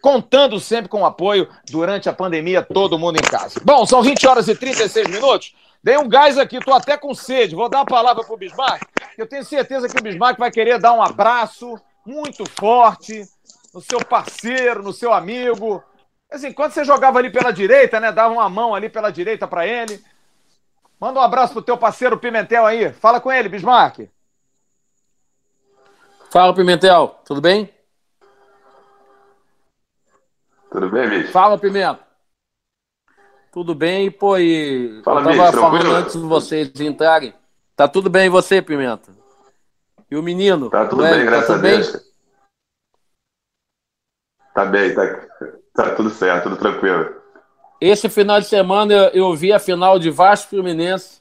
contando 0.00 0.60
sempre 0.60 0.88
com 0.88 1.02
o 1.02 1.06
apoio 1.06 1.48
durante 1.70 2.08
a 2.08 2.12
pandemia, 2.12 2.62
todo 2.62 2.98
mundo 2.98 3.16
em 3.16 3.30
casa. 3.30 3.60
Bom, 3.64 3.86
são 3.86 4.02
20 4.02 4.26
horas 4.26 4.48
e 4.48 4.54
36 4.54 5.08
minutos. 5.08 5.54
Dei 5.82 5.98
um 5.98 6.08
gás 6.08 6.38
aqui, 6.38 6.58
tô 6.60 6.72
até 6.72 6.96
com 6.96 7.14
sede. 7.14 7.54
Vou 7.54 7.68
dar 7.68 7.80
a 7.80 7.84
palavra 7.84 8.24
pro 8.24 8.36
Bismarck. 8.36 8.82
Eu 9.18 9.26
tenho 9.26 9.44
certeza 9.44 9.88
que 9.88 9.98
o 9.98 10.02
Bismarck 10.02 10.38
vai 10.38 10.50
querer 10.50 10.78
dar 10.78 10.94
um 10.94 11.02
abraço 11.02 11.78
muito 12.06 12.44
forte 12.58 13.22
no 13.74 13.80
seu 13.80 14.02
parceiro, 14.04 14.82
no 14.82 14.92
seu 14.92 15.12
amigo. 15.12 15.82
Assim, 16.30 16.52
quando 16.52 16.72
você 16.72 16.84
jogava 16.84 17.18
ali 17.18 17.30
pela 17.30 17.52
direita, 17.52 18.00
né? 18.00 18.10
Dava 18.10 18.32
uma 18.32 18.48
mão 18.48 18.74
ali 18.74 18.88
pela 18.88 19.10
direita 19.10 19.46
para 19.46 19.66
ele. 19.66 20.02
Manda 21.04 21.20
um 21.20 21.22
abraço 21.22 21.52
pro 21.52 21.60
teu 21.60 21.76
parceiro 21.76 22.16
Pimentel 22.16 22.64
aí. 22.64 22.90
Fala 22.90 23.20
com 23.20 23.30
ele, 23.30 23.46
Bismarck. 23.46 24.08
Fala, 26.30 26.54
Pimentel. 26.54 27.20
Tudo 27.26 27.42
bem? 27.42 27.68
Tudo 30.70 30.88
bem, 30.88 31.06
bicho? 31.10 31.30
Fala, 31.30 31.58
Pimenta. 31.58 32.00
Tudo 33.52 33.74
bem, 33.74 34.10
pô, 34.10 34.38
e 34.38 35.02
Fala, 35.04 35.20
eu 35.20 35.24
tava 35.24 35.50
bicho, 35.50 35.60
falando 35.60 35.94
antes 35.94 36.14
de 36.14 36.26
vocês 36.26 36.80
entrarem. 36.80 37.34
Tá 37.76 37.86
tudo 37.86 38.08
bem 38.08 38.24
e 38.24 38.30
você, 38.30 38.62
Pimenta? 38.62 39.12
E 40.10 40.16
o 40.16 40.22
menino? 40.22 40.70
Tá 40.70 40.86
tudo 40.86 41.02
bem, 41.02 41.26
graças 41.26 41.48
tá 41.48 41.54
a 41.54 41.58
Deus. 41.58 41.92
Bem? 41.92 42.00
Tá 44.54 44.64
bem, 44.64 44.94
tá, 44.94 45.26
tá 45.74 45.94
tudo 45.96 46.08
certo, 46.08 46.44
tudo 46.44 46.56
tranquilo. 46.56 47.23
Esse 47.80 48.08
final 48.08 48.40
de 48.40 48.46
semana 48.46 48.92
eu, 48.92 49.08
eu 49.08 49.34
vi 49.34 49.52
a 49.52 49.58
final 49.58 49.98
de 49.98 50.10
Vasco 50.10 50.50
Fluminense 50.50 51.20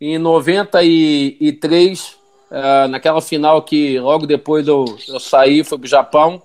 em 0.00 0.18
93, 0.18 2.08
uh, 2.08 2.16
eh, 2.50 2.88
naquela 2.88 3.20
final 3.20 3.62
que 3.62 4.00
logo 4.00 4.26
depois 4.26 4.66
eu, 4.66 4.84
eu 5.06 5.20
saí, 5.20 5.62
fui 5.62 5.78
pro 5.78 5.86
Japão 5.86 6.42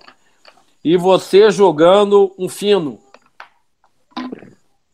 e 0.83 0.95
você 0.95 1.49
jogando 1.49 2.33
um 2.37 2.47
fino. 2.47 2.99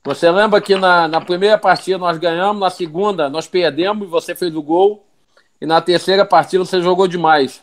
Você 0.04 0.30
lembra 0.32 0.62
que 0.62 0.76
na, 0.76 1.08
na 1.08 1.22
primeira 1.22 1.58
partida 1.58 1.98
nós 1.98 2.18
ganhamos, 2.18 2.62
na 2.62 2.70
segunda 2.70 3.30
nós 3.30 3.48
perdemos 3.48 4.08
e 4.08 4.10
você 4.10 4.34
fez 4.34 4.56
o 4.56 4.62
gol, 4.62 5.06
e 5.60 5.66
na 5.66 5.82
terceira 5.82 6.26
partida 6.26 6.64
você 6.64 6.82
jogou 6.82 7.08
demais. 7.08 7.62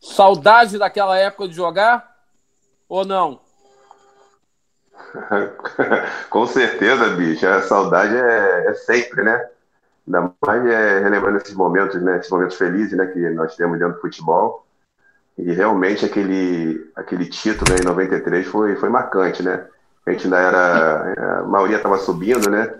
Saudade 0.00 0.78
daquela 0.78 1.18
época 1.18 1.48
de 1.48 1.54
jogar 1.54 2.16
ou 2.88 3.04
não? 3.04 3.40
Com 6.30 6.46
certeza, 6.46 7.10
bicho. 7.10 7.46
A 7.46 7.62
saudade 7.62 8.16
é, 8.16 8.66
é 8.66 8.74
sempre, 8.74 9.22
né? 9.22 9.48
Ainda 10.06 10.32
mais 10.44 10.66
é, 10.66 11.00
relembrando 11.00 11.38
esses 11.38 11.54
momentos, 11.54 12.00
né? 12.00 12.18
Esses 12.18 12.30
momentos 12.30 12.56
felizes 12.56 12.96
né, 12.96 13.06
que 13.06 13.30
nós 13.30 13.54
temos 13.56 13.78
dentro 13.78 13.94
do 13.94 14.00
futebol. 14.00 14.66
E 15.36 15.52
realmente 15.52 16.04
aquele, 16.04 16.90
aquele 16.96 17.26
título 17.26 17.78
em 17.78 17.84
93 17.84 18.46
foi, 18.46 18.74
foi 18.76 18.88
marcante, 18.88 19.42
né? 19.42 19.66
A 20.04 20.10
gente 20.10 20.24
ainda 20.24 20.38
era. 20.38 21.40
A 21.40 21.42
maioria 21.44 21.76
estava 21.76 21.98
subindo, 21.98 22.50
né? 22.50 22.74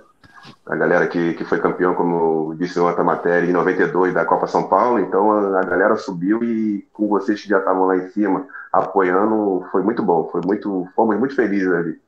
A 0.67 0.75
galera 0.75 1.07
que, 1.07 1.35
que 1.35 1.45
foi 1.45 1.61
campeão, 1.61 1.95
como 1.95 2.55
disse 2.57 2.81
outra 2.81 3.05
matéria, 3.05 3.47
em 3.49 3.53
92 3.53 4.15
da 4.15 4.25
Copa 4.25 4.47
São 4.47 4.67
Paulo. 4.67 4.99
Então 4.99 5.31
a, 5.31 5.61
a 5.61 5.65
galera 5.65 5.97
subiu 5.97 6.43
e 6.43 6.87
com 6.93 7.07
vocês 7.07 7.43
que 7.43 7.49
já 7.49 7.59
estavam 7.59 7.87
lá 7.87 7.97
em 7.97 8.09
cima 8.09 8.47
apoiando, 8.73 9.67
foi 9.71 9.83
muito 9.83 10.03
bom. 10.03 10.29
Foi 10.33 10.41
muito, 10.45 10.89
fomos 10.97 11.19
muito 11.19 11.35
felizes 11.35 11.71
ali. 11.71 12.01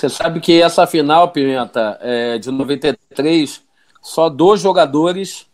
Você 0.00 0.08
sabe 0.08 0.40
que 0.40 0.62
essa 0.62 0.86
final, 0.86 1.28
Pimenta, 1.28 1.98
é, 2.00 2.38
de 2.38 2.50
93, 2.50 3.62
só 4.00 4.30
dois 4.30 4.62
jogadores 4.62 5.46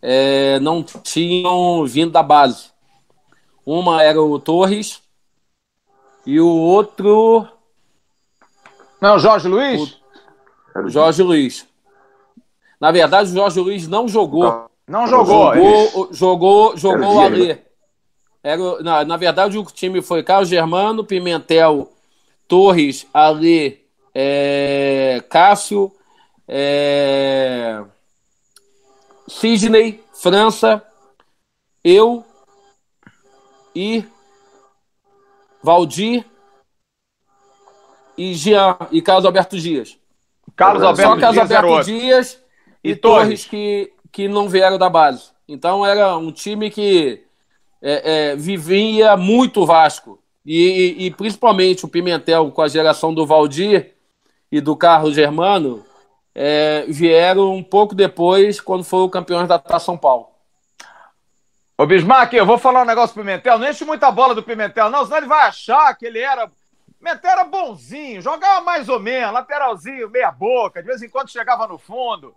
é, 0.00 0.60
não 0.60 0.84
tinham 0.84 1.84
vindo 1.84 2.12
da 2.12 2.22
base. 2.22 2.70
Uma 3.66 4.00
era 4.00 4.22
o 4.22 4.38
Torres 4.38 5.02
e 6.24 6.38
o 6.38 6.46
outro. 6.46 7.44
Não, 9.00 9.18
Jorge 9.18 9.48
Luiz? 9.48 9.98
O 10.76 10.88
Jorge 10.88 11.24
Luiz. 11.24 11.66
Na 12.80 12.92
verdade, 12.92 13.32
o 13.32 13.34
Jorge 13.34 13.58
Luiz 13.58 13.88
não 13.88 14.06
jogou. 14.06 14.70
Não 14.86 15.08
jogou. 15.08 15.56
Jogou, 15.56 16.08
jogou, 16.12 16.76
jogou 16.76 17.16
o 17.16 17.20
Alê. 17.20 17.58
Era, 18.44 18.80
na, 18.80 19.04
na 19.04 19.16
verdade, 19.16 19.58
o 19.58 19.64
time 19.64 20.00
foi 20.00 20.22
Carlos 20.22 20.48
Germano, 20.48 21.04
Pimentel, 21.04 21.90
Torres, 22.46 23.04
Alê, 23.12 23.87
é, 24.20 25.22
Cássio, 25.30 25.92
é, 26.48 27.84
Sidney, 29.28 30.02
França, 30.12 30.82
eu, 31.84 32.24
e 33.76 34.04
Valdir 35.62 36.24
e 38.16 38.34
Jean 38.34 38.76
e 38.90 39.00
Carlos 39.00 39.24
Alberto 39.24 39.56
Dias. 39.56 39.96
Carlos 40.56 40.82
Alberto 40.82 41.14
Só 41.14 41.20
Carlos 41.20 41.36
Dias 41.36 41.52
Alberto 41.52 41.86
Dias 41.86 42.42
e, 42.82 42.90
e 42.90 42.96
Torres. 42.96 43.22
Torres 43.22 43.44
que, 43.44 43.92
que 44.10 44.26
não 44.26 44.48
vieram 44.48 44.78
da 44.78 44.90
base. 44.90 45.30
Então 45.46 45.86
era 45.86 46.16
um 46.16 46.32
time 46.32 46.72
que 46.72 47.22
é, 47.80 48.32
é, 48.32 48.36
vivia 48.36 49.16
muito 49.16 49.64
Vasco. 49.64 50.18
E, 50.44 50.96
e, 50.98 51.06
e, 51.06 51.10
principalmente 51.12 51.84
o 51.84 51.88
Pimentel 51.88 52.50
com 52.50 52.62
a 52.62 52.68
geração 52.68 53.14
do 53.14 53.24
Valdir 53.24 53.97
e 54.50 54.60
do 54.60 54.76
Carlos 54.76 55.14
Germano 55.14 55.84
é, 56.34 56.84
vieram 56.88 57.54
um 57.54 57.62
pouco 57.62 57.94
depois, 57.94 58.60
quando 58.60 58.84
foram 58.84 59.08
campeões 59.08 59.48
da 59.48 59.58
Taça 59.58 59.86
São 59.86 59.98
Paulo. 59.98 60.28
Ô 61.76 61.86
Bismarck, 61.86 62.32
eu 62.32 62.46
vou 62.46 62.58
falar 62.58 62.82
um 62.82 62.86
negócio 62.86 63.14
do 63.14 63.20
Pimentel. 63.20 63.58
Não 63.58 63.68
enche 63.68 63.84
muita 63.84 64.10
bola 64.10 64.34
do 64.34 64.42
Pimentel, 64.42 64.90
não, 64.90 65.04
senão 65.04 65.18
ele 65.18 65.26
vai 65.26 65.46
achar 65.46 65.94
que 65.96 66.06
ele 66.06 66.18
era. 66.18 66.50
Pimentel 66.98 67.30
era 67.30 67.44
bonzinho, 67.44 68.20
jogava 68.20 68.64
mais 68.64 68.88
ou 68.88 68.98
menos, 68.98 69.32
lateralzinho, 69.32 70.10
meia 70.10 70.32
boca, 70.32 70.80
de 70.82 70.88
vez 70.88 71.02
em 71.02 71.08
quando 71.08 71.30
chegava 71.30 71.66
no 71.68 71.78
fundo. 71.78 72.34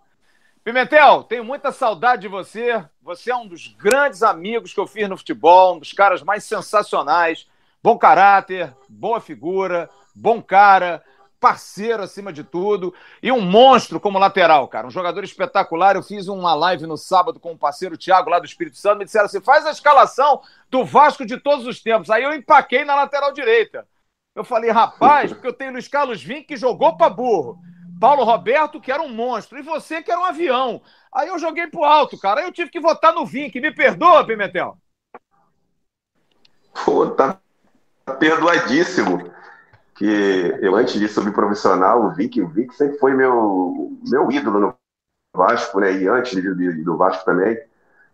Pimentel, 0.64 1.24
tenho 1.24 1.44
muita 1.44 1.72
saudade 1.72 2.22
de 2.22 2.28
você. 2.28 2.86
Você 3.02 3.32
é 3.32 3.36
um 3.36 3.48
dos 3.48 3.68
grandes 3.68 4.22
amigos 4.22 4.74
que 4.74 4.80
eu 4.80 4.86
fiz 4.86 5.10
no 5.10 5.18
futebol, 5.18 5.76
um 5.76 5.80
dos 5.80 5.92
caras 5.92 6.22
mais 6.22 6.44
sensacionais. 6.44 7.48
Bom 7.82 7.98
caráter, 7.98 8.72
boa 8.88 9.20
figura, 9.20 9.90
bom 10.14 10.40
cara, 10.40 11.04
parceiro 11.42 12.04
acima 12.04 12.32
de 12.32 12.44
tudo 12.44 12.94
e 13.22 13.32
um 13.32 13.42
monstro 13.42 14.00
como 14.00 14.20
lateral, 14.20 14.68
cara. 14.68 14.86
Um 14.86 14.92
jogador 14.92 15.24
espetacular. 15.24 15.96
Eu 15.96 16.04
fiz 16.04 16.28
uma 16.28 16.54
live 16.54 16.86
no 16.86 16.96
sábado 16.96 17.40
com 17.40 17.50
o 17.50 17.54
um 17.54 17.58
parceiro 17.58 17.98
Thiago 17.98 18.30
lá 18.30 18.38
do 18.38 18.46
Espírito 18.46 18.78
Santo. 18.78 19.00
Me 19.00 19.06
disseram 19.06 19.26
assim: 19.26 19.42
faz 19.42 19.66
a 19.66 19.72
escalação 19.72 20.42
do 20.70 20.86
Vasco 20.86 21.26
de 21.26 21.38
todos 21.38 21.66
os 21.66 21.82
tempos. 21.82 22.12
Aí 22.12 22.24
eu 22.24 22.34
empaquei 22.34 22.86
na 22.86 22.96
lateral 22.96 23.34
direita. 23.34 23.88
Eu 24.34 24.46
falei, 24.46 24.70
rapaz, 24.70 25.34
porque 25.34 25.48
eu 25.48 25.54
tenho 25.54 25.74
Luiz 25.74 25.90
Carlos 25.90 26.24
Vink 26.24 26.44
que 26.44 26.56
jogou 26.56 26.96
para 26.96 27.10
burro. 27.10 27.60
Paulo 28.00 28.24
Roberto, 28.24 28.80
que 28.80 28.92
era 28.92 29.02
um 29.02 29.10
monstro, 29.10 29.60
e 29.60 29.62
você, 29.62 30.02
que 30.02 30.12
era 30.12 30.20
um 30.20 30.26
avião. 30.26 30.82
Aí 31.14 31.28
eu 31.28 31.38
joguei 31.38 31.68
pro 31.68 31.84
alto, 31.84 32.18
cara. 32.18 32.40
Aí 32.40 32.48
eu 32.48 32.52
tive 32.52 32.72
que 32.72 32.80
votar 32.80 33.14
no 33.14 33.26
Vink. 33.26 33.60
Me 33.60 33.74
perdoa, 33.74 34.26
Pimentel? 34.26 34.78
Pô, 36.86 37.10
tá 37.10 37.38
perdoadíssimo. 38.20 39.32
Que 40.02 40.58
eu, 40.62 40.76
antes 40.76 41.00
de 41.00 41.08
subir 41.08 41.32
profissional, 41.32 42.04
o 42.04 42.10
Vink, 42.10 42.42
o 42.42 42.48
Vink 42.48 42.74
sempre 42.74 42.98
foi 42.98 43.14
meu, 43.14 43.92
meu 44.10 44.32
ídolo 44.32 44.60
no 44.60 44.76
Vasco, 45.36 45.80
né? 45.80 45.94
E 45.94 46.08
antes 46.08 46.32
de, 46.32 46.84
do 46.84 46.98
Vasco 46.98 47.24
também. 47.24 47.56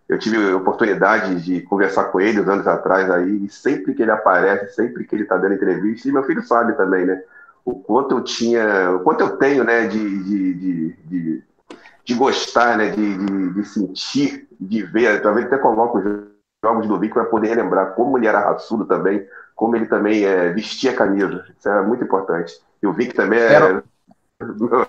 Eu 0.10 0.20
tive 0.20 0.54
oportunidade 0.54 1.42
de 1.44 1.62
conversar 1.62 2.06
com 2.06 2.20
ele 2.20 2.42
uns 2.42 2.48
anos 2.48 2.68
atrás 2.68 3.10
aí, 3.10 3.46
e 3.46 3.50
sempre 3.50 3.94
que 3.94 4.02
ele 4.02 4.12
aparece, 4.12 4.74
sempre 4.74 5.06
que 5.06 5.16
ele 5.16 5.24
está 5.24 5.38
dando 5.38 5.56
entrevista, 5.56 6.08
e 6.08 6.12
meu 6.12 6.24
filho 6.24 6.42
sabe 6.44 6.74
também, 6.78 7.06
né? 7.06 7.22
o 7.68 7.76
quanto 7.76 8.16
eu 8.16 8.24
tinha, 8.24 8.92
o 8.92 9.02
quanto 9.02 9.20
eu 9.20 9.36
tenho, 9.36 9.62
né, 9.66 9.88
de, 9.88 10.24
de, 10.24 10.54
de, 10.54 10.94
de, 11.04 11.44
de 12.06 12.14
gostar, 12.14 12.78
né, 12.78 12.92
de, 12.92 13.18
de, 13.18 13.54
de, 13.56 13.66
sentir, 13.66 14.48
de 14.58 14.84
ver, 14.84 15.22
talvez 15.22 15.48
até 15.48 15.58
coloco 15.58 15.98
os 15.98 16.06
jogos 16.64 16.88
do 16.88 16.98
Vic 16.98 17.14
para 17.14 17.26
poder 17.26 17.50
relembrar 17.50 17.94
como 17.94 18.18
ele 18.18 18.26
era 18.26 18.40
raçudo 18.40 18.86
também, 18.86 19.28
como 19.58 19.76
ele 19.76 19.88
também 19.88 20.24
é, 20.24 20.54
vestia 20.54 20.92
a 20.92 20.96
camisa, 20.96 21.46
isso 21.58 21.68
é 21.68 21.82
muito 21.82 22.06
importante. 22.06 22.54
E 22.82 22.88
o 22.88 22.94
Vic 22.94 23.14
também 23.14 23.40
é... 23.40 23.54
Era, 23.54 23.84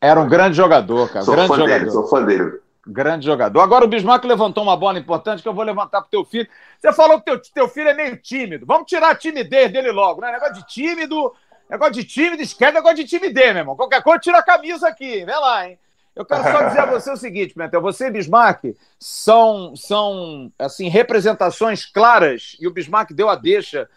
era 0.00 0.20
um 0.20 0.28
grande 0.28 0.56
jogador, 0.56 1.10
cara, 1.10 1.24
sou 1.24 1.34
grande 1.34 1.48
fã 1.48 1.56
jogador. 1.56 1.78
Dele, 1.78 1.90
sou 1.90 2.08
fã 2.08 2.24
dele. 2.24 2.60
Grande 2.86 3.26
jogador. 3.26 3.60
Agora 3.60 3.84
o 3.84 3.88
Bismarck 3.88 4.24
levantou 4.24 4.62
uma 4.62 4.76
bola 4.76 4.98
importante 4.98 5.42
que 5.42 5.48
eu 5.48 5.54
vou 5.54 5.64
levantar 5.64 6.00
pro 6.00 6.10
teu 6.10 6.24
filho. 6.24 6.48
Você 6.78 6.92
falou 6.92 7.18
que 7.18 7.24
teu, 7.24 7.40
teu 7.54 7.68
filho 7.68 7.88
é 7.88 7.94
meio 7.94 8.16
tímido. 8.16 8.64
Vamos 8.66 8.86
tirar 8.86 9.10
a 9.10 9.14
timidez 9.14 9.72
dele 9.72 9.90
logo, 9.90 10.20
né? 10.20 10.30
Negócio 10.30 10.54
de 10.54 10.66
tímido, 10.66 11.32
Negócio 11.68 11.94
de 11.94 12.04
time 12.04 12.36
de 12.36 12.42
esquerda, 12.42 12.74
negócio 12.74 12.96
de 12.96 13.04
time 13.04 13.32
D, 13.32 13.40
meu 13.52 13.62
irmão. 13.62 13.76
Qualquer 13.76 14.02
coisa, 14.02 14.20
tira 14.20 14.38
a 14.38 14.42
camisa 14.42 14.88
aqui. 14.88 15.24
Vê 15.24 15.34
lá, 15.34 15.68
hein? 15.68 15.78
Eu 16.14 16.24
quero 16.24 16.44
só 16.44 16.68
dizer 16.68 16.80
a 16.80 16.86
você 16.86 17.10
o 17.10 17.16
seguinte, 17.16 17.54
Pimentel. 17.54 17.80
Você 17.80 18.06
e 18.06 18.10
Bismarck 18.10 18.76
são, 19.00 19.74
são 19.74 20.52
assim, 20.58 20.88
representações 20.88 21.84
claras, 21.84 22.56
e 22.60 22.68
o 22.68 22.70
Bismarck 22.70 23.12
deu 23.12 23.28
a 23.28 23.34
deixa. 23.34 23.88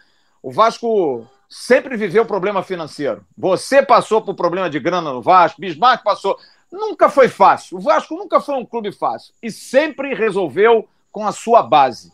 O 0.42 0.52
Vasco 0.52 1.26
sempre 1.48 1.96
viveu 1.96 2.26
problema 2.26 2.62
financeiro. 2.62 3.24
Você 3.36 3.82
passou 3.82 4.22
por 4.22 4.34
problema 4.34 4.68
de 4.68 4.78
grana 4.78 5.12
no 5.12 5.22
Vasco, 5.22 5.60
Bismarck 5.60 6.02
passou. 6.02 6.38
Nunca 6.70 7.08
foi 7.08 7.28
fácil. 7.28 7.78
O 7.78 7.80
Vasco 7.80 8.14
nunca 8.14 8.40
foi 8.40 8.54
um 8.54 8.66
clube 8.66 8.92
fácil. 8.92 9.32
E 9.42 9.50
sempre 9.50 10.14
resolveu 10.14 10.86
com 11.10 11.26
a 11.26 11.32
sua 11.32 11.62
base. 11.62 12.12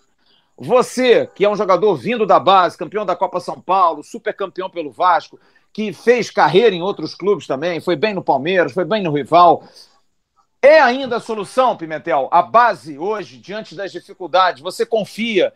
Você, 0.57 1.27
que 1.35 1.45
é 1.45 1.51
um 1.51 1.57
jogador 1.57 1.97
vindo 1.97 2.25
da 2.25 2.39
base, 2.39 2.79
campeão 2.79 3.05
da 3.05 3.17
Copa 3.17 3.41
São 3.41 3.61
Paulo, 3.61 4.05
super 4.05 4.33
campeão 4.33 4.71
pelo 4.71 4.93
Vasco, 4.93 5.39
que 5.73 5.93
fez 5.93 6.31
carreira 6.31 6.75
em 6.75 6.83
outros 6.83 7.17
clubes 7.17 7.49
também, 7.49 7.81
foi 7.81 7.97
bem 7.97 8.15
no 8.15 8.23
Palmeiras, 8.23 8.73
foi 8.73 8.85
bem 8.85 9.03
no 9.03 9.13
rival. 9.13 9.65
É 10.63 10.81
ainda 10.81 11.17
a 11.17 11.21
solução, 11.21 11.77
Pimentel? 11.77 12.29
A 12.31 12.41
base 12.41 12.97
hoje, 12.97 13.37
diante 13.37 13.75
das 13.75 13.91
dificuldades, 13.91 14.63
você 14.63 14.87
confia. 14.87 15.53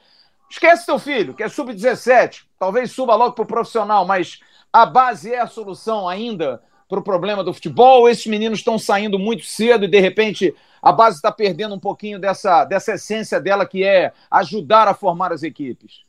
Esquece 0.50 0.84
seu 0.84 0.98
filho, 0.98 1.34
que 1.34 1.42
é 1.42 1.48
sub-17, 1.48 2.44
talvez 2.58 2.90
suba 2.90 3.14
logo 3.14 3.34
para 3.34 3.42
o 3.42 3.46
profissional, 3.46 4.06
mas 4.06 4.40
a 4.72 4.86
base 4.86 5.32
é 5.32 5.40
a 5.40 5.46
solução 5.46 6.08
ainda 6.08 6.62
para 6.88 6.98
o 6.98 7.02
problema 7.02 7.44
do 7.44 7.52
futebol? 7.52 8.08
Esses 8.08 8.26
meninos 8.26 8.60
estão 8.60 8.78
saindo 8.78 9.18
muito 9.18 9.44
cedo 9.44 9.84
e, 9.84 9.88
de 9.88 10.00
repente, 10.00 10.54
a 10.82 10.90
base 10.90 11.16
está 11.16 11.30
perdendo 11.30 11.74
um 11.74 11.80
pouquinho 11.80 12.18
dessa, 12.18 12.64
dessa 12.64 12.94
essência 12.94 13.40
dela, 13.40 13.66
que 13.66 13.84
é 13.84 14.12
ajudar 14.30 14.88
a 14.88 14.94
formar 14.94 15.32
as 15.32 15.42
equipes? 15.42 16.02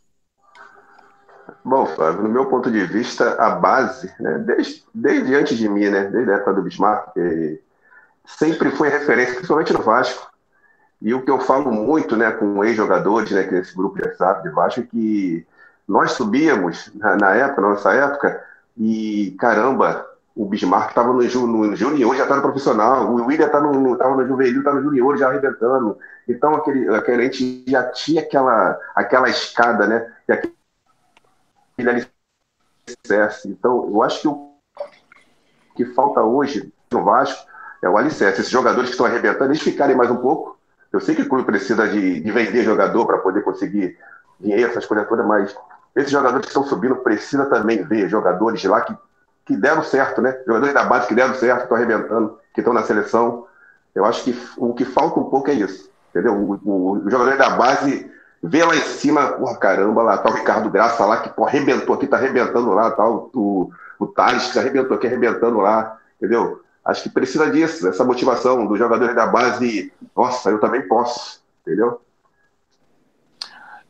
Bom, 1.66 1.86
Flávio, 1.86 2.24
no 2.24 2.30
meu 2.30 2.46
ponto 2.46 2.72
de 2.72 2.86
vista, 2.86 3.34
a 3.36 3.50
base, 3.52 4.14
né, 4.20 4.38
desde, 4.40 4.84
desde 4.94 5.36
antes 5.36 5.58
de 5.58 5.68
mim, 5.68 5.90
né, 5.90 6.06
desde 6.06 6.32
a 6.32 6.36
época 6.36 6.54
do 6.54 6.62
Bismarck, 6.62 7.14
sempre 8.26 8.72
foi 8.72 8.90
referência, 8.90 9.36
principalmente 9.36 9.74
no 9.74 9.82
Vasco. 9.82 10.32
E 11.02 11.14
o 11.14 11.24
que 11.24 11.32
eu 11.32 11.40
falo 11.40 11.72
muito 11.72 12.16
né, 12.18 12.32
com 12.32 12.64
ex-jogadores, 12.64 13.32
né, 13.32 13.44
que 13.44 13.56
esse 13.56 13.76
grupo 13.76 13.98
já 14.04 14.14
sabe 14.16 14.44
de 14.44 14.50
Vasco, 14.50 14.82
é 14.82 14.84
que 14.84 15.48
nós 15.88 16.12
subíamos 16.12 16.92
na, 16.96 17.16
na 17.16 17.36
época, 17.36 17.62
na 17.62 17.70
nossa 17.70 17.94
época, 17.94 18.44
e 18.78 19.36
caramba, 19.40 20.06
o 20.36 20.46
Bismarck 20.46 20.90
estava 20.90 21.12
no, 21.12 21.22
no, 21.22 21.76
junior, 21.76 22.16
já 22.16 22.24
está 22.24 22.36
no 22.36 22.42
profissional, 22.42 23.12
o 23.12 23.26
William 23.26 23.46
estava 23.46 23.72
no, 23.72 23.98
tava 23.98 24.16
no 24.16 24.28
juvenil, 24.28 24.60
está 24.60 24.74
no 24.74 24.82
junior, 24.82 25.18
já 25.18 25.30
arrebentando. 25.30 25.98
Então, 26.28 26.56
aquele, 26.56 26.96
aquele, 26.96 27.22
a 27.22 27.26
gente 27.26 27.66
já 27.68 27.84
tinha 27.92 28.22
aquela, 28.22 28.80
aquela 28.96 29.30
escada, 29.30 29.88
né? 29.88 30.14
E 30.28 30.32
aquele 30.32 30.54
alicerce. 32.88 33.50
Então, 33.50 33.90
eu 33.92 34.04
acho 34.04 34.22
que 34.22 34.28
o 34.28 34.50
que 35.76 35.86
falta 35.94 36.22
hoje 36.22 36.72
no 36.92 37.04
Vasco 37.04 37.50
é 37.82 37.90
o 37.90 37.98
alicerce. 37.98 38.42
Esses 38.42 38.52
jogadores 38.52 38.90
que 38.90 38.94
estão 38.94 39.06
arrebentando, 39.06 39.52
eles 39.52 39.62
ficarem 39.62 39.96
mais 39.96 40.12
um 40.12 40.18
pouco. 40.18 40.59
Eu 40.92 41.00
sei 41.00 41.16
que 41.16 41.22
o 41.22 41.30
clube 41.30 41.46
precisa 41.46 41.88
de, 41.88 42.20
de 42.20 42.32
vender 42.32 42.64
jogador 42.64 43.06
para 43.06 43.20
poder 43.20 43.42
conseguir 43.44 43.98
dinheiro, 44.40 44.72
essas 44.72 44.86
coisas 44.86 45.08
todas, 45.08 45.26
mas 45.26 45.56
esses 45.96 46.12
jogadores 46.12 46.46
que 46.46 46.52
estão 46.52 46.64
subindo 46.64 46.96
precisa 46.98 47.46
também 47.46 47.84
ver 47.84 48.10
jogadores 48.10 48.64
lá 48.64 48.82
que 48.82 48.96
que 49.50 49.58
deram 49.58 49.84
certo, 49.84 50.22
né? 50.22 50.40
Jogadores 50.46 50.76
da 50.76 50.84
base 50.84 51.08
que 51.08 51.16
deram 51.16 51.34
certo, 51.34 51.58
que 51.58 51.64
estão 51.64 51.78
arrebentando, 51.78 52.38
que 52.54 52.62
estão 52.62 52.72
na 52.72 52.84
seleção. 52.84 53.48
Eu 53.96 54.06
acho 54.06 54.24
que 54.24 54.40
o 54.56 54.76
que 54.76 54.86
falta 54.86 55.20
um 55.20 55.24
pouco 55.24 55.50
é 55.50 55.54
isso, 55.56 55.90
entendeu? 56.12 56.36
O, 56.36 56.54
o, 56.64 56.92
o 57.00 57.10
jogador 57.10 57.36
da 57.36 57.50
base 57.50 58.12
vê 58.44 58.64
lá 58.64 58.76
em 58.76 58.82
cima, 58.82 59.26
porra, 59.32 59.58
caramba, 59.58 60.04
lá 60.04 60.20
tá 60.20 60.30
o 60.30 60.34
Ricardo 60.34 60.70
Graça 60.70 61.04
lá, 61.04 61.18
que 61.18 61.30
pô, 61.30 61.46
arrebentou 61.46 61.96
aqui, 61.96 62.06
tá 62.06 62.18
arrebentando 62.18 62.72
lá, 62.74 62.92
tá 62.92 63.10
o, 63.10 63.32
o, 63.34 63.72
o 63.98 64.06
Thales, 64.06 64.52
que 64.52 64.60
arrebentou 64.60 64.96
aqui, 64.96 65.08
arrebentando 65.08 65.58
lá, 65.58 65.98
entendeu? 66.18 66.62
Acho 66.90 67.04
que 67.04 67.10
precisa 67.10 67.52
disso, 67.52 67.88
essa 67.88 68.04
motivação 68.04 68.66
dos 68.66 68.80
jogadores 68.80 69.16
da 69.16 69.28
base, 69.28 69.94
nossa, 70.16 70.50
eu 70.50 70.60
também 70.60 70.88
posso, 70.88 71.40
entendeu? 71.62 72.02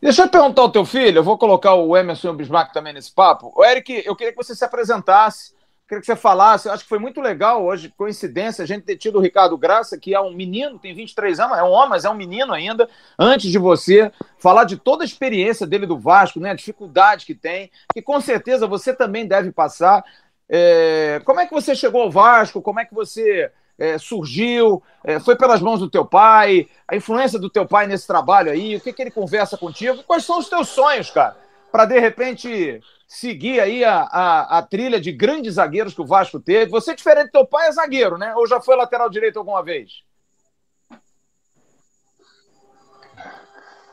Deixa 0.01 0.23
eu 0.23 0.29
perguntar 0.29 0.63
ao 0.63 0.71
teu 0.71 0.83
filho, 0.83 1.19
eu 1.19 1.23
vou 1.23 1.37
colocar 1.37 1.75
o 1.75 1.95
Emerson 1.95 2.27
e 2.27 2.31
o 2.31 2.33
Bismarck 2.33 2.73
também 2.73 2.91
nesse 2.91 3.13
papo. 3.13 3.53
O 3.55 3.63
Eric, 3.63 4.03
eu 4.05 4.15
queria 4.17 4.33
que 4.33 4.37
você 4.37 4.53
se 4.53 4.65
apresentasse, 4.65 5.53
queria 5.87 6.01
que 6.01 6.05
você 6.05 6.15
falasse. 6.15 6.67
Eu 6.67 6.73
acho 6.73 6.83
que 6.83 6.89
foi 6.89 6.99
muito 6.99 7.21
legal 7.21 7.63
hoje, 7.63 7.93
coincidência, 7.97 8.63
a 8.63 8.67
gente 8.67 8.83
ter 8.83 8.97
tido 8.97 9.17
o 9.17 9.21
Ricardo 9.21 9.57
Graça, 9.57 9.97
que 9.97 10.13
é 10.13 10.19
um 10.19 10.33
menino, 10.33 10.77
tem 10.77 10.93
23 10.93 11.39
anos, 11.39 11.57
é 11.57 11.63
um 11.63 11.71
homem, 11.71 11.91
mas 11.91 12.03
é 12.03 12.09
um 12.09 12.13
menino 12.13 12.51
ainda, 12.51 12.89
antes 13.17 13.49
de 13.49 13.57
você, 13.57 14.11
falar 14.37 14.65
de 14.65 14.75
toda 14.75 15.03
a 15.03 15.05
experiência 15.05 15.65
dele 15.65 15.85
do 15.85 15.97
Vasco, 15.97 16.39
né, 16.39 16.51
a 16.51 16.55
dificuldade 16.55 17.25
que 17.25 17.33
tem, 17.33 17.71
que 17.93 18.01
com 18.01 18.19
certeza 18.19 18.67
você 18.67 18.93
também 18.93 19.25
deve 19.25 19.53
passar. 19.53 20.03
É... 20.49 21.21
Como 21.23 21.39
é 21.39 21.45
que 21.45 21.53
você 21.53 21.75
chegou 21.75 22.01
ao 22.01 22.11
Vasco? 22.11 22.61
Como 22.61 22.79
é 22.79 22.85
que 22.85 22.93
você 22.93 23.51
é, 23.77 23.97
surgiu? 23.97 24.83
É, 25.03 25.19
foi 25.19 25.35
pelas 25.35 25.61
mãos 25.61 25.79
do 25.79 25.89
teu 25.89 26.05
pai? 26.05 26.67
A 26.87 26.95
influência 26.95 27.39
do 27.39 27.49
teu 27.49 27.65
pai 27.65 27.87
nesse 27.87 28.05
trabalho 28.05 28.51
aí? 28.51 28.75
O 28.75 28.81
que, 28.81 28.91
que 28.91 29.01
ele 29.01 29.11
conversa 29.11 29.57
contigo? 29.57 30.03
Quais 30.03 30.25
são 30.25 30.39
os 30.39 30.49
teus 30.49 30.67
sonhos, 30.67 31.09
cara? 31.09 31.37
Para 31.71 31.85
de 31.85 31.99
repente 31.99 32.81
seguir 33.07 33.59
aí 33.59 33.83
a, 33.83 34.01
a, 34.01 34.59
a, 34.59 34.61
trilha 34.61 34.99
de 34.99 35.11
grandes 35.11 35.55
zagueiros 35.55 35.93
que 35.93 36.01
o 36.01 36.05
Vasco 36.05 36.39
teve. 36.39 36.69
Você, 36.69 36.93
diferente 36.93 37.27
do 37.27 37.31
teu 37.31 37.45
pai, 37.45 37.67
é 37.67 37.71
zagueiro, 37.71 38.17
né? 38.17 38.35
Ou 38.35 38.45
já 38.45 38.59
foi 38.61 38.75
lateral 38.75 39.09
direito 39.09 39.39
alguma 39.39 39.63
vez? 39.63 40.03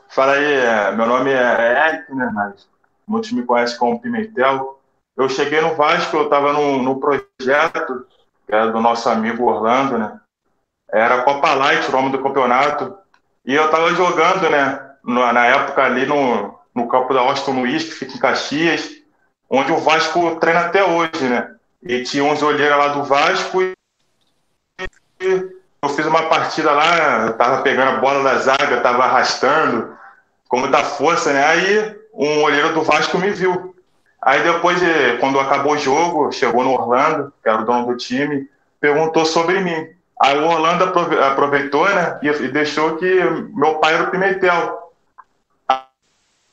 Fala 0.09 0.33
aí, 0.33 0.53
é, 0.53 0.91
meu 0.91 1.05
nome 1.05 1.31
é 1.31 1.89
Eric, 1.89 2.13
né? 2.13 2.31
Mas 2.33 2.67
muitos 3.07 3.31
me 3.31 3.43
conhecem 3.43 3.77
como 3.77 3.99
Pimentel. 3.99 4.79
Eu 5.17 5.27
cheguei 5.27 5.59
no 5.59 5.75
Vasco, 5.75 6.15
eu 6.15 6.23
estava 6.25 6.53
no, 6.53 6.83
no 6.83 6.99
projeto, 6.99 8.05
que 8.45 8.53
era 8.53 8.71
do 8.71 8.79
nosso 8.79 9.09
amigo 9.09 9.45
Orlando, 9.45 9.97
né? 9.97 10.19
Era 10.89 11.23
Copa 11.23 11.53
Light, 11.55 11.89
o 11.89 11.91
nome 11.91 12.11
do 12.11 12.21
campeonato. 12.21 12.95
E 13.43 13.53
eu 13.55 13.65
estava 13.65 13.93
jogando, 13.95 14.49
né? 14.49 14.79
Na 15.03 15.45
época 15.45 15.83
ali 15.83 16.05
no, 16.05 16.59
no 16.73 16.87
campo 16.87 17.13
da 17.13 17.21
Austin 17.21 17.59
Luiz, 17.59 17.83
que 17.83 17.91
fica 17.91 18.15
em 18.15 18.19
Caxias, 18.19 18.89
onde 19.49 19.71
o 19.71 19.79
Vasco 19.79 20.35
treina 20.35 20.61
até 20.61 20.83
hoje, 20.83 21.23
né? 21.23 21.55
E 21.81 22.03
tinha 22.03 22.23
uns 22.23 22.43
olheiros 22.43 22.77
lá 22.77 22.89
do 22.89 23.03
Vasco 23.03 23.61
e 23.61 23.73
eu 25.19 25.89
fiz 25.89 26.05
uma 26.05 26.23
partida 26.23 26.71
lá, 26.71 27.25
eu 27.27 27.37
tava 27.37 27.61
pegando 27.61 27.91
a 27.91 27.99
bola 27.99 28.23
da 28.23 28.37
zaga, 28.39 28.81
tava 28.81 29.03
arrastando, 29.03 29.97
com 30.47 30.59
muita 30.59 30.83
força, 30.83 31.33
né? 31.33 31.43
Aí 31.45 31.99
um 32.13 32.43
olheiro 32.43 32.73
do 32.73 32.83
Vasco 32.83 33.17
me 33.17 33.31
viu. 33.31 33.76
Aí 34.27 34.43
depois, 34.43 34.81
quando 35.21 35.39
acabou 35.39 35.71
o 35.71 35.77
jogo, 35.77 36.33
chegou 36.33 36.61
no 36.61 36.73
Orlando, 36.73 37.31
que 37.41 37.47
era 37.47 37.61
o 37.61 37.65
dono 37.65 37.87
do 37.87 37.95
time, 37.95 38.45
perguntou 38.77 39.25
sobre 39.25 39.61
mim. 39.61 39.87
Aí 40.21 40.37
o 40.37 40.49
Orlando 40.49 40.83
aproveitou, 40.83 41.87
né? 41.87 42.19
E 42.21 42.49
deixou 42.49 42.97
que 42.97 43.23
meu 43.55 43.75
pai 43.75 43.93
era 43.93 44.03
o 44.03 44.11
Pimentel. 44.11 44.91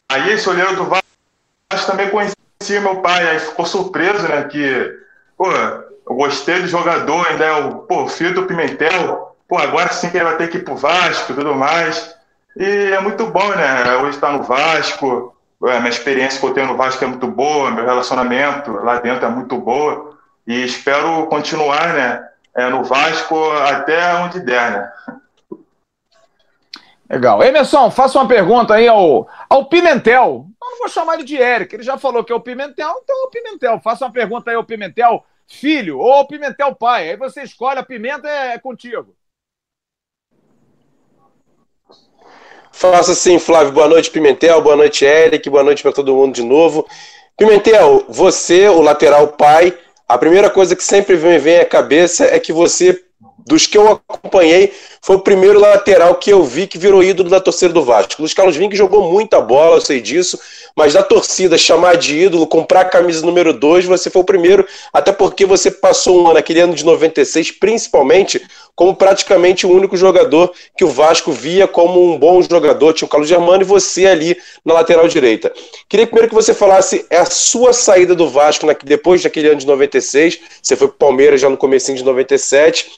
Aí 0.08 0.30
esse 0.30 0.48
olheiro 0.48 0.76
do 0.76 0.84
Vasco 0.84 1.90
também 1.90 2.08
conhecia 2.10 2.80
meu 2.80 3.02
pai, 3.02 3.26
aí 3.28 3.40
ficou 3.40 3.66
surpreso, 3.66 4.28
né? 4.28 4.44
Que, 4.44 4.96
pô, 5.36 5.50
eu 5.50 6.14
gostei 6.14 6.60
do 6.60 6.68
jogador, 6.68 7.26
ainda 7.26 7.44
é 7.44 7.52
o 7.54 7.78
pô, 7.78 8.06
filho 8.06 8.34
do 8.34 8.46
Pimentel. 8.46 9.36
Pô, 9.48 9.58
agora 9.58 9.92
sim 9.92 10.10
que 10.10 10.16
ele 10.16 10.26
vai 10.26 10.36
ter 10.36 10.48
que 10.48 10.58
ir 10.58 10.64
pro 10.64 10.76
Vasco 10.76 11.32
e 11.32 11.34
tudo 11.34 11.56
mais. 11.56 12.14
E 12.56 12.92
é 12.92 13.00
muito 13.00 13.26
bom, 13.26 13.48
né? 13.48 13.96
Hoje 13.96 14.10
está 14.10 14.30
no 14.30 14.44
Vasco. 14.44 15.33
A 15.62 15.78
minha 15.78 15.88
experiência 15.88 16.38
que 16.38 16.46
eu 16.46 16.52
tenho 16.52 16.66
no 16.66 16.76
Vasco 16.76 17.02
é 17.02 17.06
muito 17.06 17.26
boa, 17.26 17.70
meu 17.70 17.84
relacionamento 17.84 18.72
lá 18.72 19.00
dentro 19.00 19.24
é 19.24 19.28
muito 19.28 19.56
boa. 19.58 20.18
E 20.46 20.64
espero 20.64 21.26
continuar, 21.26 21.94
né? 21.94 22.28
É, 22.54 22.68
no 22.68 22.84
Vasco 22.84 23.50
até 23.52 24.14
onde 24.16 24.40
der, 24.40 24.70
né? 24.70 24.92
Legal. 27.08 27.42
Emerson, 27.42 27.90
faça 27.90 28.18
uma 28.18 28.28
pergunta 28.28 28.74
aí 28.74 28.88
ao, 28.88 29.28
ao 29.48 29.66
Pimentel. 29.66 30.46
Eu 30.62 30.70
não 30.70 30.78
vou 30.78 30.88
chamar 30.88 31.14
ele 31.14 31.24
de 31.24 31.36
Eric, 31.36 31.74
ele 31.74 31.82
já 31.82 31.98
falou 31.98 32.24
que 32.24 32.32
é 32.32 32.34
o 32.34 32.40
Pimentel, 32.40 33.00
então 33.02 33.24
é 33.24 33.26
o 33.26 33.30
Pimentel. 33.30 33.80
Faça 33.80 34.04
uma 34.04 34.12
pergunta 34.12 34.50
aí 34.50 34.56
ao 34.56 34.64
Pimentel 34.64 35.24
filho 35.46 35.98
ou 35.98 36.26
Pimentel 36.26 36.74
pai. 36.74 37.10
Aí 37.10 37.16
você 37.16 37.42
escolhe, 37.42 37.78
a 37.78 37.84
pimenta 37.84 38.28
é, 38.28 38.54
é 38.54 38.58
contigo. 38.58 39.14
Faça 42.76 43.12
assim, 43.12 43.38
Flávio. 43.38 43.72
Boa 43.72 43.86
noite, 43.86 44.10
Pimentel. 44.10 44.60
Boa 44.60 44.74
noite, 44.74 45.04
Eric. 45.04 45.48
Boa 45.48 45.62
noite 45.62 45.80
para 45.80 45.92
todo 45.92 46.14
mundo 46.14 46.34
de 46.34 46.42
novo. 46.42 46.84
Pimentel, 47.36 48.04
você, 48.08 48.68
o 48.68 48.82
lateral 48.82 49.28
pai, 49.28 49.72
a 50.08 50.18
primeira 50.18 50.50
coisa 50.50 50.74
que 50.74 50.82
sempre 50.82 51.14
vem, 51.14 51.38
vem 51.38 51.60
à 51.60 51.64
cabeça 51.64 52.24
é 52.24 52.38
que 52.40 52.52
você 52.52 53.00
dos 53.46 53.66
que 53.66 53.76
eu 53.76 54.00
acompanhei, 54.08 54.72
foi 55.02 55.16
o 55.16 55.20
primeiro 55.20 55.60
lateral 55.60 56.14
que 56.14 56.30
eu 56.30 56.42
vi 56.42 56.66
que 56.66 56.78
virou 56.78 57.02
ídolo 57.02 57.28
da 57.28 57.40
torcida 57.40 57.72
do 57.72 57.84
Vasco. 57.84 58.22
Luiz 58.22 58.32
Carlos 58.32 58.56
Vinck 58.56 58.74
jogou 58.74 59.10
muita 59.10 59.40
bola, 59.40 59.76
eu 59.76 59.80
sei 59.80 60.00
disso, 60.00 60.38
mas 60.74 60.94
da 60.94 61.02
torcida 61.02 61.58
chamar 61.58 61.96
de 61.96 62.18
ídolo, 62.18 62.46
comprar 62.46 62.80
a 62.80 62.84
camisa 62.86 63.24
número 63.24 63.52
2, 63.52 63.84
você 63.84 64.08
foi 64.08 64.22
o 64.22 64.24
primeiro, 64.24 64.66
até 64.92 65.12
porque 65.12 65.44
você 65.44 65.70
passou 65.70 66.22
um 66.22 66.28
ano, 66.28 66.38
aquele 66.38 66.60
ano 66.60 66.74
de 66.74 66.84
96, 66.84 67.50
principalmente, 67.52 68.40
como 68.74 68.94
praticamente 68.94 69.66
o 69.66 69.70
único 69.70 69.96
jogador 69.96 70.52
que 70.76 70.84
o 70.84 70.88
Vasco 70.88 71.32
via 71.32 71.66
como 71.66 72.12
um 72.12 72.18
bom 72.18 72.42
jogador. 72.42 72.92
Tinha 72.92 73.06
o 73.06 73.08
Carlos 73.08 73.28
Germano 73.28 73.62
e 73.62 73.66
você 73.66 74.06
ali 74.06 74.36
na 74.64 74.74
lateral 74.74 75.06
direita. 75.08 75.52
Queria 75.88 76.06
primeiro 76.06 76.28
que 76.28 76.34
você 76.34 76.52
falasse 76.52 77.06
a 77.10 77.24
sua 77.24 77.72
saída 77.72 78.14
do 78.14 78.28
Vasco 78.28 78.66
depois 78.84 79.22
daquele 79.22 79.48
ano 79.48 79.60
de 79.60 79.66
96. 79.66 80.40
Você 80.62 80.76
foi 80.76 80.88
para 80.88 80.94
o 80.94 80.98
Palmeiras 80.98 81.40
já 81.40 81.48
no 81.48 81.56
comecinho 81.56 81.96
de 81.96 82.04
97 82.04 82.90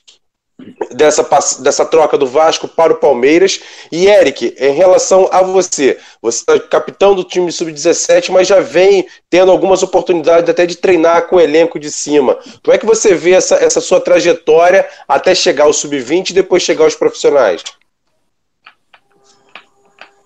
dessa, 0.93 1.23
dessa 1.61 1.85
troca 1.85 2.17
do 2.17 2.27
Vasco 2.27 2.67
para 2.67 2.93
o 2.93 2.97
Palmeiras. 2.97 3.61
E 3.93 4.07
Eric, 4.07 4.55
em 4.59 4.73
relação 4.73 5.29
a 5.31 5.43
você, 5.43 5.99
você 6.21 6.45
é 6.49 6.59
capitão 6.59 7.15
do 7.15 7.25
time 7.25 7.53
sub-17, 7.53 8.31
mas 8.31 8.49
já 8.49 8.61
vem 8.61 9.07
tendo 9.29 9.51
algumas 9.51 9.83
oportunidades 9.83 10.49
até 10.49 10.65
de 10.67 10.77
treinar 10.77 11.27
com 11.27 11.37
o 11.37 11.41
elenco 11.41 11.79
de 11.79 11.91
cima. 11.91 12.39
Como 12.65 12.75
é 12.75 12.79
que 12.79 12.87
você 12.87 13.15
vê 13.15 13.33
essa, 13.33 13.57
essa 13.57 13.81
sua 13.81 14.01
trajetória 14.01 14.89
até 15.07 15.35
chegar 15.35 15.65
ao 15.65 15.73
sub-20 15.73 16.31
e 16.31 16.35
depois 16.35 16.63
chegar 16.63 16.85
aos 16.85 16.95
profissionais? 16.95 17.63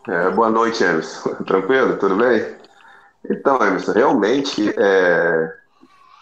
É, 0.09 0.31
boa 0.31 0.51
noite, 0.51 0.82
Emerson. 0.82 1.35
Tranquilo? 1.44 1.97
Tudo 1.97 2.16
bem? 2.16 2.61
Então, 3.28 3.57
Emerson, 3.57 3.93
realmente 3.93 4.73
é, 4.77 5.60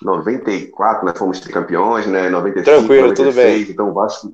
94 0.02 1.04
nós 1.04 1.18
fomos 1.18 1.40
campeões, 1.40 2.06
né? 2.06 2.28
95, 2.28 2.64
Tranquilo, 2.64 3.08
96, 3.08 3.16
tudo 3.16 3.34
bem. 3.34 3.70
Então 3.70 3.90
o 3.90 3.94
Vasco, 3.94 4.32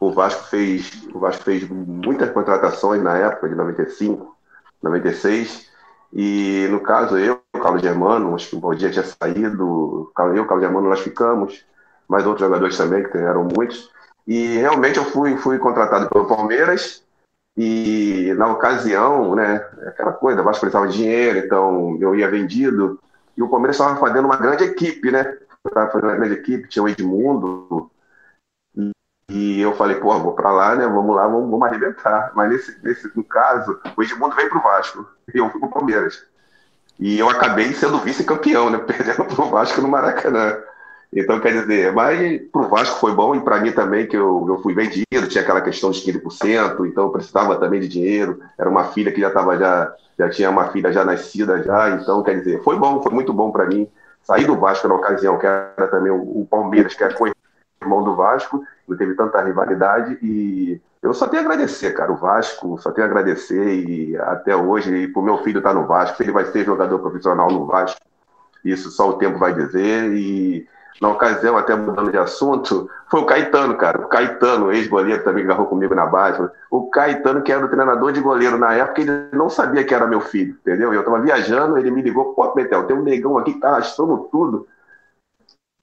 o 0.00 0.12
Vasco 0.12 0.44
fez, 0.44 1.06
o 1.12 1.18
Vasco 1.18 1.44
fez 1.44 1.68
muitas 1.68 2.30
contratações 2.30 3.02
na 3.02 3.16
época 3.18 3.48
de 3.48 3.54
95, 3.54 4.34
96. 4.82 5.70
E 6.14 6.68
no 6.70 6.80
caso 6.80 7.16
eu, 7.16 7.40
o 7.54 7.58
Carlos 7.58 7.82
Germano, 7.82 8.34
acho 8.34 8.50
que 8.50 8.56
o 8.56 8.74
dia 8.74 8.90
tinha 8.90 9.04
saído, 9.04 10.10
eu 10.18 10.36
e 10.36 10.40
o 10.40 10.46
Carlos 10.46 10.64
Germano 10.64 10.88
nós 10.88 11.00
ficamos, 11.00 11.64
mais 12.08 12.26
outros 12.26 12.46
jogadores 12.46 12.76
também 12.76 13.02
que 13.02 13.16
eram 13.16 13.44
muitos. 13.44 13.90
E 14.26 14.56
realmente 14.58 14.98
eu 14.98 15.04
fui 15.04 15.36
fui 15.36 15.58
contratado 15.58 16.08
pelo 16.08 16.26
Palmeiras 16.26 17.02
e 17.56 18.32
na 18.36 18.50
ocasião, 18.50 19.34
né, 19.34 19.56
aquela 19.86 20.12
coisa, 20.12 20.40
o 20.40 20.44
Vasco 20.44 20.60
precisava 20.60 20.88
de 20.88 20.96
dinheiro, 20.96 21.38
então 21.38 21.98
eu 22.00 22.14
ia 22.14 22.30
vendido 22.30 22.98
e 23.36 23.42
o 23.42 23.48
Palmeiras 23.48 23.76
estava 23.76 23.98
fazendo 23.98 24.26
uma 24.26 24.36
grande 24.36 24.64
equipe, 24.64 25.10
né? 25.10 25.38
Estava 25.66 25.90
fazendo 25.90 26.10
uma 26.10 26.16
grande 26.16 26.34
equipe, 26.34 26.68
tinha 26.68 26.82
o 26.82 26.88
Edmundo. 26.88 27.90
E, 29.28 29.60
eu 29.60 29.74
falei, 29.74 29.96
pô, 29.96 30.18
vou 30.18 30.34
para 30.34 30.50
lá, 30.50 30.74
né? 30.74 30.86
Vamos 30.86 31.16
lá, 31.16 31.26
vamos, 31.26 31.50
vamos 31.50 31.66
arrebentar. 31.66 32.32
Mas 32.34 32.50
nesse, 32.50 32.84
nesse 32.84 33.16
no 33.16 33.24
caso, 33.24 33.80
o 33.96 34.02
Edmundo 34.02 34.34
veio 34.34 34.50
para 34.50 34.58
o 34.58 34.62
Vasco 34.62 35.08
e 35.34 35.38
eu 35.38 35.48
fui 35.50 35.60
para 35.60 35.68
o 35.68 35.72
Palmeiras. 35.72 36.24
E 36.98 37.18
eu 37.18 37.28
acabei 37.30 37.72
sendo 37.72 37.98
vice-campeão, 37.98 38.68
né? 38.68 38.78
Perdendo 38.84 39.24
para 39.24 39.44
o 39.44 39.50
Vasco 39.50 39.80
no 39.80 39.88
Maracanã. 39.88 40.58
Então, 41.14 41.40
quer 41.40 41.52
dizer, 41.52 41.92
mas 41.92 42.40
para 42.50 42.62
o 42.62 42.68
Vasco 42.68 42.98
foi 42.98 43.14
bom 43.14 43.34
e 43.34 43.40
para 43.40 43.60
mim 43.60 43.70
também, 43.70 44.06
que 44.06 44.16
eu, 44.16 44.46
eu 44.48 44.62
fui 44.62 44.74
vendido, 44.74 45.28
tinha 45.28 45.42
aquela 45.42 45.60
questão 45.60 45.90
de 45.90 46.00
15%, 46.00 46.86
então 46.86 47.04
eu 47.04 47.10
precisava 47.10 47.56
também 47.56 47.80
de 47.80 47.88
dinheiro. 47.88 48.40
Era 48.58 48.68
uma 48.68 48.84
filha 48.84 49.12
que 49.12 49.20
já 49.20 49.28
estava 49.28 49.58
já 49.58 49.94
já 50.22 50.30
tinha 50.30 50.50
uma 50.50 50.68
filha 50.68 50.92
já 50.92 51.04
nascida 51.04 51.62
já, 51.62 51.90
então 51.90 52.22
quer 52.22 52.38
dizer, 52.38 52.62
foi 52.62 52.78
bom, 52.78 53.02
foi 53.02 53.12
muito 53.12 53.32
bom 53.32 53.50
para 53.50 53.66
mim. 53.66 53.88
Sair 54.22 54.46
do 54.46 54.56
Vasco 54.56 54.86
na 54.86 54.94
ocasião, 54.94 55.38
que 55.38 55.46
era 55.46 55.88
também 55.88 56.12
o, 56.12 56.46
Palmeiras, 56.48 56.94
que 56.94 57.02
o 57.02 57.32
irmão 57.82 58.04
do 58.04 58.14
Vasco, 58.14 58.62
não 58.86 58.96
teve 58.96 59.14
tanta 59.14 59.42
rivalidade 59.42 60.16
e 60.22 60.80
eu 61.02 61.12
só 61.12 61.26
tenho 61.26 61.42
a 61.42 61.44
agradecer, 61.46 61.92
cara, 61.92 62.12
o 62.12 62.16
Vasco, 62.16 62.78
só 62.78 62.92
tenho 62.92 63.08
a 63.08 63.10
agradecer 63.10 63.74
e 63.74 64.16
até 64.16 64.54
hoje, 64.54 64.94
e 64.94 65.08
pro 65.08 65.22
meu 65.22 65.38
filho 65.38 65.58
estar 65.58 65.74
tá 65.74 65.80
no 65.80 65.86
Vasco, 65.86 66.16
se 66.16 66.22
ele 66.22 66.30
vai 66.30 66.44
ser 66.44 66.64
jogador 66.64 67.00
profissional 67.00 67.50
no 67.50 67.66
Vasco, 67.66 68.00
isso 68.64 68.90
só 68.90 69.10
o 69.10 69.14
tempo 69.14 69.38
vai 69.38 69.52
dizer 69.52 70.12
e 70.14 70.68
na 71.02 71.08
ocasião, 71.08 71.56
até 71.56 71.74
mudando 71.74 72.12
de 72.12 72.16
assunto, 72.16 72.88
foi 73.10 73.20
o 73.20 73.26
Caetano, 73.26 73.76
cara. 73.76 74.00
O 74.00 74.06
Caetano, 74.06 74.72
ex-goleiro, 74.72 75.24
também 75.24 75.42
agarrou 75.42 75.66
comigo 75.66 75.96
na 75.96 76.06
base. 76.06 76.48
O 76.70 76.88
Caetano, 76.90 77.42
que 77.42 77.50
era 77.50 77.66
o 77.66 77.68
treinador 77.68 78.12
de 78.12 78.20
goleiro 78.20 78.56
na 78.56 78.72
época, 78.72 79.00
ele 79.00 79.10
não 79.32 79.50
sabia 79.50 79.82
que 79.82 79.92
era 79.92 80.06
meu 80.06 80.20
filho, 80.20 80.56
entendeu? 80.60 80.94
Eu 80.94 81.04
tava 81.04 81.20
viajando, 81.20 81.76
ele 81.76 81.90
me 81.90 82.02
ligou, 82.02 82.34
pô, 82.34 82.54
Betel, 82.54 82.84
tem 82.84 82.96
um 82.96 83.02
negão 83.02 83.36
aqui 83.36 83.54
que 83.54 83.58
tá 83.58 83.70
arrastando 83.70 84.28
tudo. 84.30 84.68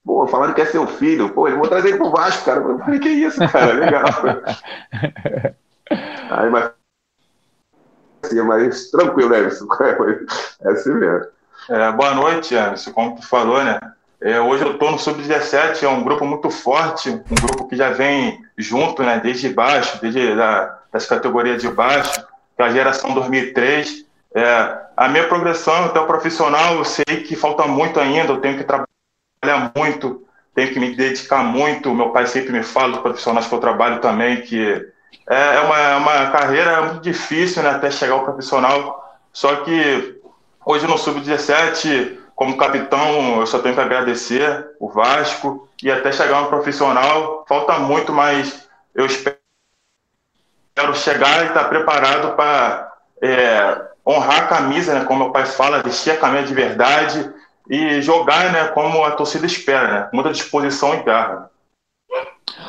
Pô, 0.02 0.26
falando 0.26 0.54
que 0.54 0.62
é 0.62 0.64
seu 0.64 0.86
filho. 0.86 1.28
Pô, 1.34 1.48
eu 1.48 1.58
vou 1.58 1.68
trazer 1.68 1.88
ele 1.88 1.98
pro 1.98 2.10
Vasco, 2.10 2.46
cara. 2.46 2.60
Eu 2.60 2.78
falei, 2.78 2.98
que 2.98 3.10
isso, 3.10 3.40
cara, 3.52 3.74
legal. 3.74 4.04
Aí, 6.30 6.48
mas... 6.48 6.70
Assim, 8.22 8.40
mas 8.40 8.90
tranquilo, 8.90 9.34
Emerson. 9.34 9.66
É 10.62 10.70
assim 10.70 10.94
mesmo. 10.94 11.26
É, 11.68 11.92
boa 11.92 12.14
noite, 12.14 12.54
Emerson. 12.54 12.92
Como 12.92 13.16
tu 13.16 13.28
falou, 13.28 13.62
né? 13.62 13.78
É, 14.22 14.38
hoje 14.38 14.62
eu 14.64 14.72
estou 14.72 14.90
no 14.90 14.98
Sub-17, 14.98 15.82
é 15.82 15.88
um 15.88 16.04
grupo 16.04 16.26
muito 16.26 16.50
forte, 16.50 17.08
um 17.08 17.34
grupo 17.40 17.66
que 17.66 17.74
já 17.74 17.90
vem 17.90 18.42
junto, 18.56 19.02
né, 19.02 19.18
desde 19.18 19.48
baixo, 19.48 19.98
desde 19.98 20.32
a, 20.32 20.78
das 20.92 21.06
categorias 21.06 21.62
de 21.62 21.68
baixo, 21.70 22.20
que 22.54 22.62
é 22.62 22.66
a 22.66 22.70
geração 22.70 23.14
2003. 23.14 24.04
É, 24.34 24.78
a 24.94 25.08
minha 25.08 25.26
progressão 25.26 25.86
até 25.86 25.98
o 25.98 26.06
profissional, 26.06 26.74
eu 26.74 26.84
sei 26.84 27.04
que 27.24 27.34
falta 27.34 27.66
muito 27.66 27.98
ainda, 27.98 28.34
eu 28.34 28.40
tenho 28.42 28.58
que 28.58 28.64
trabalhar 28.64 29.72
muito, 29.74 30.22
tenho 30.54 30.70
que 30.70 30.78
me 30.78 30.94
dedicar 30.94 31.42
muito. 31.42 31.94
Meu 31.94 32.10
pai 32.10 32.26
sempre 32.26 32.52
me 32.52 32.62
fala, 32.62 32.96
os 32.96 33.00
profissionais 33.00 33.46
que 33.46 33.54
eu 33.54 33.58
trabalho 33.58 34.00
também, 34.00 34.42
que 34.42 34.86
é, 35.30 35.56
é 35.56 35.60
uma, 35.60 35.78
é 35.78 35.96
uma 35.96 36.30
carreira 36.30 36.82
muito 36.82 37.00
difícil 37.00 37.62
né, 37.62 37.70
até 37.70 37.90
chegar 37.90 38.12
ao 38.12 38.24
profissional. 38.24 39.18
Só 39.32 39.56
que 39.56 40.20
hoje 40.66 40.86
no 40.86 40.98
Sub-17 40.98 42.19
como 42.40 42.56
capitão, 42.56 43.38
eu 43.38 43.46
só 43.46 43.58
tenho 43.58 43.74
que 43.74 43.82
agradecer 43.82 44.70
o 44.80 44.88
Vasco 44.88 45.68
e 45.82 45.90
até 45.90 46.10
chegar 46.10 46.40
no 46.40 46.48
profissional. 46.48 47.44
Falta 47.46 47.78
muito, 47.78 48.14
mas 48.14 48.66
eu 48.94 49.04
espero 49.04 49.36
chegar 50.94 51.44
e 51.44 51.48
estar 51.48 51.64
preparado 51.64 52.34
para 52.36 52.94
é, 53.20 53.82
honrar 54.06 54.44
a 54.44 54.46
camisa, 54.46 54.94
né? 54.94 55.04
como 55.04 55.24
meu 55.24 55.32
pai 55.32 55.44
fala, 55.44 55.82
vestir 55.82 56.12
a 56.12 56.16
camisa 56.16 56.46
de 56.46 56.54
verdade 56.54 57.30
e 57.68 58.00
jogar 58.00 58.50
né, 58.50 58.68
como 58.68 59.04
a 59.04 59.10
torcida 59.10 59.44
espera, 59.44 59.88
né, 59.92 60.08
muita 60.10 60.32
disposição 60.32 60.94
e 60.94 61.02
garra. 61.02 61.50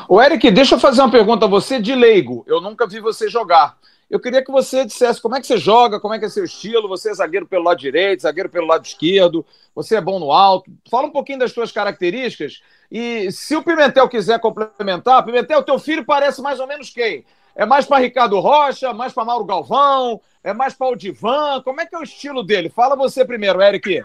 O 0.06 0.22
Eric, 0.22 0.52
deixa 0.52 0.76
eu 0.76 0.80
fazer 0.82 1.00
uma 1.00 1.10
pergunta 1.10 1.46
a 1.46 1.50
você 1.50 1.82
de 1.82 1.96
leigo. 1.96 2.44
Eu 2.46 2.60
nunca 2.60 2.86
vi 2.86 3.00
você 3.00 3.30
jogar. 3.30 3.78
Eu 4.12 4.20
queria 4.20 4.44
que 4.44 4.52
você 4.52 4.84
dissesse 4.84 5.22
como 5.22 5.38
é 5.38 5.40
que 5.40 5.48
você 5.48 5.56
joga, 5.56 5.98
como 5.98 6.14
é 6.14 6.20
que 6.20 6.26
é 6.26 6.30
seu 6.30 6.44
estilo. 6.44 6.90
Você 6.90 7.10
é 7.10 7.14
zagueiro 7.14 7.48
pelo 7.48 7.64
lado 7.64 7.80
direito, 7.80 8.24
zagueiro 8.24 8.50
pelo 8.50 8.68
lado 8.68 8.86
esquerdo, 8.86 9.46
você 9.74 9.96
é 9.96 10.02
bom 10.02 10.20
no 10.20 10.34
alto. 10.34 10.70
Fala 10.90 11.08
um 11.08 11.12
pouquinho 11.12 11.40
das 11.40 11.54
suas 11.54 11.72
características. 11.72 12.62
E 12.92 13.32
se 13.32 13.56
o 13.56 13.64
Pimentel 13.64 14.10
quiser 14.10 14.38
complementar, 14.42 15.24
Pimentel, 15.24 15.64
teu 15.64 15.80
filho 15.80 16.04
parece 16.04 16.42
mais 16.42 16.60
ou 16.60 16.68
menos 16.68 16.90
quem? 16.90 17.26
É 17.56 17.66
mais 17.66 17.86
para 17.86 18.00
Ricardo 18.02 18.38
Rocha, 18.42 18.94
mais 18.94 19.14
para 19.14 19.24
Mauro 19.24 19.46
Galvão, 19.46 20.20
é 20.44 20.54
mais 20.54 20.74
para 20.74 20.88
o 20.88 20.96
Divan? 20.96 21.62
Como 21.64 21.80
é 21.80 21.86
que 21.86 21.96
é 21.96 22.00
o 22.00 22.04
estilo 22.04 22.44
dele? 22.44 22.70
Fala 22.70 22.98
você 22.98 23.24
primeiro, 23.24 23.62
Eric. 23.62 24.04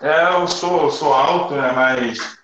É, 0.00 0.34
eu 0.34 0.46
sou, 0.46 0.88
sou 0.88 1.12
alto, 1.12 1.54
né? 1.54 1.72
Mas 1.72 2.38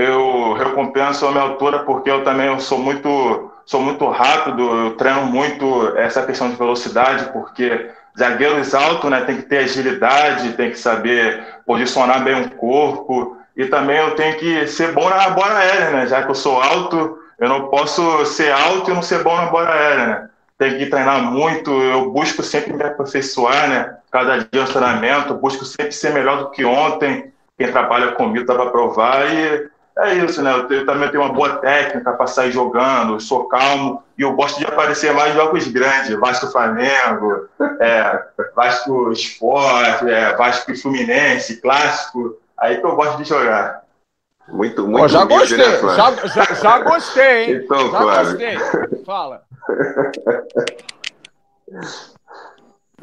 eu 0.00 0.54
recompenso 0.54 1.26
a 1.26 1.30
minha 1.30 1.42
altura 1.42 1.80
porque 1.80 2.10
eu 2.10 2.24
também 2.24 2.58
sou 2.58 2.78
muito, 2.78 3.50
sou 3.66 3.80
muito 3.80 4.08
rápido, 4.08 4.62
eu 4.62 4.96
treino 4.96 5.26
muito 5.26 5.96
essa 5.96 6.24
questão 6.24 6.48
de 6.50 6.56
velocidade, 6.56 7.30
porque 7.32 7.90
zagueiros 8.18 8.74
altos 8.74 9.10
né, 9.10 9.20
tem 9.22 9.36
que 9.36 9.42
ter 9.42 9.58
agilidade, 9.58 10.54
tem 10.54 10.70
que 10.70 10.78
saber 10.78 11.44
posicionar 11.66 12.24
bem 12.24 12.40
o 12.40 12.50
corpo, 12.50 13.36
e 13.56 13.66
também 13.66 13.98
eu 13.98 14.14
tenho 14.14 14.36
que 14.38 14.66
ser 14.66 14.92
bom 14.92 15.08
na 15.08 15.30
bola 15.30 15.58
aérea, 15.58 15.90
né? 15.90 16.06
Já 16.06 16.22
que 16.22 16.30
eu 16.30 16.34
sou 16.34 16.62
alto, 16.62 17.18
eu 17.38 17.48
não 17.48 17.68
posso 17.68 18.24
ser 18.24 18.52
alto 18.52 18.90
e 18.90 18.94
não 18.94 19.02
ser 19.02 19.22
bom 19.22 19.36
na 19.36 19.46
bola 19.46 19.68
aérea, 19.68 20.06
né? 20.06 20.28
Tem 20.56 20.78
que 20.78 20.86
treinar 20.86 21.22
muito, 21.22 21.70
eu 21.70 22.10
busco 22.10 22.42
sempre 22.42 22.72
me 22.72 22.82
aperfeiçoar, 22.82 23.68
né? 23.68 23.96
Cada 24.10 24.38
dia 24.38 24.62
um 24.62 24.64
treinamento, 24.64 25.34
busco 25.34 25.64
sempre 25.64 25.92
ser 25.92 26.14
melhor 26.14 26.38
do 26.38 26.50
que 26.50 26.64
ontem. 26.64 27.32
Quem 27.58 27.70
trabalha 27.70 28.12
comigo 28.12 28.46
dá 28.46 28.54
para 28.54 28.70
provar 28.70 29.30
e 29.30 29.68
é 29.98 30.14
isso, 30.14 30.42
né? 30.42 30.52
Eu, 30.52 30.68
eu, 30.68 30.86
também 30.86 31.10
tenho 31.10 31.22
uma 31.22 31.32
boa 31.32 31.56
técnica 31.56 32.12
para 32.12 32.26
sair 32.26 32.52
jogando, 32.52 33.20
sou 33.20 33.48
calmo 33.48 34.02
e 34.16 34.22
eu 34.22 34.32
gosto 34.32 34.58
de 34.58 34.66
aparecer 34.66 35.12
mais 35.12 35.32
em 35.32 35.36
jogos 35.36 35.66
grandes, 35.68 36.18
Vasco 36.18 36.46
Flamengo, 36.48 37.48
é, 37.80 38.22
Vasco 38.54 39.12
Esporte, 39.12 40.10
é, 40.10 40.34
Vasco 40.36 40.74
Fluminense, 40.76 41.60
clássico, 41.60 42.38
aí 42.56 42.78
que 42.78 42.86
eu 42.86 42.96
gosto 42.96 43.18
de 43.18 43.28
jogar. 43.28 43.82
Muito, 44.48 44.86
muito. 44.86 45.04
Oh, 45.04 45.08
já 45.08 45.24
gostei, 45.24 45.58
né, 45.58 45.78
já, 45.78 46.26
já, 46.26 46.54
já, 46.54 46.78
gostei, 46.80 47.44
hein? 47.44 47.62
Então, 47.64 47.90
já 47.90 47.98
claro. 47.98 48.24
gostei. 48.24 48.58
Fala. 49.04 49.42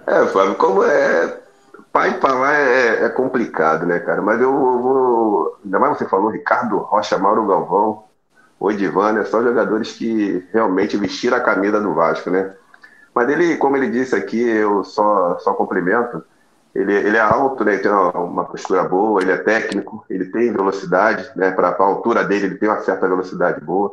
É, 0.06 0.26
Flávio, 0.28 0.56
como 0.56 0.86
é 0.86 1.38
pai 1.98 2.20
falar 2.20 2.54
é, 2.54 3.06
é, 3.06 3.10
complicado, 3.10 3.88
né, 3.88 4.00
cara? 4.00 4.22
Mas 4.22 4.40
eu 4.40 4.52
vou. 4.52 5.60
Ainda 5.66 5.80
mais 5.80 5.98
você 5.98 6.08
falou, 6.08 6.30
Ricardo 6.30 6.78
Rocha, 6.78 7.18
Mauro 7.18 7.48
Galvão, 7.48 8.04
Odivan, 8.60 9.14
né? 9.14 9.26
São 9.26 9.44
jogadores 9.44 9.94
que 9.94 10.48
realmente 10.54 10.96
vestiram 10.96 11.38
a 11.38 11.42
camisa 11.42 11.82
do 11.82 11.96
Vasco, 11.96 12.30
né? 12.30 12.56
Mas 13.16 13.28
ele, 13.30 13.58
como 13.58 13.76
ele 13.78 13.90
disse 13.90 14.16
aqui, 14.16 14.40
eu 14.40 14.84
só, 14.84 15.40
só 15.40 15.54
cumprimento. 15.56 16.24
Ele, 16.76 16.94
ele 16.94 17.18
é 17.18 17.20
alto, 17.20 17.66
né? 17.66 17.78
Tem 17.78 17.90
uma, 17.92 18.12
uma 18.12 18.46
postura 18.46 18.84
boa, 18.84 19.20
ele 19.20 19.32
é 19.32 19.38
técnico, 19.38 20.06
ele 20.08 20.26
tem 20.26 20.54
velocidade, 20.54 21.32
né? 21.36 21.50
Para 21.52 21.70
a 21.70 21.84
altura 21.84 22.24
dele, 22.24 22.46
ele 22.46 22.58
tem 22.58 22.70
uma 22.70 22.82
certa 22.82 23.08
velocidade 23.08 23.60
boa. 23.62 23.92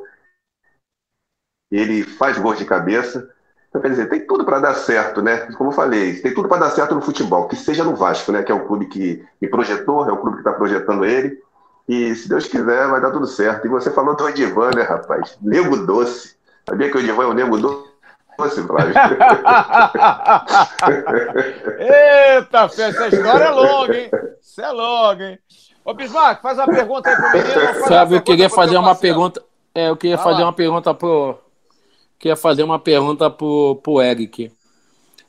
Ele 1.70 2.02
faz 2.02 2.36
gols 2.36 2.58
de 2.58 2.66
cabeça. 2.66 3.33
Então, 3.74 3.82
quer 3.82 3.88
dizer, 3.88 4.08
tem 4.08 4.24
tudo 4.24 4.44
para 4.44 4.60
dar 4.60 4.74
certo, 4.74 5.20
né? 5.20 5.48
Como 5.58 5.70
eu 5.70 5.74
falei, 5.74 6.14
tem 6.20 6.32
tudo 6.32 6.48
para 6.48 6.60
dar 6.60 6.70
certo 6.70 6.94
no 6.94 7.00
futebol, 7.02 7.48
que 7.48 7.56
seja 7.56 7.82
no 7.82 7.96
Vasco, 7.96 8.30
né? 8.30 8.44
Que 8.44 8.52
é 8.52 8.54
o 8.54 8.64
clube 8.68 8.86
que 8.86 9.26
me 9.42 9.48
projetou, 9.48 10.08
é 10.08 10.12
o 10.12 10.16
clube 10.16 10.36
que 10.36 10.42
está 10.42 10.52
projetando 10.52 11.04
ele. 11.04 11.36
E 11.88 12.14
se 12.14 12.28
Deus 12.28 12.46
quiser, 12.46 12.86
vai 12.86 13.00
dar 13.00 13.10
tudo 13.10 13.26
certo. 13.26 13.66
E 13.66 13.68
você 13.68 13.90
falou 13.90 14.14
do 14.14 14.28
Edivan, 14.28 14.70
né, 14.76 14.82
rapaz? 14.82 15.36
Nego 15.42 15.76
doce. 15.78 16.36
Sabia 16.68 16.88
que 16.88 16.96
o 16.96 17.00
Edivan 17.00 17.24
é 17.24 17.26
o 17.26 17.32
nego 17.32 17.58
doce? 17.58 18.62
Flávio. 18.64 18.94
Eita, 21.78 22.58
essa 22.66 23.08
história 23.08 23.44
é 23.44 23.50
longa, 23.50 23.96
hein? 23.96 24.10
Isso 24.40 24.60
é 24.60 24.70
longa, 24.70 25.24
hein? 25.30 25.38
Ô, 25.84 25.94
Bismarck, 25.94 26.40
faz 26.40 26.58
uma 26.58 26.68
pergunta 26.68 27.10
aí 27.10 27.16
pro 27.16 27.32
menino. 27.32 27.74
Flávio, 27.86 28.16
eu 28.18 28.22
queria 28.22 28.48
fazer 28.48 28.76
uma 28.76 28.94
pergunta. 28.94 29.42
É, 29.74 29.88
eu 29.88 29.96
queria 29.96 30.16
fazer 30.16 30.44
uma 30.44 30.52
pergunta 30.52 30.94
pro, 30.94 31.36
queria 32.18 32.36
fazer 32.36 32.62
uma 32.62 32.78
pergunta 32.78 33.30
pro, 33.30 33.76
pro 33.82 34.00
Eric. 34.00 34.50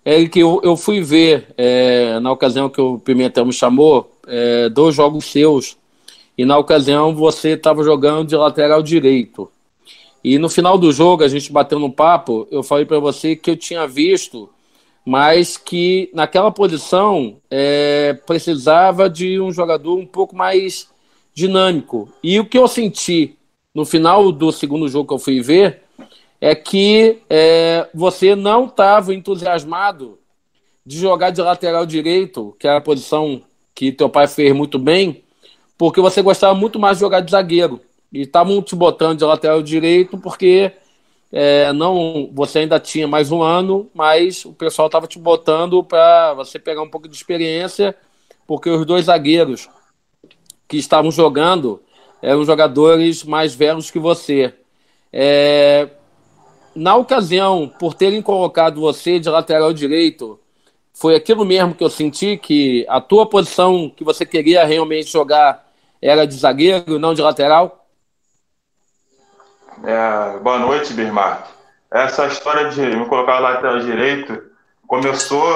Eric, 0.06 0.40
eu, 0.40 0.62
eu 0.64 0.78
fui 0.78 1.02
ver, 1.02 1.48
é, 1.58 2.20
na 2.20 2.32
ocasião 2.32 2.70
que 2.70 2.80
o 2.80 3.00
Pimentel 3.00 3.46
me 3.46 3.54
chamou, 3.54 4.12
é, 4.28 4.70
dois 4.70 4.94
jogos 4.96 5.26
seus, 5.26 5.78
e 6.38 6.46
na 6.46 6.58
ocasião 6.58 7.16
você 7.16 7.50
estava 7.50 7.84
jogando 7.84 8.28
de 8.28 8.36
lateral 8.36 8.84
direito. 8.84 9.50
E 10.24 10.38
no 10.38 10.50
final 10.50 10.78
do 10.78 10.92
jogo, 10.92 11.24
a 11.24 11.28
gente 11.28 11.52
bateu 11.52 11.80
no 11.80 11.92
papo, 11.92 12.48
eu 12.52 12.62
falei 12.64 12.86
para 12.86 13.00
você 13.00 13.36
que 13.36 13.50
eu 13.52 13.58
tinha 13.58 13.88
visto, 13.88 14.50
mas 15.06 15.56
que 15.56 16.10
naquela 16.14 16.52
posição 16.52 17.38
é, 17.50 18.14
precisava 18.26 19.10
de 19.10 19.40
um 19.40 19.52
jogador 19.52 19.98
um 19.98 20.06
pouco 20.06 20.36
mais 20.36 20.90
dinâmico. 21.34 22.10
E 22.24 22.40
o 22.40 22.46
que 22.46 22.58
eu 22.58 22.68
senti 22.68 23.38
no 23.74 23.86
final 23.86 24.32
do 24.32 24.52
segundo 24.52 24.88
jogo 24.88 25.08
que 25.08 25.14
eu 25.14 25.20
fui 25.20 25.42
ver 25.42 25.85
é 26.46 26.54
que 26.54 27.24
é, 27.28 27.90
você 27.92 28.36
não 28.36 28.66
estava 28.66 29.16
entusiasmado 29.16 30.20
de 30.86 31.00
jogar 31.00 31.32
de 31.32 31.42
lateral 31.42 31.88
direito, 31.88 32.56
que 32.60 32.68
era 32.68 32.78
a 32.78 32.82
posição 32.82 33.42
que 33.74 33.92
teu 33.92 34.08
pai 34.08 34.28
fez 34.28 34.56
muito 34.56 34.78
bem, 34.78 35.24
porque 35.76 36.00
você 36.00 36.22
gostava 36.22 36.54
muito 36.54 36.78
mais 36.78 36.98
de 36.98 37.02
jogar 37.02 37.22
de 37.22 37.32
zagueiro. 37.32 37.82
E 38.14 38.22
estavam 38.22 38.62
te 38.62 38.76
botando 38.76 39.18
de 39.18 39.26
lateral 39.26 39.60
direito 39.64 40.20
porque 40.20 40.72
é, 41.32 41.74
não 41.74 42.30
você 42.32 42.60
ainda 42.60 42.80
tinha 42.80 43.08
mais 43.08 43.32
um 43.32 43.42
ano, 43.42 43.90
mas 43.92 44.46
o 44.46 44.54
pessoal 44.54 44.86
estava 44.86 45.08
te 45.08 45.18
botando 45.18 45.84
para 45.84 46.36
você 46.36 46.60
pegar 46.60 46.84
um 46.84 46.90
pouco 46.92 47.08
de 47.08 47.16
experiência, 47.16 47.96
porque 48.46 48.70
os 48.70 48.86
dois 48.86 49.06
zagueiros 49.06 49.68
que 50.68 50.78
estavam 50.78 51.10
jogando 51.10 51.82
eram 52.22 52.46
jogadores 52.46 53.24
mais 53.24 53.56
velhos 53.56 53.90
que 53.90 53.98
você. 53.98 54.54
É, 55.12 55.90
na 56.76 56.96
ocasião, 56.96 57.72
por 57.80 57.94
terem 57.94 58.22
colocado 58.22 58.82
você 58.82 59.18
de 59.20 59.30
lateral 59.30 59.72
direito, 59.72 60.40
foi 60.94 61.16
aquilo 61.16 61.46
mesmo 61.46 61.74
que 61.74 61.84
eu 61.84 61.90
senti, 61.90 62.38
que 62.38 62.86
a 62.90 63.00
tua 63.00 63.28
posição 63.28 63.90
que 63.90 64.04
você 64.04 64.26
queria 64.26 64.66
realmente 64.66 65.12
jogar 65.12 65.66
era 66.02 66.26
de 66.26 66.36
zagueiro, 66.36 67.00
não 67.00 67.14
de 67.14 67.22
lateral? 67.22 67.88
É, 69.84 70.40
boa 70.40 70.60
noite, 70.60 70.94
Birmar. 70.94 71.48
Essa 71.92 72.28
história 72.28 72.70
de 72.70 72.82
me 72.82 73.06
colocar 73.08 73.40
lateral 73.40 73.80
direito 73.80 74.42
começou. 74.88 75.54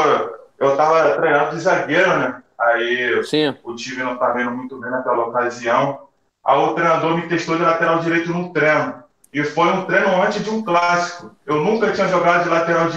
Eu 0.57 0.71
estava 0.71 1.15
treinando 1.15 1.55
de 1.55 1.61
zagueiro, 1.61 2.17
né? 2.17 2.41
Aí 2.59 3.23
Sim. 3.23 3.55
o 3.63 3.75
time 3.75 4.03
não 4.03 4.13
estava 4.13 4.33
vendo 4.33 4.51
muito 4.51 4.77
bem 4.79 4.91
naquela 4.91 5.25
ocasião. 5.27 6.07
Aí 6.43 6.57
o 6.57 6.73
treinador 6.73 7.15
me 7.15 7.27
testou 7.27 7.55
de 7.55 7.63
lateral 7.63 7.99
direito 7.99 8.33
no 8.33 8.51
treino. 8.51 9.03
E 9.31 9.43
foi 9.43 9.67
um 9.67 9.85
treino 9.85 10.21
antes 10.21 10.43
de 10.43 10.49
um 10.49 10.63
clássico. 10.63 11.35
Eu 11.45 11.63
nunca 11.63 11.91
tinha 11.91 12.07
jogado 12.07 12.43
de 12.43 12.49
lateral 12.49 12.89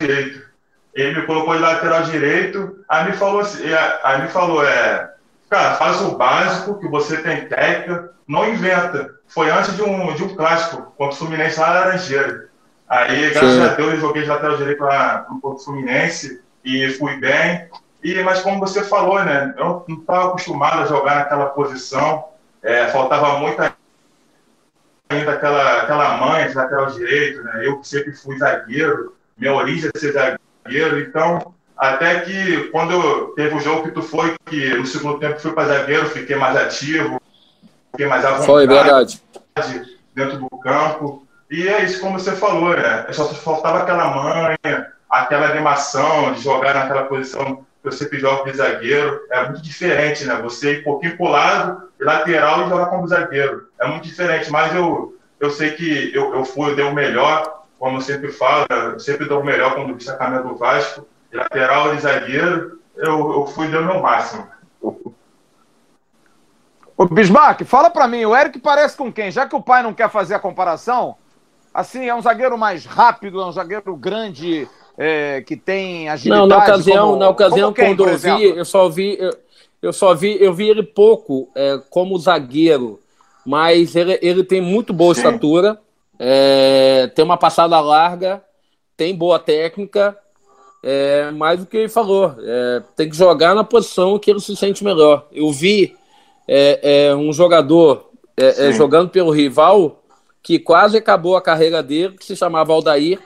direito. 0.00 0.48
Ele 0.94 1.20
me 1.20 1.26
colocou 1.26 1.54
de 1.54 1.60
lateral 1.60 2.02
direito, 2.02 2.84
aí 2.88 3.06
me 3.06 3.16
falou 3.16 3.40
assim, 3.40 3.62
aí 4.02 4.22
me 4.22 4.28
falou, 4.28 4.64
é, 4.64 5.12
cara, 5.48 5.74
faz 5.74 6.00
o 6.02 6.16
básico, 6.16 6.78
que 6.78 6.88
você 6.88 7.18
tem 7.18 7.46
técnica, 7.46 8.12
não 8.26 8.48
inventa. 8.48 9.14
Foi 9.28 9.50
antes 9.50 9.76
de 9.76 9.82
um, 9.82 10.14
de 10.14 10.24
um 10.24 10.34
clássico, 10.34 10.92
contra 10.96 11.14
o 11.14 11.18
Fluminense 11.18 11.60
lá 11.60 11.68
na 11.68 11.80
Laranjeira. 11.80 12.48
Aí, 12.88 13.30
graças 13.30 13.54
Sim. 13.54 13.62
a 13.62 13.68
Deus, 13.68 13.94
eu 13.94 14.00
joguei 14.00 14.22
de 14.22 14.28
lateral 14.28 14.56
direito 14.56 14.82
lá 14.82 15.26
no 15.30 15.58
Fluminense 15.58 16.42
e 16.64 16.88
fui 16.90 17.16
bem. 17.16 17.68
E, 18.02 18.22
mas 18.22 18.40
como 18.40 18.60
você 18.60 18.82
falou, 18.82 19.22
né, 19.24 19.54
eu 19.58 19.84
não 19.88 19.98
estava 19.98 20.28
acostumado 20.28 20.82
a 20.82 20.86
jogar 20.86 21.16
naquela 21.16 21.46
posição, 21.46 22.24
é, 22.62 22.86
faltava 22.88 23.38
muita 23.38 23.74
ainda 25.08 25.32
aquela, 25.32 25.82
aquela 25.82 26.16
manha 26.16 26.48
de 26.48 26.54
lateral 26.54 26.86
direito, 26.86 27.42
né? 27.42 27.66
Eu 27.66 27.82
sempre 27.82 28.12
fui 28.12 28.38
zagueiro, 28.38 29.14
minha 29.36 29.54
origem 29.54 29.90
é 29.94 29.98
ser 29.98 30.12
zagueiro, 30.12 31.00
então 31.00 31.54
até 31.76 32.20
que 32.20 32.64
quando 32.70 33.28
teve 33.36 33.54
o 33.54 33.60
jogo 33.60 33.84
que 33.84 33.92
tu 33.92 34.02
foi, 34.02 34.34
que 34.46 34.74
no 34.74 34.84
segundo 34.84 35.18
tempo 35.18 35.38
fui 35.38 35.52
para 35.52 35.68
zagueiro, 35.68 36.06
fiquei 36.06 36.36
mais 36.36 36.56
ativo, 36.56 37.20
fiquei 37.92 38.06
mais 38.06 38.24
à 38.24 38.30
vontade 38.30 38.46
foi, 38.46 38.66
verdade. 38.66 39.22
dentro 40.14 40.38
do 40.38 40.48
campo. 40.58 41.26
E 41.50 41.66
é 41.66 41.84
isso 41.84 42.00
como 42.00 42.18
você 42.18 42.32
falou, 42.32 42.76
né? 42.76 43.06
Só 43.12 43.24
faltava 43.26 43.78
aquela 43.78 44.14
manha, 44.14 44.92
aquela 45.08 45.48
animação 45.48 46.32
de 46.32 46.42
jogar 46.42 46.74
naquela 46.74 47.04
posição 47.04 47.64
sempre 47.92 48.18
jogo 48.18 48.44
de 48.44 48.56
zagueiro. 48.56 49.20
É 49.30 49.44
muito 49.44 49.62
diferente, 49.62 50.24
né? 50.24 50.40
Você 50.42 50.74
ir 50.74 50.80
um 50.80 50.84
pouquinho 50.84 51.16
pro 51.16 51.28
lado, 51.28 51.88
lateral 52.00 52.66
e 52.66 52.68
jogar 52.68 52.86
como 52.86 53.08
zagueiro. 53.08 53.68
É 53.80 53.86
muito 53.86 54.04
diferente, 54.04 54.50
mas 54.50 54.74
eu, 54.74 55.16
eu 55.40 55.50
sei 55.50 55.72
que 55.72 56.14
eu, 56.14 56.34
eu 56.34 56.44
fui, 56.44 56.70
eu 56.70 56.76
dei 56.76 56.84
o 56.84 56.94
melhor, 56.94 57.64
como 57.78 57.98
eu 57.98 58.00
sempre 58.02 58.32
falo, 58.32 58.66
eu 58.70 58.98
sempre 58.98 59.26
dou 59.26 59.40
o 59.40 59.44
melhor 59.44 59.74
quando 59.74 59.92
o 59.92 59.96
destacamento 59.96 60.48
do 60.48 60.56
Vasco, 60.56 61.06
lateral 61.32 61.94
e 61.94 62.00
zagueiro, 62.00 62.78
eu, 62.96 63.32
eu 63.32 63.46
fui 63.46 63.68
dando 63.68 63.90
o 63.90 63.92
meu 63.92 64.02
máximo. 64.02 64.46
Ô 66.96 67.06
Bismarck, 67.06 67.64
fala 67.64 67.90
para 67.90 68.08
mim, 68.08 68.24
o 68.24 68.36
Eric 68.36 68.58
parece 68.58 68.96
com 68.96 69.12
quem? 69.12 69.30
Já 69.30 69.46
que 69.46 69.54
o 69.54 69.62
pai 69.62 69.84
não 69.84 69.94
quer 69.94 70.10
fazer 70.10 70.34
a 70.34 70.40
comparação, 70.40 71.16
assim, 71.72 72.08
é 72.08 72.14
um 72.14 72.20
zagueiro 72.20 72.58
mais 72.58 72.84
rápido, 72.84 73.40
é 73.40 73.46
um 73.46 73.52
zagueiro 73.52 73.94
grande, 73.94 74.68
é, 74.98 75.40
que 75.42 75.56
tem 75.56 76.08
agilidade. 76.08 76.40
Não, 76.40 76.46
na 76.48 76.58
ocasião, 76.58 77.06
como, 77.06 77.18
na 77.18 77.28
ocasião 77.28 77.72
quem, 77.72 77.96
quando 77.96 78.08
eu 78.08 78.18
vi, 78.18 78.44
eu 78.44 78.64
só 78.64 78.88
vi, 78.88 79.16
eu, 79.18 79.30
eu, 79.80 79.92
só 79.92 80.12
vi, 80.14 80.36
eu 80.42 80.52
vi 80.52 80.68
ele 80.68 80.82
pouco 80.82 81.48
é, 81.54 81.80
como 81.88 82.18
zagueiro, 82.18 82.98
mas 83.46 83.94
ele, 83.94 84.18
ele 84.20 84.42
tem 84.42 84.60
muito 84.60 84.92
boa 84.92 85.14
Sim. 85.14 85.20
estatura, 85.20 85.80
é, 86.18 87.06
tem 87.14 87.24
uma 87.24 87.36
passada 87.36 87.78
larga, 87.80 88.42
tem 88.96 89.14
boa 89.14 89.38
técnica, 89.38 90.18
é, 90.82 91.30
mais 91.30 91.60
do 91.60 91.66
que 91.66 91.76
ele 91.76 91.88
falou, 91.88 92.34
é, 92.40 92.82
tem 92.96 93.08
que 93.08 93.16
jogar 93.16 93.54
na 93.54 93.62
posição 93.62 94.18
que 94.18 94.30
ele 94.30 94.40
se 94.40 94.56
sente 94.56 94.82
melhor. 94.82 95.28
Eu 95.30 95.52
vi 95.52 95.94
é, 96.48 97.06
é 97.08 97.14
um 97.14 97.32
jogador 97.32 98.10
é, 98.36 98.68
é 98.68 98.72
jogando 98.72 99.10
pelo 99.10 99.30
rival 99.30 100.02
que 100.42 100.58
quase 100.58 100.96
acabou 100.96 101.36
a 101.36 101.42
carreira 101.42 101.82
dele, 101.82 102.16
que 102.16 102.24
se 102.24 102.34
chamava 102.34 102.72
Aldair. 102.72 103.20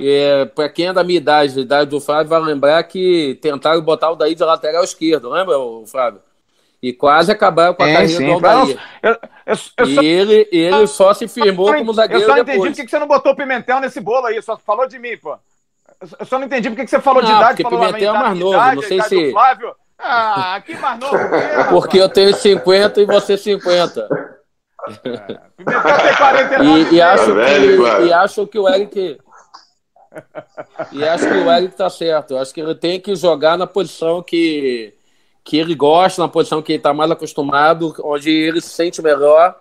É, 0.00 0.44
Para 0.46 0.68
quem 0.68 0.86
é 0.88 0.92
da 0.92 1.04
minha 1.04 1.18
idade, 1.18 1.54
da 1.54 1.60
idade 1.60 1.90
do 1.90 2.00
Flávio, 2.00 2.28
vai 2.28 2.40
lembrar 2.40 2.82
que 2.84 3.38
tentaram 3.40 3.80
botar 3.80 4.08
o 4.08 4.10
Aldair 4.10 4.34
de 4.34 4.42
lateral 4.42 4.84
esquerdo, 4.84 5.30
lembra, 5.30 5.54
Flávio? 5.86 6.20
E 6.82 6.92
quase 6.92 7.32
acabaram 7.32 7.72
com 7.72 7.82
a 7.82 7.86
carreira 7.86 8.08
sim, 8.08 8.26
do 8.26 8.32
Aldair. 8.32 8.78
Eu, 9.02 9.12
eu, 9.46 9.56
eu 9.78 9.86
e 9.86 9.94
só... 9.94 10.02
ele, 10.02 10.48
ele 10.52 10.86
só 10.86 11.14
se 11.14 11.26
firmou 11.26 11.72
como 11.72 11.94
zagueiro 11.94 12.22
Eu 12.22 12.26
só 12.26 12.34
não 12.34 12.42
entendi 12.42 12.68
por 12.68 12.72
que 12.74 12.88
você 12.88 12.98
não 12.98 13.06
botou 13.06 13.34
Pimentel 13.34 13.80
nesse 13.80 14.00
bolo 14.00 14.26
aí, 14.26 14.42
só 14.42 14.56
falou 14.56 14.86
de 14.86 14.98
mim, 14.98 15.16
pô. 15.16 15.38
Eu 16.18 16.26
só 16.26 16.38
não 16.38 16.46
entendi 16.46 16.68
por 16.68 16.76
que 16.76 16.86
você 16.86 17.00
falou 17.00 17.22
não, 17.22 17.30
de 17.30 17.36
idade. 17.36 17.62
Porque 17.62 17.76
Pimentel 17.76 18.14
é 18.14 18.18
mais 18.18 18.38
novo, 18.38 18.54
idade, 18.54 18.76
não 18.76 18.82
sei 18.82 19.00
se... 19.02 19.32
Flávio. 19.32 19.74
Ah, 19.98 20.60
que 20.64 20.76
mais 20.76 20.98
novo 20.98 21.16
que 21.16 21.64
Porque 21.70 21.98
eu 21.98 22.08
tenho 22.08 22.34
50 22.34 23.00
e 23.00 23.06
você 23.06 23.36
50. 23.38 24.34
É. 25.04 25.14
tem 25.56 26.16
49 26.16 26.68
e, 26.68 26.94
e, 26.94 27.00
acho 27.00 27.24
que, 27.24 28.04
e 28.04 28.12
acho 28.12 28.46
que 28.46 28.58
o 28.58 28.68
Eric. 28.68 29.18
E 30.92 31.04
acho 31.04 31.26
que 31.26 31.34
o 31.34 31.50
Eric 31.50 31.76
tá 31.76 31.90
certo. 31.90 32.36
Acho 32.36 32.52
que 32.52 32.60
ele 32.60 32.74
tem 32.74 33.00
que 33.00 33.14
jogar 33.14 33.56
na 33.56 33.66
posição 33.66 34.22
que, 34.22 34.92
que 35.42 35.56
ele 35.56 35.74
gosta, 35.74 36.22
na 36.22 36.28
posição 36.28 36.62
que 36.62 36.72
ele 36.72 36.78
está 36.78 36.92
mais 36.92 37.10
acostumado, 37.10 37.94
onde 38.02 38.30
ele 38.30 38.60
se 38.60 38.68
sente 38.68 39.02
melhor. 39.02 39.60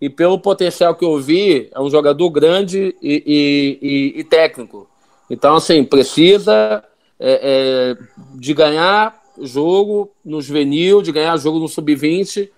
E 0.00 0.10
pelo 0.10 0.38
potencial 0.38 0.94
que 0.94 1.04
eu 1.04 1.18
vi, 1.18 1.68
é 1.72 1.80
um 1.80 1.88
jogador 1.88 2.28
grande 2.30 2.94
e, 3.00 3.78
e, 3.82 4.20
e 4.20 4.24
técnico. 4.24 4.88
Então, 5.30 5.56
assim, 5.56 5.84
precisa 5.84 6.84
é, 7.18 7.96
é, 8.00 8.04
de 8.34 8.52
ganhar 8.52 9.22
jogo 9.40 10.10
no 10.24 10.42
juvenil, 10.42 11.02
de 11.02 11.12
ganhar 11.12 11.36
jogo 11.36 11.58
no 11.58 11.68
sub-20, 11.68 12.50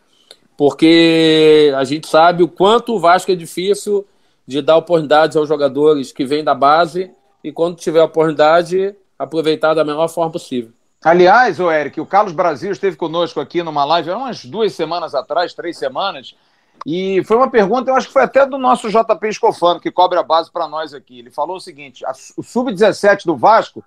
porque 0.56 1.72
a 1.76 1.84
gente 1.84 2.08
sabe 2.08 2.42
o 2.42 2.48
quanto 2.48 2.94
o 2.94 2.98
Vasco 2.98 3.30
é 3.30 3.34
difícil 3.34 4.06
de 4.46 4.60
dar 4.60 4.76
oportunidades 4.76 5.36
aos 5.36 5.48
jogadores 5.48 6.12
que 6.12 6.24
vêm 6.24 6.44
da 6.44 6.54
base 6.54 7.10
e 7.44 7.52
quando 7.52 7.76
tiver 7.76 8.02
oportunidade, 8.02 8.96
aproveitar 9.18 9.74
da 9.74 9.84
melhor 9.84 10.08
forma 10.08 10.32
possível. 10.32 10.72
Aliás, 11.04 11.60
o 11.60 11.70
Eric, 11.70 12.00
o 12.00 12.06
Carlos 12.06 12.32
Brasil 12.32 12.72
esteve 12.72 12.96
conosco 12.96 13.38
aqui 13.38 13.62
numa 13.62 13.84
live 13.84 14.10
há 14.10 14.16
umas 14.16 14.46
duas 14.46 14.72
semanas 14.72 15.14
atrás, 15.14 15.52
três 15.52 15.76
semanas, 15.76 16.34
e 16.86 17.22
foi 17.24 17.36
uma 17.36 17.50
pergunta, 17.50 17.90
eu 17.90 17.94
acho 17.94 18.06
que 18.06 18.12
foi 18.12 18.22
até 18.22 18.46
do 18.46 18.56
nosso 18.56 18.88
JP 18.88 19.28
Escofano, 19.28 19.80
que 19.80 19.90
cobre 19.90 20.18
a 20.18 20.22
base 20.22 20.50
para 20.50 20.66
nós 20.66 20.94
aqui. 20.94 21.18
Ele 21.18 21.30
falou 21.30 21.56
o 21.56 21.60
seguinte: 21.60 22.04
a, 22.04 22.12
o 22.36 22.42
sub-17 22.42 23.26
do 23.26 23.36
Vasco 23.36 23.84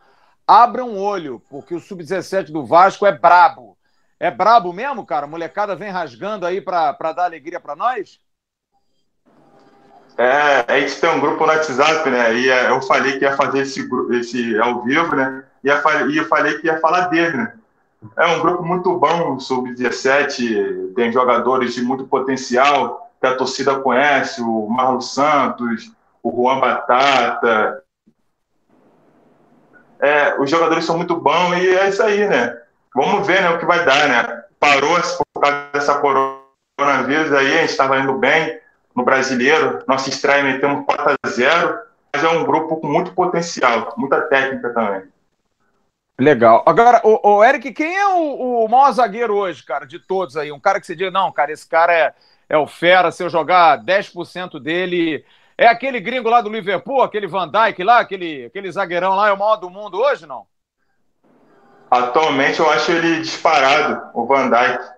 abra 0.47 0.85
um 0.85 0.99
olho, 0.99 1.41
porque 1.49 1.75
o 1.75 1.79
sub-17 1.79 2.51
do 2.51 2.65
Vasco 2.65 3.05
é 3.05 3.11
brabo. 3.11 3.75
É 4.19 4.31
brabo 4.31 4.71
mesmo, 4.71 5.05
cara? 5.05 5.25
A 5.25 5.29
molecada 5.29 5.75
vem 5.75 5.89
rasgando 5.89 6.45
aí 6.45 6.61
para 6.61 6.93
dar 7.13 7.25
alegria 7.25 7.59
para 7.59 7.75
nós? 7.75 8.19
É, 10.17 10.65
a 10.67 10.79
gente 10.79 10.99
tem 10.99 11.09
um 11.11 11.19
grupo 11.19 11.45
no 11.45 11.51
WhatsApp, 11.51 12.09
né? 12.09 12.33
E 12.33 12.49
é, 12.49 12.69
eu 12.69 12.81
falei 12.81 13.19
que 13.19 13.25
ia 13.25 13.35
fazer 13.35 13.59
esse, 13.59 13.87
esse 14.11 14.57
ao 14.59 14.81
vivo, 14.81 15.15
né? 15.15 15.43
E 15.63 15.69
eu 15.69 16.27
falei 16.27 16.57
que 16.57 16.67
ia 16.67 16.79
falar 16.79 17.07
dele, 17.07 17.37
né? 17.37 17.53
É 18.15 18.25
um 18.27 18.39
grupo 18.39 18.63
muito 18.63 18.97
bom, 18.97 19.39
sub-17, 19.39 20.93
tem 20.95 21.11
jogadores 21.11 21.73
de 21.73 21.81
muito 21.81 22.07
potencial, 22.07 23.11
que 23.19 23.27
a 23.27 23.35
torcida 23.35 23.79
conhece, 23.79 24.41
o 24.41 24.67
Marlon 24.67 25.01
Santos, 25.01 25.91
o 26.21 26.31
Juan 26.31 26.59
Batata, 26.59 27.83
é, 29.99 30.39
os 30.39 30.49
jogadores 30.49 30.85
são 30.85 30.97
muito 30.97 31.15
bons 31.15 31.57
e 31.57 31.75
é 31.75 31.89
isso 31.89 32.01
aí, 32.03 32.27
né? 32.27 32.55
Vamos 32.95 33.25
ver 33.25 33.41
né, 33.41 33.49
o 33.49 33.59
que 33.59 33.65
vai 33.65 33.83
dar, 33.83 34.07
né? 34.07 34.43
Parou 34.59 34.97
por 35.33 35.41
causa 35.41 35.69
dessa 35.73 35.99
coronavírus 35.99 37.33
aí, 37.33 37.57
a 37.57 37.61
gente 37.61 37.71
estava 37.71 37.99
indo 37.99 38.13
bem 38.13 38.59
no 38.97 39.05
brasileiro, 39.05 39.83
nossa 39.87 40.09
estreia 40.09 40.43
metemos 40.43 40.83
4 40.87 41.15
a 41.23 41.29
0 41.29 41.79
mas 42.11 42.23
é 42.23 42.29
um 42.29 42.43
grupo 42.43 42.77
com 42.77 42.87
muito 42.87 43.13
potencial, 43.13 43.93
muita 43.95 44.21
técnica 44.21 44.73
também. 44.73 45.03
Legal. 46.19 46.63
Agora, 46.65 46.99
o, 47.03 47.35
o 47.35 47.43
Eric, 47.43 47.71
quem 47.73 47.95
é 47.95 48.07
o, 48.07 48.65
o 48.65 48.67
maior 48.67 48.91
zagueiro 48.91 49.35
hoje, 49.35 49.63
cara, 49.63 49.85
de 49.85 49.99
todos 49.99 50.35
aí? 50.35 50.51
Um 50.51 50.59
cara 50.59 50.79
que 50.79 50.87
você 50.87 50.95
diz, 50.95 51.13
não, 51.13 51.31
cara, 51.31 51.51
esse 51.51 51.69
cara 51.69 51.93
é, 51.93 52.13
é 52.49 52.57
o 52.57 52.65
fera, 52.65 53.11
se 53.11 53.23
eu 53.23 53.29
jogar 53.29 53.83
10% 53.83 54.59
dele, 54.59 55.23
é 55.55 55.67
aquele 55.67 55.99
gringo 55.99 56.27
lá 56.27 56.41
do 56.41 56.49
Liverpool, 56.49 57.03
aquele 57.03 57.27
Van 57.27 57.47
Dijk 57.47 57.83
lá, 57.83 57.99
aquele, 57.99 58.45
aquele 58.45 58.71
zagueirão 58.71 59.13
lá, 59.13 59.29
é 59.29 59.31
o 59.31 59.37
maior 59.37 59.57
do 59.57 59.69
mundo 59.69 59.99
hoje, 59.99 60.25
não? 60.25 60.47
Atualmente 61.91 62.59
eu 62.59 62.69
acho 62.71 62.91
ele 62.91 63.19
disparado, 63.19 64.09
o 64.15 64.25
Van 64.25 64.49
Dijk. 64.49 64.96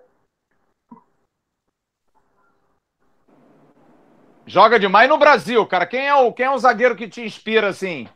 Joga 4.50 4.80
demais 4.80 5.08
no 5.08 5.16
Brasil, 5.16 5.64
cara. 5.64 5.86
Quem 5.86 6.08
é 6.08 6.12
o, 6.12 6.32
quem 6.32 6.44
é 6.44 6.50
o 6.50 6.58
zagueiro 6.58 6.96
que 6.96 7.06
te 7.06 7.20
inspira 7.20 7.68
assim? 7.68 8.08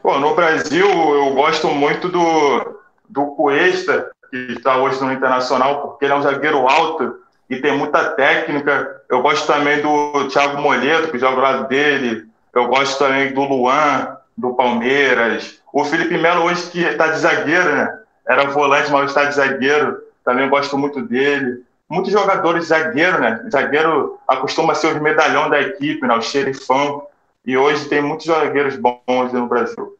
Pô, 0.00 0.20
no 0.20 0.36
Brasil 0.36 0.86
eu 0.86 1.34
gosto 1.34 1.66
muito 1.66 2.08
do, 2.08 2.80
do 3.08 3.26
Cuesta, 3.34 4.08
que 4.30 4.36
está 4.52 4.76
hoje 4.76 5.02
no 5.02 5.12
Internacional, 5.12 5.82
porque 5.82 6.04
ele 6.04 6.12
é 6.12 6.16
um 6.16 6.22
zagueiro 6.22 6.58
alto 6.68 7.16
e 7.50 7.56
tem 7.56 7.76
muita 7.76 8.10
técnica. 8.10 9.02
Eu 9.08 9.20
gosto 9.20 9.48
também 9.48 9.82
do 9.82 10.28
Thiago 10.28 10.62
Moleto, 10.62 11.10
que 11.10 11.18
joga 11.18 11.34
ao 11.34 11.42
lado 11.42 11.66
dele. 11.66 12.28
Eu 12.54 12.68
gosto 12.68 13.00
também 13.00 13.34
do 13.34 13.42
Luan, 13.42 14.16
do 14.38 14.54
Palmeiras. 14.54 15.60
O 15.72 15.84
Felipe 15.84 16.16
Melo 16.16 16.44
hoje 16.44 16.70
que 16.70 16.84
está 16.84 17.08
de 17.08 17.18
zagueiro, 17.18 17.74
né? 17.74 17.98
Era 18.24 18.44
volante, 18.50 18.92
mas 18.92 19.10
está 19.10 19.24
de 19.24 19.34
zagueiro. 19.34 19.98
Também 20.24 20.48
gosto 20.48 20.78
muito 20.78 21.02
dele. 21.02 21.65
Muitos 21.88 22.12
jogadores 22.12 22.66
zagueiro, 22.66 23.20
né? 23.20 23.48
Zagueiro 23.50 24.18
acostuma 24.26 24.74
ser 24.74 24.96
os 24.96 25.00
medalhão 25.00 25.48
da 25.48 25.60
equipe, 25.60 26.06
né? 26.06 26.14
O 26.14 26.22
xerifão. 26.22 27.06
E 27.44 27.56
hoje 27.56 27.88
tem 27.88 28.02
muitos 28.02 28.26
zagueiros 28.26 28.76
bons 28.76 29.32
no 29.32 29.46
Brasil. 29.46 29.96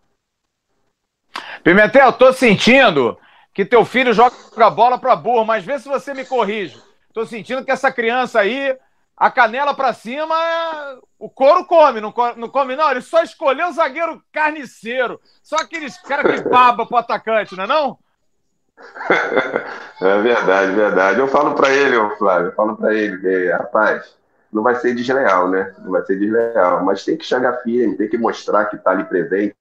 Pimentel, 1.63 2.13
tô 2.13 2.33
sentindo 2.33 3.17
que 3.55 3.65
teu 3.65 3.85
filho 3.85 4.13
joga 4.13 4.71
bola 4.71 4.99
para 4.99 5.15
burro, 5.15 5.45
mas 5.45 5.65
vê 5.65 5.79
se 5.79 5.89
você 5.89 6.13
me 6.13 6.25
corrige. 6.25 6.81
Tô 7.13 7.25
sentindo 7.25 7.65
que 7.65 7.71
essa 7.71 7.91
criança 7.91 8.41
aí, 8.41 8.77
a 9.17 9.31
canela 9.31 9.73
para 9.73 9.95
cima, 9.95 10.37
o 11.19 11.31
couro 11.31 11.65
come, 11.65 12.01
não 12.01 12.13
come, 12.13 12.77
não. 12.77 12.91
Ele 12.91 13.01
só 13.01 13.23
escolheu 13.23 13.69
o 13.69 13.73
zagueiro 13.73 14.23
carniceiro. 14.33 15.21
Só 15.43 15.57
aqueles 15.57 15.97
caras 16.03 16.41
que 16.41 16.49
baba 16.49 16.85
pro 16.85 16.97
atacante, 16.97 17.57
não 17.57 17.65
é 17.65 17.67
não? 17.67 17.99
É 20.01 20.21
verdade, 20.21 20.73
verdade. 20.73 21.21
Eu 21.21 21.29
falo 21.29 21.55
para 21.55 21.71
ele, 21.71 21.97
Flávio, 22.17 22.49
eu 22.49 22.53
falo 22.53 22.77
para 22.77 22.95
ele 22.95 23.51
rapaz, 23.51 24.15
não 24.53 24.63
vai 24.63 24.75
ser 24.75 24.95
desleal, 24.95 25.49
né? 25.49 25.75
Não 25.79 25.91
vai 25.91 26.05
ser 26.05 26.19
desleal, 26.19 26.85
mas 26.85 27.05
tem 27.05 27.17
que 27.17 27.25
chegar 27.25 27.63
firme, 27.63 27.97
tem 27.97 28.09
que 28.09 28.19
mostrar 28.19 28.67
que 28.67 28.77
está 28.77 28.91
ali 28.91 29.05
presente, 29.05 29.57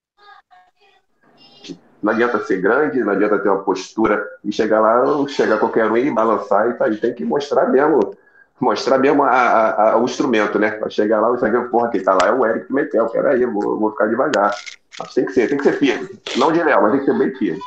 não 2.06 2.14
adianta 2.14 2.44
ser 2.44 2.62
grande, 2.62 3.04
não 3.04 3.14
adianta 3.14 3.40
ter 3.40 3.50
uma 3.50 3.64
postura 3.64 4.24
e 4.44 4.52
chegar 4.52 4.80
lá, 4.80 5.04
chegar 5.28 5.58
qualquer 5.58 5.90
um 5.90 5.98
e 5.98 6.12
balançar 6.12 6.70
e 6.70 6.74
tá 6.74 6.86
aí. 6.86 6.98
Tem 6.98 7.14
que 7.14 7.26
mostrar 7.26 7.68
mesmo, 7.68 8.16
mostrar 8.60 9.00
mesmo 9.00 9.24
a, 9.24 9.30
a, 9.32 9.92
a, 9.94 9.98
o 9.98 10.06
instrumento, 10.06 10.60
né? 10.60 10.70
Pra 10.72 10.88
chegar 10.88 11.20
lá, 11.20 11.32
o 11.32 11.38
zagueiro, 11.38 11.70
porra, 11.70 11.90
quem 11.90 12.04
tá 12.04 12.14
lá 12.14 12.28
é 12.28 12.32
o 12.32 12.46
Eric 12.46 12.72
Metel, 12.72 13.10
peraí, 13.10 13.42
eu 13.42 13.52
vou, 13.52 13.80
vou 13.80 13.92
ficar 13.92 14.06
devagar. 14.06 14.54
Mas 15.00 15.14
tem 15.16 15.26
que 15.26 15.34
ser, 15.34 15.50
tem 15.50 15.58
que 15.58 15.64
ser 15.64 15.80
firme. 15.80 16.08
Não 16.38 16.52
de 16.52 16.62
leal, 16.62 16.84
mas 16.84 16.92
tem 16.92 17.00
que 17.00 17.06
ser 17.08 17.18
bem 17.18 17.34
firme. 17.36 17.60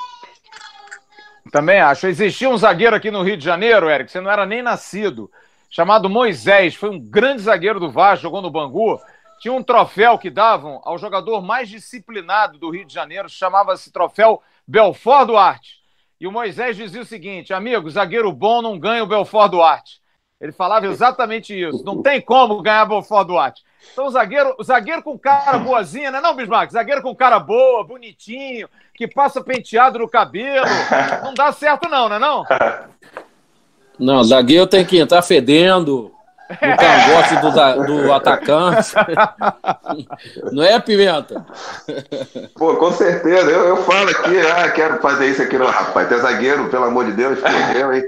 Também 1.51 1.81
acho. 1.81 2.07
Existia 2.07 2.49
um 2.49 2.57
zagueiro 2.57 2.97
aqui 2.97 3.11
no 3.11 3.23
Rio 3.23 3.37
de 3.37 3.45
Janeiro, 3.45 3.89
Eric, 3.89 4.11
você 4.11 4.21
não 4.21 4.31
era 4.31 4.45
nem 4.45 4.63
nascido, 4.63 5.31
chamado 5.71 6.09
Moisés, 6.09 6.75
foi 6.75 6.91
um 6.91 6.99
grande 6.99 7.43
zagueiro 7.43 7.81
do 7.81 7.91
Vasco, 7.91 8.23
jogou 8.23 8.43
no 8.43 8.51
Bangu 8.51 8.99
tinha 9.39 9.55
um 9.55 9.63
troféu 9.63 10.19
que 10.19 10.31
davam 10.31 10.81
ao 10.85 10.99
jogador 10.99 11.41
mais 11.41 11.69
disciplinado 11.69 12.59
do 12.59 12.71
Rio 12.71 12.85
de 12.85 12.93
Janeiro, 12.93 13.29
chamava-se 13.29 13.93
troféu 13.93 14.43
Belfort 14.67 15.27
Duarte. 15.27 15.79
E 16.21 16.27
o 16.27 16.33
Moisés 16.33 16.77
dizia 16.77 17.01
o 17.01 17.07
seguinte: 17.07 17.55
amigo, 17.55 17.89
zagueiro 17.89 18.33
bom 18.33 18.61
não 18.61 18.79
ganha 18.79 19.03
o 19.05 19.07
Belfort 19.07 19.51
Duarte. 19.53 20.01
Ele 20.41 20.53
falava 20.53 20.87
exatamente 20.87 21.59
isso. 21.59 21.85
Não 21.85 22.03
tem 22.03 22.21
como 22.21 22.63
ganhar 22.63 22.85
Bonfort 22.85 23.27
Duarte. 23.27 23.65
Então, 23.93 24.07
o 24.07 24.11
zagueiro, 24.11 24.57
zagueiro 24.63 25.03
com 25.03 25.19
cara 25.19 25.59
boazinha, 25.59 26.11
né? 26.11 26.21
Não, 26.21 26.35
Bismarck? 26.35 26.73
Zagueiro 26.73 27.03
com 27.03 27.15
cara 27.15 27.39
boa, 27.39 27.85
bonitinho, 27.85 28.69
que 28.95 29.09
passa 29.09 29.43
penteado 29.43 29.99
no 29.99 30.09
cabelo. 30.09 30.67
Não 31.23 31.35
dá 31.35 31.53
certo, 31.53 31.89
não, 31.89 32.09
né? 32.09 32.19
Não, 32.19 32.45
não 33.99 34.23
zagueiro 34.23 34.67
tem 34.67 34.85
que 34.85 34.99
entrar 34.99 35.23
fedendo 35.23 36.13
no 36.49 36.57
cangote 36.77 37.37
do, 37.43 37.87
do 37.87 38.13
atacante. 38.13 38.95
Não 40.53 40.63
é, 40.63 40.79
Pimenta? 40.81 41.45
Pô, 42.57 42.77
com 42.77 42.91
certeza. 42.93 43.51
Eu, 43.51 43.69
eu 43.69 43.77
falo 43.79 44.09
aqui, 44.09 44.39
ah, 44.41 44.71
quero 44.71 45.01
fazer 45.01 45.27
isso 45.27 45.43
aqui. 45.43 45.59
Não, 45.59 45.67
rapaz, 45.67 46.09
tem 46.09 46.19
zagueiro, 46.19 46.69
pelo 46.69 46.85
amor 46.85 47.05
de 47.05 47.13
Deus, 47.13 47.39
perdeu, 47.41 47.93
hein? 47.93 48.05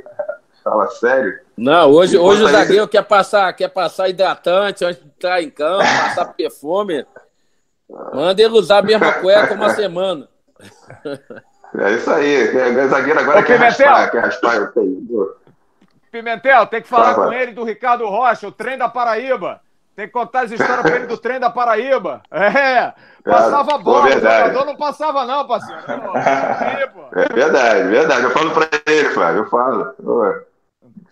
Fala 0.62 0.88
sério. 0.88 1.40
Não, 1.56 1.90
hoje, 1.90 2.18
hoje 2.18 2.42
o 2.42 2.48
zagueiro 2.48 2.88
quer 2.88 3.02
passar, 3.02 3.52
quer 3.52 3.68
passar 3.68 4.08
hidratante 4.08 4.84
antes 4.84 5.02
de 5.02 5.08
entrar 5.08 5.42
em 5.42 5.50
campo, 5.50 5.84
passar 6.04 6.26
perfume. 6.26 7.06
Manda 8.12 8.40
ele 8.40 8.54
usar 8.54 8.78
a 8.78 8.82
mesma 8.82 9.12
cueca 9.14 9.54
uma 9.54 9.70
semana. 9.70 10.28
É 11.78 11.92
isso 11.92 12.10
aí. 12.10 12.48
O 12.84 12.88
zagueiro 12.88 13.20
agora 13.20 13.40
Ô, 13.40 13.44
quer 13.44 13.56
raspar, 13.56 14.10
quer 14.10 14.20
raspar. 14.20 14.56
Eu 14.56 14.72
tenho. 14.72 15.34
Pimentel, 16.10 16.66
tem 16.66 16.82
que 16.82 16.88
falar 16.88 17.14
com 17.14 17.32
ele 17.32 17.52
do 17.52 17.64
Ricardo 17.64 18.04
Rocha, 18.06 18.48
o 18.48 18.52
trem 18.52 18.76
da 18.76 18.88
Paraíba. 18.88 19.60
Tem 19.94 20.06
que 20.06 20.12
contar 20.12 20.42
as 20.42 20.50
histórias 20.50 20.80
pra 20.80 20.96
ele 20.96 21.06
do 21.06 21.18
trem 21.18 21.38
da 21.38 21.50
Paraíba. 21.50 22.22
É, 22.30 22.92
passava 23.22 23.78
bola, 23.78 24.06
o 24.06 24.12
jogador 24.12 24.64
não 24.64 24.76
passava 24.76 25.24
não, 25.26 25.46
parceiro. 25.46 25.82
é 27.14 27.34
verdade, 27.34 27.88
verdade. 27.88 28.22
Eu 28.22 28.30
falo 28.30 28.50
pra 28.52 28.68
ele, 28.86 29.10
Flávio, 29.10 29.42
eu 29.42 29.48
falo. 29.48 29.94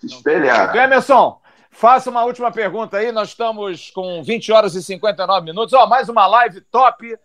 Se 0.01 0.07
espelhar. 0.07 0.75
Emerson, 0.77 1.41
faça 1.71 2.11
uma 2.11 2.25
última 2.25 2.51
pergunta 2.51 2.97
aí. 2.99 3.13
Nós 3.13 3.29
estamos 3.29 3.91
com 3.91 4.23
20 4.23 4.53
horas 4.53 4.75
e 4.75 4.83
59 4.83 5.45
minutos. 5.45 5.73
Ó, 5.75 5.87
mais 5.87 6.09
uma 6.09 6.27
live 6.27 6.61
top. 6.63 7.17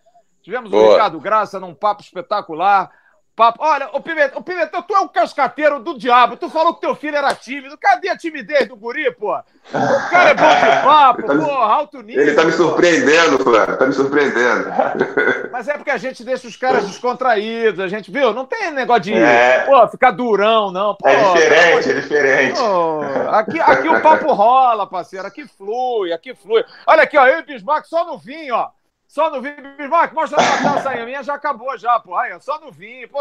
Tivemos 0.42 0.70
Boa. 0.70 0.82
o 0.82 0.90
Ricardo 0.92 1.20
Graça 1.20 1.58
num 1.58 1.74
papo 1.74 2.02
espetacular 2.02 2.90
papo. 3.34 3.62
Olha, 3.62 3.88
o 3.92 4.00
Pimentel, 4.00 4.38
o 4.38 4.42
Pimentel, 4.42 4.82
tu 4.82 4.94
é 4.94 5.00
um 5.00 5.08
cascateiro 5.08 5.80
do 5.80 5.98
diabo. 5.98 6.36
Tu 6.36 6.48
falou 6.48 6.74
que 6.74 6.80
teu 6.80 6.94
filho 6.94 7.16
era 7.16 7.34
tímido. 7.34 7.76
Cadê 7.76 8.08
a 8.08 8.16
timidez 8.16 8.68
do 8.68 8.76
guri, 8.76 9.10
pô? 9.12 9.34
O 9.36 10.10
cara 10.10 10.30
é 10.30 10.34
bom 10.34 10.48
de 10.48 10.82
papo, 10.84 11.22
tá 11.22 11.34
porra, 11.34 11.74
alto 11.74 12.02
nível. 12.02 12.22
Ele 12.22 12.34
tá 12.34 12.44
me 12.44 12.52
surpreendendo, 12.52 13.38
Flávio. 13.38 13.76
Tá 13.76 13.86
me 13.86 13.92
surpreendendo. 13.92 14.66
Mas 15.50 15.68
é 15.68 15.74
porque 15.74 15.90
a 15.90 15.96
gente 15.96 16.24
deixa 16.24 16.46
os 16.46 16.56
caras 16.56 16.86
descontraídos. 16.86 17.80
A 17.80 17.88
gente, 17.88 18.10
viu? 18.10 18.32
Não 18.32 18.46
tem 18.46 18.70
negócio 18.70 19.02
de 19.02 19.14
é... 19.14 19.60
pô, 19.60 19.86
ficar 19.88 20.12
durão, 20.12 20.70
não. 20.70 20.94
Pô, 20.94 21.08
é 21.08 21.32
diferente, 21.32 21.90
é 21.90 21.94
diferente. 21.94 22.58
Pô, 22.58 23.00
aqui, 23.30 23.60
aqui 23.60 23.88
o 23.88 24.00
papo 24.00 24.32
rola, 24.32 24.86
parceiro. 24.86 25.26
Aqui 25.26 25.46
flui, 25.46 26.12
aqui 26.12 26.34
flui. 26.34 26.64
Olha 26.86 27.02
aqui, 27.02 27.16
ó. 27.16 27.26
Eu 27.26 27.38
e 27.38 27.42
o 27.42 27.46
Bismarck 27.46 27.86
só 27.86 28.04
no 28.04 28.18
vinho, 28.18 28.54
ó. 28.54 28.70
Só 29.14 29.30
no 29.30 29.40
vinho. 29.40 29.54
Bismarck, 29.78 30.12
mostra 30.12 30.42
a 30.42 30.60
taça 30.60 30.90
aí. 30.90 31.00
A 31.00 31.06
minha 31.06 31.22
já 31.22 31.34
acabou 31.34 31.78
já, 31.78 32.00
pô. 32.00 32.16
Aí, 32.16 32.32
só 32.40 32.58
no 32.58 32.72
vinho, 32.72 33.08
pô. 33.08 33.20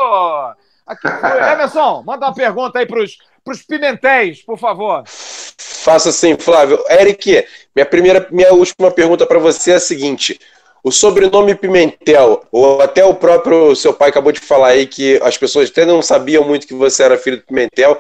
Aqui. 0.88 1.06
Emerson, 1.54 2.02
manda 2.04 2.26
uma 2.26 2.34
pergunta 2.34 2.80
aí 2.80 2.88
pros, 2.88 3.20
pros 3.46 3.62
pimentéis, 3.62 4.42
por 4.42 4.58
favor. 4.58 5.04
Faça 5.06 6.10
assim, 6.10 6.36
Flávio. 6.36 6.84
Eric, 6.90 7.46
minha 7.76 7.86
primeira, 7.86 8.28
minha 8.32 8.52
última 8.54 8.90
pergunta 8.90 9.28
para 9.28 9.38
você 9.38 9.74
é 9.74 9.76
a 9.76 9.80
seguinte. 9.80 10.40
O 10.84 10.92
sobrenome 10.92 11.54
Pimentel, 11.54 12.44
ou 12.52 12.82
até 12.82 13.06
o 13.06 13.14
próprio 13.14 13.76
seu 13.76 13.94
pai 13.94 14.10
acabou 14.10 14.32
de 14.32 14.40
falar 14.40 14.70
aí 14.70 14.88
que 14.88 15.22
as 15.24 15.38
pessoas 15.38 15.70
até 15.70 15.86
não 15.86 16.02
sabiam 16.02 16.44
muito 16.44 16.66
que 16.66 16.74
você 16.74 17.04
era 17.04 17.20
filho 17.20 17.38
do 17.38 17.44
Pimentel, 17.44 18.00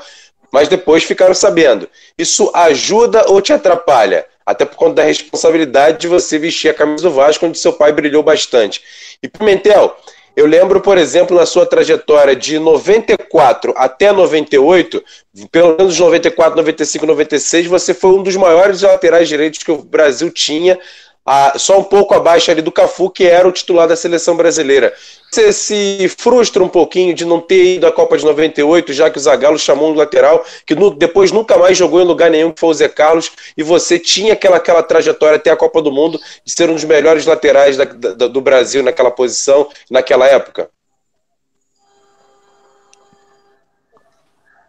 mas 0.52 0.68
depois 0.68 1.04
ficaram 1.04 1.36
sabendo. 1.36 1.88
Isso 2.18 2.50
ajuda 2.56 3.26
ou 3.28 3.40
te 3.40 3.54
atrapalha? 3.54 4.26
Até 4.46 4.66
por 4.66 4.76
conta 4.76 4.96
da 4.96 5.04
responsabilidade 5.04 6.00
de 6.00 6.08
você 6.08 6.38
vestir 6.38 6.70
a 6.70 6.74
camisa 6.74 7.04
do 7.04 7.14
Vasco, 7.14 7.46
onde 7.46 7.58
seu 7.58 7.74
pai 7.74 7.92
brilhou 7.92 8.24
bastante. 8.24 8.82
E 9.22 9.28
Pimentel, 9.28 9.96
eu 10.36 10.48
lembro, 10.48 10.82
por 10.82 10.98
exemplo, 10.98 11.38
na 11.38 11.46
sua 11.46 11.66
trajetória 11.66 12.36
de 12.36 12.58
94 12.58 13.74
até 13.78 14.12
98, 14.12 15.04
pelo 15.52 15.78
menos 15.78 15.98
94, 15.98 16.56
95, 16.56 17.06
96, 17.06 17.68
você 17.68 17.94
foi 17.94 18.12
um 18.12 18.24
dos 18.24 18.36
maiores 18.36 18.82
laterais 18.82 19.30
direitos 19.30 19.62
que 19.62 19.72
o 19.72 19.78
Brasil 19.78 20.32
tinha 20.32 20.80
a, 21.26 21.58
só 21.58 21.80
um 21.80 21.84
pouco 21.84 22.14
abaixo 22.14 22.50
ali 22.50 22.62
do 22.62 22.72
Cafu, 22.72 23.10
que 23.10 23.26
era 23.26 23.48
o 23.48 23.52
titular 23.52 23.88
da 23.88 23.96
seleção 23.96 24.36
brasileira. 24.36 24.94
Você 25.34 25.52
se 25.52 26.08
frustra 26.10 26.64
um 26.64 26.70
pouquinho 26.70 27.12
de 27.12 27.26
não 27.26 27.42
ter 27.42 27.78
ido 27.78 27.88
à 27.88 27.92
Copa 27.92 28.16
de 28.16 28.24
98, 28.24 28.94
já 28.94 29.10
que 29.10 29.18
o 29.18 29.20
Zagallo 29.20 29.58
chamou 29.58 29.92
um 29.92 29.96
lateral, 29.96 30.46
que 30.64 30.76
no, 30.76 30.92
depois 30.92 31.32
nunca 31.32 31.58
mais 31.58 31.76
jogou 31.76 32.00
em 32.00 32.06
lugar 32.06 32.30
nenhum, 32.30 32.52
que 32.52 32.60
foi 32.60 32.70
o 32.70 32.74
Zé 32.76 32.88
Carlos, 32.88 33.32
e 33.58 33.64
você 33.64 33.98
tinha 33.98 34.34
aquela, 34.34 34.58
aquela 34.58 34.84
trajetória 34.84 35.38
até 35.38 35.50
a 35.50 35.58
Copa 35.58 35.82
do 35.82 35.92
Mundo 35.92 36.20
de 36.46 36.52
ser 36.52 36.70
um 36.70 36.76
dos 36.76 36.84
melhores 36.84 37.26
laterais 37.26 37.76
da, 37.76 37.86
da, 37.86 38.28
do 38.28 38.42
Brasil 38.42 38.84
naquela 38.84 39.10
posição, 39.10 39.68
naquela 39.90 40.28
época? 40.28 40.70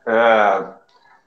É, 0.07 0.65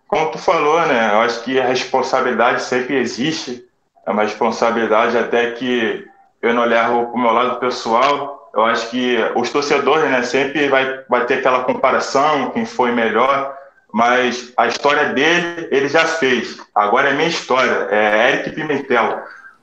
como 0.07 0.31
tu 0.31 0.39
falou, 0.39 0.81
né? 0.87 1.13
Eu 1.13 1.19
acho 1.19 1.43
que 1.43 1.59
a 1.59 1.65
responsabilidade 1.67 2.63
sempre 2.63 2.95
existe 2.95 3.63
é 4.03 4.09
uma 4.09 4.23
responsabilidade 4.23 5.15
até 5.15 5.51
que 5.51 6.07
eu 6.41 6.55
não 6.55 6.65
levo 6.65 7.05
para 7.05 7.13
o 7.15 7.19
meu 7.19 7.31
lado 7.31 7.59
pessoal. 7.59 8.46
Eu 8.57 8.65
acho 8.65 8.89
que 8.89 9.15
os 9.35 9.51
torcedores, 9.51 10.09
né, 10.09 10.23
sempre 10.23 10.67
vai, 10.67 11.01
vai 11.07 11.25
ter 11.25 11.35
aquela 11.35 11.63
comparação, 11.63 12.49
quem 12.49 12.65
foi 12.65 12.91
melhor, 12.91 13.55
mas 13.93 14.51
a 14.57 14.65
história 14.65 15.13
dele, 15.13 15.67
ele 15.69 15.87
já 15.87 16.05
fez. 16.05 16.57
Agora 16.73 17.09
é 17.09 17.13
minha 17.13 17.27
história, 17.29 17.87
é 17.91 18.33
Eric 18.33 18.55
Pimentel. 18.55 19.21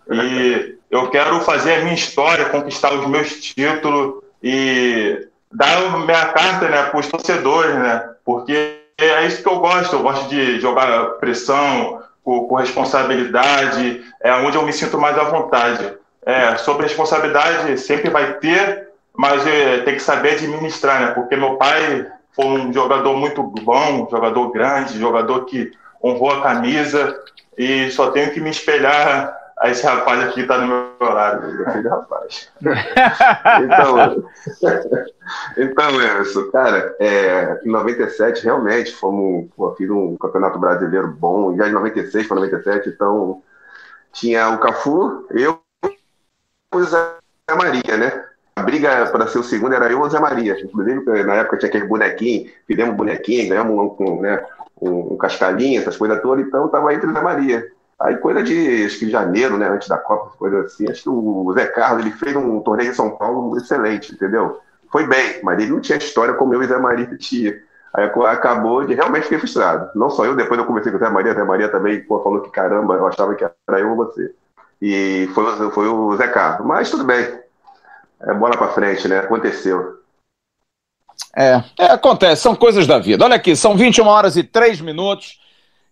E 0.09 0.77
eu 0.89 1.11
quero 1.11 1.41
fazer 1.41 1.75
a 1.75 1.81
minha 1.81 1.95
história, 1.95 2.45
conquistar 2.45 2.95
os 2.95 3.05
meus 3.09 3.41
títulos 3.41 4.23
e 4.41 5.27
dar 5.51 5.77
a 5.77 5.99
minha 5.99 6.27
carta 6.27 6.69
né, 6.69 6.85
para 6.85 7.01
os 7.01 7.09
torcedores, 7.09 7.75
né? 7.75 8.11
Porque 8.25 8.79
é 8.97 9.27
isso 9.27 9.43
que 9.43 9.49
eu 9.49 9.59
gosto. 9.59 9.97
Eu 9.97 10.03
gosto 10.03 10.29
de 10.29 10.61
jogar 10.61 11.19
pressão, 11.19 12.01
com, 12.23 12.47
com 12.47 12.55
responsabilidade, 12.55 14.03
é 14.23 14.33
onde 14.35 14.57
eu 14.57 14.65
me 14.65 14.73
sinto 14.73 14.99
mais 14.99 15.19
à 15.19 15.25
vontade. 15.25 15.95
É, 16.27 16.57
sobre 16.57 16.85
responsabilidade 16.85 17.79
sempre 17.79 18.09
vai 18.09 18.35
ter, 18.35 18.84
mas 19.17 19.47
é, 19.47 19.79
tem 19.83 19.95
que 19.95 20.03
saber 20.03 20.33
administrar, 20.33 21.01
né? 21.01 21.07
Porque 21.13 21.37
meu 21.37 21.57
pai 21.57 22.11
foi 22.33 22.45
um 22.47 22.73
jogador 22.73 23.17
muito 23.17 23.43
bom, 23.43 24.09
jogador 24.11 24.51
grande, 24.51 24.99
jogador 24.99 25.45
que 25.45 25.71
honrou 26.03 26.33
a 26.33 26.43
camisa 26.43 27.17
e 27.57 27.91
só 27.91 28.11
tenho 28.11 28.33
que 28.33 28.41
me 28.41 28.51
espelhar 28.51 29.35
a 29.59 29.71
esse 29.71 29.87
rapaz 29.87 30.21
aqui 30.21 30.35
que 30.35 30.41
está 30.41 30.59
no 30.59 30.67
meu 30.67 31.09
lado, 31.09 31.47
meu 31.47 31.71
filho 31.71 31.89
rapaz. 31.89 32.51
então, 33.63 34.25
então, 35.57 36.03
Emerson, 36.03 36.51
cara, 36.51 36.95
é, 36.99 37.61
em 37.65 37.71
97 37.71 38.45
realmente 38.45 38.93
fomos, 38.93 39.49
pô, 39.57 39.73
fiz 39.77 39.89
um 39.89 40.17
campeonato 40.17 40.59
brasileiro 40.59 41.09
bom, 41.09 41.57
já 41.57 41.69
em 41.69 41.73
96 41.73 42.27
para 42.27 42.35
97, 42.35 42.89
então 42.89 43.43
tinha 44.13 44.49
o 44.51 44.59
Cafu, 44.59 45.27
eu 45.31 45.61
e 45.85 46.77
o 46.77 46.85
Zé 46.85 47.17
Maria, 47.57 47.97
né? 47.97 48.25
A 48.57 48.63
briga 48.63 49.07
para 49.07 49.27
ser 49.27 49.39
o 49.39 49.43
segundo 49.43 49.75
era 49.75 49.91
eu 49.91 49.99
e 49.99 50.03
o 50.03 50.09
Zé 50.09 50.21
Maria. 50.21 50.57
Inclusive, 50.63 51.05
na 51.25 51.35
época 51.37 51.57
tinha 51.57 51.69
aquele 51.69 51.87
bonequinho, 51.87 52.51
fizemos 52.67 52.95
bonequinho, 52.95 53.49
ganhamos 53.49 53.75
um, 53.75 54.05
um, 54.05 54.21
né, 54.21 54.45
um, 54.81 55.15
um 55.15 55.17
cascalhinho, 55.17 55.81
essas 55.81 55.97
coisas 55.97 56.21
todas, 56.23 56.47
então 56.47 56.69
tava 56.69 56.95
entre 56.95 57.11
o 57.11 57.13
Zé 57.13 57.21
Maria. 57.21 57.67
Aí 57.99 58.17
coisa 58.17 58.43
de, 58.43 58.85
acho 58.85 58.99
que 58.99 59.11
janeiro, 59.11 59.57
né, 59.57 59.69
antes 59.69 59.89
da 59.89 59.99
Copa, 59.99 60.37
coisa 60.37 60.61
assim, 60.61 60.89
acho 60.89 61.03
que 61.03 61.09
o 61.09 61.53
Zé 61.55 61.67
Carlos, 61.67 62.05
ele 62.05 62.15
fez 62.15 62.37
um 62.37 62.61
torneio 62.61 62.91
em 62.91 62.95
São 62.95 63.11
Paulo 63.11 63.57
excelente, 63.57 64.13
entendeu? 64.13 64.61
Foi 64.91 65.07
bem, 65.07 65.41
mas 65.43 65.59
ele 65.59 65.73
não 65.73 65.81
tinha 65.81 65.99
história 65.99 66.35
como 66.35 66.55
eu 66.55 66.63
e 66.63 66.67
Zé 66.67 66.79
Maria 66.79 67.07
tinha. 67.17 67.57
Aí 67.93 68.11
acabou 68.27 68.85
de 68.85 68.95
realmente 68.95 69.25
fiquei 69.25 69.39
frustrado. 69.39 69.91
Não 69.95 70.11
só 70.11 70.25
eu, 70.25 70.35
depois 70.35 70.59
eu 70.59 70.67
conversei 70.67 70.93
com 70.93 70.99
o 70.99 71.01
Zé 71.01 71.09
Maria, 71.09 71.35
Zé 71.35 71.45
Maria 71.45 71.69
também 71.69 72.03
pô, 72.03 72.23
falou 72.23 72.41
que 72.41 72.51
caramba, 72.51 72.95
eu 72.95 73.07
achava 73.07 73.35
que 73.35 73.45
era 73.45 73.81
eu 73.81 73.91
ou 73.91 73.97
você. 73.97 74.33
E 74.83 75.29
foi, 75.33 75.71
foi 75.71 75.89
o 75.89 76.17
Zé 76.17 76.29
Carlos. 76.29 76.67
Mas 76.67 76.91
tudo 76.91 77.05
bem. 77.05 77.44
É 78.27 78.35
bola 78.35 78.57
para 78.57 78.73
frente, 78.73 79.07
né? 79.07 79.19
Aconteceu. 79.19 80.03
É, 81.37 81.63
é, 81.79 81.87
acontece, 81.87 82.43
são 82.43 82.55
coisas 82.55 82.87
da 82.87 82.99
vida. 82.99 83.25
Olha 83.25 83.37
aqui, 83.37 83.55
são 83.55 83.77
21 83.77 84.07
horas 84.07 84.37
e 84.37 84.43
3 84.43 84.81
minutos. 84.81 85.41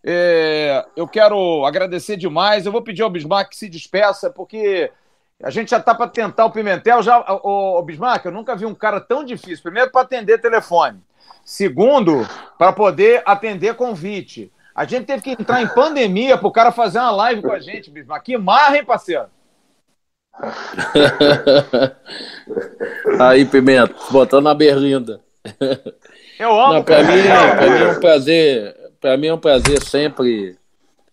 É, 0.05 0.85
eu 0.97 1.07
quero 1.07 1.65
agradecer 1.65 2.17
demais. 2.17 2.65
Eu 2.65 2.73
vou 2.73 2.83
pedir 2.83 3.03
ao 3.03 3.11
Bismarck 3.11 3.51
que 3.51 3.57
se 3.57 3.69
despeça, 3.69 4.31
porque 4.31 4.91
a 5.43 5.51
gente 5.51 5.71
já 5.71 5.79
está 5.79 5.95
para 5.95 6.09
tentar 6.09 6.45
o 6.47 6.51
Pimentel. 6.51 7.03
Já, 7.03 7.21
o, 7.43 7.79
o 7.79 7.83
Bismarck, 7.83 8.25
eu 8.25 8.33
nunca 8.33 8.57
vi 8.57 8.67
um 8.67 8.75
cara 8.75 9.01
tão 9.01 9.25
difícil. 9.25 9.63
Primeiro, 9.63 9.91
para 9.91 10.03
atender 10.03 10.41
telefone. 10.41 11.01
Segundo, 11.45 12.27
para 12.57 12.73
poder 12.73 13.23
atender 13.27 13.75
convite. 13.75 14.53
A 14.75 14.85
gente 14.85 15.05
teve 15.05 15.23
que 15.23 15.31
entrar 15.31 15.61
em 15.61 15.69
pandemia 15.69 16.39
para 16.39 16.49
o 16.49 16.53
cara 16.53 16.73
fazer 16.73 16.99
uma 16.99 17.11
live 17.11 17.43
com 17.43 17.53
a 17.53 17.61
gente, 17.61 17.91
Bismarck. 17.91 18.25
Que 18.25 18.39
marra, 18.39 18.79
hein, 18.79 18.85
parceiro? 18.85 19.27
Aí, 23.21 23.45
Pimenta, 23.45 23.95
botando 24.11 24.45
na 24.45 24.55
berlinda. 24.55 25.21
Eu 26.39 26.59
amo. 26.61 26.83
Para 26.83 27.05
mim, 27.05 27.15
mim 27.15 27.29
é 27.29 27.91
um 27.91 28.01
prazer 28.01 28.83
para 29.03 29.17
mim 29.17 29.27
é 29.27 29.35
um 29.35 29.39
prazer 29.39 29.83
sempre 29.83 30.57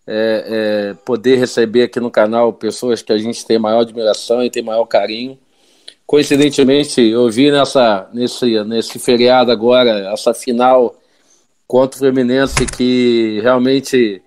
é, 0.06 0.92
é, 0.92 0.94
poder 1.04 1.38
receber 1.38 1.84
aqui 1.84 2.00
no 2.00 2.12
canal 2.12 2.54
pessoas 2.54 3.02
que 3.02 3.12
a 3.12 3.18
gente 3.18 3.44
tem 3.44 3.58
maior 3.58 3.82
admiração 3.82 4.44
e 4.44 4.52
tem 4.52 4.62
maior 4.62 4.86
carinho. 4.86 5.38
Coincidentemente, 6.06 7.02
eu 7.02 7.28
vi 7.30 7.52
nessa, 7.52 8.08
nesse, 8.14 8.64
nesse 8.64 9.00
feriado 9.00 9.52
agora, 9.52 10.12
essa 10.14 10.36
final 10.36 10.96
contra 11.68 11.98
o 11.98 12.00
Fluminense, 12.00 12.66
que 12.66 13.40
realmente 13.42 14.22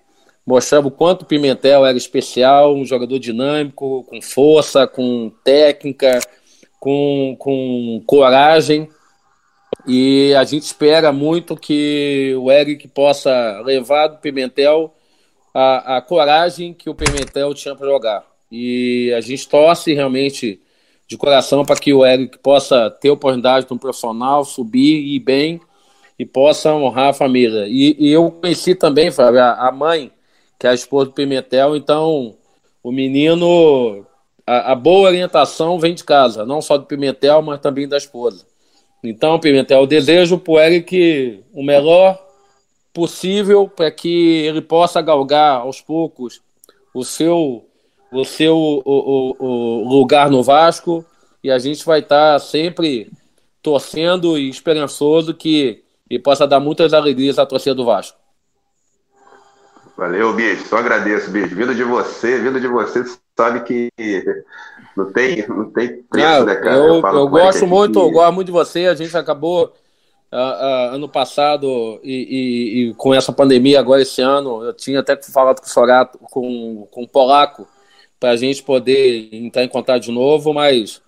mostrava 0.45 0.87
o 0.87 0.91
quanto 0.91 1.23
o 1.23 1.25
Pimentel 1.25 1.85
era 1.85 1.97
especial, 1.97 2.75
um 2.75 2.85
jogador 2.85 3.19
dinâmico, 3.19 4.03
com 4.03 4.21
força, 4.21 4.85
com 4.87 5.31
técnica, 5.43 6.19
com, 6.79 7.35
com 7.39 8.03
coragem. 8.05 8.89
E 9.87 10.33
a 10.35 10.43
gente 10.43 10.63
espera 10.63 11.11
muito 11.11 11.55
que 11.55 12.35
o 12.37 12.51
Eric 12.51 12.87
possa 12.87 13.61
levar 13.65 14.07
do 14.07 14.17
Pimentel 14.17 14.93
a, 15.53 15.97
a 15.97 16.01
coragem 16.01 16.73
que 16.73 16.89
o 16.89 16.95
Pimentel 16.95 17.53
tinha 17.53 17.75
para 17.75 17.87
jogar. 17.87 18.25
E 18.51 19.13
a 19.15 19.21
gente 19.21 19.47
torce 19.47 19.93
realmente 19.93 20.61
de 21.07 21.17
coração 21.17 21.65
para 21.65 21.79
que 21.79 21.93
o 21.93 22.05
Eric 22.05 22.37
possa 22.39 22.89
ter 22.89 23.09
oportunidade 23.09 23.67
de 23.67 23.73
um 23.73 23.77
profissional, 23.77 24.43
subir 24.45 24.99
e 24.99 25.15
ir 25.15 25.19
bem 25.19 25.61
e 26.17 26.25
possa 26.25 26.73
honrar 26.73 27.09
a 27.09 27.13
família. 27.13 27.65
E, 27.67 27.95
e 27.99 28.11
eu 28.11 28.31
conheci 28.31 28.75
também, 28.75 29.11
Fábio, 29.11 29.41
a, 29.41 29.67
a, 29.67 29.71
mãe, 29.71 30.11
que 30.63 30.67
é 30.67 30.69
a 30.69 30.73
esposa 30.73 31.07
do 31.07 31.13
Pimentel, 31.13 31.75
então 31.75 32.37
o 32.81 32.89
menino, 32.89 34.05
a, 34.47 34.71
a, 34.71 34.75
boa 34.75 35.09
orientação 35.09 35.77
vem 35.77 35.93
de 35.93 36.05
casa, 36.05 36.45
não 36.45 36.61
só 36.61 36.77
do 36.77 36.85
Pimentel, 36.85 37.41
mas 37.41 37.59
também 37.59 37.85
da 37.85 37.97
esposa. 37.97 38.45
Então, 39.03 39.37
Pimentel, 39.41 39.81
eu 39.81 39.85
desejo 39.85 40.37
para 40.37 40.53
o 40.53 40.59
Eric 40.61 41.43
o 41.51 41.61
melhor 41.61 42.17
possível 42.93 43.67
para 43.67 43.91
que 43.91 44.37
ele 44.45 44.61
possa 44.61 45.01
galgar 45.01 45.59
aos 45.59 45.81
poucos 45.81 46.41
o 46.93 47.03
seu 47.03 47.65
o 48.09 48.23
seu 48.23 48.55
o, 48.55 48.81
o, 48.85 49.45
o 49.83 49.89
lugar 49.89 50.29
no 50.29 50.41
Vasco 50.41 51.05
e 51.43 51.51
a 51.51 51.59
gente 51.59 51.83
vai 51.83 51.99
estar 51.99 52.35
tá 52.35 52.39
sempre 52.39 53.11
torcendo 53.61 54.37
e 54.37 54.47
esperançoso 54.47 55.33
que 55.33 55.83
ele 56.09 56.21
possa 56.21 56.47
dar 56.47 56.61
muitas 56.61 56.93
alegrias 56.93 57.37
à 57.37 57.45
torcida 57.45 57.75
do 57.75 57.83
Vasco. 57.83 58.22
Valeu, 59.97 60.33
bicho. 60.33 60.67
Só 60.67 60.77
agradeço, 60.77 61.29
bicho. 61.29 61.55
Vindo 61.55 61.75
de 61.75 61.83
você, 61.83 62.39
vindo 62.39 62.59
de 62.59 62.67
você, 62.67 63.03
sabe 63.37 63.61
que 63.61 63.89
não 64.97 65.11
tem, 65.11 65.47
não 65.47 65.71
tem 65.71 66.03
preço, 66.03 66.45
né, 66.45 66.55
cara? 66.55 66.75
Eu, 66.75 67.01
eu, 67.01 67.05
eu 67.05 67.27
gosto 67.27 67.67
muito, 67.67 67.99
eu 67.99 68.11
gosto 68.11 68.33
muito 68.33 68.47
de 68.47 68.51
você. 68.51 68.87
A 68.87 68.95
gente 68.95 69.15
acabou 69.15 69.65
uh, 69.65 70.35
uh, 70.35 70.95
ano 70.95 71.07
passado 71.07 71.99
e, 72.03 72.11
e, 72.11 72.89
e, 72.89 72.93
com 72.95 73.13
essa 73.13 73.31
pandemia 73.31 73.79
agora 73.79 74.01
esse 74.01 74.21
ano, 74.21 74.63
eu 74.63 74.73
tinha 74.73 74.99
até 74.99 75.15
falado 75.21 75.59
com 75.59 75.67
o 75.67 75.69
Sorato, 75.69 76.17
com, 76.17 76.87
com 76.89 77.03
o 77.03 77.07
Polaco, 77.07 77.67
para 78.19 78.31
a 78.31 78.35
gente 78.35 78.63
poder 78.63 79.29
entrar 79.31 79.63
em 79.63 79.69
contato 79.69 80.01
de 80.01 80.11
novo, 80.11 80.53
mas 80.53 81.01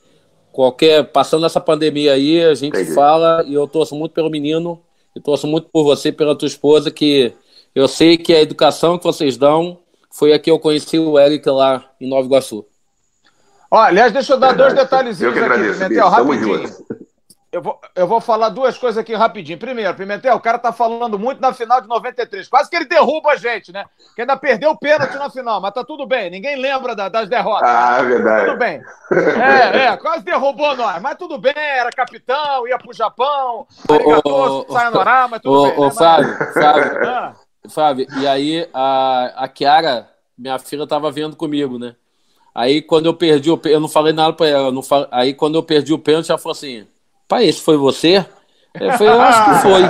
qualquer 0.52 1.06
passando 1.12 1.46
essa 1.46 1.60
pandemia 1.60 2.14
aí, 2.14 2.44
a 2.44 2.54
gente 2.54 2.76
Entendi. 2.78 2.94
fala 2.94 3.44
e 3.48 3.54
eu 3.54 3.68
torço 3.68 3.96
muito 3.96 4.12
pelo 4.12 4.30
menino 4.30 4.80
e 5.16 5.20
torço 5.20 5.48
muito 5.48 5.70
por 5.72 5.84
você, 5.84 6.12
pela 6.12 6.36
tua 6.36 6.48
esposa, 6.48 6.92
que 6.92 7.34
eu 7.76 7.88
sei 7.90 8.18
que 8.18 8.34
a 8.34 8.42
educação 8.42 8.98
que 8.98 9.04
vocês 9.04 9.36
dão 9.36 9.80
foi 10.10 10.32
a 10.32 10.40
que 10.40 10.50
eu 10.50 10.58
conheci 10.58 10.98
o 10.98 11.20
Eric 11.20 11.48
lá 11.50 11.84
em 12.00 12.10
Nova 12.10 12.26
Iguaçu. 12.26 12.66
Ó, 13.70 13.78
aliás, 13.78 14.14
deixa 14.14 14.34
eu 14.34 14.40
dar 14.40 14.54
dois 14.54 14.74
detalhezinhos 14.74 15.36
aqui, 15.38 15.74
Pimentel, 15.74 16.08
rapidinho. 16.08 16.64
Eu 17.52 17.62
vou, 17.62 17.80
eu 17.96 18.06
vou 18.06 18.20
falar 18.20 18.50
duas 18.50 18.78
coisas 18.78 18.98
aqui 18.98 19.14
rapidinho. 19.14 19.58
Primeiro, 19.58 19.94
Pimentel, 19.94 20.36
o 20.36 20.42
cara 20.42 20.60
tá 20.60 20.74
falando 20.74 21.18
muito 21.18 21.42
na 21.42 21.54
final 21.54 21.80
de 21.80 21.88
93. 21.88 22.50
Quase 22.50 22.70
que 22.70 22.76
ele 22.76 22.84
derruba 22.84 23.32
a 23.32 23.36
gente, 23.38 23.72
né? 23.72 23.86
Que 24.14 24.22
ainda 24.22 24.36
perdeu 24.36 24.72
o 24.72 24.78
pênalti 24.78 25.16
na 25.16 25.30
final, 25.30 25.62
mas 25.62 25.74
tá 25.74 25.82
tudo 25.82 26.06
bem. 26.06 26.30
Ninguém 26.30 26.58
lembra 26.58 26.94
da, 26.94 27.08
das 27.08 27.30
derrotas. 27.30 27.70
Ah, 27.70 28.02
verdade. 28.02 28.46
Tudo 28.48 28.58
bem. 28.58 28.82
É, 29.42 29.86
é, 29.86 29.98
quase 29.98 30.26
derrubou 30.26 30.76
nós. 30.76 31.02
Mas 31.02 31.18
tudo 31.18 31.38
bem, 31.38 31.54
era 31.56 31.90
capitão, 31.92 32.68
ia 32.68 32.78
pro 32.78 32.94
Japão, 32.94 33.66
arigatou, 33.90 34.66
sayonara, 34.70 35.28
mas 35.30 35.42
tudo 35.42 35.58
ô, 35.58 35.64
bem. 35.64 35.80
Ô, 35.80 35.86
né, 35.86 35.92
Fábio, 35.92 36.54
Fábio, 36.54 37.10
ah. 37.10 37.36
Fábio, 37.70 38.08
e 38.20 38.28
aí 38.28 38.68
a, 38.74 39.44
a 39.44 39.48
Kiara, 39.48 40.10
minha 40.38 40.58
filha, 40.60 40.88
tava 40.88 41.12
vendo 41.12 41.36
comigo, 41.36 41.78
né? 41.80 41.96
Aí 42.54 42.82
quando 42.82 43.06
eu 43.06 43.14
perdi 43.14 43.52
o 43.52 43.60
eu 43.66 43.80
não 43.80 43.90
falei 43.90 44.14
nada 44.14 44.32
pra 44.34 44.48
ela. 44.48 44.72
Não. 44.72 44.82
Aí 45.12 45.34
quando 45.34 45.56
eu 45.56 45.64
perdi 45.64 45.94
o 45.94 46.00
pênalti, 46.00 46.30
ela 46.30 46.38
falou 46.38 46.54
assim 46.54 46.88
pai, 47.28 47.46
esse 47.46 47.62
foi 47.62 47.78
você? 47.78 48.26
Eu 48.74 48.92
falei, 48.94 49.14
eu 49.14 49.22
acho 49.22 49.46
que 49.46 49.62
foi. 49.62 49.84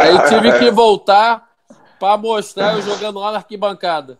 Aí 0.00 0.28
tive 0.28 0.58
que 0.58 0.70
voltar 0.70 1.46
para 1.98 2.16
mostrar 2.16 2.74
eu 2.74 2.82
jogando 2.82 3.18
lá 3.18 3.32
na 3.32 3.38
arquibancada. 3.38 4.18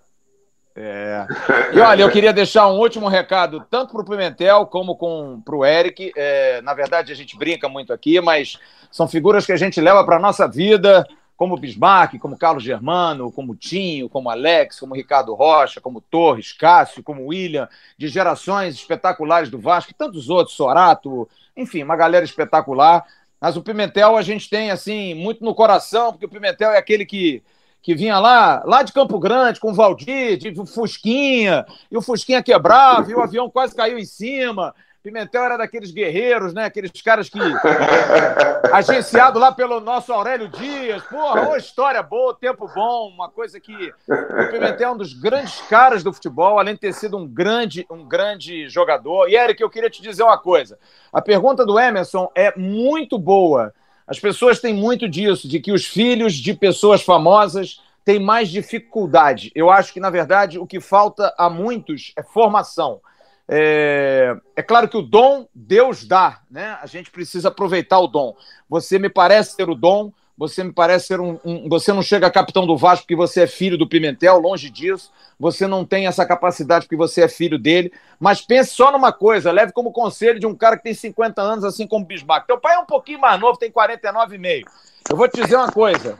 É. 0.74 1.26
E 1.72 1.80
olha, 1.80 2.02
eu 2.02 2.10
queria 2.10 2.34
deixar 2.34 2.66
um 2.68 2.78
último 2.78 3.08
recado, 3.08 3.64
tanto 3.70 3.92
para 3.92 4.02
o 4.02 4.04
Pimentel 4.04 4.66
como 4.66 4.94
para 5.42 5.56
o 5.56 5.64
Eric. 5.64 6.12
É, 6.14 6.60
na 6.60 6.74
verdade, 6.74 7.10
a 7.10 7.16
gente 7.16 7.36
brinca 7.36 7.66
muito 7.66 7.94
aqui, 7.94 8.20
mas 8.20 8.58
são 8.90 9.08
figuras 9.08 9.46
que 9.46 9.52
a 9.52 9.56
gente 9.56 9.80
leva 9.80 10.04
para 10.04 10.16
a 10.16 10.20
nossa 10.20 10.46
vida, 10.46 11.06
como 11.36 11.56
Bismarck, 11.56 12.18
como 12.18 12.38
Carlos 12.38 12.64
Germano, 12.64 13.30
como 13.30 13.54
Tinho, 13.54 14.08
como 14.08 14.30
Alex, 14.30 14.80
como 14.80 14.94
Ricardo 14.94 15.34
Rocha, 15.34 15.80
como 15.80 16.00
Torres, 16.00 16.52
Cássio, 16.52 17.02
como 17.02 17.26
William, 17.26 17.68
de 17.98 18.08
gerações 18.08 18.74
espetaculares 18.74 19.50
do 19.50 19.58
Vasco, 19.58 19.90
e 19.90 19.94
tantos 19.94 20.30
outros, 20.30 20.56
Sorato, 20.56 21.28
enfim, 21.56 21.82
uma 21.82 21.96
galera 21.96 22.24
espetacular. 22.24 23.04
Mas 23.40 23.56
o 23.56 23.62
Pimentel 23.62 24.16
a 24.16 24.22
gente 24.22 24.48
tem 24.48 24.70
assim 24.70 25.14
muito 25.14 25.44
no 25.44 25.54
coração, 25.54 26.10
porque 26.10 26.24
o 26.26 26.30
Pimentel 26.30 26.70
é 26.70 26.78
aquele 26.78 27.04
que 27.04 27.42
que 27.86 27.94
vinha 27.94 28.18
lá, 28.18 28.64
lá 28.66 28.82
de 28.82 28.92
Campo 28.92 29.16
Grande, 29.16 29.60
com 29.60 29.70
o 29.70 29.72
Valdir, 29.72 30.38
de 30.38 30.52
Fusquinha, 30.66 31.64
e 31.88 31.96
o 31.96 32.02
Fusquinha 32.02 32.42
quebrava, 32.42 33.08
e 33.08 33.14
o 33.14 33.22
avião 33.22 33.48
quase 33.48 33.76
caiu 33.76 33.96
em 33.96 34.04
cima, 34.04 34.74
Pimentel 35.06 35.44
era 35.44 35.56
daqueles 35.56 35.92
guerreiros, 35.92 36.52
né? 36.52 36.64
Aqueles 36.64 36.90
caras 37.00 37.28
que. 37.28 37.38
agenciado 38.72 39.38
lá 39.38 39.52
pelo 39.52 39.78
nosso 39.78 40.12
Aurélio 40.12 40.48
Dias. 40.48 41.00
Porra, 41.04 41.42
uma 41.42 41.56
história 41.56 42.02
boa, 42.02 42.34
tempo 42.34 42.68
bom, 42.74 43.08
uma 43.08 43.28
coisa 43.30 43.60
que. 43.60 43.72
O 43.72 44.50
Pimentel 44.50 44.88
é 44.88 44.92
um 44.92 44.96
dos 44.96 45.12
grandes 45.12 45.60
caras 45.68 46.02
do 46.02 46.12
futebol, 46.12 46.58
além 46.58 46.74
de 46.74 46.80
ter 46.80 46.92
sido 46.92 47.16
um 47.16 47.24
grande, 47.24 47.86
um 47.88 48.04
grande 48.04 48.68
jogador. 48.68 49.28
E, 49.28 49.36
Eric, 49.36 49.62
eu 49.62 49.70
queria 49.70 49.88
te 49.88 50.02
dizer 50.02 50.24
uma 50.24 50.38
coisa. 50.38 50.76
A 51.12 51.22
pergunta 51.22 51.64
do 51.64 51.78
Emerson 51.78 52.28
é 52.34 52.52
muito 52.58 53.16
boa. 53.16 53.72
As 54.08 54.18
pessoas 54.18 54.58
têm 54.58 54.74
muito 54.74 55.08
disso, 55.08 55.46
de 55.46 55.60
que 55.60 55.70
os 55.70 55.86
filhos 55.86 56.34
de 56.34 56.52
pessoas 56.52 57.00
famosas 57.00 57.80
têm 58.04 58.18
mais 58.18 58.48
dificuldade. 58.48 59.52
Eu 59.54 59.70
acho 59.70 59.92
que, 59.92 60.00
na 60.00 60.10
verdade, 60.10 60.58
o 60.58 60.66
que 60.66 60.80
falta 60.80 61.32
a 61.38 61.48
muitos 61.48 62.12
é 62.16 62.24
formação. 62.24 63.00
É, 63.48 64.36
é, 64.56 64.62
claro 64.62 64.88
que 64.88 64.96
o 64.96 65.02
dom 65.02 65.46
Deus 65.54 66.04
dá, 66.04 66.40
né? 66.50 66.78
A 66.82 66.86
gente 66.86 67.10
precisa 67.10 67.48
aproveitar 67.48 67.98
o 68.00 68.08
dom. 68.08 68.34
Você 68.68 68.98
me 68.98 69.08
parece 69.08 69.56
ter 69.56 69.68
o 69.68 69.74
dom, 69.74 70.12
você 70.36 70.62
me 70.64 70.72
parece 70.72 71.06
ser 71.06 71.20
um, 71.20 71.38
um, 71.44 71.68
Você 71.68 71.92
não 71.92 72.02
chega 72.02 72.26
a 72.26 72.30
capitão 72.30 72.66
do 72.66 72.76
Vasco 72.76 73.04
porque 73.04 73.16
você 73.16 73.42
é 73.42 73.46
filho 73.46 73.78
do 73.78 73.88
Pimentel, 73.88 74.38
longe 74.38 74.68
disso. 74.68 75.12
Você 75.38 75.66
não 75.66 75.84
tem 75.84 76.06
essa 76.06 76.26
capacidade 76.26 76.84
porque 76.84 76.96
você 76.96 77.22
é 77.22 77.28
filho 77.28 77.58
dele. 77.58 77.92
Mas 78.18 78.42
pense 78.42 78.72
só 78.72 78.90
numa 78.90 79.12
coisa: 79.12 79.52
leve 79.52 79.72
como 79.72 79.92
conselho 79.92 80.40
de 80.40 80.46
um 80.46 80.54
cara 80.54 80.76
que 80.76 80.82
tem 80.82 80.94
50 80.94 81.40
anos, 81.40 81.64
assim 81.64 81.86
como 81.86 82.04
Bismarck. 82.04 82.46
Teu 82.46 82.58
pai 82.58 82.74
é 82.74 82.78
um 82.78 82.86
pouquinho 82.86 83.20
mais 83.20 83.40
novo, 83.40 83.58
tem 83.58 83.70
49,5. 83.70 84.64
Eu 85.08 85.16
vou 85.16 85.28
te 85.28 85.40
dizer 85.40 85.56
uma 85.56 85.70
coisa. 85.70 86.18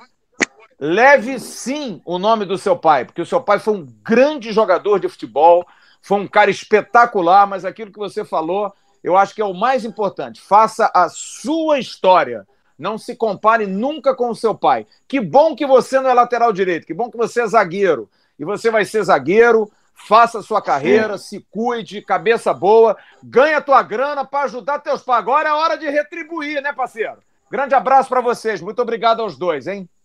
Leve 0.79 1.41
sim 1.41 2.01
o 2.05 2.19
nome 2.19 2.45
do 2.45 2.59
seu 2.59 2.77
pai, 2.77 3.05
porque 3.05 3.23
o 3.23 3.27
seu 3.27 3.41
pai 3.41 3.59
foi 3.59 3.75
um 3.75 3.87
grande 4.03 4.53
jogador 4.53 5.01
de 5.01 5.09
futebol, 5.09 5.67
foi 6.07 6.21
um 6.21 6.29
cara 6.29 6.53
espetacular, 6.53 7.49
mas 7.49 7.65
aquilo 7.65 7.91
que 7.91 7.99
você 7.99 8.25
falou, 8.25 8.73
eu 9.03 9.17
acho 9.17 9.35
que 9.35 9.43
é 9.43 9.45
o 9.45 9.53
mais 9.53 9.85
importante. 9.85 10.41
Faça 10.41 10.89
a 10.95 11.09
sua 11.09 11.81
história. 11.81 12.47
Não 12.79 12.97
se 12.97 13.17
compare 13.17 13.67
nunca 13.67 14.15
com 14.15 14.31
o 14.31 14.35
seu 14.35 14.55
pai. 14.55 14.87
Que 15.09 15.21
bom 15.21 15.57
que 15.57 15.67
você 15.67 15.99
não 15.99 16.09
é 16.09 16.15
lateral 16.15 16.53
direito, 16.53 16.87
que 16.87 16.95
bom 16.95 17.11
que 17.11 17.17
você 17.17 17.43
é 17.43 17.47
zagueiro. 17.49 18.09
E 18.39 18.45
você 18.45 18.71
vai 18.71 18.85
ser 18.85 19.03
zagueiro, 19.03 19.69
faça 19.95 20.39
a 20.39 20.43
sua 20.45 20.63
carreira, 20.63 21.19
Sim. 21.19 21.41
se 21.41 21.47
cuide, 21.51 22.01
cabeça 22.01 22.55
boa, 22.55 22.97
ganha 23.21 23.61
tua 23.61 23.83
grana 23.83 24.25
para 24.25 24.45
ajudar 24.45 24.79
teus 24.79 25.03
pais. 25.03 25.19
Agora 25.19 25.49
é 25.49 25.53
hora 25.53 25.77
de 25.77 25.91
retribuir, 25.91 26.63
né, 26.63 26.73
parceiro? 26.73 27.19
Grande 27.51 27.75
abraço 27.75 28.09
para 28.09 28.21
vocês. 28.21 28.61
Muito 28.61 28.81
obrigado 28.81 29.23
aos 29.23 29.37
dois, 29.37 29.67
hein? 29.67 29.89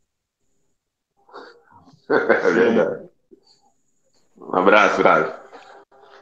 É 2.09 2.51
verdade. 2.51 3.09
Um 4.35 4.57
abraço, 4.57 4.99
abraço. 4.99 5.40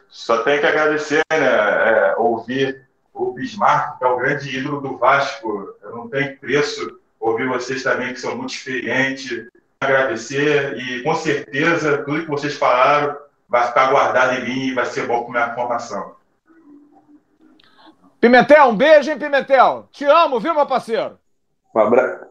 Só 0.10 0.44
tenho 0.44 0.60
que 0.60 0.66
agradecer, 0.66 1.24
né? 1.32 1.38
É, 1.40 2.16
ouvir 2.18 2.88
o 3.14 3.32
Bismarck, 3.32 4.00
que 4.00 4.04
é 4.04 4.08
o 4.08 4.18
grande 4.18 4.58
ídolo 4.58 4.82
do 4.82 4.98
Vasco. 4.98 5.76
Eu 5.84 5.96
não 5.96 6.10
tenho 6.10 6.38
preço 6.40 7.00
ouvir 7.20 7.48
vocês 7.48 7.84
também, 7.84 8.14
que 8.14 8.20
são 8.20 8.36
muito 8.36 8.54
experientes. 8.54 9.48
Agradecer 9.80 10.78
e, 10.78 11.04
com 11.04 11.16
certeza, 11.16 12.00
tudo 12.00 12.24
que 12.24 12.30
vocês 12.30 12.58
falaram 12.58 13.16
vai 13.48 13.68
ficar 13.68 13.92
guardado 13.92 14.34
em 14.36 14.44
mim 14.44 14.68
e 14.68 14.74
vai 14.74 14.86
ser 14.86 15.08
bom 15.08 15.24
para 15.24 15.32
minha 15.32 15.56
formação. 15.56 16.16
Pimentel, 18.20 18.68
um 18.68 18.76
beijo, 18.76 19.10
hein, 19.10 19.18
Pimentel? 19.18 19.88
Te 19.92 20.04
amo, 20.04 20.40
viu, 20.40 20.54
meu 20.54 20.66
parceiro? 20.66 21.18
Um 21.74 21.80
abraço. 21.80 22.26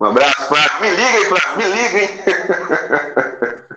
Um 0.00 0.06
abraço, 0.06 0.48
Flávio. 0.48 0.80
Me 0.80 0.90
liga, 0.90 1.18
hein, 1.18 1.24
Flávio, 1.26 1.56
me 1.58 1.64
liga, 1.68 1.98
hein? 1.98 3.64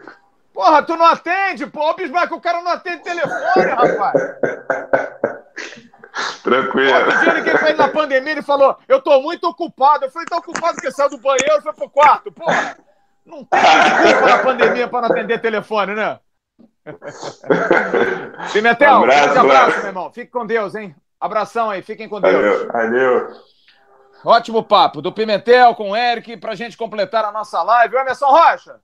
Porra, 0.62 0.84
tu 0.84 0.96
não 0.96 1.08
atende, 1.08 1.66
pô. 1.66 1.90
Ô, 1.90 1.96
Bismarck, 1.96 2.32
o 2.34 2.40
cara 2.40 2.62
não 2.62 2.72
atende 2.72 3.02
telefone, 3.02 3.66
rapaz. 3.66 4.14
Tranquilo. 6.44 6.98
Outro 6.98 7.20
dia 7.20 7.32
ele 7.40 7.58
fez 7.58 7.78
na 7.78 7.88
pandemia, 7.88 8.32
ele 8.34 8.44
falou, 8.44 8.78
eu 8.88 9.02
tô 9.02 9.20
muito 9.22 9.46
ocupado. 9.46 10.06
Eu 10.06 10.12
falei, 10.12 10.28
tá 10.28 10.38
ocupado 10.38 10.76
porque 10.76 10.92
saiu 10.92 11.10
do 11.10 11.18
banheiro 11.18 11.58
e 11.58 11.62
foi 11.64 11.74
pro 11.74 11.90
quarto. 11.90 12.32
Porra, 12.32 12.78
não 13.26 13.44
tem 13.44 13.60
desculpa 13.60 14.28
na 14.28 14.38
pandemia 14.44 14.88
pra 14.88 15.02
não 15.02 15.10
atender 15.10 15.42
telefone, 15.42 15.96
né? 15.96 16.20
Pimentel, 18.54 19.00
um 19.00 19.04
abraço, 19.04 19.24
grande 19.24 19.40
abraço, 19.40 19.78
meu 19.78 19.88
irmão. 19.88 20.12
Fique 20.12 20.30
com 20.30 20.46
Deus, 20.46 20.76
hein? 20.76 20.96
Abração 21.20 21.72
aí, 21.72 21.82
fiquem 21.82 22.08
com 22.08 22.22
Deus. 22.22 22.36
Valeu, 22.36 22.72
valeu. 22.72 23.30
Ótimo 24.24 24.62
papo 24.62 25.02
do 25.02 25.12
Pimentel 25.12 25.74
com 25.74 25.90
o 25.90 25.96
Eric 25.96 26.38
pra 26.38 26.54
gente 26.54 26.78
completar 26.78 27.26
a 27.26 27.32
nossa 27.32 27.64
live. 27.64 27.96
Emerson 27.96 28.28
Rocha. 28.28 28.80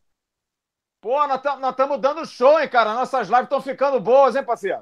Pô, 1.01 1.27
nós 1.27 1.39
estamos 1.69 2.01
dando 2.01 2.25
show, 2.25 2.59
hein, 2.59 2.67
cara? 2.67 2.93
Nossas 2.93 3.27
lives 3.27 3.43
estão 3.43 3.61
ficando 3.61 3.99
boas, 3.99 4.35
hein, 4.35 4.43
parceiro? 4.43 4.81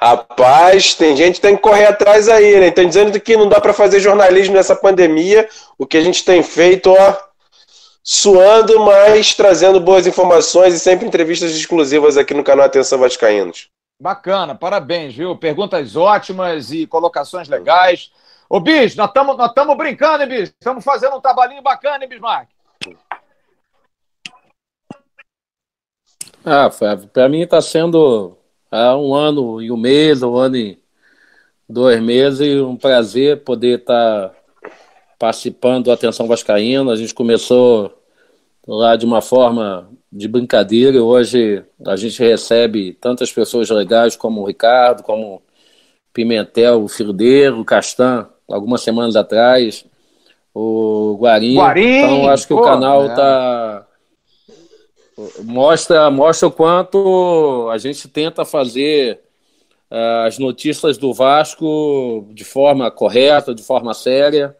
Rapaz, 0.00 0.94
tem 0.94 1.16
gente 1.16 1.36
que 1.36 1.40
tem 1.40 1.56
que 1.56 1.62
correr 1.62 1.86
atrás 1.86 2.28
aí, 2.28 2.60
né? 2.60 2.68
Estão 2.68 2.86
dizendo 2.86 3.18
que 3.18 3.36
não 3.36 3.48
dá 3.48 3.60
para 3.60 3.72
fazer 3.72 4.00
jornalismo 4.00 4.54
nessa 4.54 4.76
pandemia. 4.76 5.48
O 5.78 5.86
que 5.86 5.96
a 5.96 6.02
gente 6.02 6.24
tem 6.24 6.42
feito, 6.42 6.92
ó, 6.92 7.16
suando, 8.02 8.78
mas 8.80 9.34
trazendo 9.34 9.80
boas 9.80 10.06
informações 10.06 10.74
e 10.74 10.78
sempre 10.78 11.06
entrevistas 11.06 11.52
exclusivas 11.52 12.16
aqui 12.16 12.34
no 12.34 12.44
canal 12.44 12.66
Atenção 12.66 12.98
Vascaínos. 12.98 13.68
Bacana, 13.98 14.54
parabéns, 14.54 15.14
viu? 15.14 15.36
Perguntas 15.36 15.96
ótimas 15.96 16.70
e 16.70 16.86
colocações 16.86 17.48
legais. 17.48 18.12
Ô, 18.48 18.60
Bis, 18.60 18.94
nós 18.94 19.08
estamos 19.08 19.36
nós 19.36 19.76
brincando, 19.76 20.22
hein, 20.22 20.28
Bis? 20.28 20.50
Estamos 20.50 20.84
fazendo 20.84 21.16
um 21.16 21.20
trabalhinho 21.20 21.62
bacana, 21.62 22.04
hein, 22.04 22.08
Bismarck? 22.08 22.53
Ah, 26.44 26.70
para 27.12 27.28
mim 27.28 27.40
está 27.40 27.62
sendo 27.62 28.36
há 28.70 28.96
um 28.96 29.14
ano 29.14 29.62
e 29.62 29.70
um 29.70 29.76
mês, 29.78 30.22
um 30.22 30.36
ano 30.36 30.56
e 30.56 30.78
dois 31.66 32.02
meses, 32.02 32.60
um 32.60 32.76
prazer 32.76 33.42
poder 33.42 33.78
estar 33.78 34.28
tá 34.28 34.34
participando 35.18 35.84
do 35.84 35.92
Atenção 35.92 36.26
Vascaína. 36.26 36.92
A 36.92 36.96
gente 36.96 37.14
começou 37.14 37.90
lá 38.66 38.94
de 38.94 39.06
uma 39.06 39.22
forma 39.22 39.88
de 40.12 40.28
brincadeira 40.28 40.96
e 40.96 41.00
hoje 41.00 41.64
a 41.86 41.96
gente 41.96 42.22
recebe 42.22 42.92
tantas 42.92 43.32
pessoas 43.32 43.70
legais 43.70 44.14
como 44.14 44.42
o 44.42 44.46
Ricardo, 44.46 45.02
como 45.02 45.40
Pimentel, 46.12 46.84
o 46.84 47.12
dele, 47.12 47.56
o 47.56 47.64
Castan, 47.64 48.28
algumas 48.48 48.82
semanas 48.82 49.16
atrás, 49.16 49.86
o 50.54 51.16
Guarim. 51.18 51.56
Guarim! 51.56 51.98
Então 51.98 52.28
acho 52.28 52.46
que 52.46 52.54
Pô, 52.54 52.60
o 52.60 52.64
canal 52.64 53.06
está 53.06 53.83
é 53.83 53.83
mostra, 55.42 56.10
mostra 56.10 56.48
o 56.48 56.52
quanto 56.52 57.68
a 57.72 57.78
gente 57.78 58.08
tenta 58.08 58.44
fazer 58.44 59.20
uh, 59.90 60.26
as 60.26 60.38
notícias 60.38 60.98
do 60.98 61.12
Vasco 61.12 62.28
de 62.32 62.44
forma 62.44 62.90
correta, 62.90 63.54
de 63.54 63.62
forma 63.62 63.94
séria 63.94 64.56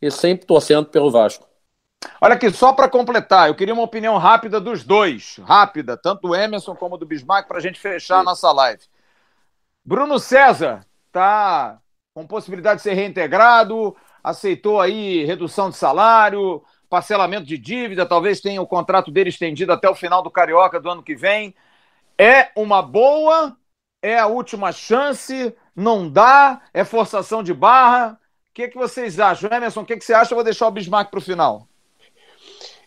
e 0.00 0.10
sempre 0.10 0.46
torcendo 0.46 0.86
pelo 0.86 1.10
Vasco. 1.10 1.46
Olha 2.20 2.34
aqui, 2.34 2.50
só 2.50 2.72
para 2.72 2.88
completar, 2.88 3.48
eu 3.48 3.54
queria 3.54 3.74
uma 3.74 3.82
opinião 3.82 4.16
rápida 4.16 4.58
dos 4.58 4.84
dois, 4.84 5.38
rápida, 5.44 5.96
tanto 5.96 6.28
do 6.28 6.34
Emerson 6.34 6.74
como 6.74 6.96
do 6.96 7.04
Bismarck, 7.04 7.46
para 7.46 7.58
a 7.58 7.60
gente 7.60 7.78
fechar 7.78 8.20
a 8.20 8.24
nossa 8.24 8.50
live. 8.52 8.82
Bruno 9.84 10.18
César 10.18 10.86
está 11.06 11.78
com 12.14 12.26
possibilidade 12.26 12.78
de 12.78 12.82
ser 12.82 12.94
reintegrado, 12.94 13.94
aceitou 14.22 14.80
aí 14.80 15.24
redução 15.24 15.70
de 15.70 15.76
salário, 15.76 16.62
parcelamento 16.90 17.46
de 17.46 17.56
dívida, 17.56 18.04
talvez 18.04 18.40
tenha 18.40 18.60
o 18.60 18.66
contrato 18.66 19.10
dele 19.12 19.30
estendido 19.30 19.72
até 19.72 19.88
o 19.88 19.94
final 19.94 20.22
do 20.22 20.30
Carioca 20.30 20.80
do 20.80 20.90
ano 20.90 21.02
que 21.02 21.14
vem. 21.14 21.54
É 22.18 22.50
uma 22.56 22.82
boa? 22.82 23.56
É 24.02 24.18
a 24.18 24.26
última 24.26 24.72
chance? 24.72 25.54
Não 25.74 26.10
dá? 26.10 26.60
É 26.74 26.84
forçação 26.84 27.42
de 27.42 27.54
barra? 27.54 28.18
O 28.50 28.52
que, 28.52 28.68
que 28.68 28.76
vocês 28.76 29.20
acham? 29.20 29.48
Emerson, 29.50 29.82
o 29.82 29.86
que, 29.86 29.96
que 29.96 30.04
você 30.04 30.12
acha? 30.12 30.32
Eu 30.32 30.36
vou 30.36 30.44
deixar 30.44 30.66
o 30.66 30.70
Bismarck 30.72 31.10
para 31.10 31.18
o 31.18 31.22
final. 31.22 31.68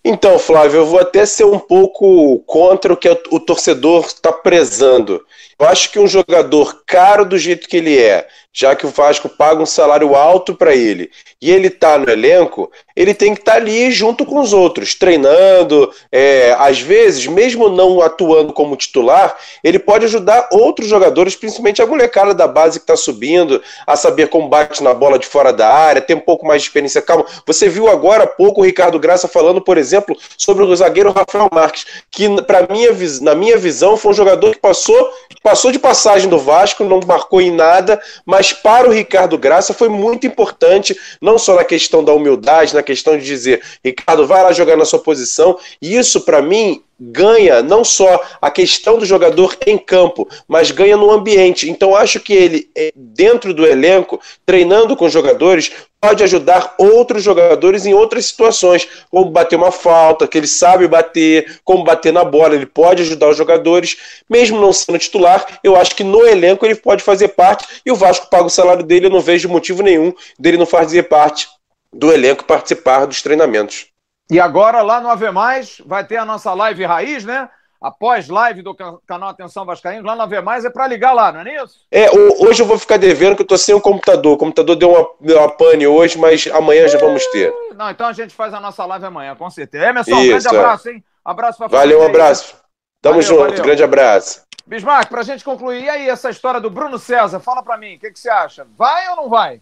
Então, 0.06 0.38
Flávio, 0.38 0.82
eu 0.82 0.86
vou 0.86 1.00
até 1.00 1.26
ser 1.26 1.46
um 1.46 1.58
pouco 1.58 2.40
contra 2.40 2.92
o 2.92 2.98
que 2.98 3.10
o 3.32 3.40
torcedor 3.40 4.06
está 4.06 4.34
prezando. 4.34 5.26
Eu 5.60 5.68
acho 5.68 5.92
que 5.92 6.00
um 6.00 6.08
jogador 6.08 6.84
caro 6.86 7.26
do 7.26 7.38
jeito 7.38 7.68
que 7.68 7.78
ele 7.78 7.98
é, 7.98 8.28
já 8.52 8.76
que 8.76 8.86
o 8.86 8.90
Vasco 8.90 9.28
paga 9.28 9.62
um 9.62 9.66
salário 9.66 10.16
alto 10.16 10.54
para 10.54 10.76
ele 10.76 11.10
e 11.42 11.52
ele 11.52 11.68
está 11.68 11.98
no 11.98 12.10
elenco, 12.10 12.72
ele 12.96 13.14
tem 13.14 13.34
que 13.34 13.42
estar 13.42 13.54
tá 13.54 13.58
ali 13.58 13.92
junto 13.92 14.26
com 14.26 14.40
os 14.40 14.54
outros, 14.54 14.96
treinando. 14.96 15.92
É, 16.10 16.56
às 16.58 16.80
vezes, 16.80 17.28
mesmo 17.28 17.68
não 17.68 18.02
atuando 18.02 18.54
como 18.54 18.78
titular, 18.78 19.36
ele 19.62 19.78
pode 19.78 20.06
ajudar 20.06 20.48
outros 20.52 20.88
jogadores, 20.88 21.36
principalmente 21.36 21.82
a 21.82 21.86
molecada 21.86 22.34
da 22.34 22.48
base 22.48 22.80
que 22.80 22.84
está 22.84 22.96
subindo, 22.96 23.62
a 23.86 23.98
saber 23.98 24.30
como 24.30 24.48
bate 24.48 24.82
na 24.82 24.94
bola 24.94 25.20
de 25.20 25.26
fora 25.26 25.52
da 25.52 25.68
área, 25.68 26.02
ter 26.02 26.14
um 26.14 26.20
pouco 26.20 26.46
mais 26.46 26.62
de 26.62 26.70
experiência. 26.70 27.02
Calma, 27.02 27.26
você 27.46 27.68
viu 27.68 27.90
agora 27.90 28.24
há 28.24 28.28
pouco 28.28 28.62
o 28.62 28.64
Ricardo 28.64 29.00
Graça 29.00 29.28
falando, 29.28 29.60
por 29.60 29.78
exemplo, 29.78 30.16
sobre 30.38 30.64
o 30.64 30.76
zagueiro 30.76 31.12
Rafael 31.12 31.50
Marques, 31.52 31.86
que 32.10 32.30
pra 32.44 32.68
minha, 32.70 32.92
na 33.22 33.36
minha 33.36 33.58
visão 33.58 33.98
foi 33.98 34.12
um 34.12 34.16
jogador 34.16 34.52
que 34.52 34.60
passou, 34.60 35.12
passou 35.44 35.72
de 35.72 35.78
passagem 35.78 36.30
do 36.30 36.40
Vasco, 36.40 36.86
não 36.86 37.02
marcou 37.06 37.41
em 37.41 37.52
nada, 37.52 38.02
mas 38.26 38.53
para 38.53 38.88
o 38.88 38.91
Ricardo 38.91 39.38
Graça 39.38 39.74
foi 39.74 39.90
muito 39.90 40.26
importante, 40.26 40.98
não 41.22 41.38
só 41.38 41.56
na 41.56 41.65
questão 41.65 42.03
da 42.03 42.14
humildade, 42.14 42.74
na 42.74 42.82
questão 42.82 43.18
de 43.18 43.26
dizer, 43.26 43.61
Ricardo, 43.84 44.26
vai 44.26 44.41
lá 44.41 44.53
jogar 44.53 44.78
na 44.78 44.86
sua 44.86 44.99
posição. 44.99 45.60
Isso, 45.82 46.22
para 46.22 46.41
mim, 46.41 46.82
ganha 46.99 47.61
não 47.61 47.84
só 47.84 48.22
a 48.41 48.49
questão 48.49 48.98
do 48.98 49.06
jogador 49.06 49.57
em 49.65 49.78
campo, 49.78 50.28
mas 50.48 50.72
ganha 50.72 50.95
no 50.95 51.11
ambiente. 51.11 51.70
Então 51.70 51.95
acho 51.95 52.20
que 52.20 52.34
ele, 52.34 52.70
eh, 52.76 52.91
dentro 52.95 53.53
do 53.53 53.65
elenco, 53.65 54.20
treinando 54.45 54.95
com 54.95 55.10
jogadores, 55.10 55.72
pode 55.99 56.22
ajudar 56.22 56.76
outros 56.78 57.24
jogadores 57.24 57.86
em 57.86 57.94
outras 57.94 58.26
situações, 58.26 58.88
como 59.10 59.32
bater 59.32 59.56
uma 59.56 59.72
falta, 59.72 60.28
que 60.28 60.38
ele 60.38 60.48
sabe 60.48 60.86
bater, 60.86 61.61
como 61.64 61.86
bater 61.86 62.11
na 62.11 62.26
bola, 62.26 62.56
ele 62.56 62.65
pode 62.65 63.03
ajudar 63.03 63.30
os 63.30 63.38
jogadores, 63.38 63.98
mesmo 64.30 64.60
não 64.60 64.74
sendo 64.74 64.99
titular, 64.99 65.60
eu 65.64 65.78
acho 65.78 65.95
que 65.95 66.03
no 66.03 66.26
elenco 66.28 66.65
ele 66.65 66.76
pode 66.76 67.02
fazer 67.02 67.30
parte, 67.30 67.65
e 67.86 67.91
o 67.91 67.95
Vasco 67.95 68.30
paga 68.30 68.45
o 68.45 68.49
salário 68.49 68.84
dele, 68.84 69.06
eu 69.06 69.10
não 69.10 69.22
vejo 69.22 69.48
motivo 69.48 69.82
nenhum 69.82 70.14
dele 70.38 70.57
não 70.57 70.65
fazer 70.65 71.03
parte 71.03 71.48
do 71.94 72.11
elenco 72.11 72.44
participar 72.44 73.06
dos 73.06 73.22
treinamentos. 73.22 73.93
E 74.30 74.40
agora, 74.40 74.82
lá 74.82 75.02
no 75.02 75.10
Ave 75.10 75.32
Mais, 75.32 75.82
vai 75.86 76.06
ter 76.06 76.18
a 76.18 76.26
nossa 76.26 76.54
live 76.54 76.86
raiz, 76.86 77.26
né? 77.26 77.50
Após 77.82 78.30
live 78.30 78.62
do 78.62 78.74
canal 79.06 79.30
Atenção 79.30 79.66
Vascaíno, 79.66 80.06
lá 80.06 80.16
no 80.16 80.22
Ave 80.22 80.41
Mais 80.41 80.64
é 80.64 80.70
para 80.70 80.88
ligar 80.88 81.12
lá, 81.12 81.34
não 81.34 81.41
é 81.41 81.62
isso? 81.62 81.82
É, 81.91 82.10
hoje 82.40 82.64
eu 82.64 82.66
vou 82.66 82.80
ficar 82.80 82.95
devendo 82.95 83.36
que 83.36 83.41
eu 83.41 83.48
tô 83.48 83.58
sem 83.58 83.76
o 83.76 83.82
computador. 83.82 84.34
O 84.34 84.38
computador 84.38 84.78
deu 84.78 84.90
uma, 84.90 85.10
deu 85.20 85.38
uma 85.38 85.52
pane 85.52 85.86
hoje, 85.86 86.18
mas 86.18 86.48
amanhã 86.48 86.88
já 86.88 86.98
vamos 86.98 87.26
ter. 87.28 87.54
Não, 87.76 87.90
então 87.90 88.08
a 88.08 88.14
gente 88.14 88.34
faz 88.34 88.54
a 88.54 88.60
nossa 88.62 88.86
live 88.86 89.06
amanhã, 89.06 89.36
com 89.36 89.50
certeza. 89.50 89.86
Emerson, 89.86 90.16
um 90.16 90.28
grande 90.28 90.48
é. 90.48 90.50
abraço, 90.50 90.90
hein? 90.90 91.04
Abraço 91.26 91.58
pra 91.58 91.68
Valeu, 91.68 92.02
um 92.02 92.06
abraço. 92.06 92.56
Tamo 93.02 93.22
valeu, 93.22 93.28
junto, 93.28 93.50
valeu. 93.50 93.64
grande 93.64 93.84
abraço. 93.84 94.44
Bismarck, 94.66 95.10
pra 95.10 95.24
gente 95.24 95.44
concluir, 95.44 95.84
e 95.84 95.90
aí 95.90 96.10
essa 96.10 96.30
história 96.30 96.62
do 96.62 96.70
Bruno 96.70 96.98
César? 96.98 97.41
Fala 97.41 97.62
pra 97.62 97.78
mim, 97.78 97.95
o 97.95 98.00
que, 98.00 98.12
que 98.12 98.20
você 98.20 98.30
acha? 98.30 98.66
Vai 98.78 99.10
ou 99.10 99.18
não 99.18 99.30
vai? 99.30 99.60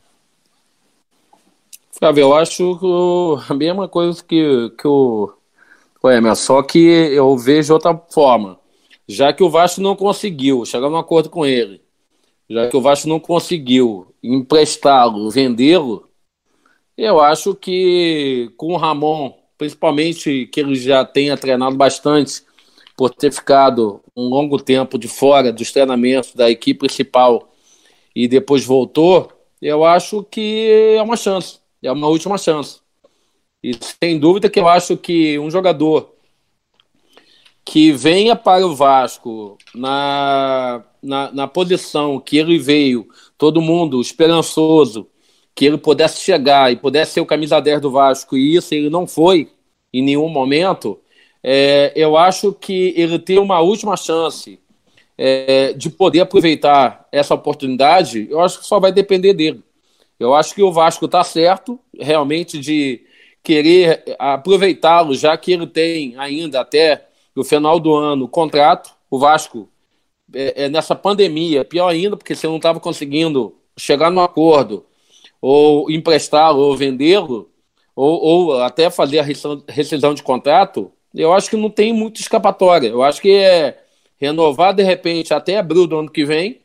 Eu 2.01 2.33
acho 2.33 2.79
a 3.47 3.53
mesma 3.53 3.87
coisa 3.87 4.23
que, 4.23 4.71
que 4.75 4.87
o, 4.87 5.31
o 6.01 6.09
Emerson, 6.09 6.43
só 6.43 6.63
que 6.63 6.79
eu 6.79 7.37
vejo 7.37 7.73
outra 7.73 7.95
forma. 8.09 8.59
Já 9.07 9.31
que 9.31 9.43
o 9.43 9.49
Vasco 9.51 9.81
não 9.81 9.95
conseguiu 9.95 10.65
chegar 10.65 10.89
num 10.89 10.97
acordo 10.97 11.29
com 11.29 11.45
ele, 11.45 11.79
já 12.49 12.67
que 12.67 12.75
o 12.75 12.81
Vasco 12.81 13.07
não 13.07 13.19
conseguiu 13.19 14.15
emprestá-lo, 14.23 15.29
vendê-lo, 15.29 16.09
eu 16.97 17.19
acho 17.19 17.53
que 17.53 18.51
com 18.57 18.73
o 18.73 18.77
Ramon, 18.77 19.33
principalmente 19.57 20.47
que 20.47 20.59
ele 20.59 20.75
já 20.75 21.05
tenha 21.05 21.37
treinado 21.37 21.75
bastante, 21.75 22.43
por 22.97 23.11
ter 23.11 23.31
ficado 23.31 24.01
um 24.15 24.23
longo 24.23 24.57
tempo 24.59 24.97
de 24.97 25.07
fora 25.07 25.53
dos 25.53 25.71
treinamentos 25.71 26.33
da 26.33 26.49
equipe 26.49 26.79
principal 26.79 27.51
e 28.15 28.27
depois 28.27 28.65
voltou, 28.65 29.31
eu 29.61 29.85
acho 29.85 30.23
que 30.23 30.95
é 30.97 31.01
uma 31.01 31.15
chance 31.15 31.60
é 31.83 31.91
uma 31.91 32.07
última 32.07 32.37
chance. 32.37 32.79
E 33.63 33.77
sem 34.01 34.19
dúvida 34.19 34.49
que 34.49 34.59
eu 34.59 34.67
acho 34.67 34.97
que 34.97 35.37
um 35.37 35.49
jogador 35.49 36.13
que 37.63 37.91
venha 37.91 38.35
para 38.35 38.65
o 38.65 38.75
Vasco 38.75 39.57
na, 39.73 40.83
na, 41.01 41.31
na 41.31 41.47
posição 41.47 42.19
que 42.19 42.37
ele 42.37 42.57
veio, 42.57 43.07
todo 43.37 43.61
mundo 43.61 44.01
esperançoso, 44.01 45.07
que 45.53 45.65
ele 45.65 45.77
pudesse 45.77 46.21
chegar 46.21 46.71
e 46.71 46.75
pudesse 46.75 47.13
ser 47.13 47.21
o 47.21 47.25
camisa 47.25 47.59
10 47.59 47.81
do 47.81 47.91
Vasco, 47.91 48.35
e 48.35 48.55
isso 48.55 48.73
ele 48.73 48.89
não 48.89 49.05
foi 49.05 49.51
em 49.93 50.01
nenhum 50.01 50.29
momento, 50.29 50.99
é, 51.43 51.91
eu 51.95 52.17
acho 52.17 52.53
que 52.53 52.93
ele 52.95 53.19
tem 53.19 53.37
uma 53.39 53.59
última 53.59 53.97
chance 53.97 54.59
é, 55.17 55.73
de 55.73 55.89
poder 55.89 56.21
aproveitar 56.21 57.07
essa 57.11 57.35
oportunidade, 57.35 58.27
eu 58.29 58.39
acho 58.39 58.59
que 58.59 58.65
só 58.65 58.79
vai 58.79 58.91
depender 58.91 59.33
dele. 59.33 59.63
Eu 60.21 60.35
acho 60.35 60.53
que 60.53 60.61
o 60.61 60.71
Vasco 60.71 61.05
está 61.05 61.23
certo, 61.23 61.79
realmente, 61.99 62.59
de 62.59 63.03
querer 63.41 64.03
aproveitá-lo, 64.19 65.15
já 65.15 65.35
que 65.35 65.51
ele 65.51 65.65
tem 65.65 66.15
ainda 66.15 66.61
até 66.61 67.07
no 67.35 67.43
final 67.43 67.79
do 67.79 67.95
ano, 67.95 68.25
o 68.25 68.29
contrato. 68.29 68.93
O 69.09 69.17
Vasco, 69.17 69.67
é, 70.31 70.65
é 70.65 70.69
nessa 70.69 70.95
pandemia, 70.95 71.65
pior 71.65 71.87
ainda, 71.87 72.15
porque 72.15 72.35
você 72.35 72.45
não 72.45 72.57
estava 72.57 72.79
conseguindo 72.79 73.55
chegar 73.75 74.11
num 74.11 74.21
acordo, 74.21 74.85
ou 75.41 75.89
emprestá-lo, 75.89 76.59
ou 76.59 76.77
vendê-lo, 76.77 77.49
ou, 77.95 78.21
ou, 78.21 78.61
até 78.61 78.91
fazer 78.91 79.19
a 79.19 79.23
rescisão 79.23 80.13
de 80.13 80.21
contrato, 80.21 80.91
eu 81.15 81.33
acho 81.33 81.49
que 81.49 81.57
não 81.57 81.69
tem 81.71 81.91
muita 81.91 82.21
escapatória. 82.21 82.89
Eu 82.89 83.01
acho 83.01 83.19
que 83.19 83.31
é 83.31 83.83
renovar 84.19 84.71
de 84.75 84.83
repente 84.83 85.33
até 85.33 85.57
abril 85.57 85.87
do 85.87 85.97
ano 85.97 86.11
que 86.11 86.23
vem 86.23 86.61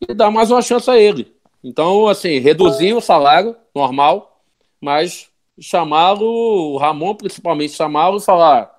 e 0.00 0.14
dar 0.14 0.30
mais 0.30 0.50
uma 0.50 0.62
chance 0.62 0.90
a 0.90 0.96
ele. 0.98 1.35
Então, 1.62 2.06
assim, 2.06 2.38
reduzir 2.38 2.92
o 2.94 3.00
salário 3.00 3.56
normal, 3.74 4.40
mas 4.80 5.28
chamá-lo, 5.58 6.26
o 6.26 6.76
Ramon 6.76 7.14
principalmente 7.14 7.72
chamá-lo 7.72 8.18
e 8.18 8.22
falar: 8.22 8.76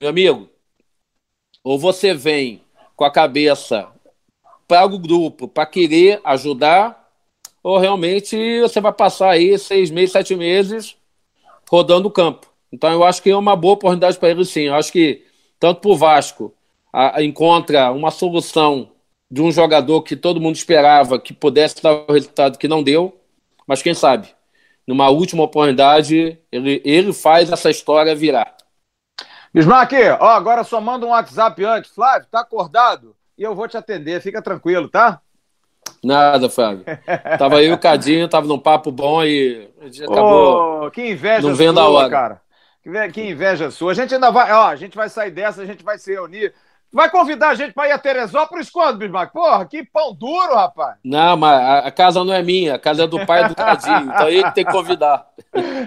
meu 0.00 0.10
amigo, 0.10 0.48
ou 1.62 1.78
você 1.78 2.14
vem 2.14 2.62
com 2.96 3.04
a 3.04 3.10
cabeça 3.10 3.88
para 4.66 4.84
o 4.84 4.98
grupo 4.98 5.46
para 5.48 5.66
querer 5.66 6.20
ajudar, 6.24 7.10
ou 7.62 7.78
realmente 7.78 8.60
você 8.60 8.80
vai 8.80 8.92
passar 8.92 9.30
aí 9.30 9.58
seis 9.58 9.90
meses, 9.90 10.12
sete 10.12 10.34
meses 10.34 10.96
rodando 11.70 12.08
o 12.08 12.10
campo. 12.10 12.46
Então 12.72 12.90
eu 12.90 13.04
acho 13.04 13.22
que 13.22 13.30
é 13.30 13.36
uma 13.36 13.54
boa 13.54 13.74
oportunidade 13.74 14.18
para 14.18 14.30
ele 14.30 14.44
sim. 14.44 14.62
Eu 14.62 14.74
acho 14.74 14.90
que 14.90 15.24
tanto 15.60 15.80
para 15.80 15.90
o 15.90 15.96
Vasco 15.96 16.54
a, 16.92 17.22
encontra 17.22 17.92
uma 17.92 18.10
solução 18.10 18.91
de 19.32 19.40
um 19.40 19.50
jogador 19.50 20.02
que 20.02 20.14
todo 20.14 20.38
mundo 20.38 20.56
esperava 20.56 21.18
que 21.18 21.32
pudesse 21.32 21.82
dar 21.82 22.04
o 22.06 22.12
resultado 22.12 22.58
que 22.58 22.68
não 22.68 22.82
deu, 22.82 23.18
mas 23.66 23.80
quem 23.80 23.94
sabe, 23.94 24.28
numa 24.86 25.08
última 25.08 25.42
oportunidade, 25.42 26.38
ele, 26.52 26.82
ele 26.84 27.14
faz 27.14 27.50
essa 27.50 27.70
história 27.70 28.14
virar. 28.14 28.54
Bismarck, 29.54 29.94
ó, 30.20 30.28
agora 30.28 30.62
só 30.64 30.82
manda 30.82 31.06
um 31.06 31.10
WhatsApp 31.10 31.64
antes. 31.64 31.90
Flávio, 31.94 32.28
tá 32.30 32.40
acordado? 32.40 33.16
E 33.38 33.42
eu 33.42 33.54
vou 33.54 33.66
te 33.66 33.74
atender, 33.74 34.20
fica 34.20 34.42
tranquilo, 34.42 34.86
tá? 34.86 35.22
Nada, 36.04 36.50
Flávio. 36.50 36.84
Tava 37.38 37.62
eu 37.62 37.70
e 37.70 37.72
o 37.72 37.78
Cadinho, 37.78 38.28
tava 38.28 38.46
num 38.46 38.58
papo 38.58 38.92
bom 38.92 39.24
e 39.24 39.66
acabou. 40.02 40.86
Oh, 40.86 40.90
que 40.90 41.08
inveja 41.08 41.48
não 41.48 41.54
vendo 41.54 41.80
sua, 41.80 41.84
a 41.84 41.88
hora. 41.88 42.10
cara. 42.10 42.42
Que 43.10 43.22
inveja 43.22 43.70
sua. 43.70 43.92
A 43.92 43.94
gente 43.94 44.12
ainda 44.12 44.30
vai, 44.30 44.52
ó, 44.52 44.66
a 44.66 44.76
gente 44.76 44.94
vai 44.94 45.08
sair 45.08 45.30
dessa, 45.30 45.62
a 45.62 45.66
gente 45.66 45.82
vai 45.82 45.96
se 45.96 46.12
reunir. 46.12 46.52
Vai 46.92 47.08
convidar 47.10 47.48
a 47.48 47.54
gente 47.54 47.72
para 47.72 47.88
ir 47.88 47.92
a 47.92 47.98
Teresópolis 47.98 48.68
quando, 48.68 48.98
Bismarck? 48.98 49.32
Porra, 49.32 49.64
que 49.64 49.82
pão 49.82 50.14
duro, 50.14 50.54
rapaz. 50.54 50.96
Não, 51.02 51.38
mas 51.38 51.86
a 51.86 51.90
casa 51.90 52.22
não 52.22 52.34
é 52.34 52.42
minha, 52.42 52.74
a 52.74 52.78
casa 52.78 53.04
é 53.04 53.06
do 53.06 53.24
pai 53.24 53.48
do 53.48 53.54
Cadinho. 53.54 54.12
então 54.12 54.28
ele 54.28 54.50
tem 54.50 54.64
que 54.64 54.70
convidar. 54.70 55.26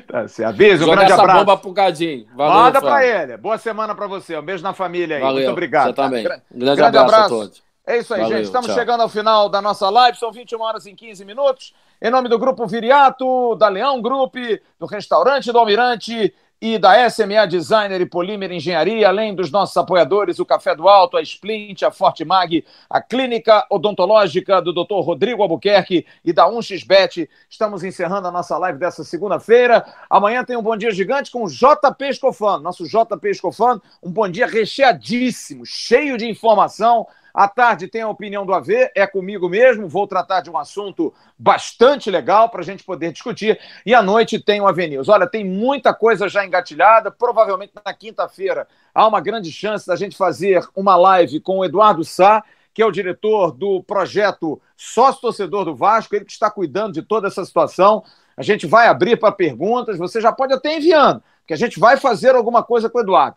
Tá, 0.08 0.28
se 0.28 0.44
avisa, 0.44 0.84
um 0.84 0.88
Joga 0.88 0.98
grande 0.98 1.12
essa 1.12 1.22
abraço. 1.22 1.40
bomba 1.40 1.58
pro 1.58 1.74
Cadinho. 1.74 2.26
Valeu, 2.36 2.54
Manda 2.56 2.82
para 2.82 3.06
ele. 3.06 3.38
Boa 3.38 3.58
semana 3.60 3.94
para 3.94 4.08
você. 4.08 4.36
Um 4.36 4.42
beijo 4.42 4.64
na 4.64 4.74
família 4.74 5.18
aí. 5.18 5.22
Valeu, 5.22 5.36
Muito 5.36 5.52
obrigado. 5.52 5.88
Você 5.88 5.94
tá? 5.94 6.04
também. 6.04 6.24
Grande, 6.24 6.42
grande, 6.52 6.76
grande 6.76 6.98
abraço, 6.98 7.16
abraço, 7.16 7.36
a 7.36 7.38
todos. 7.38 7.64
É 7.88 7.98
isso 8.00 8.14
aí, 8.14 8.22
Valeu, 8.22 8.38
gente. 8.38 8.46
Estamos 8.48 8.68
tchau. 8.68 8.76
chegando 8.76 9.02
ao 9.02 9.10
final 9.10 9.48
da 9.48 9.62
nossa 9.62 9.88
live. 9.90 10.18
São 10.18 10.32
21 10.32 10.60
horas 10.60 10.86
e 10.88 10.94
15 10.94 11.24
minutos. 11.24 11.74
Em 12.02 12.10
nome 12.10 12.28
do 12.28 12.40
Grupo 12.40 12.66
Viriato, 12.66 13.56
da 13.56 13.68
Leão 13.68 14.02
Group, 14.02 14.36
do 14.80 14.86
Restaurante 14.88 15.52
do 15.52 15.60
Almirante 15.60 16.34
e 16.62 16.78
da 16.78 17.10
SMA 17.10 17.46
Designer 17.48 18.00
e 18.02 18.06
Polímer 18.06 18.52
Engenharia, 18.52 19.08
além 19.08 19.36
dos 19.36 19.52
nossos 19.52 19.76
apoiadores, 19.76 20.40
o 20.40 20.46
Café 20.46 20.76
do 20.76 20.88
Alto, 20.88 21.18
a 21.18 21.22
Splint, 21.22 21.84
a 21.84 21.92
Forte 21.92 22.24
Mag, 22.24 22.66
a 22.90 23.02
Clínica 23.02 23.66
Odontológica 23.70 24.62
do 24.62 24.74
Dr. 24.74 25.02
Rodrigo 25.02 25.42
Albuquerque 25.42 26.06
e 26.24 26.32
da 26.32 26.48
1xBet. 26.48 27.28
Estamos 27.50 27.84
encerrando 27.84 28.28
a 28.28 28.32
nossa 28.32 28.58
live 28.58 28.80
dessa 28.80 29.04
segunda-feira. 29.04 29.86
Amanhã 30.10 30.44
tem 30.44 30.56
um 30.56 30.64
Bom 30.64 30.78
Dia 30.78 30.92
Gigante 30.92 31.30
com 31.30 31.44
o 31.44 31.50
JP 31.50 32.10
Escofano, 32.10 32.64
nosso 32.64 32.86
JP 32.86 33.30
Escofano, 33.30 33.82
um 34.02 34.12
bom 34.12 34.28
dia 34.28 34.48
recheadíssimo, 34.48 35.66
cheio 35.66 36.18
de 36.18 36.28
informação 36.28 37.06
à 37.36 37.50
tarde 37.50 37.90
tem 37.90 38.02
a 38.02 38.08
opinião 38.08 38.46
do 38.46 38.54
AV, 38.54 38.90
é 38.96 39.06
comigo 39.06 39.50
mesmo, 39.50 39.90
vou 39.90 40.08
tratar 40.08 40.40
de 40.40 40.50
um 40.50 40.58
assunto 40.58 41.14
bastante 41.38 42.10
legal 42.10 42.48
para 42.48 42.62
a 42.62 42.64
gente 42.64 42.86
poder 42.86 43.12
discutir. 43.12 43.60
E 43.86 43.94
à 43.94 44.02
noite 44.02 44.40
tem 44.40 44.62
o 44.62 44.68
Avenirs. 44.68 45.10
Olha, 45.10 45.28
tem 45.28 45.44
muita 45.44 45.94
coisa 45.94 46.30
já 46.30 46.46
engatilhada, 46.46 47.12
provavelmente 47.12 47.74
na 47.86 47.94
quinta-feira 47.94 48.66
há 48.94 49.06
uma 49.06 49.20
grande 49.20 49.52
chance 49.52 49.86
da 49.86 49.98
gente 49.98 50.16
fazer 50.16 50.66
uma 50.74 50.96
live 50.96 51.42
com 51.42 51.60
o 51.60 51.66
Eduardo 51.66 52.06
Sá, 52.06 52.42
que 52.74 52.82
é 52.82 52.86
o 52.86 52.92
diretor 52.92 53.52
do 53.52 53.84
projeto 53.84 54.62
Sócio 54.78 55.20
Torcedor 55.20 55.66
do 55.66 55.76
Vasco, 55.76 56.16
ele 56.16 56.24
que 56.24 56.32
está 56.32 56.50
cuidando 56.50 56.94
de 56.94 57.02
toda 57.02 57.28
essa 57.28 57.44
situação. 57.44 58.02
A 58.38 58.44
gente 58.44 58.66
vai 58.66 58.88
abrir 58.88 59.18
para 59.18 59.34
perguntas, 59.34 59.98
você 59.98 60.22
já 60.22 60.32
pode 60.32 60.54
até 60.54 60.78
enviando, 60.78 61.22
que 61.46 61.54
a 61.54 61.58
gente 61.58 61.80
vai 61.80 61.98
fazer 61.98 62.34
alguma 62.34 62.64
coisa 62.64 62.90
com 62.90 62.98
o 62.98 63.02
Eduardo. 63.02 63.36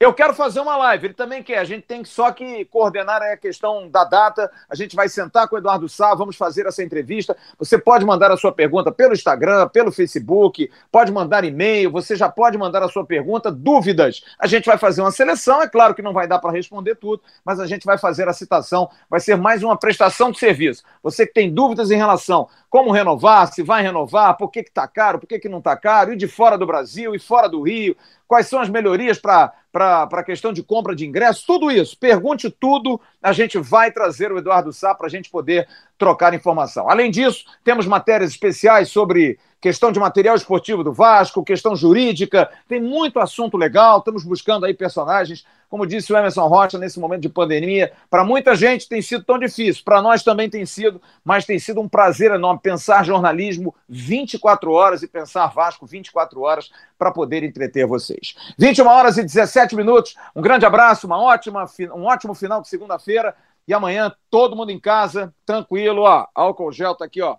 Eu 0.00 0.14
quero 0.14 0.32
fazer 0.32 0.60
uma 0.60 0.76
live, 0.76 1.08
ele 1.08 1.14
também 1.14 1.42
quer. 1.42 1.58
A 1.58 1.64
gente 1.64 1.82
tem 1.82 2.04
só 2.04 2.30
que 2.30 2.64
coordenar 2.66 3.20
a 3.20 3.36
questão 3.36 3.90
da 3.90 4.04
data. 4.04 4.48
A 4.70 4.76
gente 4.76 4.94
vai 4.94 5.08
sentar 5.08 5.48
com 5.48 5.56
o 5.56 5.58
Eduardo 5.58 5.88
Sá, 5.88 6.14
vamos 6.14 6.36
fazer 6.36 6.66
essa 6.66 6.84
entrevista. 6.84 7.36
Você 7.58 7.76
pode 7.76 8.04
mandar 8.04 8.30
a 8.30 8.36
sua 8.36 8.52
pergunta 8.52 8.92
pelo 8.92 9.12
Instagram, 9.12 9.66
pelo 9.66 9.90
Facebook, 9.90 10.70
pode 10.92 11.10
mandar 11.10 11.42
e-mail, 11.42 11.90
você 11.90 12.14
já 12.14 12.28
pode 12.28 12.56
mandar 12.56 12.80
a 12.80 12.88
sua 12.88 13.04
pergunta, 13.04 13.50
dúvidas. 13.50 14.22
A 14.38 14.46
gente 14.46 14.66
vai 14.66 14.78
fazer 14.78 15.00
uma 15.00 15.10
seleção, 15.10 15.60
é 15.60 15.68
claro 15.68 15.96
que 15.96 16.02
não 16.02 16.12
vai 16.12 16.28
dar 16.28 16.38
para 16.38 16.52
responder 16.52 16.94
tudo, 16.94 17.20
mas 17.44 17.58
a 17.58 17.66
gente 17.66 17.84
vai 17.84 17.98
fazer 17.98 18.28
a 18.28 18.32
citação, 18.32 18.88
vai 19.10 19.18
ser 19.18 19.36
mais 19.36 19.64
uma 19.64 19.76
prestação 19.76 20.30
de 20.30 20.38
serviço. 20.38 20.84
Você 21.02 21.26
que 21.26 21.34
tem 21.34 21.52
dúvidas 21.52 21.90
em 21.90 21.96
relação 21.96 22.48
como 22.70 22.92
renovar, 22.92 23.52
se 23.52 23.62
vai 23.62 23.82
renovar, 23.82 24.36
por 24.36 24.50
que 24.50 24.60
está 24.60 24.86
caro, 24.86 25.18
por 25.18 25.26
que, 25.26 25.38
que 25.38 25.48
não 25.48 25.58
está 25.58 25.76
caro, 25.76 26.12
e 26.12 26.16
de 26.16 26.28
fora 26.28 26.56
do 26.56 26.66
Brasil 26.66 27.14
e 27.14 27.18
fora 27.18 27.48
do 27.48 27.62
Rio, 27.62 27.96
quais 28.28 28.46
são 28.46 28.60
as 28.60 28.68
melhorias 28.68 29.18
para 29.18 29.52
a 29.72 30.22
questão 30.22 30.52
de 30.52 30.62
compra 30.62 30.94
de 30.94 31.06
ingressos, 31.06 31.44
tudo 31.44 31.70
isso. 31.70 31.98
Pergunte 31.98 32.50
tudo, 32.50 33.00
a 33.22 33.32
gente 33.32 33.58
vai 33.58 33.90
trazer 33.90 34.30
o 34.30 34.38
Eduardo 34.38 34.72
Sá 34.72 34.94
para 34.94 35.06
a 35.06 35.10
gente 35.10 35.30
poder 35.30 35.66
trocar 35.98 36.32
informação. 36.32 36.88
Além 36.88 37.10
disso, 37.10 37.44
temos 37.64 37.84
matérias 37.86 38.30
especiais 38.30 38.88
sobre 38.88 39.38
questão 39.60 39.90
de 39.90 39.98
material 39.98 40.36
esportivo 40.36 40.84
do 40.84 40.92
Vasco, 40.92 41.42
questão 41.42 41.74
jurídica, 41.74 42.48
tem 42.68 42.80
muito 42.80 43.18
assunto 43.18 43.56
legal, 43.56 43.98
estamos 43.98 44.24
buscando 44.24 44.64
aí 44.64 44.72
personagens, 44.72 45.44
como 45.68 45.86
disse 45.86 46.12
o 46.12 46.16
Emerson 46.16 46.46
Rocha, 46.46 46.78
nesse 46.78 46.98
momento 46.98 47.22
de 47.22 47.28
pandemia, 47.28 47.92
para 48.08 48.24
muita 48.24 48.54
gente 48.54 48.88
tem 48.88 49.02
sido 49.02 49.24
tão 49.24 49.38
difícil, 49.38 49.82
para 49.84 50.00
nós 50.00 50.22
também 50.22 50.48
tem 50.48 50.64
sido, 50.64 51.02
mas 51.24 51.44
tem 51.44 51.58
sido 51.58 51.80
um 51.80 51.88
prazer 51.88 52.30
enorme 52.30 52.60
pensar 52.62 53.04
jornalismo 53.04 53.74
24 53.88 54.70
horas 54.70 55.02
e 55.02 55.08
pensar 55.08 55.48
Vasco 55.48 55.84
24 55.86 56.40
horas 56.40 56.70
para 56.96 57.10
poder 57.10 57.42
entreter 57.42 57.86
vocês. 57.86 58.34
21 58.56 58.86
horas 58.86 59.18
e 59.18 59.22
17 59.22 59.74
minutos, 59.74 60.14
um 60.34 60.40
grande 60.40 60.64
abraço, 60.64 61.06
uma 61.06 61.20
ótima, 61.20 61.66
um 61.94 62.04
ótimo 62.04 62.32
final 62.32 62.62
de 62.62 62.68
segunda-feira, 62.68 63.34
e 63.68 63.74
amanhã 63.74 64.10
todo 64.30 64.56
mundo 64.56 64.70
em 64.70 64.80
casa, 64.80 65.32
tranquilo, 65.44 66.02
ó, 66.02 66.26
álcool 66.34 66.72
gel 66.72 66.94
tá 66.94 67.04
aqui, 67.04 67.20
ó, 67.20 67.36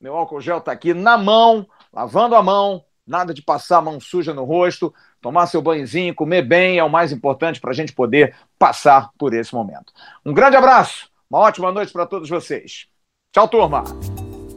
meu 0.00 0.16
álcool 0.16 0.40
gel 0.40 0.58
está 0.58 0.72
aqui 0.72 0.92
na 0.92 1.16
mão, 1.16 1.64
lavando 1.92 2.34
a 2.34 2.42
mão, 2.42 2.84
nada 3.06 3.32
de 3.32 3.40
passar 3.40 3.78
a 3.78 3.82
mão 3.82 4.00
suja 4.00 4.34
no 4.34 4.42
rosto, 4.42 4.92
tomar 5.20 5.46
seu 5.46 5.62
banhozinho, 5.62 6.16
comer 6.16 6.42
bem 6.42 6.78
é 6.78 6.84
o 6.84 6.90
mais 6.90 7.12
importante 7.12 7.60
para 7.60 7.70
a 7.70 7.74
gente 7.74 7.92
poder 7.92 8.34
passar 8.58 9.10
por 9.16 9.32
esse 9.32 9.54
momento. 9.54 9.92
Um 10.26 10.34
grande 10.34 10.56
abraço, 10.56 11.08
uma 11.30 11.38
ótima 11.38 11.70
noite 11.70 11.92
para 11.92 12.06
todos 12.06 12.28
vocês. 12.28 12.88
Tchau, 13.32 13.46
turma. 13.46 13.84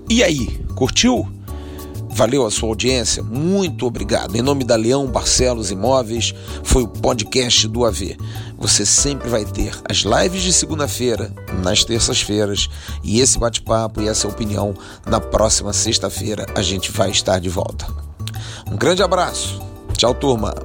E 0.09 0.23
aí, 0.23 0.57
curtiu? 0.75 1.44
Valeu 2.15 2.45
a 2.45 2.49
sua 2.49 2.69
audiência, 2.69 3.21
muito 3.21 3.85
obrigado. 3.85 4.37
Em 4.37 4.41
nome 4.41 4.63
da 4.63 4.77
Leão 4.77 5.05
Barcelos 5.05 5.69
Imóveis, 5.69 6.33
foi 6.63 6.83
o 6.83 6.87
podcast 6.87 7.67
do 7.67 7.83
AV. 7.83 8.15
Você 8.57 8.85
sempre 8.85 9.27
vai 9.27 9.43
ter 9.43 9.77
as 9.89 9.97
lives 9.97 10.41
de 10.41 10.53
segunda-feira, 10.53 11.29
nas 11.61 11.83
terças-feiras, 11.83 12.69
e 13.03 13.19
esse 13.19 13.37
bate-papo 13.37 14.01
e 14.01 14.07
essa 14.07 14.29
opinião 14.29 14.73
na 15.05 15.19
próxima 15.19 15.73
sexta-feira 15.73 16.45
a 16.55 16.61
gente 16.61 16.89
vai 16.89 17.11
estar 17.11 17.37
de 17.37 17.49
volta. 17.49 17.85
Um 18.71 18.77
grande 18.77 19.03
abraço. 19.03 19.61
Tchau, 19.97 20.13
turma. 20.13 20.55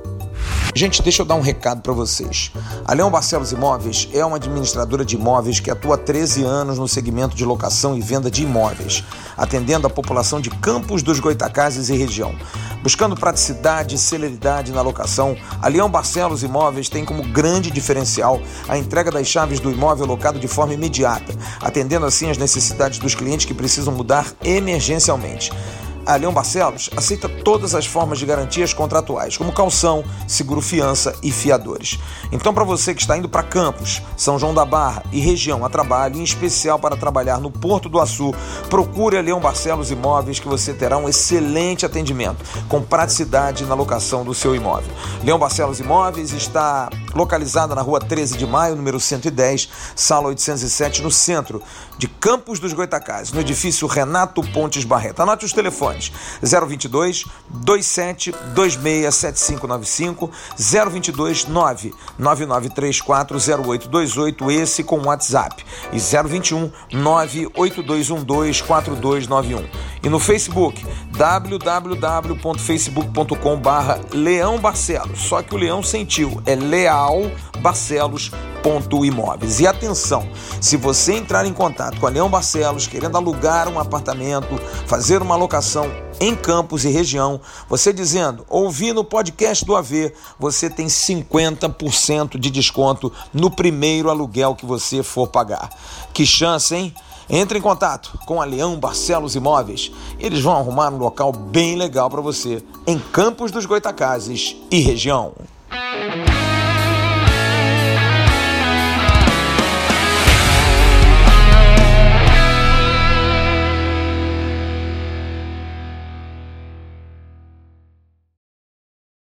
Gente, 0.75 1.03
deixa 1.03 1.23
eu 1.23 1.27
dar 1.27 1.35
um 1.35 1.41
recado 1.41 1.83
para 1.83 1.93
vocês. 1.93 2.53
A 2.85 2.95
Leão 2.95 3.11
Barcelos 3.11 3.51
Imóveis 3.51 4.09
é 4.15 4.25
uma 4.25 4.37
administradora 4.37 5.05
de 5.05 5.17
imóveis 5.17 5.59
que 5.59 5.71
atua 5.71 5.97
há 5.97 5.99
13 5.99 6.45
anos 6.45 6.79
no 6.79 6.87
segmento 6.87 7.35
de 7.35 7.45
locação 7.45 7.97
e 7.97 8.01
venda 8.01 8.31
de 8.31 8.45
imóveis, 8.45 9.03
atendendo 9.37 9.87
a 9.87 9.91
população 9.91 10.41
de 10.41 10.49
Campos 10.49 11.03
dos 11.03 11.19
Goitacazes 11.19 11.89
e 11.89 11.97
região. 11.97 12.35
Buscando 12.83 13.17
praticidade 13.17 13.97
e 13.97 13.99
celeridade 13.99 14.73
na 14.73 14.81
locação, 14.81 15.37
a 15.61 15.69
Leão 15.69 15.91
Barcelos 15.91 16.43
Imóveis 16.43 16.89
tem 16.89 17.05
como 17.05 17.25
grande 17.25 17.71
diferencial 17.71 18.41
a 18.69 18.79
entrega 18.79 19.11
das 19.11 19.27
chaves 19.27 19.61
do 19.61 19.71
imóvel 19.71 20.07
locado 20.07 20.39
de 20.39 20.49
forma 20.49 20.73
imediata, 20.73 21.35
atendendo 21.61 22.07
assim 22.07 22.31
as 22.31 22.39
necessidades 22.39 22.99
dos 22.99 23.15
clientes 23.15 23.45
que 23.45 23.53
precisam 23.53 23.93
mudar 23.93 24.33
emergencialmente 24.43 25.51
a 26.07 26.17
Leão 26.17 26.33
Barcelos 26.33 26.91
aceita 26.97 27.29
todas 27.29 27.75
as 27.75 27.87
formas 27.87 28.19
de 28.19 28.27
garantias 28.27 28.73
contratuais, 28.73 29.37
como 29.37 29.53
calção, 29.53 30.05
seguro 30.27 30.61
fiança 30.61 31.15
e 31.23 31.31
fiadores. 31.31 31.99
Então, 32.33 32.55
para 32.55 32.63
você 32.63 32.95
que 32.95 33.01
está 33.01 33.19
indo 33.19 33.29
para 33.29 33.43
Campos, 33.43 34.01
São 34.17 34.39
João 34.39 34.55
da 34.55 34.65
Barra 34.65 35.03
e 35.11 35.19
região 35.19 35.65
a 35.65 35.69
trabalho, 35.69 36.17
em 36.17 36.23
especial 36.23 36.79
para 36.79 36.97
trabalhar 36.97 37.41
no 37.41 37.51
Porto 37.51 37.89
do 37.89 37.99
Açu, 37.99 38.33
procure 38.69 39.19
a 39.19 39.21
Leão 39.21 39.41
Barcelos 39.41 39.91
Imóveis 39.91 40.39
que 40.39 40.47
você 40.47 40.73
terá 40.73 40.97
um 40.97 41.09
excelente 41.09 41.85
atendimento, 41.85 42.45
com 42.69 42.81
praticidade 42.81 43.65
na 43.65 43.75
locação 43.75 44.25
do 44.25 44.33
seu 44.33 44.55
imóvel. 44.55 44.93
Leão 45.25 45.39
Barcelos 45.41 45.81
Imóveis 45.81 46.33
está 46.33 46.89
localizada 47.15 47.75
na 47.75 47.83
rua 47.83 47.99
13 47.99 48.39
de 48.39 48.47
maio, 48.47 48.77
número 48.77 49.01
110, 49.01 49.69
sala 49.97 50.29
807, 50.29 51.03
no 51.03 51.11
centro 51.11 51.61
de 51.99 52.07
Campos 52.07 52.61
dos 52.61 52.73
Goitacás, 52.73 53.33
no 53.33 53.41
edifício 53.41 53.89
Renato 53.89 54.43
Pontes 54.53 54.85
Barreto. 54.85 55.21
Anote 55.21 55.45
os 55.45 55.53
telefones: 55.53 56.13
022 56.41 57.27
27 57.51 58.33
26 58.55 59.15
7595 59.15 60.31
022 60.57 61.47
9 61.47 61.95
9934 62.21 63.39
0828, 63.39 64.51
esse 64.51 64.85
com 64.85 65.01
WhatsApp, 65.01 65.65
e 65.93 65.99
021 65.99 66.71
98212 66.93 68.63
4291. 68.63 69.65
E 70.03 70.09
no 70.09 70.19
Facebook, 70.19 70.83
www.facebook.com 71.11 73.59
barra 73.59 74.01
Leão 74.13 74.59
Barcelos, 74.59 75.21
só 75.21 75.43
que 75.43 75.55
o 75.55 75.59
Leão 75.59 75.83
sentiu, 75.83 76.41
é 76.47 76.55
Leal 76.55 77.31
Barcelos 77.61 78.31
Imóveis. 79.05 79.61
E 79.61 79.67
atenção, 79.67 80.27
se 80.61 80.77
você 80.77 81.15
entrar 81.15 81.47
em 81.47 81.53
contato 81.53 81.99
com 81.99 82.07
a 82.07 82.11
Leão 82.11 82.29
Barcelos 82.29 82.87
querendo 82.87 83.17
alugar 83.17 83.69
um 83.69 83.81
apartamento, 83.81 84.61
fazer 84.87 85.23
uma 85.23 85.37
locação 85.37 85.91
em 86.21 86.37
Campos 86.37 86.85
e 86.85 86.91
região, 86.91 87.41
você 87.69 87.93
dizendo, 87.93 88.45
ouvi 88.49 88.93
no 88.93 89.03
podcast 89.03 89.65
do 89.65 89.75
AV, 89.75 90.13
você 90.39 90.69
tem 90.69 90.87
50% 90.87 92.39
de 92.39 92.51
desconto 92.51 93.11
no 93.33 93.51
primeiro 93.51 94.11
aluguel 94.11 94.55
que 94.55 94.67
você 94.67 95.03
for 95.03 95.29
pagar. 95.29 95.71
Que 96.13 96.27
chance, 96.27 96.75
hein? 96.75 96.95
Entre 97.29 97.59
em 97.59 97.63
contato 97.63 98.19
com 98.27 98.43
a 98.43 98.45
Leão 98.45 98.79
Barcelos 98.79 99.35
Imóveis. 99.35 99.91
Eles 100.19 100.43
vão 100.43 100.57
arrumar 100.57 100.93
um 100.93 100.99
local 100.99 101.33
bem 101.33 101.77
legal 101.77 102.11
para 102.11 102.21
você 102.21 102.63
em 102.87 102.99
Campos 102.99 103.51
dos 103.51 103.65
Goitacazes 103.65 104.57
e 104.71 104.81
região. 104.81 105.33